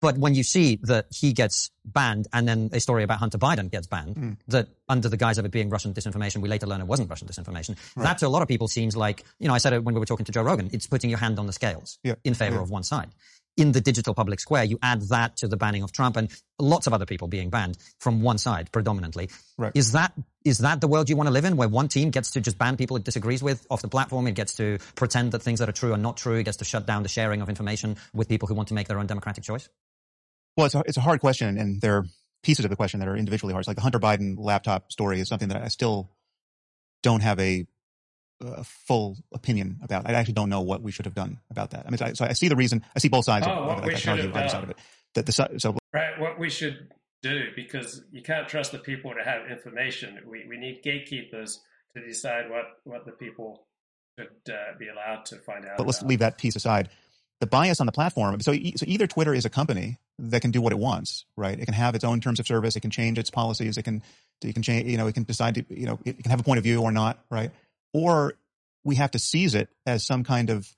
[0.00, 3.70] But when you see that he gets banned and then a story about Hunter Biden
[3.70, 4.36] gets banned, mm.
[4.48, 7.28] that under the guise of it being Russian disinformation, we later learn it wasn't Russian
[7.28, 7.76] disinformation.
[7.96, 8.04] Right.
[8.04, 10.00] That to a lot of people seems like, you know, I said it when we
[10.00, 12.14] were talking to Joe Rogan, it's putting your hand on the scales yeah.
[12.24, 12.62] in favor yeah.
[12.62, 13.10] of one side.
[13.56, 16.86] In the digital public square, you add that to the banning of Trump and lots
[16.86, 19.28] of other people being banned from one side predominantly.
[19.58, 19.72] Right.
[19.74, 20.14] Is that
[20.44, 22.56] is that the world you want to live in, where one team gets to just
[22.56, 24.26] ban people it disagrees with off the platform?
[24.28, 26.36] It gets to pretend that things that are true are not true.
[26.36, 28.88] It gets to shut down the sharing of information with people who want to make
[28.88, 29.68] their own democratic choice.
[30.56, 32.04] Well, it's a, it's a hard question, and there are
[32.42, 33.62] pieces of the question that are individually hard.
[33.62, 36.10] It's like the Hunter Biden laptop story is something that I still
[37.02, 37.66] don't have a,
[38.40, 40.08] a, full opinion about.
[40.08, 41.86] I actually don't know what we should have done about that.
[41.86, 42.84] I mean, I, so I see the reason.
[42.94, 43.88] I see both sides oh, of, what of it.
[43.88, 44.48] We I should have done.
[44.48, 44.78] Side of it.
[45.14, 46.90] That the, so, right, what we should
[47.22, 50.18] do because you can't trust the people to have information.
[50.26, 51.60] We we need gatekeepers
[51.96, 53.66] to decide what what the people
[54.18, 55.76] should uh, be allowed to find out.
[55.76, 56.08] But let's about.
[56.08, 56.90] leave that piece aside.
[57.40, 58.40] The bias on the platform.
[58.40, 61.58] So so either Twitter is a company that can do what it wants, right?
[61.58, 62.76] It can have its own terms of service.
[62.76, 63.78] It can change its policies.
[63.78, 64.02] It can,
[64.42, 66.42] it can change, you know, it can decide to, you know, it can have a
[66.42, 67.50] point of view or not, right?
[67.92, 68.34] Or
[68.84, 70.68] we have to seize it as some kind of,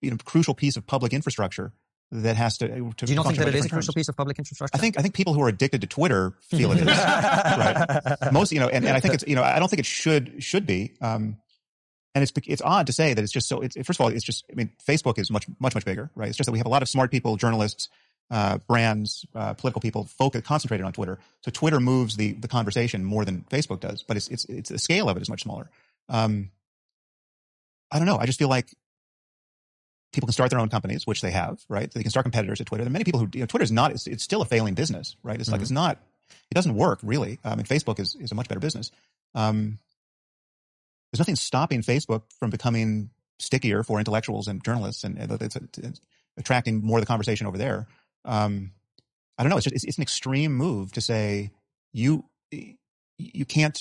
[0.00, 1.72] you know, crucial piece of public infrastructure
[2.12, 2.68] that has to.
[2.68, 4.76] to do you not think that it is a crucial piece of public infrastructure?
[4.76, 6.86] I think I think people who are addicted to Twitter feel it is.
[6.86, 8.32] right?
[8.32, 10.42] Most, you know, and, and I think it's you know I don't think it should
[10.42, 10.92] should be.
[11.00, 11.38] Um,
[12.16, 13.60] and it's it's odd to say that it's just so.
[13.60, 16.28] It's, first of all, it's just I mean, Facebook is much much much bigger, right?
[16.28, 17.90] It's just that we have a lot of smart people, journalists,
[18.30, 21.18] uh, brands, uh, political people focus concentrated on Twitter.
[21.42, 24.78] So Twitter moves the the conversation more than Facebook does, but it's it's it's the
[24.78, 25.68] scale of it is much smaller.
[26.08, 26.52] Um,
[27.92, 28.16] I don't know.
[28.16, 28.74] I just feel like
[30.14, 31.92] people can start their own companies, which they have, right?
[31.92, 32.84] So they can start competitors at Twitter.
[32.84, 33.90] There are many people who you know, Twitter is not.
[33.90, 35.38] It's, it's still a failing business, right?
[35.38, 35.52] It's mm-hmm.
[35.52, 35.98] like it's not.
[36.50, 37.40] It doesn't work really.
[37.44, 38.90] I mean, Facebook is is a much better business.
[39.34, 39.80] Um,
[41.16, 46.00] there's nothing stopping Facebook from becoming stickier for intellectuals and journalists, and it's, it's
[46.36, 47.86] attracting more of the conversation over there
[48.26, 48.72] um,
[49.38, 49.56] I don't know.
[49.56, 51.50] It's just, it's, it's, an extreme move to say
[51.92, 52.24] you,
[53.18, 53.78] you can't,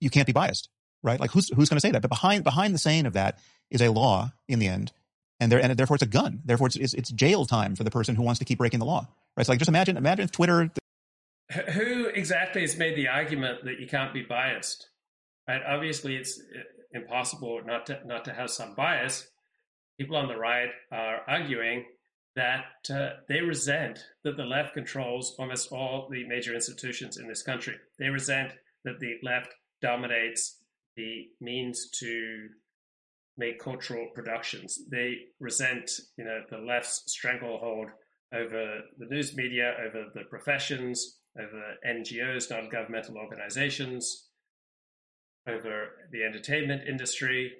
[0.00, 0.68] you can't be biased,
[1.02, 1.20] right?
[1.20, 2.02] Like who's, who's going to say that?
[2.02, 3.38] But behind, behind the saying of that
[3.70, 4.92] is a law in the end.
[5.40, 6.40] And there, and therefore it's a gun.
[6.44, 8.86] Therefore it's, it's, it's jail time for the person who wants to keep breaking the
[8.86, 9.46] law, right?
[9.46, 10.70] So like just imagine, imagine if Twitter.
[11.72, 14.88] Who exactly has made the argument that you can't be biased?
[15.48, 15.62] Right?
[15.66, 16.60] Obviously it's uh,
[16.92, 19.26] impossible not to, not to have some bias.
[19.98, 21.84] People on the right are arguing
[22.36, 27.42] that uh, they resent that the left controls almost all the major institutions in this
[27.42, 27.74] country.
[27.98, 28.52] They resent
[28.84, 29.48] that the left
[29.82, 30.58] dominates
[30.96, 32.48] the means to
[33.36, 34.78] make cultural productions.
[34.90, 37.88] They resent, you know, the left's stranglehold
[38.32, 44.27] over the news media, over the professions, over NGOs, non-governmental organizations,
[45.48, 47.52] over the entertainment industry,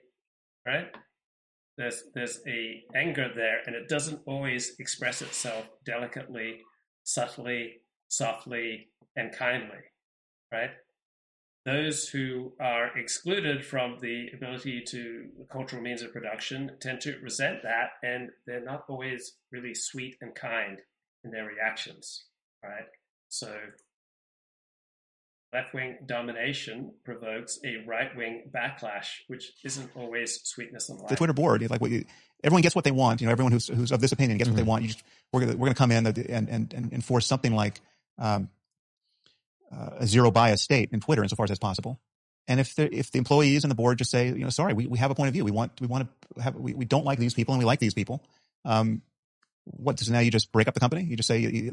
[0.66, 0.88] right?
[1.78, 6.58] there's there's a anger there, and it doesn't always express itself delicately,
[7.04, 7.76] subtly,
[8.08, 9.78] softly, and kindly,
[10.52, 10.70] right?
[11.64, 17.62] Those who are excluded from the ability to cultural means of production tend to resent
[17.62, 20.80] that, and they're not always really sweet and kind
[21.24, 22.24] in their reactions,
[22.62, 22.86] right?
[23.28, 23.54] So
[25.52, 31.08] left wing domination provokes a right wing backlash, which isn't always sweetness and light.
[31.08, 32.04] The Twitter board, like what you,
[32.44, 33.20] everyone gets what they want.
[33.20, 34.54] You know, everyone who's who's of this opinion gets mm-hmm.
[34.54, 34.70] what they mm-hmm.
[34.70, 34.82] want.
[34.82, 35.02] You just
[35.32, 37.80] we're gonna we're gonna come in and and and enforce something like
[38.18, 38.48] um,
[39.72, 42.00] uh, a zero bias state in Twitter insofar as that's possible.
[42.46, 44.86] And if the if the employees and the board just say, you know, sorry, we,
[44.86, 45.44] we have a point of view.
[45.44, 47.78] We want we want to have we, we don't like these people and we like
[47.78, 48.22] these people.
[48.64, 49.02] Um,
[49.64, 51.04] what does now you just break up the company?
[51.04, 51.72] You just say you,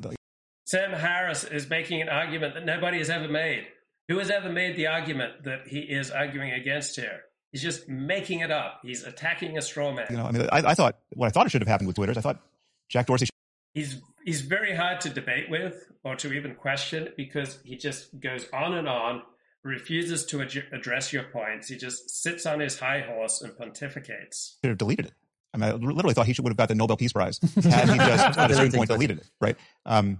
[0.65, 3.67] Sam Harris is making an argument that nobody has ever made.
[4.07, 7.21] Who has ever made the argument that he is arguing against here?
[7.51, 8.81] He's just making it up.
[8.83, 10.07] He's attacking a straw man.
[10.09, 11.95] You know, I mean, I, I thought what I thought it should have happened with
[11.95, 12.41] Twitter is I thought
[12.89, 13.25] Jack Dorsey.
[13.25, 13.31] Should-
[13.73, 18.45] he's he's very hard to debate with or to even question because he just goes
[18.53, 19.21] on and on,
[19.63, 21.67] refuses to ad- address your points.
[21.69, 24.55] He just sits on his high horse and pontificates.
[24.63, 25.13] Should have deleted it.
[25.53, 27.89] I mean, I literally thought he should would have got the Nobel Peace Prize had
[27.89, 29.55] he just at a certain point deleted it, right?
[29.85, 30.19] Um,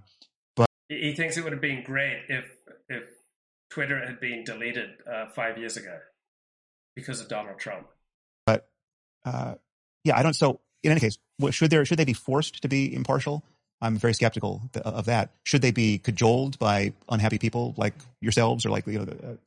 [0.90, 2.46] he thinks it would have been great if
[2.90, 3.04] if
[3.70, 5.98] Twitter had been deleted uh, five years ago
[6.96, 7.88] because of Donald Trump.
[8.46, 8.68] But
[9.26, 9.56] uh,
[10.04, 10.34] yeah, I don't.
[10.34, 11.18] So in any case,
[11.52, 13.44] should there should they be forced to be impartial?
[13.82, 15.32] I'm very skeptical of that.
[15.44, 19.38] Should they be cajoled by unhappy people like yourselves or like you know the,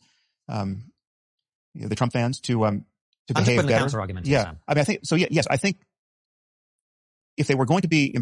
[0.49, 0.83] uh, um,
[1.75, 2.85] you know, the Trump fans to um,
[3.29, 3.89] to I'm behave better?
[4.25, 5.15] yeah, I mean, I think so.
[5.15, 5.79] Yeah, yes, I think
[7.37, 8.15] if they were going to be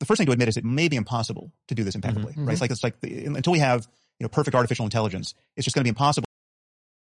[0.00, 2.46] the first thing to admit is it may be impossible to do this impeccably, mm-hmm.
[2.46, 2.52] right?
[2.52, 3.86] It's like it's like the, until we have
[4.18, 6.26] you know perfect artificial intelligence, it's just going to be impossible.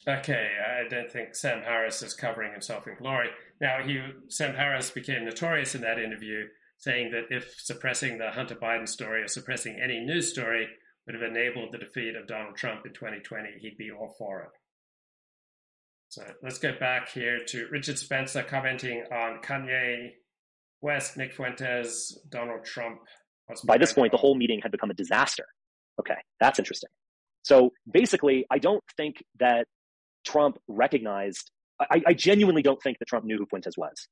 [0.06, 0.50] Okay,
[0.84, 3.28] I don't think Sam Harris is covering himself in glory.
[3.60, 6.44] Now, he Sam Harris became notorious in that interview
[6.76, 10.68] saying that if suppressing the Hunter Biden story or suppressing any news story
[11.06, 14.50] would have enabled the defeat of Donald Trump in 2020, he'd be all for it.
[16.08, 20.10] So let's go back here to Richard Spencer commenting on Kanye
[20.84, 22.98] West, Nick Fuentes, Donald Trump.
[23.66, 25.46] By this point, the whole meeting had become a disaster.
[25.98, 26.90] Okay, that's interesting.
[27.42, 29.66] So basically, I don't think that
[30.26, 34.08] Trump recognized, I, I genuinely don't think that Trump knew who Fuentes was.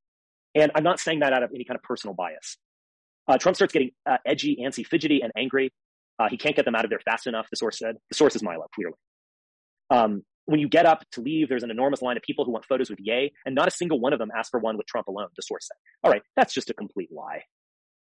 [0.54, 2.56] And I'm not saying that out of any kind of personal bias.
[3.28, 5.70] Uh, Trump starts getting uh, edgy, antsy, fidgety, and angry.
[6.18, 7.96] Uh, he can't get them out of there fast enough, the source said.
[8.10, 8.96] The source is Milo, clearly.
[9.90, 12.64] Um, when you get up to leave, there's an enormous line of people who want
[12.64, 15.06] photos with Ye, and not a single one of them asked for one with Trump
[15.08, 15.76] alone, the source said.
[16.04, 17.42] All right, that's just a complete lie.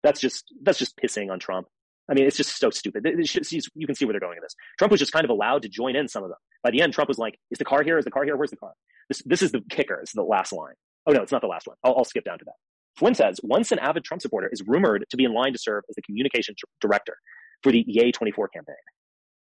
[0.02, 1.66] That's just that's just pissing on Trump.
[2.10, 3.04] I mean, it's just so stupid.
[3.04, 4.54] you can see where they're going with this.
[4.78, 6.38] Trump was just kind of allowed to join in some of them.
[6.62, 7.98] By the end, Trump was like, "Is the car here?
[7.98, 8.36] Is the car here?
[8.36, 8.72] Where's the car?"
[9.08, 9.98] This this is the kicker.
[10.00, 10.74] It's the last line.
[11.06, 11.76] Oh no, it's not the last one.
[11.84, 12.54] I'll, I'll skip down to that.
[12.96, 15.84] Flynn says once an avid Trump supporter, is rumored to be in line to serve
[15.88, 17.16] as the communications director
[17.62, 18.74] for the Ye 24 campaign.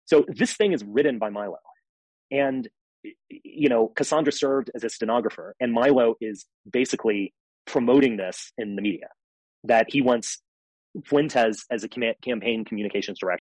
[0.05, 1.57] So this thing is written by Milo.
[2.31, 2.67] And,
[3.29, 7.33] you know, Cassandra served as a stenographer, and Milo is basically
[7.65, 9.07] promoting this in the media
[9.63, 10.41] that he wants
[11.05, 13.43] Fuentes as a campaign communications director.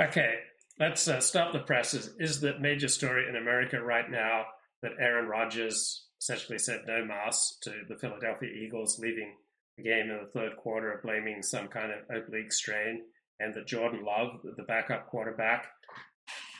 [0.00, 0.34] Okay,
[0.78, 2.14] let's uh, stop the presses.
[2.18, 4.44] Is the major story in America right now
[4.82, 9.34] that Aaron Rodgers essentially said no mass to the Philadelphia Eagles, leaving
[9.76, 13.02] the game in the third quarter, blaming some kind of oblique strain,
[13.40, 15.66] and that Jordan Love, the backup quarterback,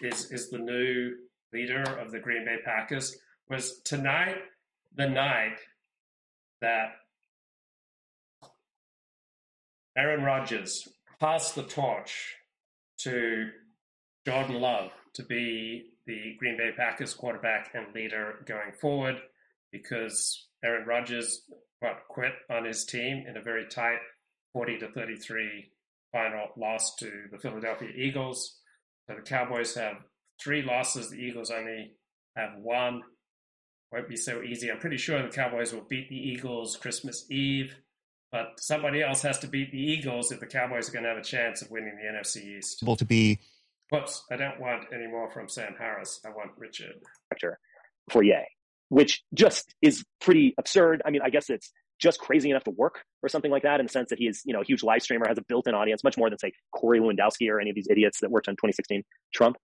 [0.02, 1.12] is is the new
[1.56, 3.16] leader of the Green Bay Packers.
[3.48, 4.36] Was tonight
[4.94, 5.58] the night
[6.60, 6.96] that
[9.96, 12.36] Aaron Rodgers passed the torch
[12.98, 13.48] to
[14.26, 19.16] Jordan Love to be the Green Bay Packers quarterback and leader going forward
[19.72, 21.42] because Aaron Rodgers
[22.08, 23.98] quit on his team in a very tight
[24.52, 25.70] 40 to 33
[26.12, 28.58] final loss to the Philadelphia Eagles.
[29.06, 29.96] So the Cowboys have
[30.42, 31.10] three losses.
[31.10, 31.92] The Eagles only
[32.36, 33.02] have one.
[33.92, 34.70] Won't be so easy.
[34.70, 37.76] I'm pretty sure the Cowboys will beat the Eagles Christmas Eve,
[38.32, 41.18] but somebody else has to beat the Eagles if the Cowboys are going to have
[41.18, 42.80] a chance of winning the NFC East.
[42.84, 43.38] To be.
[43.90, 44.24] Whoops!
[44.30, 46.20] I don't want any more from Sam Harris.
[46.26, 46.96] I want Richard.
[48.10, 48.44] For Ye
[48.88, 51.02] which just is pretty absurd.
[51.04, 53.86] I mean, I guess it's just crazy enough to work or something like that in
[53.86, 56.04] the sense that he is, you know, a huge live streamer, has a built-in audience,
[56.04, 59.02] much more than say Corey Lewandowski or any of these idiots that worked on 2016
[59.34, 59.56] Trump.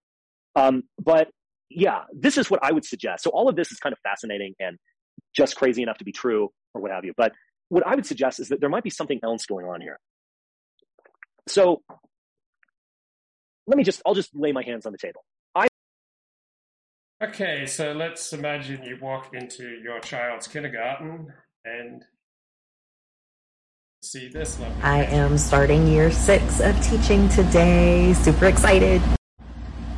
[0.54, 1.28] Um, but
[1.70, 3.24] yeah, this is what I would suggest.
[3.24, 4.78] So all of this is kind of fascinating and
[5.34, 7.12] just crazy enough to be true or what have you.
[7.16, 7.32] But
[7.68, 9.98] what I would suggest is that there might be something else going on here.
[11.48, 11.82] So
[13.66, 15.24] let me just, I'll just lay my hands on the table.
[15.54, 15.66] I.
[17.24, 21.32] Okay, so let's imagine you walk into your child's kindergarten
[21.64, 22.04] and
[24.02, 24.82] see this lovely.
[24.82, 28.12] I am starting year six of teaching today.
[28.14, 29.00] Super excited.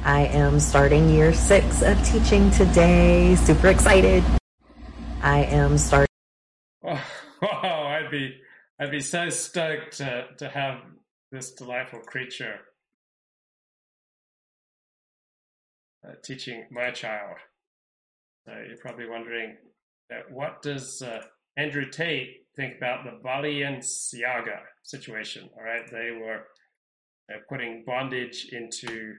[0.04, 3.36] I am starting year six of teaching today.
[3.36, 4.22] Super excited.
[5.22, 6.08] I am starting.
[7.42, 8.36] Oh, oh, I'd be,
[8.78, 10.78] I'd be so stoked to to have
[11.30, 12.60] this delightful creature
[16.06, 17.36] uh, teaching my child.
[18.46, 19.56] So you're probably wondering,
[20.10, 21.20] uh, what does uh,
[21.56, 25.50] Andrew Tate think about the Balenciaga situation?
[25.56, 26.44] All right, they were
[27.32, 29.14] uh, putting bondage into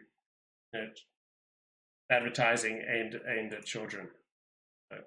[2.09, 4.07] advertising aimed aimed at children.
[4.91, 4.97] So,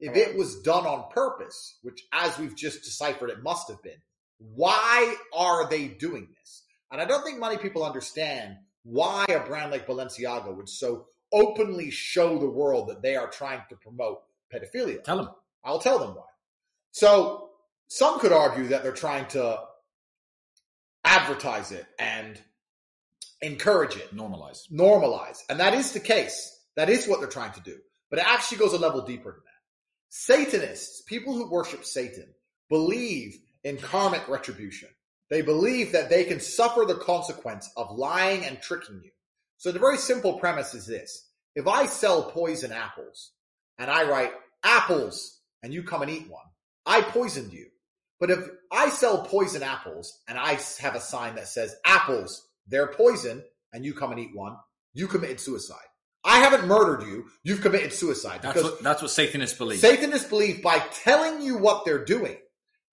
[0.00, 4.00] if it was done on purpose, which as we've just deciphered, it must have been,
[4.38, 6.64] why are they doing this?
[6.90, 11.90] And I don't think many people understand why a brand like Balenciaga would so openly
[11.90, 15.02] show the world that they are trying to promote pedophilia.
[15.02, 15.30] Tell them.
[15.64, 16.22] I'll tell them why.
[16.92, 17.50] So
[17.88, 19.58] some could argue that they're trying to
[21.06, 22.38] advertise it and
[23.40, 24.14] encourage it.
[24.14, 24.70] Normalize.
[24.70, 25.38] Normalize.
[25.48, 26.52] And that is the case.
[26.76, 27.76] That is what they're trying to do.
[28.10, 29.52] But it actually goes a level deeper than that.
[30.10, 32.28] Satanists, people who worship Satan,
[32.68, 34.88] believe in karmic retribution.
[35.30, 39.10] They believe that they can suffer the consequence of lying and tricking you.
[39.58, 41.28] So the very simple premise is this.
[41.54, 43.32] If I sell poison apples
[43.78, 46.44] and I write apples and you come and eat one,
[46.84, 47.66] I poisoned you.
[48.18, 52.92] But if I sell poison apples and I have a sign that says apples, they're
[52.92, 54.56] poison, and you come and eat one,
[54.94, 55.76] you committed suicide.
[56.24, 57.26] I haven't murdered you.
[57.44, 58.40] You've committed suicide.
[58.42, 59.78] That's what, that's what Satanists believe.
[59.78, 62.36] Satanists believe by telling you what they're doing,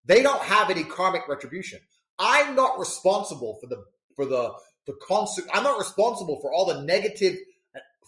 [0.04, 1.80] they don't have any karmic retribution.
[2.18, 3.82] I'm not responsible for the
[4.14, 4.52] for the
[4.86, 5.48] the constant.
[5.52, 7.36] I'm not responsible for all the negative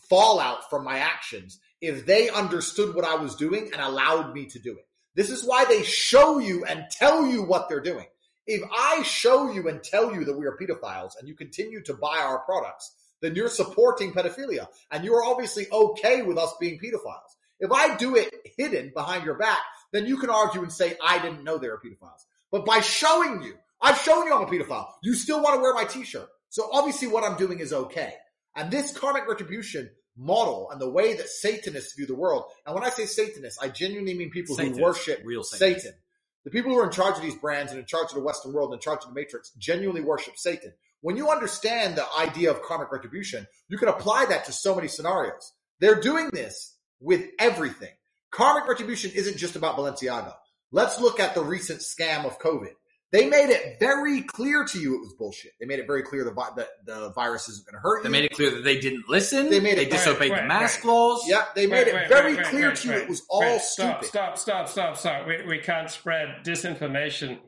[0.08, 4.58] fallout from my actions if they understood what I was doing and allowed me to
[4.58, 4.86] do it.
[5.16, 8.06] This is why they show you and tell you what they're doing.
[8.46, 11.94] If I show you and tell you that we are pedophiles and you continue to
[11.94, 17.34] buy our products, then you're supporting pedophilia and you're obviously okay with us being pedophiles.
[17.58, 19.58] If I do it hidden behind your back,
[19.90, 22.26] then you can argue and say, I didn't know they were pedophiles.
[22.52, 24.88] But by showing you, I've shown you I'm a pedophile.
[25.02, 26.28] You still want to wear my t-shirt.
[26.50, 28.12] So obviously what I'm doing is okay.
[28.54, 32.44] And this karmic retribution model and the way that Satanists view the world.
[32.64, 35.84] And when I say Satanists, I genuinely mean people Satanists, who worship real Satanists.
[35.84, 35.98] Satan.
[36.44, 38.52] The people who are in charge of these brands and in charge of the Western
[38.52, 40.72] world and in charge of the Matrix genuinely worship Satan.
[41.00, 44.88] When you understand the idea of karmic retribution, you can apply that to so many
[44.88, 45.52] scenarios.
[45.80, 47.92] They're doing this with everything.
[48.30, 50.34] Karmic retribution isn't just about Balenciaga.
[50.72, 52.72] Let's look at the recent scam of COVID.
[53.16, 55.52] They made it very clear to you it was bullshit.
[55.58, 58.02] They made it very clear the, vi- that the virus isn't going to hurt you.
[58.04, 59.48] They made it clear that they didn't listen.
[59.48, 60.90] They made it- disobeyed Right, the right, mask right.
[60.92, 61.24] laws.
[61.26, 63.22] Yeah, they made Wait, it wait, very wait, wait, clear wait, to you it was
[63.30, 64.08] all stop, stupid.
[64.08, 65.26] Stop, stop, stop, stop.
[65.26, 67.38] We, we can't spread disinformation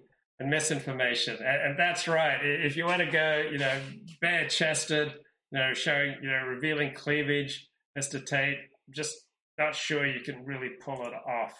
[0.41, 1.37] and misinformation.
[1.37, 2.39] And, and that's right.
[2.43, 3.79] If you want to go, you know,
[4.21, 5.13] bare chested,
[5.51, 8.25] you know, showing, you know, revealing cleavage, Mr.
[8.25, 8.59] Tate,
[8.95, 9.15] just
[9.59, 11.53] not sure you can really pull it off.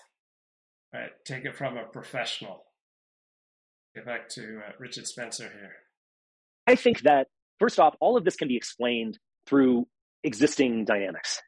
[0.95, 1.11] Right?
[1.27, 2.65] Take it from a professional.
[3.95, 5.73] Get back to uh, Richard Spencer here.
[6.67, 9.87] I think that first off, all of this can be explained through
[10.23, 11.41] existing dynamics.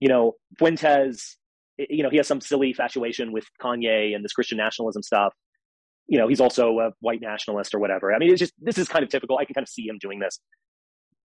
[0.00, 1.36] You know, Fuentes,
[1.76, 5.34] you know, he has some silly infatuation with Kanye and this Christian nationalism stuff.
[6.06, 8.14] You know, he's also a white nationalist or whatever.
[8.14, 9.36] I mean, it's just, this is kind of typical.
[9.38, 10.40] I can kind of see him doing this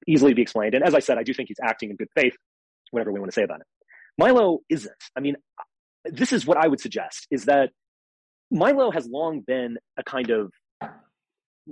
[0.08, 0.76] easily be explained.
[0.76, 2.34] And as I said, I do think he's acting in good faith,
[2.92, 3.68] whatever we want to say about it.
[4.18, 4.94] Milo isn't.
[5.16, 5.36] I mean,
[6.06, 7.72] this is what I would suggest is that
[8.52, 10.52] Milo has long been a kind of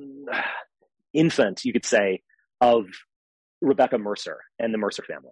[1.14, 2.22] infant, you could say,
[2.62, 2.86] of
[3.62, 5.32] Rebecca Mercer and the Mercer family.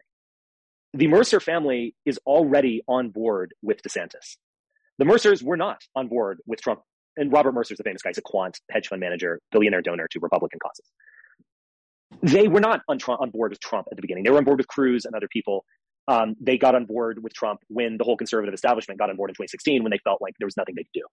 [0.94, 4.38] The Mercer family is already on board with DeSantis.
[4.98, 6.82] The Mercers were not on board with Trump.
[7.18, 8.10] And Robert Mercer's a famous guy.
[8.10, 10.86] He's a quant, hedge fund manager, billionaire donor to Republican causes.
[12.22, 14.24] They were not on, Trump, on board with Trump at the beginning.
[14.24, 15.66] They were on board with Cruz and other people.
[16.08, 19.30] Um, they got on board with Trump when the whole conservative establishment got on board
[19.30, 21.06] in 2016 when they felt like there was nothing they could do.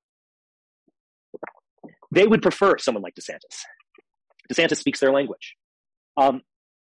[2.11, 3.63] They would prefer someone like DeSantis.
[4.53, 5.57] DeSantis speaks their language.
[6.17, 6.43] Um,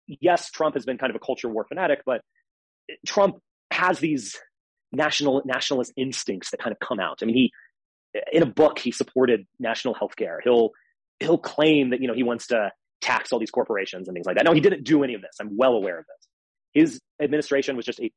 [0.07, 2.21] yes, Trump has been kind of a culture war fanatic, but
[3.05, 3.37] Trump
[3.71, 4.37] has these
[4.91, 7.19] national nationalist instincts that kind of come out.
[7.21, 7.51] I mean, he
[8.31, 10.39] in a book he supported national health care.
[10.43, 10.71] He'll
[11.19, 14.37] he'll claim that you know he wants to tax all these corporations and things like
[14.37, 14.45] that.
[14.45, 15.37] No, he didn't do any of this.
[15.39, 16.27] I'm well aware of this.
[16.73, 18.11] His administration was just a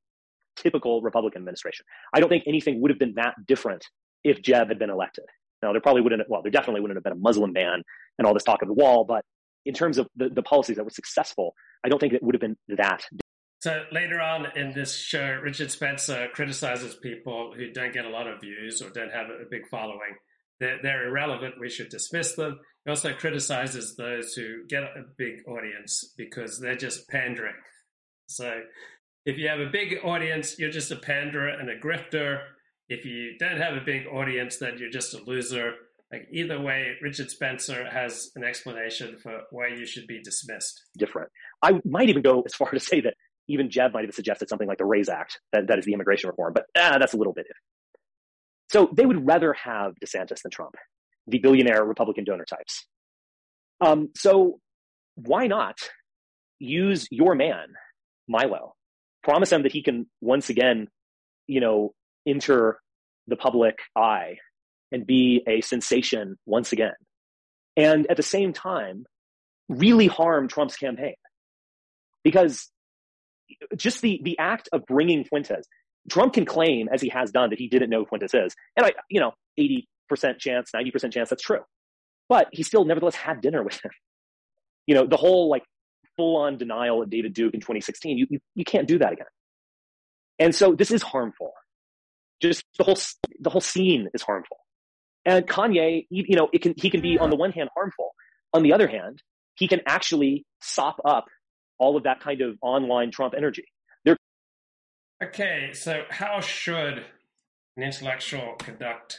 [0.56, 1.84] typical Republican administration.
[2.14, 3.86] I don't think anything would have been that different
[4.24, 5.24] if Jeb had been elected.
[5.62, 7.82] Now, there probably wouldn't, well, there definitely wouldn't have been a Muslim ban
[8.18, 9.24] and all this talk of the wall, but
[9.66, 11.54] in terms of the, the policies that were successful,
[11.84, 13.02] I don't think it would have been that.
[13.60, 18.28] So later on in this show, Richard Spencer criticizes people who don't get a lot
[18.28, 20.14] of views or don't have a big following.
[20.60, 21.54] They're, they're irrelevant.
[21.60, 22.60] We should dismiss them.
[22.84, 27.54] He also criticizes those who get a big audience because they're just pandering.
[28.28, 28.60] So
[29.26, 32.40] if you have a big audience, you're just a panderer and a grifter.
[32.88, 35.74] If you don't have a big audience, then you're just a loser.
[36.10, 40.82] Like either way, Richard Spencer has an explanation for why you should be dismissed.
[40.96, 41.30] Different.
[41.62, 43.14] I might even go as far to say that
[43.48, 46.28] even Jeb might have suggested something like the RAISE Act, that, that is the immigration
[46.28, 47.46] reform, but ah, that's a little bit.
[48.70, 50.74] So they would rather have DeSantis than Trump,
[51.26, 52.86] the billionaire Republican donor types.
[53.80, 54.60] Um, so
[55.14, 55.76] why not
[56.58, 57.68] use your man,
[58.28, 58.74] Milo?
[59.22, 60.88] Promise him that he can once again,
[61.46, 61.94] you know,
[62.28, 62.80] enter
[63.26, 64.36] the public eye
[64.92, 66.94] and be a sensation once again.
[67.76, 69.06] And at the same time,
[69.68, 71.14] really harm Trump's campaign.
[72.24, 72.70] Because
[73.76, 75.66] just the, the act of bringing Fuentes,
[76.10, 78.54] Trump can claim, as he has done, that he didn't know who Fuentes is.
[78.76, 81.60] And I, you know, 80% chance, 90% chance that's true.
[82.28, 83.90] But he still nevertheless had dinner with him.
[84.86, 85.64] You know, the whole like
[86.16, 89.26] full on denial of David Duke in 2016, you, you, you can't do that again.
[90.38, 91.52] And so this is harmful.
[92.40, 92.98] Just the whole,
[93.40, 94.58] the whole scene is harmful.
[95.24, 98.14] And Kanye, you know, it can, he can be on the one hand harmful.
[98.54, 99.22] On the other hand,
[99.56, 101.26] he can actually sop up
[101.78, 103.64] all of that kind of online Trump energy.
[104.04, 104.16] There.
[105.22, 107.04] Okay, so how should
[107.76, 109.18] an intellectual conduct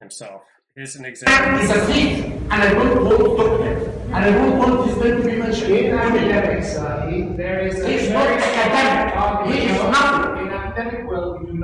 [0.00, 0.42] himself?
[0.76, 1.58] Here's an example.
[1.58, 3.90] He's a thief, and I don't want to talk to him.
[4.06, 5.72] And I don't want his name to be mentioned.
[5.72, 9.54] In academics, uh, he, there is a He's not academic.
[9.54, 10.33] He is nothing.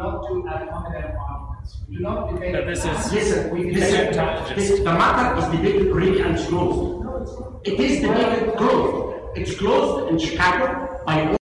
[0.00, 1.78] Not do ad hominem arguments.
[1.88, 2.54] We do not debate.
[2.54, 4.56] So this is Listen, we listen, Egyptologist.
[4.56, 7.68] this, the matter is debated already and it's closed.
[7.68, 9.16] It is debated closed.
[9.36, 11.36] It's closed in Chicago by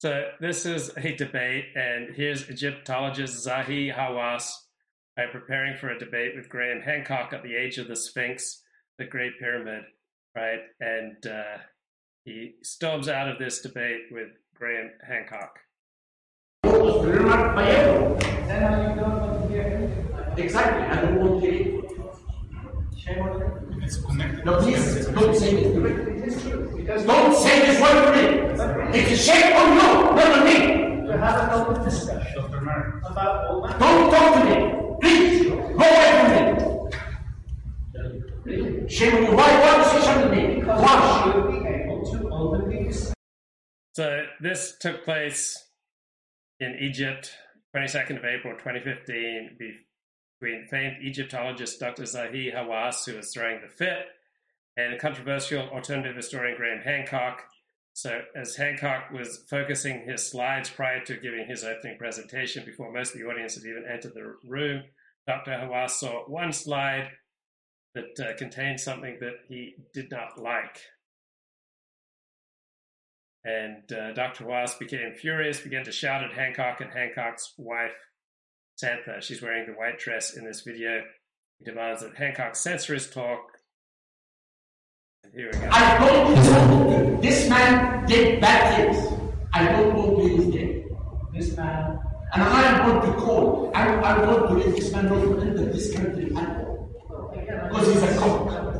[0.00, 4.50] So this is a debate, and here's Egyptologist Zahi Hawass
[5.16, 8.62] by preparing for a debate with Graham Hancock at the age of the Sphinx,
[8.98, 9.84] the Great Pyramid,
[10.34, 10.60] right?
[10.80, 11.58] And uh,
[12.24, 15.60] he storms out of this debate with Graham Hancock.
[20.36, 21.84] Exactly, I don't want to hear it.
[24.44, 26.34] No, please, don't say this.
[27.04, 28.24] Don't say this word for me.
[28.98, 29.78] It's a shame on you,
[30.14, 30.58] not on me.
[31.06, 32.38] To have an open discussion
[33.04, 33.78] about all that.
[33.78, 34.56] Don't talk to me.
[35.00, 36.28] Please, go away from
[38.44, 38.88] me.
[38.88, 39.36] Shame on you.
[39.36, 40.42] Why, why you say something to me?
[40.60, 40.92] Because Why?
[41.26, 43.14] you should be able to openly discuss.
[43.94, 44.06] So
[44.40, 45.64] this took place
[46.64, 47.32] in Egypt,
[47.76, 52.04] 22nd of April 2015, between famed Egyptologist Dr.
[52.04, 54.06] Zahi Hawass, who was throwing the fit,
[54.76, 57.42] and controversial alternative historian Graham Hancock.
[57.92, 63.14] So, as Hancock was focusing his slides prior to giving his opening presentation, before most
[63.14, 64.82] of the audience had even entered the room,
[65.28, 65.52] Dr.
[65.52, 67.10] Hawass saw one slide
[67.94, 70.80] that uh, contained something that he did not like.
[73.44, 74.44] And uh, Dr.
[74.44, 77.92] Hawass became furious, began to shout at Hancock and Hancock's wife,
[78.82, 79.20] Santha.
[79.20, 81.02] She's wearing the white dress in this video.
[81.58, 83.40] He demands that Hancock censor his talk.
[85.24, 85.68] And here we go.
[85.70, 87.20] I don't know.
[87.20, 89.12] This man did bad things.
[89.52, 90.96] I don't want to name.
[91.34, 92.00] This man.
[92.32, 93.70] And I am going to call.
[93.74, 96.90] I, I want to let this man not enter this country at all.
[97.68, 98.74] Because he's a cock.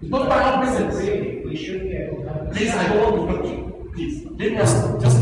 [0.00, 1.37] It's not my own business.
[1.58, 3.90] Really, should be able to have Please, I don't want to.
[3.94, 5.18] Please, let me just, just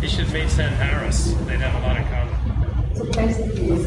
[0.00, 1.34] He should meet Sam Harris.
[1.46, 2.96] They'd have a lot in common.
[2.96, 3.84] So basically,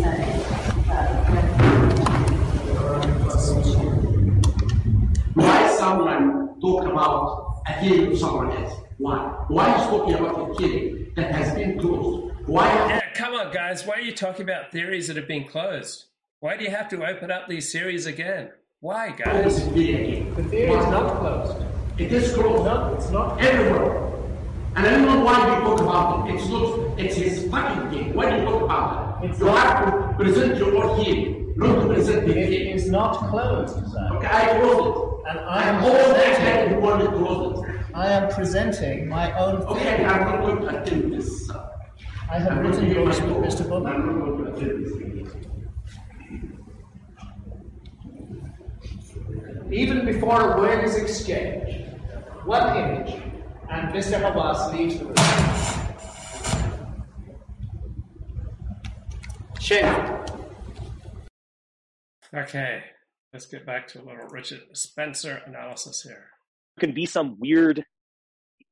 [5.33, 8.73] Why someone talk about a killing of someone else?
[8.97, 9.45] Why?
[9.47, 12.35] Why is talking about a killing that has been closed?
[12.45, 12.67] Why?
[12.67, 13.85] Yeah, come on, guys.
[13.85, 16.05] Why are you talking about theories that have been closed?
[16.39, 18.51] Why do you have to open up these series again?
[18.79, 19.65] Why, guys?
[19.65, 21.65] The theory is not closed.
[21.97, 22.63] It is closed.
[22.65, 23.41] No, it's not.
[23.41, 24.13] Everywhere.
[24.75, 26.35] And I don't know why we talk about it.
[26.35, 28.13] It's not, it's his fucking game.
[28.13, 29.39] Why do you talk about it?
[29.39, 32.75] You have to present your own game, not to present the It game.
[32.75, 34.09] is not closed, sir.
[34.17, 35.29] Okay, I closed it.
[35.31, 37.75] And I am all experts who want to close it.
[37.95, 40.05] I am presenting my own Okay, theory.
[40.05, 41.49] I'm not going to attend this.
[42.29, 43.67] I have I'm written going to yours, give my Mr.
[43.67, 43.87] Bobby.
[43.87, 45.46] I'm not going to attend this.
[49.71, 51.89] Even before a word is exchanged,
[52.45, 53.21] one image,
[53.69, 54.21] and Mr.
[54.21, 55.15] Hawass leaves the room.
[59.59, 60.23] Shame.
[62.33, 62.83] Okay,
[63.33, 66.29] let's get back to a little Richard Spencer analysis here.
[66.79, 67.83] can be some weird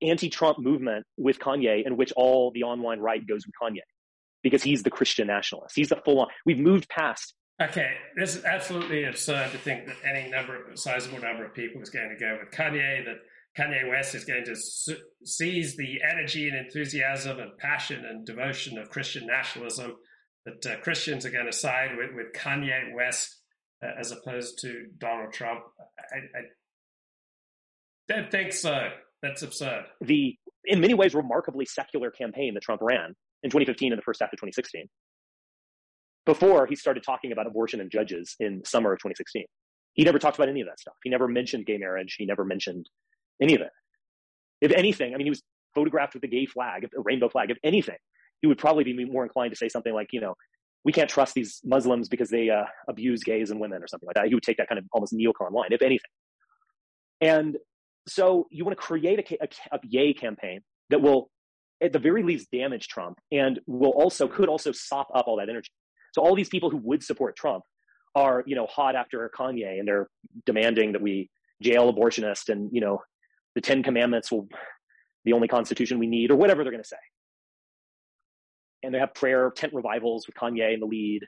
[0.02, 3.82] anti-Trump movement with Kanye in which all the online right goes with Kanye
[4.44, 5.76] because he's the Christian nationalist.
[5.76, 6.28] He's the full on.
[6.46, 7.34] We've moved past.
[7.62, 11.90] Okay, this is absolutely absurd to think that any number, sizable number of people is
[11.90, 13.06] going to go with Kanye.
[13.06, 13.20] That
[13.58, 18.78] Kanye West is going to su- seize the energy and enthusiasm and passion and devotion
[18.78, 19.96] of Christian nationalism.
[20.46, 23.42] That uh, Christians are going to side with, with Kanye West
[23.82, 25.62] uh, as opposed to Donald Trump.
[26.12, 26.42] I, I
[28.10, 28.90] don't think so.
[29.22, 29.86] That's absurd.
[30.02, 34.20] The in many ways remarkably secular campaign that Trump ran in 2015 and the first
[34.20, 34.88] half of 2016.
[36.26, 39.46] Before he started talking about abortion and judges in summer of 2016,
[39.94, 40.96] he never talked about any of that stuff.
[41.04, 42.16] He never mentioned gay marriage.
[42.18, 42.90] He never mentioned
[43.42, 43.70] any of it.
[44.62, 47.52] If anything, I mean, he was photographed with a gay flag, a rainbow flag.
[47.52, 47.98] If anything,
[48.42, 50.36] he would probably be more inclined to say something like, you know,
[50.84, 54.16] we can't trust these Muslims because they uh, abuse gays and women or something like
[54.16, 54.28] that.
[54.28, 56.12] He would take that kind of almost neocon line, if anything.
[57.22, 57.58] And
[58.08, 61.30] so you want to create a, a, a yay campaign that will,
[61.82, 65.50] at the very least, damage Trump and will also could also sop up all that
[65.50, 65.72] energy.
[66.16, 67.66] So all these people who would support Trump
[68.16, 70.08] are, you know, hot after Kanye and they're
[70.46, 71.30] demanding that we
[71.62, 73.02] jail abortionists and, you know,
[73.54, 74.48] the Ten Commandments will
[75.26, 76.96] the only constitution we need or whatever they're going to say.
[78.82, 81.24] And they have prayer tent revivals with Kanye in the lead.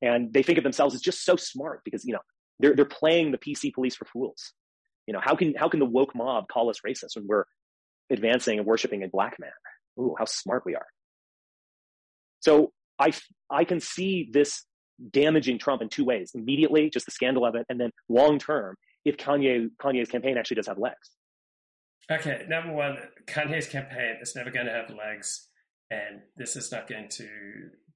[0.00, 2.20] And they think of themselves as just so smart because, you know,
[2.60, 4.52] they're, they're playing the PC police for fools.
[5.08, 7.46] You know, how can, how can the woke mob call us racist when we're
[8.10, 9.50] advancing and worshiping a black man?
[9.98, 10.86] Ooh, how smart we are.
[12.38, 13.12] So I,
[13.50, 14.64] I can see this
[15.10, 16.32] damaging Trump in two ways.
[16.34, 20.56] Immediately, just the scandal of it, and then long term, if Kanye Kanye's campaign actually
[20.56, 21.10] does have legs.
[22.10, 25.48] Okay, number one, Kanye's campaign is never going to have legs,
[25.90, 27.26] and this is not going to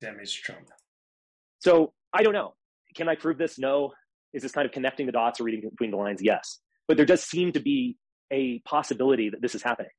[0.00, 0.68] damage Trump.
[1.58, 2.54] So I don't know.
[2.96, 3.58] Can I prove this?
[3.58, 3.92] No.
[4.32, 6.20] Is this kind of connecting the dots or reading between the lines?
[6.22, 6.58] Yes.
[6.88, 7.96] But there does seem to be
[8.32, 9.90] a possibility that this is happening.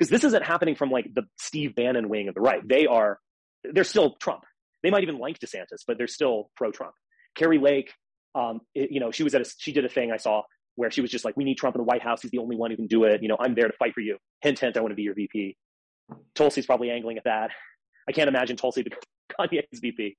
[0.00, 2.66] because this isn't happening from like the Steve Bannon wing of the right.
[2.66, 3.18] They are,
[3.64, 4.44] they're still Trump.
[4.82, 6.94] They might even like DeSantis, but they're still pro Trump.
[7.36, 7.92] Kari Lake,
[8.34, 10.42] um, it, you know, she was at a, she did a thing I saw
[10.76, 12.22] where she was just like, we need Trump in the White House.
[12.22, 13.22] He's the only one who can do it.
[13.22, 14.16] You know, I'm there to fight for you.
[14.40, 15.56] Hint, hint, I want to be your VP.
[16.34, 17.50] Tulsi's probably angling at that.
[18.08, 19.02] I can't imagine Tulsi becoming
[19.38, 20.16] Kanye's VP.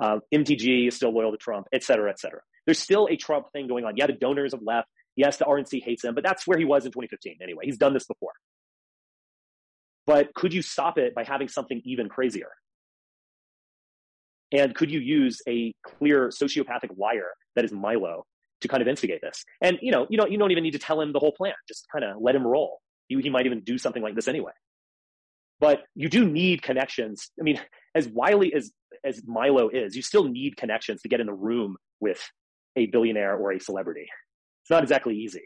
[0.00, 2.40] Um, MTG is still loyal to Trump, et cetera, et cetera.
[2.66, 3.96] There's still a Trump thing going on.
[3.96, 4.88] Yeah, the donors have left.
[5.16, 7.64] Yes, the RNC hates him, but that's where he was in 2015 anyway.
[7.64, 8.32] He's done this before.
[10.06, 12.48] But could you stop it by having something even crazier?
[14.52, 18.26] And could you use a clear sociopathic liar that is Milo
[18.60, 19.44] to kind of instigate this?
[19.60, 21.54] And you know, you don't you don't even need to tell him the whole plan.
[21.66, 22.80] Just kind of let him roll.
[23.08, 24.52] He, he might even do something like this anyway.
[25.58, 27.30] But you do need connections.
[27.40, 27.60] I mean,
[27.94, 28.70] as wily as
[29.04, 32.20] as Milo is, you still need connections to get in the room with
[32.76, 34.06] a billionaire or a celebrity.
[34.62, 35.42] It's not exactly easy.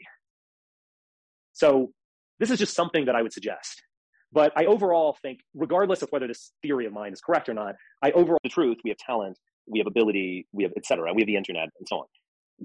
[1.53, 1.91] So
[2.39, 3.81] this is just something that I would suggest.
[4.31, 7.75] But I overall think, regardless of whether this theory of mine is correct or not,
[8.03, 11.21] I overall the truth, we have talent, we have ability, we have et cetera, we
[11.21, 12.05] have the internet and so on.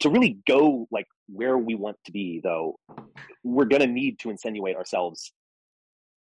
[0.00, 2.76] To really go like where we want to be, though,
[3.44, 5.32] we're to need to insinuate ourselves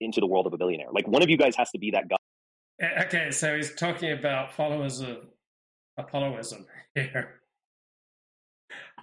[0.01, 0.89] into the world of a billionaire.
[0.93, 2.17] Like one of you guys has to be that guy.
[2.81, 5.19] Eh, okay, so he's talking about followers of
[5.97, 7.35] Apolloism here.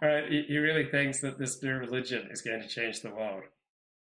[0.01, 0.29] Right?
[0.29, 3.43] He really thinks that this new religion is going to change the world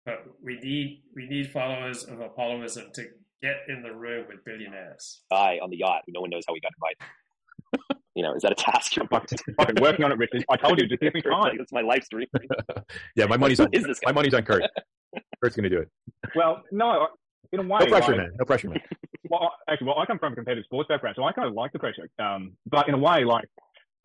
[0.08, 3.04] but we need we need followers of Apolloism to
[3.42, 5.22] get in the room with billionaires.
[5.30, 8.02] Guy on the yacht no one knows how we got invited.
[8.16, 8.94] you know, is that a task?
[8.98, 9.38] I'm fucking
[9.82, 10.46] working on it, Richard.
[10.50, 11.58] I told you, just give me time.
[11.60, 12.28] It's my life dream.
[13.16, 13.68] yeah, my money's on.
[13.74, 14.64] Is this my money's on Kurt.
[15.44, 15.90] Kurt's going to do it.
[16.36, 17.10] Well, no,
[17.52, 17.80] in a way.
[17.82, 18.32] No pressure, like, man.
[18.40, 18.82] No pressure, man.
[19.30, 21.74] Well, actually, well, I come from a competitive sports background, so I kind of like
[21.74, 22.10] the pressure.
[22.18, 23.46] Um, but in a way, like,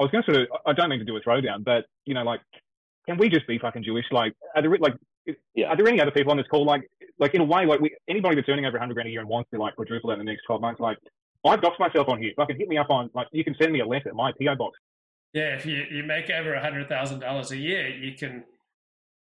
[0.01, 2.15] I was going to sort of, I don't mean to do a throwdown, but you
[2.15, 2.41] know, like,
[3.07, 4.07] can we just be fucking Jewish?
[4.11, 4.95] Like, are there, like,
[5.55, 5.67] yeah.
[5.67, 6.83] Are there any other people on this call, like,
[7.19, 9.29] like in a way, like we, anybody that's earning over 100 grand a year and
[9.29, 10.99] wants to like quadruple that in the next 12 months, like,
[11.45, 12.33] I've got myself on here.
[12.37, 14.79] Fucking hit me up on, like, you can send me a letter, my PO box.
[15.33, 18.45] Yeah, if you, you make over a hundred thousand dollars a year, you can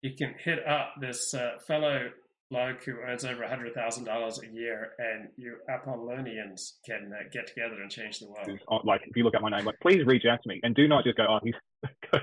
[0.01, 2.11] you can hit up this uh, fellow
[2.51, 7.25] bloke who earns over a hundred thousand dollars a year, and you Apollonians can uh,
[7.31, 8.85] get together and change the world.
[8.85, 10.89] Like, if you look at my name, like, please reach out to me, and do
[10.89, 11.55] not just go, oh, he's.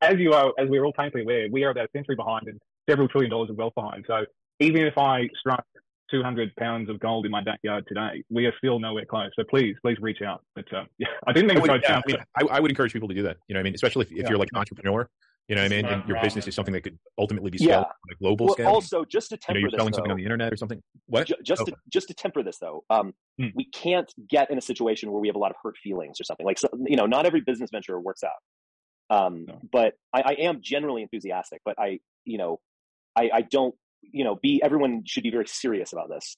[0.00, 2.60] as you are, as we're all painfully aware, we are about a century behind, and
[2.88, 4.04] several trillion dollars of wealth behind.
[4.06, 4.24] So
[4.60, 5.64] even if I struck
[6.10, 9.30] 200 pounds of gold in my backyard today, we are still nowhere close.
[9.36, 10.42] So please, please reach out.
[10.54, 12.70] But uh, yeah, I didn't mean I would, to yeah, I, mean, I, I, would
[12.70, 13.38] encourage people to do that.
[13.48, 14.28] You know, I mean, especially if, if yeah.
[14.30, 15.08] you're like an entrepreneur.
[15.48, 15.84] You know what I mean?
[15.84, 17.78] And your business is something that could ultimately be scaled yeah.
[17.80, 18.68] on a global well, scale.
[18.68, 20.56] Also, just to temper you know, you're selling this, something though, on the internet or
[20.56, 20.82] something.
[21.04, 21.26] What?
[21.26, 23.48] Ju- just, to, just to temper this, though, um, hmm.
[23.54, 26.24] we can't get in a situation where we have a lot of hurt feelings or
[26.24, 26.46] something.
[26.46, 28.30] Like, so, you know, not every business venture works out.
[29.14, 29.60] Um, no.
[29.70, 31.60] But I, I, am generally enthusiastic.
[31.62, 32.60] But I, you know,
[33.16, 36.36] I, I don't, you know, be everyone should be very serious about this.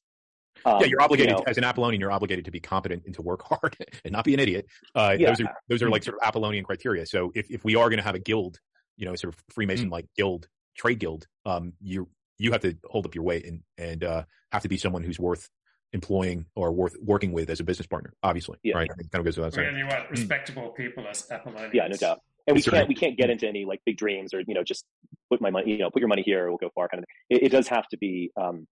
[0.64, 2.00] Um, yeah, you're obligated you know, as an Apollonian.
[2.00, 4.66] You're obligated to be competent and to work hard and not be an idiot.
[4.94, 5.28] Uh, yeah.
[5.28, 7.06] Those are those are like sort of Apollonian criteria.
[7.06, 8.58] So if, if we are going to have a guild,
[8.96, 10.14] you know, sort of Freemason like mm.
[10.16, 14.24] guild, trade guild, um, you you have to hold up your weight and and uh,
[14.52, 15.48] have to be someone who's worth
[15.92, 18.14] employing or worth working with as a business partner.
[18.22, 18.76] Obviously, yeah.
[18.76, 18.90] right?
[18.90, 19.74] It kind of goes without saying.
[19.74, 20.76] Really want respectable mm.
[20.76, 21.74] people as Apollonians.
[21.74, 24.40] Yeah, no doubt and we can't we can't get into any like big dreams or
[24.40, 24.84] you know just
[25.30, 27.44] put my money you know put your money here we'll go far kind of it,
[27.44, 28.66] it does have to be um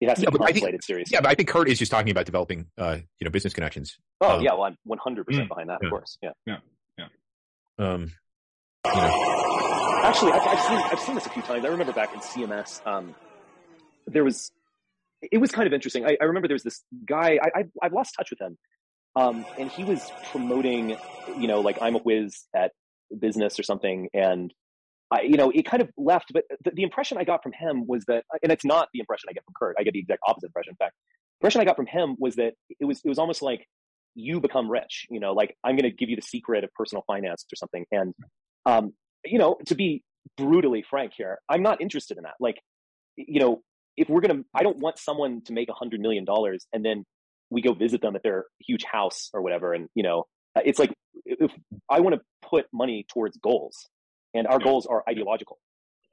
[0.00, 1.14] it has to yeah, be contemplated seriously.
[1.14, 3.98] Yeah but i think kurt is just talking about developing uh you know business connections.
[4.20, 5.88] Oh um, yeah well i'm 100 percent mm, behind that yeah.
[5.88, 6.30] of course yeah.
[6.46, 6.56] Yeah
[6.98, 7.06] yeah.
[7.78, 8.12] Um
[8.84, 10.00] you know.
[10.04, 11.64] actually I've, I've, seen i've seen this a few times.
[11.64, 13.14] I remember back in cms um
[14.06, 14.50] there was
[15.30, 16.04] it was kind of interesting.
[16.04, 18.58] I, I remember there was this guy I, I i've lost touch with him
[19.14, 20.96] um, and he was promoting,
[21.38, 22.72] you know, like I'm a whiz at
[23.18, 24.08] business or something.
[24.14, 24.52] And
[25.10, 27.86] I, you know, it kind of left, but the, the, impression I got from him
[27.86, 29.76] was that, and it's not the impression I get from Kurt.
[29.78, 30.70] I get the exact opposite impression.
[30.72, 30.94] In fact,
[31.40, 33.66] the impression I got from him was that it was, it was almost like
[34.14, 37.04] you become rich, you know, like I'm going to give you the secret of personal
[37.06, 37.84] finance or something.
[37.90, 38.14] And,
[38.66, 38.92] um,
[39.24, 40.02] you know, to be
[40.36, 42.34] brutally frank here, I'm not interested in that.
[42.40, 42.60] Like,
[43.16, 43.62] you know,
[43.96, 46.84] if we're going to, I don't want someone to make a hundred million dollars and
[46.84, 47.04] then
[47.50, 49.74] we go visit them at their huge house or whatever.
[49.74, 50.24] And, you know,
[50.56, 50.92] it's like
[51.24, 51.50] if
[51.88, 53.88] I want to put money towards goals,
[54.34, 55.58] and our goals are ideological,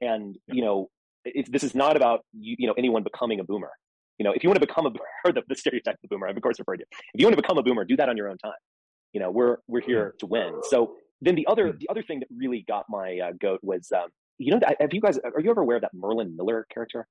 [0.00, 0.88] and you know,
[1.24, 3.70] if this is not about you, you know anyone becoming a boomer.
[4.18, 4.90] You know, if you want to become a
[5.24, 6.84] or the, the stereotype of the boomer, I've of course referred to.
[7.14, 8.52] If you want to become a boomer, do that on your own time.
[9.12, 10.60] You know, we're we're here to win.
[10.68, 14.08] So then the other the other thing that really got my uh, goat was, um,
[14.38, 17.06] you know, have you guys are you ever aware of that Merlin Miller character?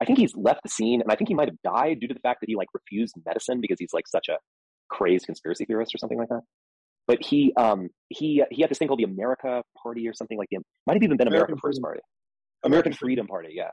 [0.00, 2.14] I think he's left the scene, and I think he might have died due to
[2.14, 4.36] the fact that he like refused medicine because he's like such a
[4.88, 6.42] crazed conspiracy theorist or something like that.
[7.06, 10.48] But he um, he he had this thing called the America Party or something like
[10.50, 12.00] the might have even been American, American First Party,
[12.64, 13.70] American Freedom Party, yeah.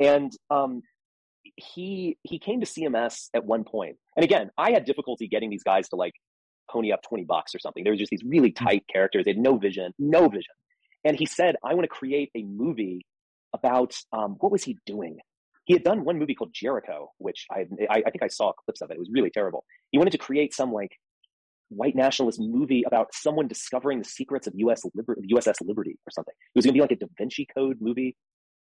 [0.00, 0.82] And um,
[1.56, 5.62] he he came to CMS at one point, and again, I had difficulty getting these
[5.62, 6.12] guys to like
[6.70, 7.84] pony up twenty bucks or something.
[7.84, 8.64] There were just these really hmm.
[8.64, 9.24] tight characters.
[9.24, 10.54] They had no vision, no vision.
[11.04, 13.06] And he said, "I want to create a movie
[13.54, 15.18] about um, what was he doing?
[15.72, 18.82] He had done one movie called Jericho, which I, I I think I saw clips
[18.82, 18.94] of it.
[18.94, 19.64] It was really terrible.
[19.90, 20.98] He wanted to create some like
[21.70, 26.34] white nationalist movie about someone discovering the secrets of US liber- USS Liberty or something.
[26.54, 28.18] It was going to be like a Da Vinci Code movie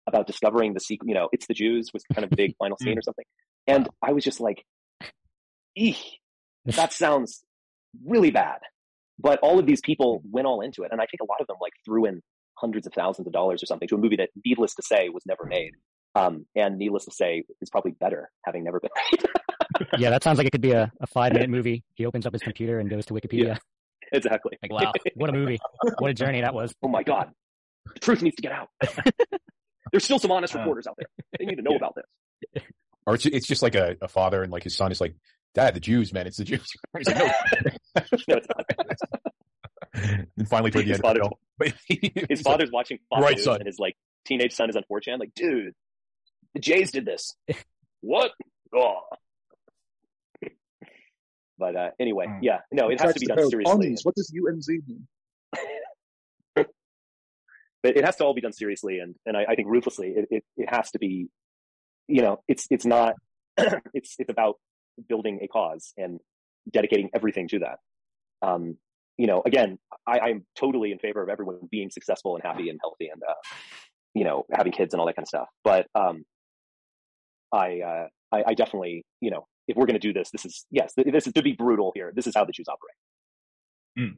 [0.07, 1.07] about discovering the secret.
[1.07, 3.05] You know, it's the Jews was kind of the big final scene or mm.
[3.05, 3.27] something.
[3.67, 4.65] And I was just like,
[5.77, 5.99] eek,
[6.65, 7.45] that sounds
[8.03, 8.61] really bad.
[9.19, 11.49] But all of these people went all into it, and I think a lot of
[11.49, 12.23] them like threw in
[12.57, 15.27] hundreds of thousands of dollars or something to a movie that, needless to say, was
[15.27, 15.73] never made.
[16.15, 19.25] Um, and needless to say, it's probably better having never been made.
[19.99, 21.83] yeah, that sounds like it could be a, a five minute movie.
[21.95, 23.47] He opens up his computer and goes to Wikipedia.
[23.47, 23.59] Yeah,
[24.13, 24.59] exactly.
[24.63, 25.59] Like, wow, what a movie.
[25.99, 26.75] What a journey that was.
[26.83, 27.31] Oh my God.
[27.95, 28.69] The truth needs to get out.
[29.93, 31.07] There's still some honest uh, reporters out there.
[31.39, 31.77] They need to know yeah.
[31.77, 32.63] about this.
[33.07, 35.15] Or it's, it's just like a, a, father and like his son is like,
[35.55, 36.67] Dad, the Jews, man, it's the Jews.
[36.97, 37.27] He's like, no.
[38.29, 40.23] no, it's not.
[40.37, 41.75] and finally, toward his the end, father's,
[42.29, 43.57] his father's watching Fox right, son.
[43.57, 45.21] and his like teenage son is on 4chan.
[45.21, 45.75] Like, dude,
[46.55, 47.35] the Jays did this.
[48.01, 48.31] what?
[48.75, 49.01] Oh.
[51.59, 52.39] But uh, anyway, mm.
[52.43, 53.97] yeah, no, it has to be done seriously.
[54.03, 55.07] What does UNZ mean?
[56.57, 56.67] but
[57.97, 60.09] it has to all be done seriously, and and I, I think ruthlessly.
[60.17, 61.29] It, it, it has to be,
[62.09, 63.15] you know, it's it's not.
[63.95, 64.57] it's it's about
[65.09, 66.19] building a cause and
[66.73, 67.79] dedicating everything to that.
[68.43, 68.77] Um,
[69.17, 72.81] you know, again, I, I'm totally in favor of everyone being successful and happy and
[72.83, 73.35] healthy and uh,
[74.13, 75.49] you know having kids and all that kind of stuff.
[75.63, 76.25] But um,
[77.53, 80.67] I, uh, I I definitely you know if we're going to do this, this is
[80.71, 82.13] yes, this is to be brutal here.
[82.15, 82.97] This is how the Jews operate.
[83.99, 84.17] Mm.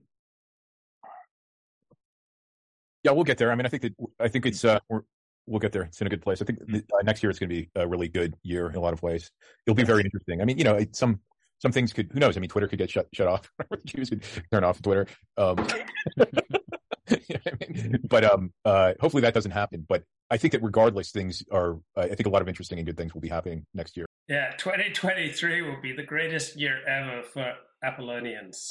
[3.05, 3.53] Yeah, we'll get there.
[3.53, 4.99] I mean, I think that I think it's uh, we
[5.47, 5.83] will get there.
[5.83, 6.43] It's in a good place.
[6.43, 8.81] I think uh, next year it's going to be a really good year in a
[8.81, 9.31] lot of ways.
[9.67, 10.43] It'll be very interesting.
[10.43, 11.21] I mean, you know, some
[11.59, 12.37] some things could who knows?
[12.37, 13.51] I mean, Twitter could get shut shut off.
[13.87, 15.07] Jews could turn off Twitter.
[15.37, 15.67] Um,
[16.17, 17.99] you know I mean?
[18.09, 19.87] But um, uh, hopefully that doesn't happen.
[19.89, 21.79] But I think that regardless, things are.
[21.97, 24.07] I think a lot of interesting and good things will be happening next year.
[24.29, 28.71] Yeah, 2023 will be the greatest year ever for Apollonians.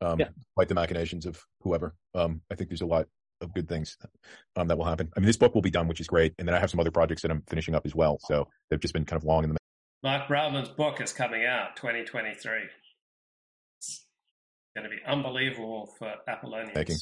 [0.00, 0.28] Um, yeah.
[0.54, 1.94] Quite the machinations of whoever.
[2.14, 3.06] Um, I think there's a lot
[3.40, 3.96] of good things
[4.56, 5.10] um, that will happen.
[5.16, 6.80] I mean, this book will be done, which is great, and then I have some
[6.80, 8.18] other projects that I'm finishing up as well.
[8.22, 9.56] So they've just been kind of long in the.
[10.02, 12.52] Mark Brownman's book is coming out 2023.
[13.78, 14.06] It's
[14.76, 16.74] going to be unbelievable for Apollonians.
[16.74, 16.96] Making.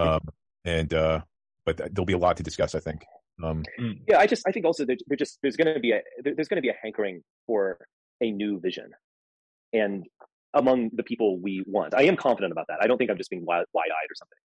[0.00, 0.20] um,
[0.64, 1.20] and uh,
[1.64, 3.04] but there'll be a lot to discuss, I think.
[3.42, 3.98] Um, mm.
[4.08, 6.48] yeah, I just I think also there, there just there's going to be a there's
[6.48, 7.78] going to be a hankering for
[8.20, 8.90] a new vision,
[9.72, 10.04] and
[10.54, 12.78] among the people we want, I am confident about that.
[12.80, 14.38] I don't think I'm just being wide eyed or something.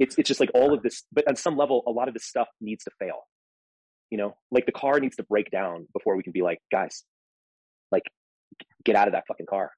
[0.00, 2.24] It's it's just like all of this, but on some level, a lot of this
[2.24, 3.26] stuff needs to fail.
[4.10, 7.04] You know, like the car needs to break down before we can be like, guys,
[7.92, 8.02] like
[8.84, 9.70] get out of that fucking car.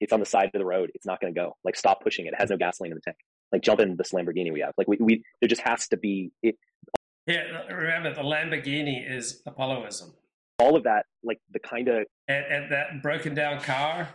[0.00, 0.90] It's on the side of the road.
[0.94, 1.56] It's not going to go.
[1.64, 2.34] Like stop pushing it.
[2.34, 3.16] It has no gasoline in the tank.
[3.52, 4.74] Like jump in this Lamborghini we have.
[4.76, 6.56] Like we, we there just has to be it
[7.26, 7.42] yeah,
[7.72, 10.14] remember the Lamborghini is Apolloism.
[10.60, 14.08] All of that, like the kind of and, and, that broken down car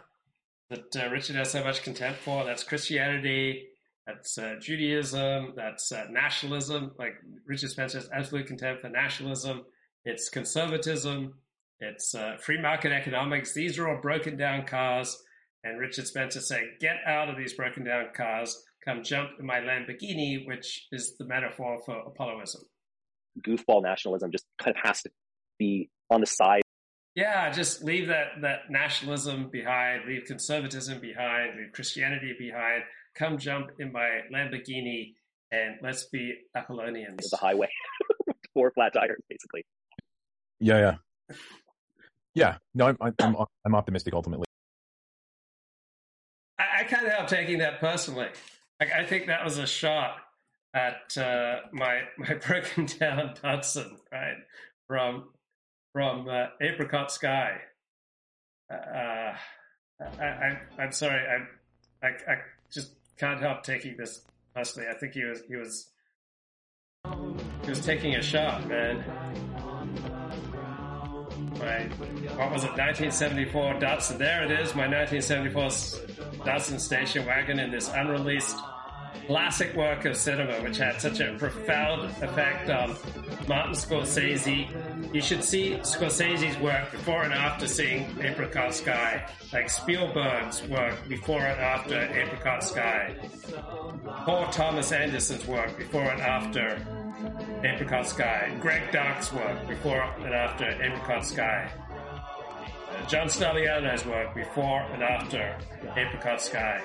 [0.69, 2.45] that uh, Richard has so much contempt for.
[2.45, 3.67] That's Christianity.
[4.07, 5.53] That's uh, Judaism.
[5.55, 6.93] That's uh, nationalism.
[6.97, 9.65] Like Richard Spencer has absolute contempt for nationalism.
[10.05, 11.35] It's conservatism.
[11.81, 13.53] It's uh, free market economics.
[13.53, 15.21] These are all broken down cars.
[15.63, 18.63] And Richard Spencer saying, "Get out of these broken down cars.
[18.85, 22.61] Come jump in my Lamborghini," which is the metaphor for Apolloism
[23.39, 25.09] goofball nationalism just kind of has to
[25.57, 26.61] be on the side.
[27.15, 32.83] Yeah, just leave that that nationalism behind, leave conservatism behind, leave Christianity behind.
[33.15, 35.15] Come jump in my Lamborghini
[35.51, 37.29] and let's be Apollonians.
[37.29, 37.67] The highway,
[38.53, 39.65] four flat tires, basically.
[40.59, 40.95] Yeah,
[41.29, 41.37] yeah,
[42.33, 42.57] yeah.
[42.73, 43.35] No, I'm I'm
[43.65, 44.45] I'm optimistic ultimately.
[46.57, 48.29] I, I can't help taking that personally.
[48.81, 50.15] Like, I think that was a shot
[50.73, 54.37] at uh, my my broken down Datsun, right
[54.87, 55.29] from
[55.93, 57.57] from uh, Apricot Sky.
[58.71, 59.35] Uh,
[60.19, 62.35] I, I I'm sorry, I, I I
[62.71, 64.21] just can't help taking this
[64.55, 64.89] personally.
[64.89, 65.91] I think he was he was
[67.63, 69.03] he was taking a shot, man.
[71.59, 71.83] My
[72.35, 74.17] what was it, 1974 Datsun?
[74.17, 75.65] There it is, my 1974
[76.43, 78.57] Datsun station wagon in this unreleased
[79.31, 82.93] classic work of cinema, which had such a profound effect on
[83.47, 84.67] Martin Scorsese.
[85.15, 91.39] You should see Scorsese's work before and after seeing Apricot Sky, like Spielberg's work before
[91.39, 93.15] and after Apricot Sky,
[94.25, 96.85] Paul Thomas Anderson's work before and after
[97.63, 98.53] Apricot Sky.
[98.59, 101.71] Greg Dark's work before and after Apricot Sky.
[103.07, 105.57] John Stagliano's work before and after
[105.95, 106.81] Apricot Sky.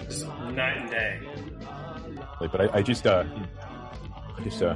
[0.00, 1.20] It's night and day.
[2.40, 3.24] But I, I just, uh,
[4.36, 4.74] I just, uh,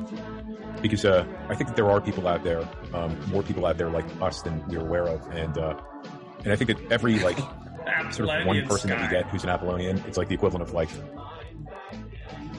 [0.81, 3.91] because uh, I think that there are people out there, um, more people out there
[3.91, 5.75] like us than we're aware of, and uh,
[6.45, 7.39] and I think that every like
[8.11, 8.97] sort of one person sky.
[8.97, 10.89] that we get who's an Apollonian, it's like the equivalent of like,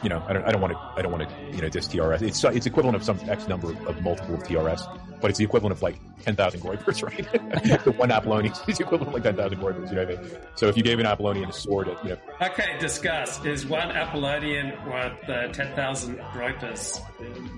[0.03, 1.87] you know, I don't, I don't want to, I don't want to, you know, diss
[1.87, 2.21] TRS.
[2.21, 4.81] It's it's equivalent of some X number of, multiple of TRS,
[5.21, 7.03] but it's the equivalent of like ten thousand Groypers,
[7.63, 7.83] right?
[7.83, 9.89] the one Apollonian is the equivalent of like ten thousand Groypers.
[9.89, 10.31] You know what I mean?
[10.55, 13.43] So if you gave an Apollonian a sword, at, you know, Okay, discuss.
[13.45, 16.99] Is one Apollonian worth uh, 10,000 Groypers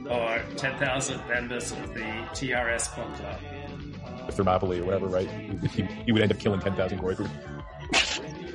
[0.09, 2.01] or 10,000 members of the
[2.33, 3.15] TRS club?
[4.31, 5.29] Thermopylae or whatever, right?
[5.71, 7.29] He, he would end up killing 10,000 Groypers.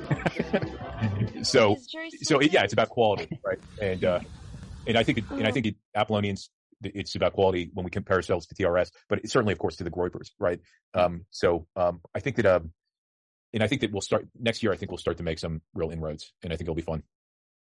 [1.43, 1.77] so,
[2.21, 3.59] so yeah, it's about quality, right?
[3.81, 4.19] And, uh,
[4.87, 6.49] and I think, it, and I think it, Apollonians,
[6.83, 9.83] it's about quality when we compare ourselves to TRS, but it's certainly, of course, to
[9.83, 10.59] the Groypers, right?
[10.93, 12.71] Um, so, um, I think that, um,
[13.53, 14.71] and I think that we'll start next year.
[14.71, 17.03] I think we'll start to make some real inroads, and I think it'll be fun.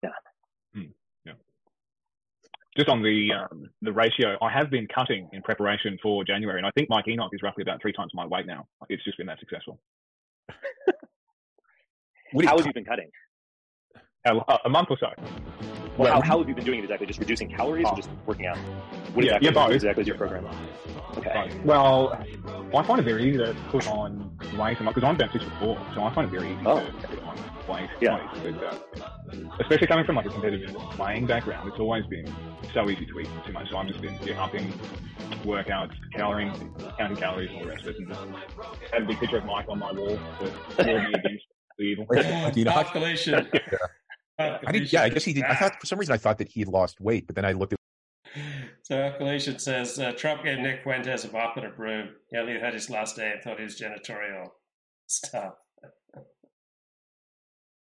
[0.02, 0.10] Yeah.
[0.76, 0.90] Mm,
[1.24, 1.32] yeah.
[2.76, 6.66] Just on the um, the ratio, I have been cutting in preparation for January, and
[6.66, 8.66] I think Mike Enoch is roughly about three times my weight now.
[8.88, 9.80] It's just been that successful.
[12.44, 13.08] how have you been cutting?
[14.26, 15.08] A, a month or so.
[15.96, 17.06] Well, how, how have you been doing it exactly?
[17.06, 17.90] Just reducing calories Oh.
[17.90, 18.56] or just working out?
[19.14, 19.64] What Yeah, exactly, yeah, both.
[19.66, 20.46] what exactly is your program?
[21.18, 21.50] Okay.
[21.64, 22.12] Well,
[22.74, 25.86] I find it very easy to put on weight, because I'm about six foot four,
[25.94, 26.78] so I find it very easy Oh.
[26.80, 27.36] to put on
[27.68, 27.88] weight.
[28.00, 28.16] Yeah.
[28.42, 32.32] weight, but, uh, especially coming from like a competitive playing background, it's always been
[32.72, 33.68] so easy to eat too much.
[33.70, 34.72] So I've just been yeah, upping
[35.44, 36.52] workouts, calories,
[36.98, 39.66] counting calories, all the rest of it, and just had a big picture of Mike
[39.68, 41.44] on my wall to warn me against
[41.80, 42.06] the evil.
[42.72, 43.48] Population.
[44.38, 45.44] I did, yeah, I guess he did.
[45.44, 47.52] I thought for some reason I thought that he had lost weight, but then I
[47.52, 47.78] looked at
[48.82, 52.10] So Population says uh, Trump gave Nick Fuentes a mop and a broom.
[52.30, 54.48] He only had his last day and thought he was janitorial
[55.06, 55.54] stuff.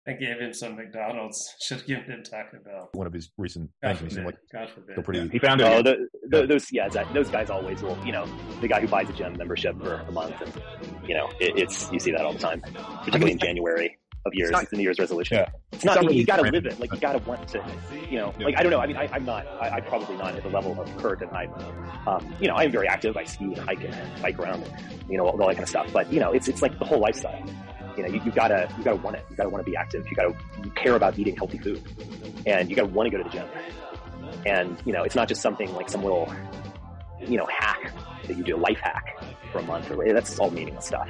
[0.07, 1.55] I gave him some McDonald's.
[1.61, 2.91] Should have given him Taco Bell.
[2.93, 4.17] one of his recent God things.
[4.17, 4.27] and forbid.
[4.27, 4.97] like, God forbid.
[4.97, 5.29] they're pretty.
[5.29, 5.65] He found it.
[5.65, 7.99] Oh, the, the, those yeah, that, those guys always will.
[8.05, 8.27] You know,
[8.61, 10.53] the guy who buys a gym membership for a month, and
[11.09, 12.61] you know, it, it's you see that all the time,
[12.99, 14.51] particularly in January of years.
[14.51, 15.39] not- It's, a New Year's resolution.
[15.39, 15.49] Yeah.
[15.73, 15.97] It's not.
[15.97, 16.65] It's not you, really you got to random.
[16.65, 16.81] live it.
[16.81, 17.65] Like you got to want to.
[18.11, 18.81] You know, like I don't know.
[18.81, 19.47] I mean, I, I'm not.
[19.61, 21.51] I, I'm probably not at the level of Kurt, and I'm.
[22.07, 23.17] Um, you know, I'm very active.
[23.17, 25.69] I ski and hike and bike around, and, you know, all, all that kind of
[25.69, 25.91] stuff.
[25.93, 27.43] But you know, it's it's like the whole lifestyle.
[27.97, 29.25] You know, you, you gotta you gotta want it.
[29.31, 30.07] You gotta want to be active.
[30.09, 31.83] You gotta you care about eating healthy food,
[32.47, 33.47] and you gotta want to go to the gym.
[34.47, 36.33] And you know, it's not just something like some little
[37.21, 37.93] you know hack
[38.27, 39.91] that you do, a life hack for a month.
[39.91, 41.09] Or that's all meaningless stuff.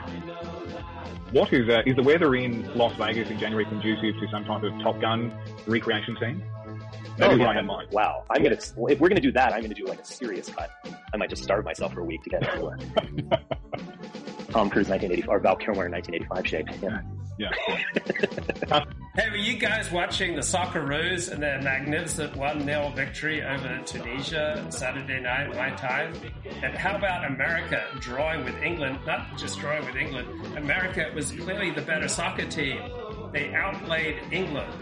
[1.32, 4.62] What is uh, is the weather in Las Vegas in January conducive to some type
[4.62, 5.32] of Top Gun
[5.66, 6.42] recreation scene?
[7.18, 7.44] That Oh, is yeah.
[7.46, 7.88] what I had in mind.
[7.92, 8.24] Wow.
[8.30, 10.70] I'm gonna if we're gonna do that, I'm gonna do like a serious cut.
[11.12, 12.60] I might just starve myself for a week to get a
[14.54, 16.68] Tom Cruise 1980 or Val Kilmer in 1985 shape.
[16.80, 17.00] Yeah.
[17.38, 17.50] Yeah.
[18.70, 18.84] Um,
[19.14, 24.66] hey, were you guys watching the Socceroos and their magnificent 1 0 victory over Tunisia
[24.70, 26.14] Saturday night, my time?
[26.62, 29.00] And how about America drawing with England?
[29.06, 32.80] Not just drawing with England, America was clearly the better soccer team.
[33.32, 34.72] They outplayed England.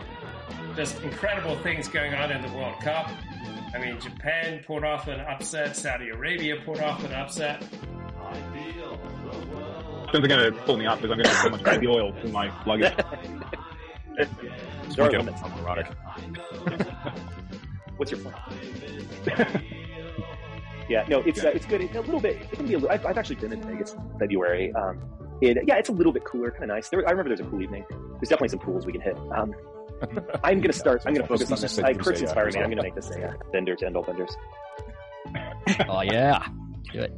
[0.77, 3.11] Just incredible things going on in the World Cup.
[3.75, 7.63] I mean, Japan pulled off an upset, Saudi Arabia pulled off an upset.
[10.13, 11.87] Since they're going to pull me up because I'm going to have so much baby
[11.87, 12.95] oil in my luggage.
[14.17, 15.41] There are Get limits.
[15.41, 15.95] homoerotic.
[17.97, 18.37] What's your point?
[20.89, 21.81] yeah, no, it's uh, it's good.
[21.81, 22.43] It's a little bit.
[22.43, 22.75] It can be.
[22.75, 24.75] A, li- I've, I've actually been in Vegas in February.
[24.75, 25.01] Um,
[25.41, 26.89] it, yeah, it's a little bit cooler, kind of nice.
[26.91, 27.85] There, I remember there's a cool evening.
[27.89, 29.17] There's definitely some pools we can hit.
[29.35, 29.55] Um,
[30.45, 31.03] I'm gonna start.
[31.07, 31.79] I'm gonna focus on this.
[31.79, 32.61] I, Kurt's inspiring me.
[32.61, 34.37] I'm gonna make this a uh, vendor to end all vendors.
[35.89, 36.47] Oh yeah,
[36.93, 37.13] do it.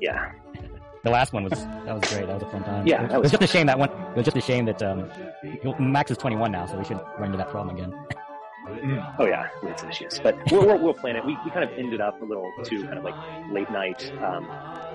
[0.00, 0.32] Yeah.
[1.02, 2.26] The last one was that was great.
[2.26, 2.86] That was a fun time.
[2.86, 3.90] Yeah, it, that was was just a shame that one.
[3.90, 5.10] It was just a shame that um,
[5.78, 7.94] Max is 21 now, so we should run into that problem again.
[9.18, 11.24] Oh yeah, some issues, but we'll, we'll, we'll plan it.
[11.24, 13.14] We, we kind of ended up a little too kind of like
[13.50, 14.46] late night, um,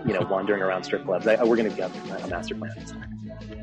[0.05, 1.27] you know, wandering around strip clubs.
[1.27, 1.91] I, we're gonna get
[2.23, 2.71] a master plan.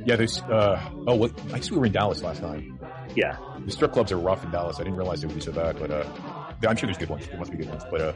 [0.04, 0.40] Yeah, there's.
[0.42, 2.64] Uh, oh, what, I guess we were in Dallas last night.
[3.14, 3.36] Yeah.
[3.64, 4.80] The strip clubs are rough in Dallas.
[4.80, 6.04] I didn't realize they would be so bad, but uh,
[6.66, 7.26] I'm sure there's good ones.
[7.26, 7.84] There must be good ones.
[7.90, 8.12] But uh,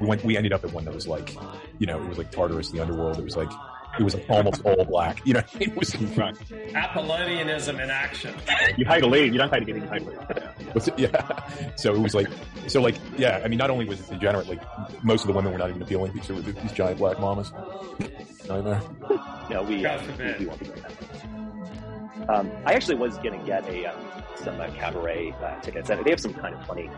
[0.00, 0.24] we went.
[0.24, 1.34] We ended up at one that was like,
[1.78, 3.18] you know, it was like Tartarus, the underworld.
[3.18, 3.50] It was like,
[3.98, 5.24] it was almost all black.
[5.24, 6.34] You know, it was right.
[6.74, 8.34] Apollonianism in action.
[8.76, 9.32] You pay to leave.
[9.32, 9.82] You don't pay to get in.
[9.82, 10.98] You pay to leave.
[10.98, 11.74] Yeah.
[11.76, 12.28] So it was like,
[12.66, 13.40] so like, yeah.
[13.44, 14.62] I mean, not only was it degenerate, like
[15.04, 17.52] most of the women were not even appealing because there were these giant black mamas.
[18.48, 18.82] Nightmare.
[19.50, 20.38] No, we, God uh, forbid.
[20.38, 22.28] we, we won't be doing that.
[22.28, 24.00] Um, I actually was going to get a um,
[24.36, 25.90] some uh, cabaret uh, tickets.
[25.90, 26.90] And They have some kind of funny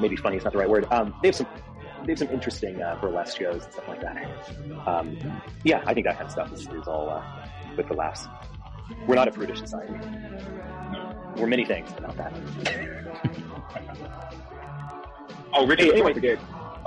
[0.00, 0.86] maybe funny is not the right word.
[0.90, 1.46] Um, they have some
[2.04, 4.16] they have some interesting uh, burlesque shows and stuff like that.
[4.86, 5.18] Um,
[5.64, 7.22] yeah, I think that kind of stuff is, is all uh,
[7.76, 8.26] good for laughs.
[9.06, 9.94] We're not a prudish society.
[11.36, 12.32] We're many things, but not that.
[15.54, 16.12] oh, Richard, hey, anyway,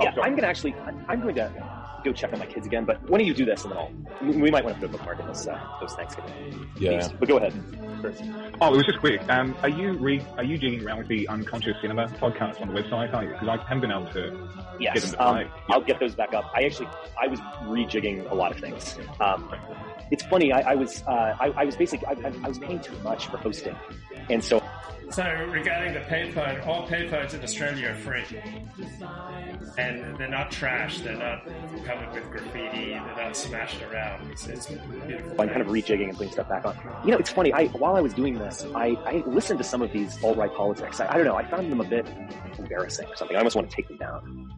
[0.00, 0.76] yeah, oh, I'm gonna actually,
[1.08, 1.52] I'm going to
[2.06, 2.84] go check on my kids again.
[2.84, 3.90] But why don't you do this, and then I'll,
[4.22, 6.68] we might want to put a bookmark in those uh, those Thanksgiving.
[6.78, 7.08] Yeah.
[7.18, 7.52] But go ahead.
[8.60, 9.20] Oh, it was just quick.
[9.28, 12.80] Um, are you re- are you jigging around with the Unconscious Cinema podcast on the
[12.80, 13.12] website?
[13.14, 13.32] Are you?
[13.32, 15.50] Because I haven't been able to yes, get them to um, play.
[15.70, 16.50] I'll get those back up.
[16.54, 16.88] I actually
[17.20, 18.98] I was rejigging a lot of things.
[19.20, 19.52] Um,
[20.10, 20.52] it's funny.
[20.52, 23.38] I, I was uh, I, I, was basically I, I was paying too much for
[23.38, 23.76] hosting,
[24.30, 24.62] and so
[25.10, 28.24] so regarding the payphone, all payphones in Australia are free.
[29.78, 31.46] And they're not trash, they're not
[31.84, 34.30] covered with graffiti, they're not smashed around.
[34.30, 35.40] It's, it's beautiful.
[35.40, 36.76] I'm kind of rejigging and putting stuff back on.
[37.04, 39.82] You know, it's funny, I while I was doing this, I, I listened to some
[39.82, 41.00] of these alt-right politics.
[41.00, 42.06] I, I don't know, I found them a bit
[42.58, 43.36] embarrassing or something.
[43.36, 44.52] I almost want to take them down.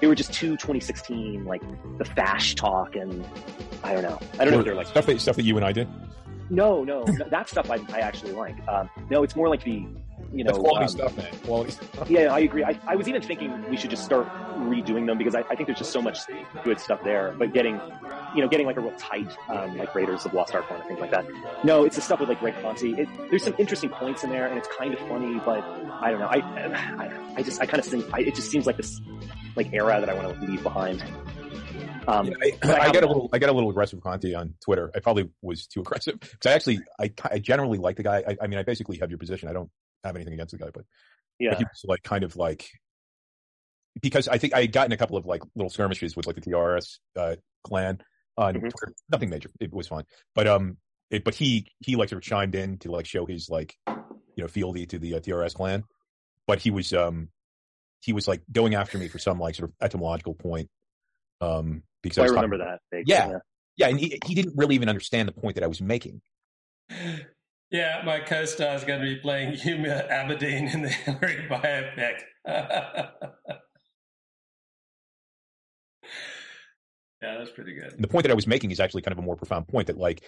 [0.00, 1.62] They were just too 2016, like
[1.98, 3.24] the fash talk and
[3.82, 4.20] I don't know.
[4.38, 5.88] I don't know if they're like stuff that, stuff that you and I did.
[6.50, 8.56] No, no, that stuff I, I actually like.
[8.68, 9.86] Um, no, it's more like the,
[10.32, 11.38] you know, That's quality um, stuff, man.
[11.44, 12.10] Quality stuff.
[12.10, 12.62] Yeah, I agree.
[12.62, 15.66] I, I was even thinking we should just start redoing them because I, I think
[15.66, 16.18] there's just so much
[16.62, 17.34] good stuff there.
[17.38, 17.80] But getting,
[18.34, 20.88] you know, getting like a real tight, um, like Raiders of Lost Ark one and
[20.88, 21.26] things like that.
[21.64, 22.88] No, it's the stuff with like Greg Conte.
[22.90, 25.64] It, there's some interesting points in there, and it's kind of funny, but
[26.00, 26.26] I don't know.
[26.26, 26.38] I,
[26.98, 29.00] I, I just, I kind of think I, it just seems like this,
[29.56, 31.02] like era that I want to leave behind.
[32.08, 34.32] Um, yeah, I, I, I get a little, I get a little aggressive with Conte
[34.34, 34.90] on Twitter.
[34.94, 38.22] I probably was too aggressive because I actually, I, I generally like the guy.
[38.26, 39.48] I, I, mean, I basically have your position.
[39.48, 39.70] I don't
[40.04, 40.84] have anything against the guy, but
[41.38, 42.68] yeah, he was like kind of like
[44.00, 46.42] because I think I had gotten a couple of like little skirmishes with like the
[46.42, 48.00] TRS uh, clan
[48.36, 48.68] on Mm-hmm.
[48.68, 48.94] Twitter.
[49.10, 49.50] Nothing major.
[49.60, 50.04] It was fine,
[50.34, 50.76] but um,
[51.10, 54.44] it, but he he like sort of chimed in to like show his like you
[54.44, 55.84] know fealty to the uh, TRS clan,
[56.46, 57.28] but he was um
[58.00, 60.68] he was like going after me for some like sort of etymological point.
[61.40, 63.02] Um, because So I was remember talking- that.
[63.06, 63.38] Yeah,
[63.76, 66.20] yeah, and he he didn't really even understand the point that I was making.
[67.72, 72.20] Yeah, my co-star is going to be playing Huma Abedin in the Hillary biopic.
[77.22, 77.92] yeah, that's pretty good.
[77.94, 79.86] And the point that I was making is actually kind of a more profound point
[79.88, 80.22] that like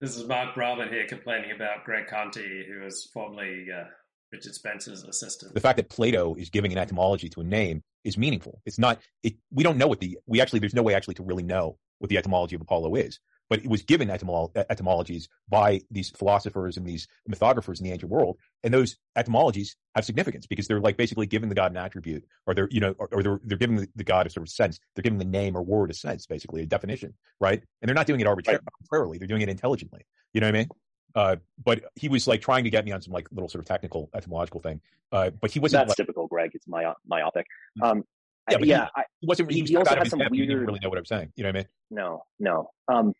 [0.00, 3.84] This is Mark Brahmin here complaining about Greg Conte, who was formerly uh,
[4.32, 5.54] Richard Spencer's assistant.
[5.54, 8.60] the fact that Plato is giving an etymology to a name is meaningful.
[8.64, 9.00] It's not.
[9.22, 11.78] It we don't know what the we actually there's no way actually to really know
[11.98, 13.18] what the etymology of Apollo is.
[13.50, 18.10] But it was given etymolo- etymologies by these philosophers and these mythographers in the ancient
[18.10, 22.24] world, and those etymologies have significance because they're like basically giving the god an attribute,
[22.46, 24.52] or they're you know, or, or they're they're giving the, the god a sort of
[24.52, 24.80] sense.
[24.94, 27.62] They're giving the name or word a sense, basically a definition, right?
[27.82, 30.06] And they're not doing it arbitra- arbitrarily; they're doing it intelligently.
[30.32, 30.68] You know what I mean?
[31.14, 33.68] Uh, but he was like trying to get me on some like little sort of
[33.68, 34.80] technical etymological thing.
[35.12, 35.80] Uh, but he wasn't.
[35.80, 36.50] That's like, typical Greg.
[36.54, 37.46] It's my, myopic.
[37.82, 38.02] Um,
[38.50, 39.50] yeah, but yeah, he, I, wasn't.
[39.50, 40.32] He, he was also out of has his some depth.
[40.32, 41.32] Didn't weird- really know what I'm saying.
[41.36, 41.66] You know what I mean?
[41.90, 42.70] No, no.
[42.88, 43.12] Um,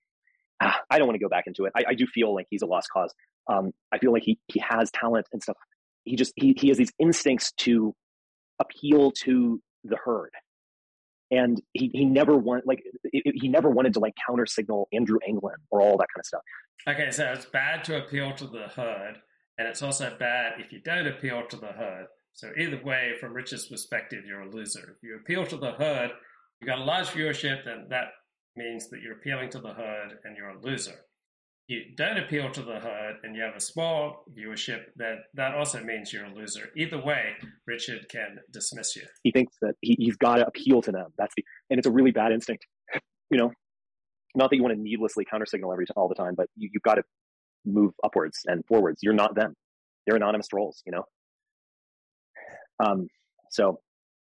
[0.60, 1.72] ah, I don't want to go back into it.
[1.76, 3.14] I, I do feel like he's a lost cause.
[3.50, 5.56] Um, I feel like he, he has talent and stuff.
[6.04, 7.94] He just, he, he has these instincts to
[8.60, 10.30] appeal to the herd.
[11.30, 14.88] And he, he never want like it, it- he never wanted to like counter signal
[14.92, 16.42] Andrew Anglin or all that kind of stuff.
[16.86, 19.16] Okay, so it's bad to appeal to the herd,
[19.56, 22.06] and it's also bad if you don't appeal to the herd.
[22.34, 24.96] So either way, from Richard's perspective, you're a loser.
[24.96, 26.10] If you appeal to the herd,
[26.60, 28.08] you got a large viewership, then that
[28.56, 30.96] means that you're appealing to the herd and you're a loser.
[31.68, 35.82] You don't appeal to the herd and you have a small viewership, then that also
[35.82, 36.70] means you're a loser.
[36.76, 37.34] Either way,
[37.66, 39.04] Richard can dismiss you.
[39.22, 41.12] He thinks that he, he's got to appeal to them.
[41.16, 42.66] That's the, and it's a really bad instinct.
[43.30, 43.50] You know,
[44.36, 46.82] not that you want to needlessly counter signal every all the time, but you, you've
[46.82, 47.02] got to
[47.64, 49.00] move upwards and forwards.
[49.02, 49.54] You're not them.
[50.06, 50.82] They're anonymous trolls.
[50.86, 51.04] You know.
[52.80, 53.08] Um.
[53.50, 53.80] So,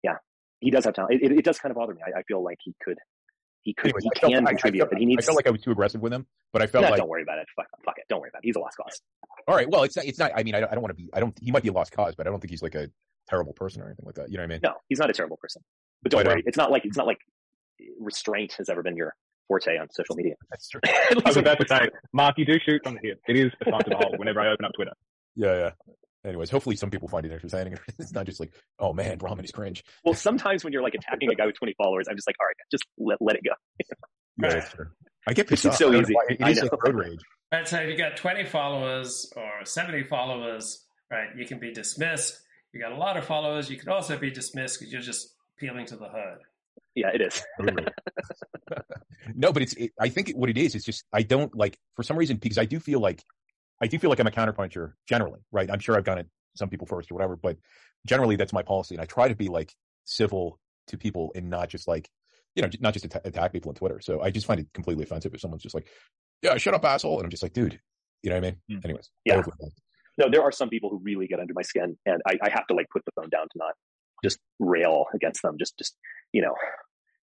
[0.02, 0.16] yeah,
[0.60, 1.14] he does have talent.
[1.14, 2.00] It, it, it does kind of bother me.
[2.06, 2.96] I, I feel like he could,
[3.62, 5.24] he could, Anyways, he I felt- can I- I contribute, felt- but he needs.
[5.24, 7.08] I felt like I was too aggressive with him, but I felt No, like don't
[7.08, 7.46] worry about it.
[7.56, 8.04] Fuck, fuck it.
[8.08, 8.46] Don't worry about it.
[8.46, 9.00] He's a lost cause.
[9.48, 9.68] all right.
[9.70, 10.06] Well, it's not.
[10.06, 10.32] It's not.
[10.34, 11.10] I mean, I, I don't want to be.
[11.12, 11.36] I don't.
[11.40, 12.88] He might be a lost cause, but I don't think he's like a
[13.28, 14.30] terrible person or anything like that.
[14.30, 14.60] You know what I mean?
[14.62, 15.62] No, he's not a terrible person.
[16.02, 16.42] But don't But, um, worry.
[16.46, 17.18] It's not like it's not like
[17.98, 19.14] restraint has ever been your
[19.48, 20.34] forte on social media.
[20.50, 20.80] That's true.
[20.86, 23.20] I was about to say, Mark, you do shoot from the hip.
[23.28, 24.92] It is a fun to the hole whenever I open up Twitter.
[25.36, 25.70] Yeah, yeah.
[26.24, 27.78] Anyways, hopefully some people find it entertaining.
[27.98, 29.82] It's not just like, oh man, Brahmin is cringe.
[30.04, 32.46] Well, sometimes when you're like attacking a guy with 20 followers, I'm just like, all
[32.46, 33.52] right, just let, let it go.
[34.42, 34.86] Yeah, that's true.
[35.26, 35.78] I get pissed It's off.
[35.78, 36.12] so I easy.
[36.12, 36.34] know why.
[36.34, 36.68] It I is know.
[36.72, 37.20] like road rage.
[37.52, 42.40] Right, so if you got 20 followers or 70 followers, right, you can be dismissed.
[42.72, 45.86] You got a lot of followers, you can also be dismissed because you're just appealing
[45.86, 46.38] to the herd.
[46.94, 47.42] Yeah, it is.
[49.34, 49.74] no, but it's.
[49.74, 52.58] It, I think what it is is just I don't like for some reason because
[52.58, 53.22] I do feel like
[53.80, 55.70] I do feel like I'm a counterpuncher generally, right?
[55.70, 57.36] I'm sure I've done it some people first or whatever.
[57.36, 57.56] But
[58.06, 61.68] generally, that's my policy, and I try to be like civil to people and not
[61.68, 62.08] just like
[62.54, 64.00] you know not just attack, attack people on Twitter.
[64.00, 65.86] So I just find it completely offensive if someone's just like,
[66.42, 67.80] "Yeah, shut up, asshole," and I'm just like, "Dude,
[68.22, 68.84] you know what I mean?" Mm.
[68.84, 69.42] Anyways, yeah.
[70.18, 72.66] No, there are some people who really get under my skin, and I, I have
[72.66, 73.72] to like put the phone down to not
[74.22, 75.56] just rail against them.
[75.58, 75.96] Just, just
[76.32, 76.54] you know,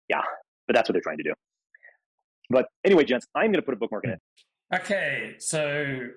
[0.09, 0.21] yeah.
[0.67, 1.33] But that's what they're trying to do.
[2.49, 4.21] But anyway, gents, I'm going to put a bookmark in it.
[4.73, 6.09] Okay, so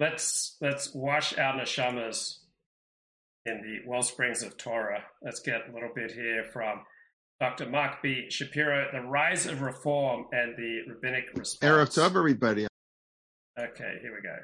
[0.00, 2.38] let's let's wash our neshamas
[3.46, 5.04] in the well springs of Torah.
[5.22, 6.80] Let's get a little bit here from
[7.38, 7.68] Dr.
[7.68, 8.26] Marc B.
[8.28, 11.72] Shapiro, The Rise of Reform and the Rabbinic Response.
[11.72, 12.66] Erev Tov, everybody.
[13.58, 14.36] Okay, here we go.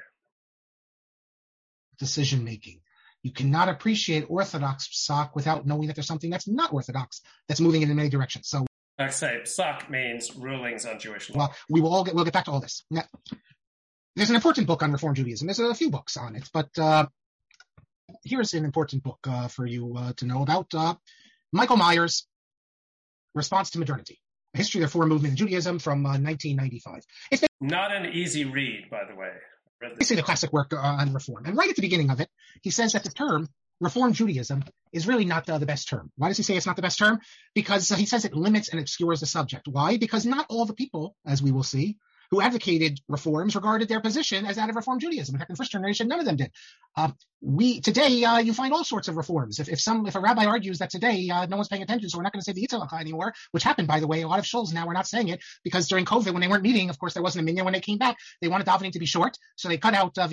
[1.99, 2.79] Decision making.
[3.23, 7.81] You cannot appreciate Orthodox psak without knowing that there's something that's not Orthodox that's moving
[7.81, 8.47] in many directions.
[8.47, 8.65] So
[8.99, 11.37] I say psak means rulings on Jewish law.
[11.37, 12.83] Well, we will all get we'll get back to all this.
[12.89, 13.03] Now,
[14.17, 15.45] there's an important book on Reform Judaism.
[15.47, 17.05] There's a few books on it, but uh,
[18.25, 20.73] here's an important book uh, for you uh, to know about.
[20.73, 20.95] Uh,
[21.53, 22.27] Michael Meyer's,
[23.35, 24.19] Response to Modernity:
[24.55, 26.95] A History of the Reform Movement in Judaism from 1995.
[26.95, 29.29] Uh, it's not an easy read, by the way.
[29.79, 31.45] Basically, the classic work on reform.
[31.45, 32.29] And right at the beginning of it,
[32.63, 33.47] he says that the term
[33.79, 36.11] Reform Judaism is really not the, the, best term.
[36.17, 37.19] Why does he say it's not the best term?
[37.53, 39.67] Because he says it limits and obscures the subject.
[39.67, 39.97] Why?
[39.97, 41.97] Because not all the people, as we will see,
[42.31, 45.35] who advocated reforms regarded their position as that of Reform Judaism.
[45.35, 46.51] In fact, in the first generation, none of them did.
[46.95, 49.59] Uh, we today uh, you find all sorts of reforms.
[49.59, 52.17] If, if some if a rabbi argues that today uh, no one's paying attention, so
[52.17, 54.39] we're not going to say the Yitzhak anymore, which happened by the way, a lot
[54.39, 56.97] of shuls now we're not saying it because during COVID when they weren't meeting, of
[56.97, 57.65] course there wasn't a minyan.
[57.65, 60.27] When they came back, they wanted davening to be short, so they cut out uh,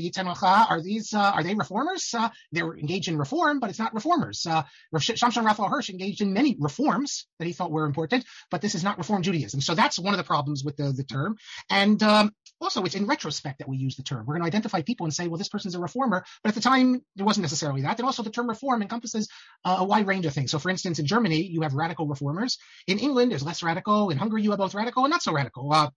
[0.71, 2.15] Are these uh, are they reformers?
[2.15, 4.47] Uh, they're engaged in reform, but it's not reformers.
[4.47, 4.63] Uh,
[4.95, 8.83] Shamshon Raphael Hirsch engaged in many reforms that he thought were important, but this is
[8.83, 9.61] not Reform Judaism.
[9.61, 11.37] So that's one of the problems with the the term.
[11.69, 14.25] And um, also, it's in retrospect that we use the term.
[14.27, 16.25] We're going to identify people and say, well, this person's a reformer.
[16.43, 17.99] But at the time, there wasn't necessarily that.
[17.99, 19.29] And also, the term reform encompasses
[19.65, 20.51] uh, a wide range of things.
[20.51, 22.59] So, for instance, in Germany, you have radical reformers.
[22.87, 24.11] In England, there's less radical.
[24.11, 25.73] In Hungary, you have both radical and not so radical.
[25.73, 25.91] Uh,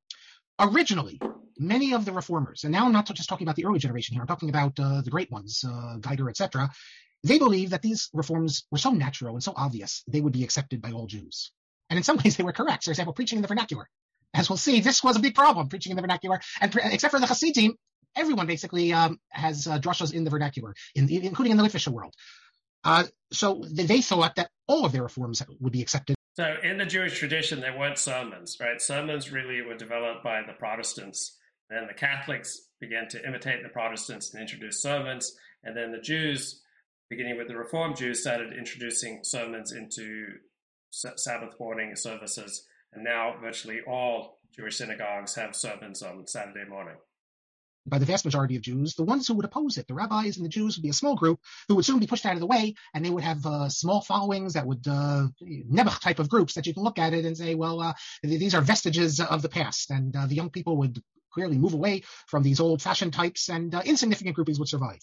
[0.59, 1.19] originally,
[1.57, 4.21] many of the reformers, and now I'm not just talking about the early generation here,
[4.21, 6.69] I'm talking about uh, the great ones, uh, Geiger, etc.
[7.23, 10.81] They believed that these reforms were so natural and so obvious they would be accepted
[10.81, 11.51] by all Jews.
[11.89, 12.85] And in some ways, they were correct.
[12.85, 13.89] For example, preaching in the vernacular
[14.37, 16.39] as we'll see, this was a big problem, preaching in the vernacular.
[16.61, 17.75] And except for the Hasidim,
[18.15, 22.13] everyone basically um, has uh, drushas in the vernacular, in, including in the Litvishe world.
[22.83, 26.15] Uh, so they thought that all of their reforms would be accepted.
[26.35, 28.79] So in the Jewish tradition, there weren't sermons, right?
[28.79, 31.35] Sermons really were developed by the Protestants.
[31.69, 35.35] Then the Catholics began to imitate the Protestants and introduce sermons.
[35.63, 36.61] And then the Jews,
[37.09, 40.27] beginning with the Reformed Jews, started introducing sermons into
[40.91, 46.95] Sabbath morning services and now virtually all Jewish synagogues have sermons on Saturday morning.
[47.85, 50.45] By the vast majority of Jews, the ones who would oppose it, the rabbis and
[50.45, 52.47] the Jews, would be a small group who would soon be pushed out of the
[52.47, 56.55] way, and they would have uh, small followings that would uh, Nebuch type of groups
[56.55, 57.93] that you can look at it and say, well, uh,
[58.23, 61.01] these are vestiges of the past, and uh, the young people would
[61.31, 64.99] clearly move away from these old-fashioned types, and uh, insignificant groupings would survive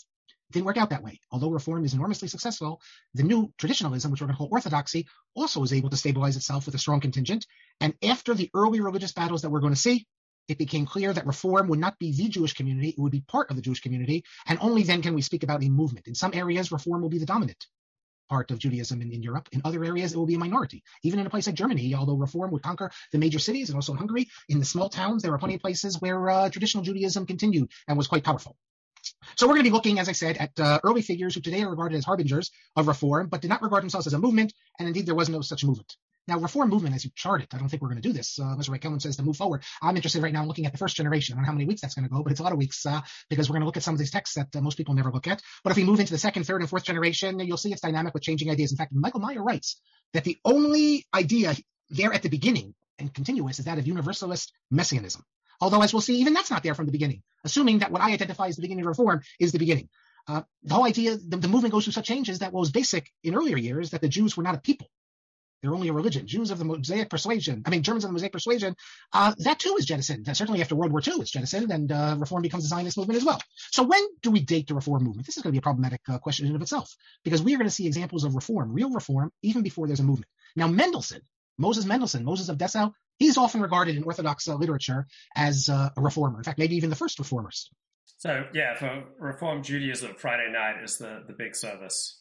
[0.55, 1.21] didn't work out that way.
[1.31, 2.81] Although reform is enormously successful,
[3.13, 6.67] the new traditionalism, which we're going to call orthodoxy, also was able to stabilize itself
[6.67, 7.47] with a strong contingent.
[7.81, 10.07] And after the early religious battles that we're going to see,
[10.49, 13.51] it became clear that reform would not be the Jewish community, it would be part
[13.51, 14.25] of the Jewish community.
[14.47, 16.07] And only then can we speak about a movement.
[16.07, 17.67] In some areas, reform will be the dominant
[18.29, 19.49] part of Judaism in, in, Europe.
[19.53, 20.83] In other areas, it will be a minority.
[21.03, 23.93] Even in a place like Germany, although reform would conquer the major cities and also
[23.93, 27.27] in Hungary, in the small towns, there are plenty of places where uh, traditional Judaism
[27.27, 28.57] continued and was quite powerful.
[29.37, 31.63] So we're going to be looking, as I said, at uh, early figures who today
[31.63, 34.89] are regarded as harbingers of reform, but did not regard themselves as a movement, and
[34.89, 35.97] indeed there was no such movement.
[36.27, 38.39] Now, reform movement, as you chart it, I don't think we're going to do this.
[38.39, 38.81] Uh, Mr.
[38.81, 39.63] Kelman says to move forward.
[39.83, 41.35] I'm interested right now in looking at the first generation.
[41.35, 42.59] I don't know how many weeks that's going to go, but it's a lot of
[42.59, 44.79] weeks uh, because we're going to look at some of these texts that uh, most
[44.79, 45.43] people never look at.
[45.63, 48.15] But if we move into the second, third, and fourth generation, you'll see it's dynamic
[48.15, 48.73] with changing ideas.
[48.73, 49.79] In fact, Michael Meyer writes
[50.15, 51.55] that the only idea
[51.91, 55.23] there at the beginning and continuous is that of universalist messianism.
[55.61, 58.13] Although, as we'll see, even that's not there from the beginning, assuming that what I
[58.13, 59.89] identify as the beginning of reform is the beginning.
[60.27, 63.11] Uh, the whole idea, the, the, movement goes through such changes that what was basic
[63.23, 64.89] in earlier years, that the Jews were not a people.
[65.61, 66.27] They're only a religion.
[66.27, 68.77] Jews of the Mosaic persuasion, I mean, Germans of the Mosaic persuasion,
[69.15, 70.29] uh, that too is jettisoned.
[70.29, 73.17] Uh, certainly after World War II, it's jettisoned, and uh, reform becomes a Zionist movement
[73.17, 73.41] as well.
[73.71, 75.27] So when do we date the reform movement?
[75.27, 77.55] This is going to be a problematic uh, question in and of itself, because we
[77.55, 80.29] are going to see examples of reform, real reform, even before there's a movement.
[80.55, 81.23] Now, Mendelssohn,
[81.59, 86.01] Moses Mendelssohn, Moses of Dessau, he's often regarded in Orthodox uh, literature as uh, a
[86.01, 86.39] reformer.
[86.39, 87.71] In fact, maybe even the first reformers.
[88.19, 92.21] So, yeah, for Reform Judaism, Friday night is the, the big service.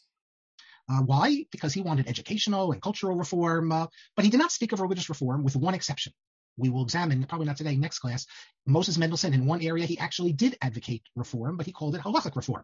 [0.90, 1.46] Uh, why?
[1.52, 5.10] Because he wanted educational and cultural reform, uh, but he did not speak of religious
[5.10, 6.14] reform with one exception.
[6.58, 8.26] We will examine, probably not today, next class,
[8.68, 12.36] Moses Mendelssohn in one area, he actually did advocate reform, but he called it halachic
[12.36, 12.64] reform.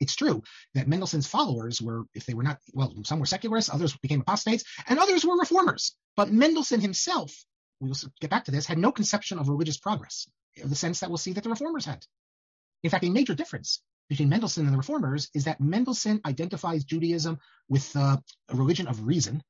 [0.00, 0.42] It's true
[0.74, 4.64] that Mendelssohn's followers were, if they were not, well, some were secularists, others became apostates,
[4.86, 5.94] and others were reformers.
[6.16, 7.32] But Mendelssohn himself,
[7.80, 11.00] we will get back to this, had no conception of religious progress in the sense
[11.00, 12.04] that we'll see that the reformers had.
[12.82, 17.38] In fact, a major difference between Mendelssohn and the reformers is that Mendelssohn identifies Judaism
[17.68, 18.18] with uh,
[18.48, 19.42] a religion of reason,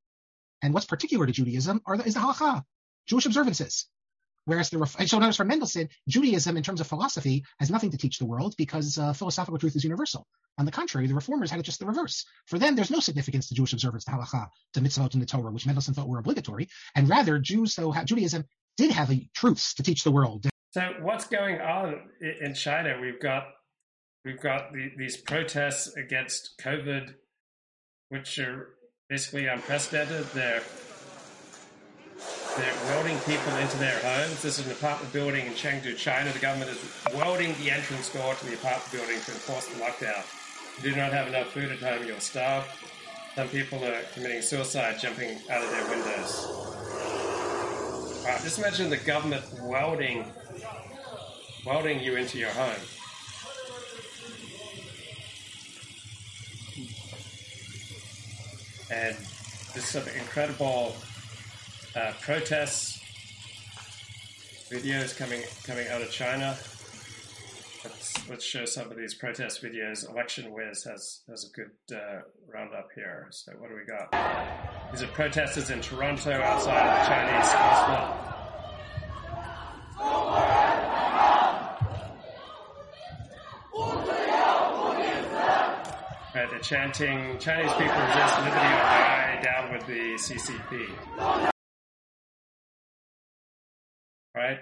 [0.62, 2.62] and what's particular to Judaism are the, is the halacha,
[3.06, 3.86] Jewish observances.
[4.46, 8.18] Whereas the so notice for Mendelssohn, Judaism in terms of philosophy has nothing to teach
[8.18, 10.26] the world because uh, philosophical truth is universal.
[10.58, 12.24] On the contrary, the reformers had it just the reverse.
[12.46, 15.50] For them, there's no significance to Jewish observance, to halacha, to mitzvot and the Torah,
[15.50, 18.44] which Mendelssohn thought were obligatory, and rather Jews, though Judaism
[18.76, 20.46] did have truths to teach the world.
[20.70, 22.98] So what's going on in China?
[23.00, 23.48] We've got
[24.24, 27.14] we've got the, these protests against COVID,
[28.10, 28.76] which are
[29.08, 30.26] basically unprecedented.
[30.34, 30.62] They're
[32.56, 34.42] they're welding people into their homes.
[34.42, 36.32] This is an apartment building in Chengdu, China.
[36.32, 36.78] The government is
[37.14, 40.24] welding the entrance door to the apartment building to enforce the lockdown.
[40.78, 42.64] You do not have enough food at home, you'll starve.
[43.34, 46.46] Some people are committing suicide jumping out of their windows.
[48.24, 50.24] Right, just imagine the government welding
[51.66, 52.80] welding you into your home.
[58.90, 59.16] And
[59.74, 60.94] this sort of incredible
[61.96, 63.00] uh, protests,
[64.70, 66.56] videos coming coming out of China.
[67.84, 70.08] Let's, let's show some of these protest videos.
[70.10, 72.20] Election Wiz has has a good uh,
[72.52, 73.28] roundup here.
[73.30, 74.12] So what do we got?
[74.92, 78.32] These are protesters in Toronto outside of the Chinese consulate.
[86.34, 91.52] Right, they're chanting Chinese people resist liberty or die down with the CCP
[94.36, 94.58] right?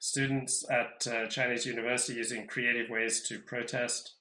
[0.00, 4.14] Students at uh, Chinese university using creative ways to protest.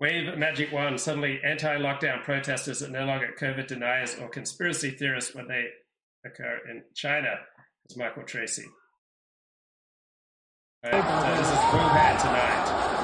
[0.00, 5.48] Wave Magic One, suddenly anti-lockdown protesters are no longer COVID deniers or conspiracy theorists when
[5.48, 5.64] they
[6.24, 7.34] occur in China,
[7.90, 8.64] as Michael Tracey.
[10.82, 12.96] Right, so this is Wuhan tonight.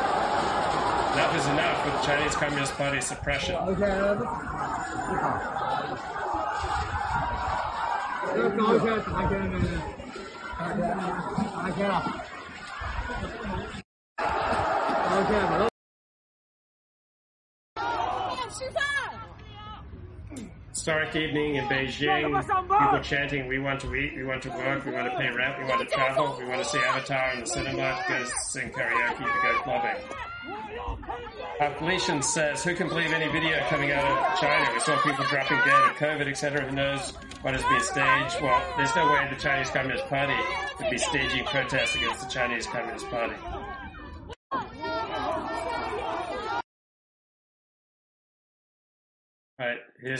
[1.12, 3.56] Enough is enough with Chinese Communist Party suppression.
[10.58, 12.02] 拿钱了。
[14.18, 15.65] 拿了拿了
[20.86, 22.30] Historic evening in Beijing.
[22.78, 25.58] People chanting, "We want to eat, we want to work, we want to pay rent,
[25.58, 28.70] we want to travel, we want to see Avatar in the cinema, to go sing
[28.70, 29.96] karaoke, to go clubbing."
[31.78, 34.72] Felician says, "Who can believe any video coming out of China?
[34.72, 36.62] We saw people dropping dead of COVID, etc.
[36.62, 38.40] Who knows what has been staged?
[38.40, 40.38] Well, there's no way the Chinese Communist Party
[40.78, 43.34] could be staging protests against the Chinese Communist Party."
[49.58, 50.14] Right, here's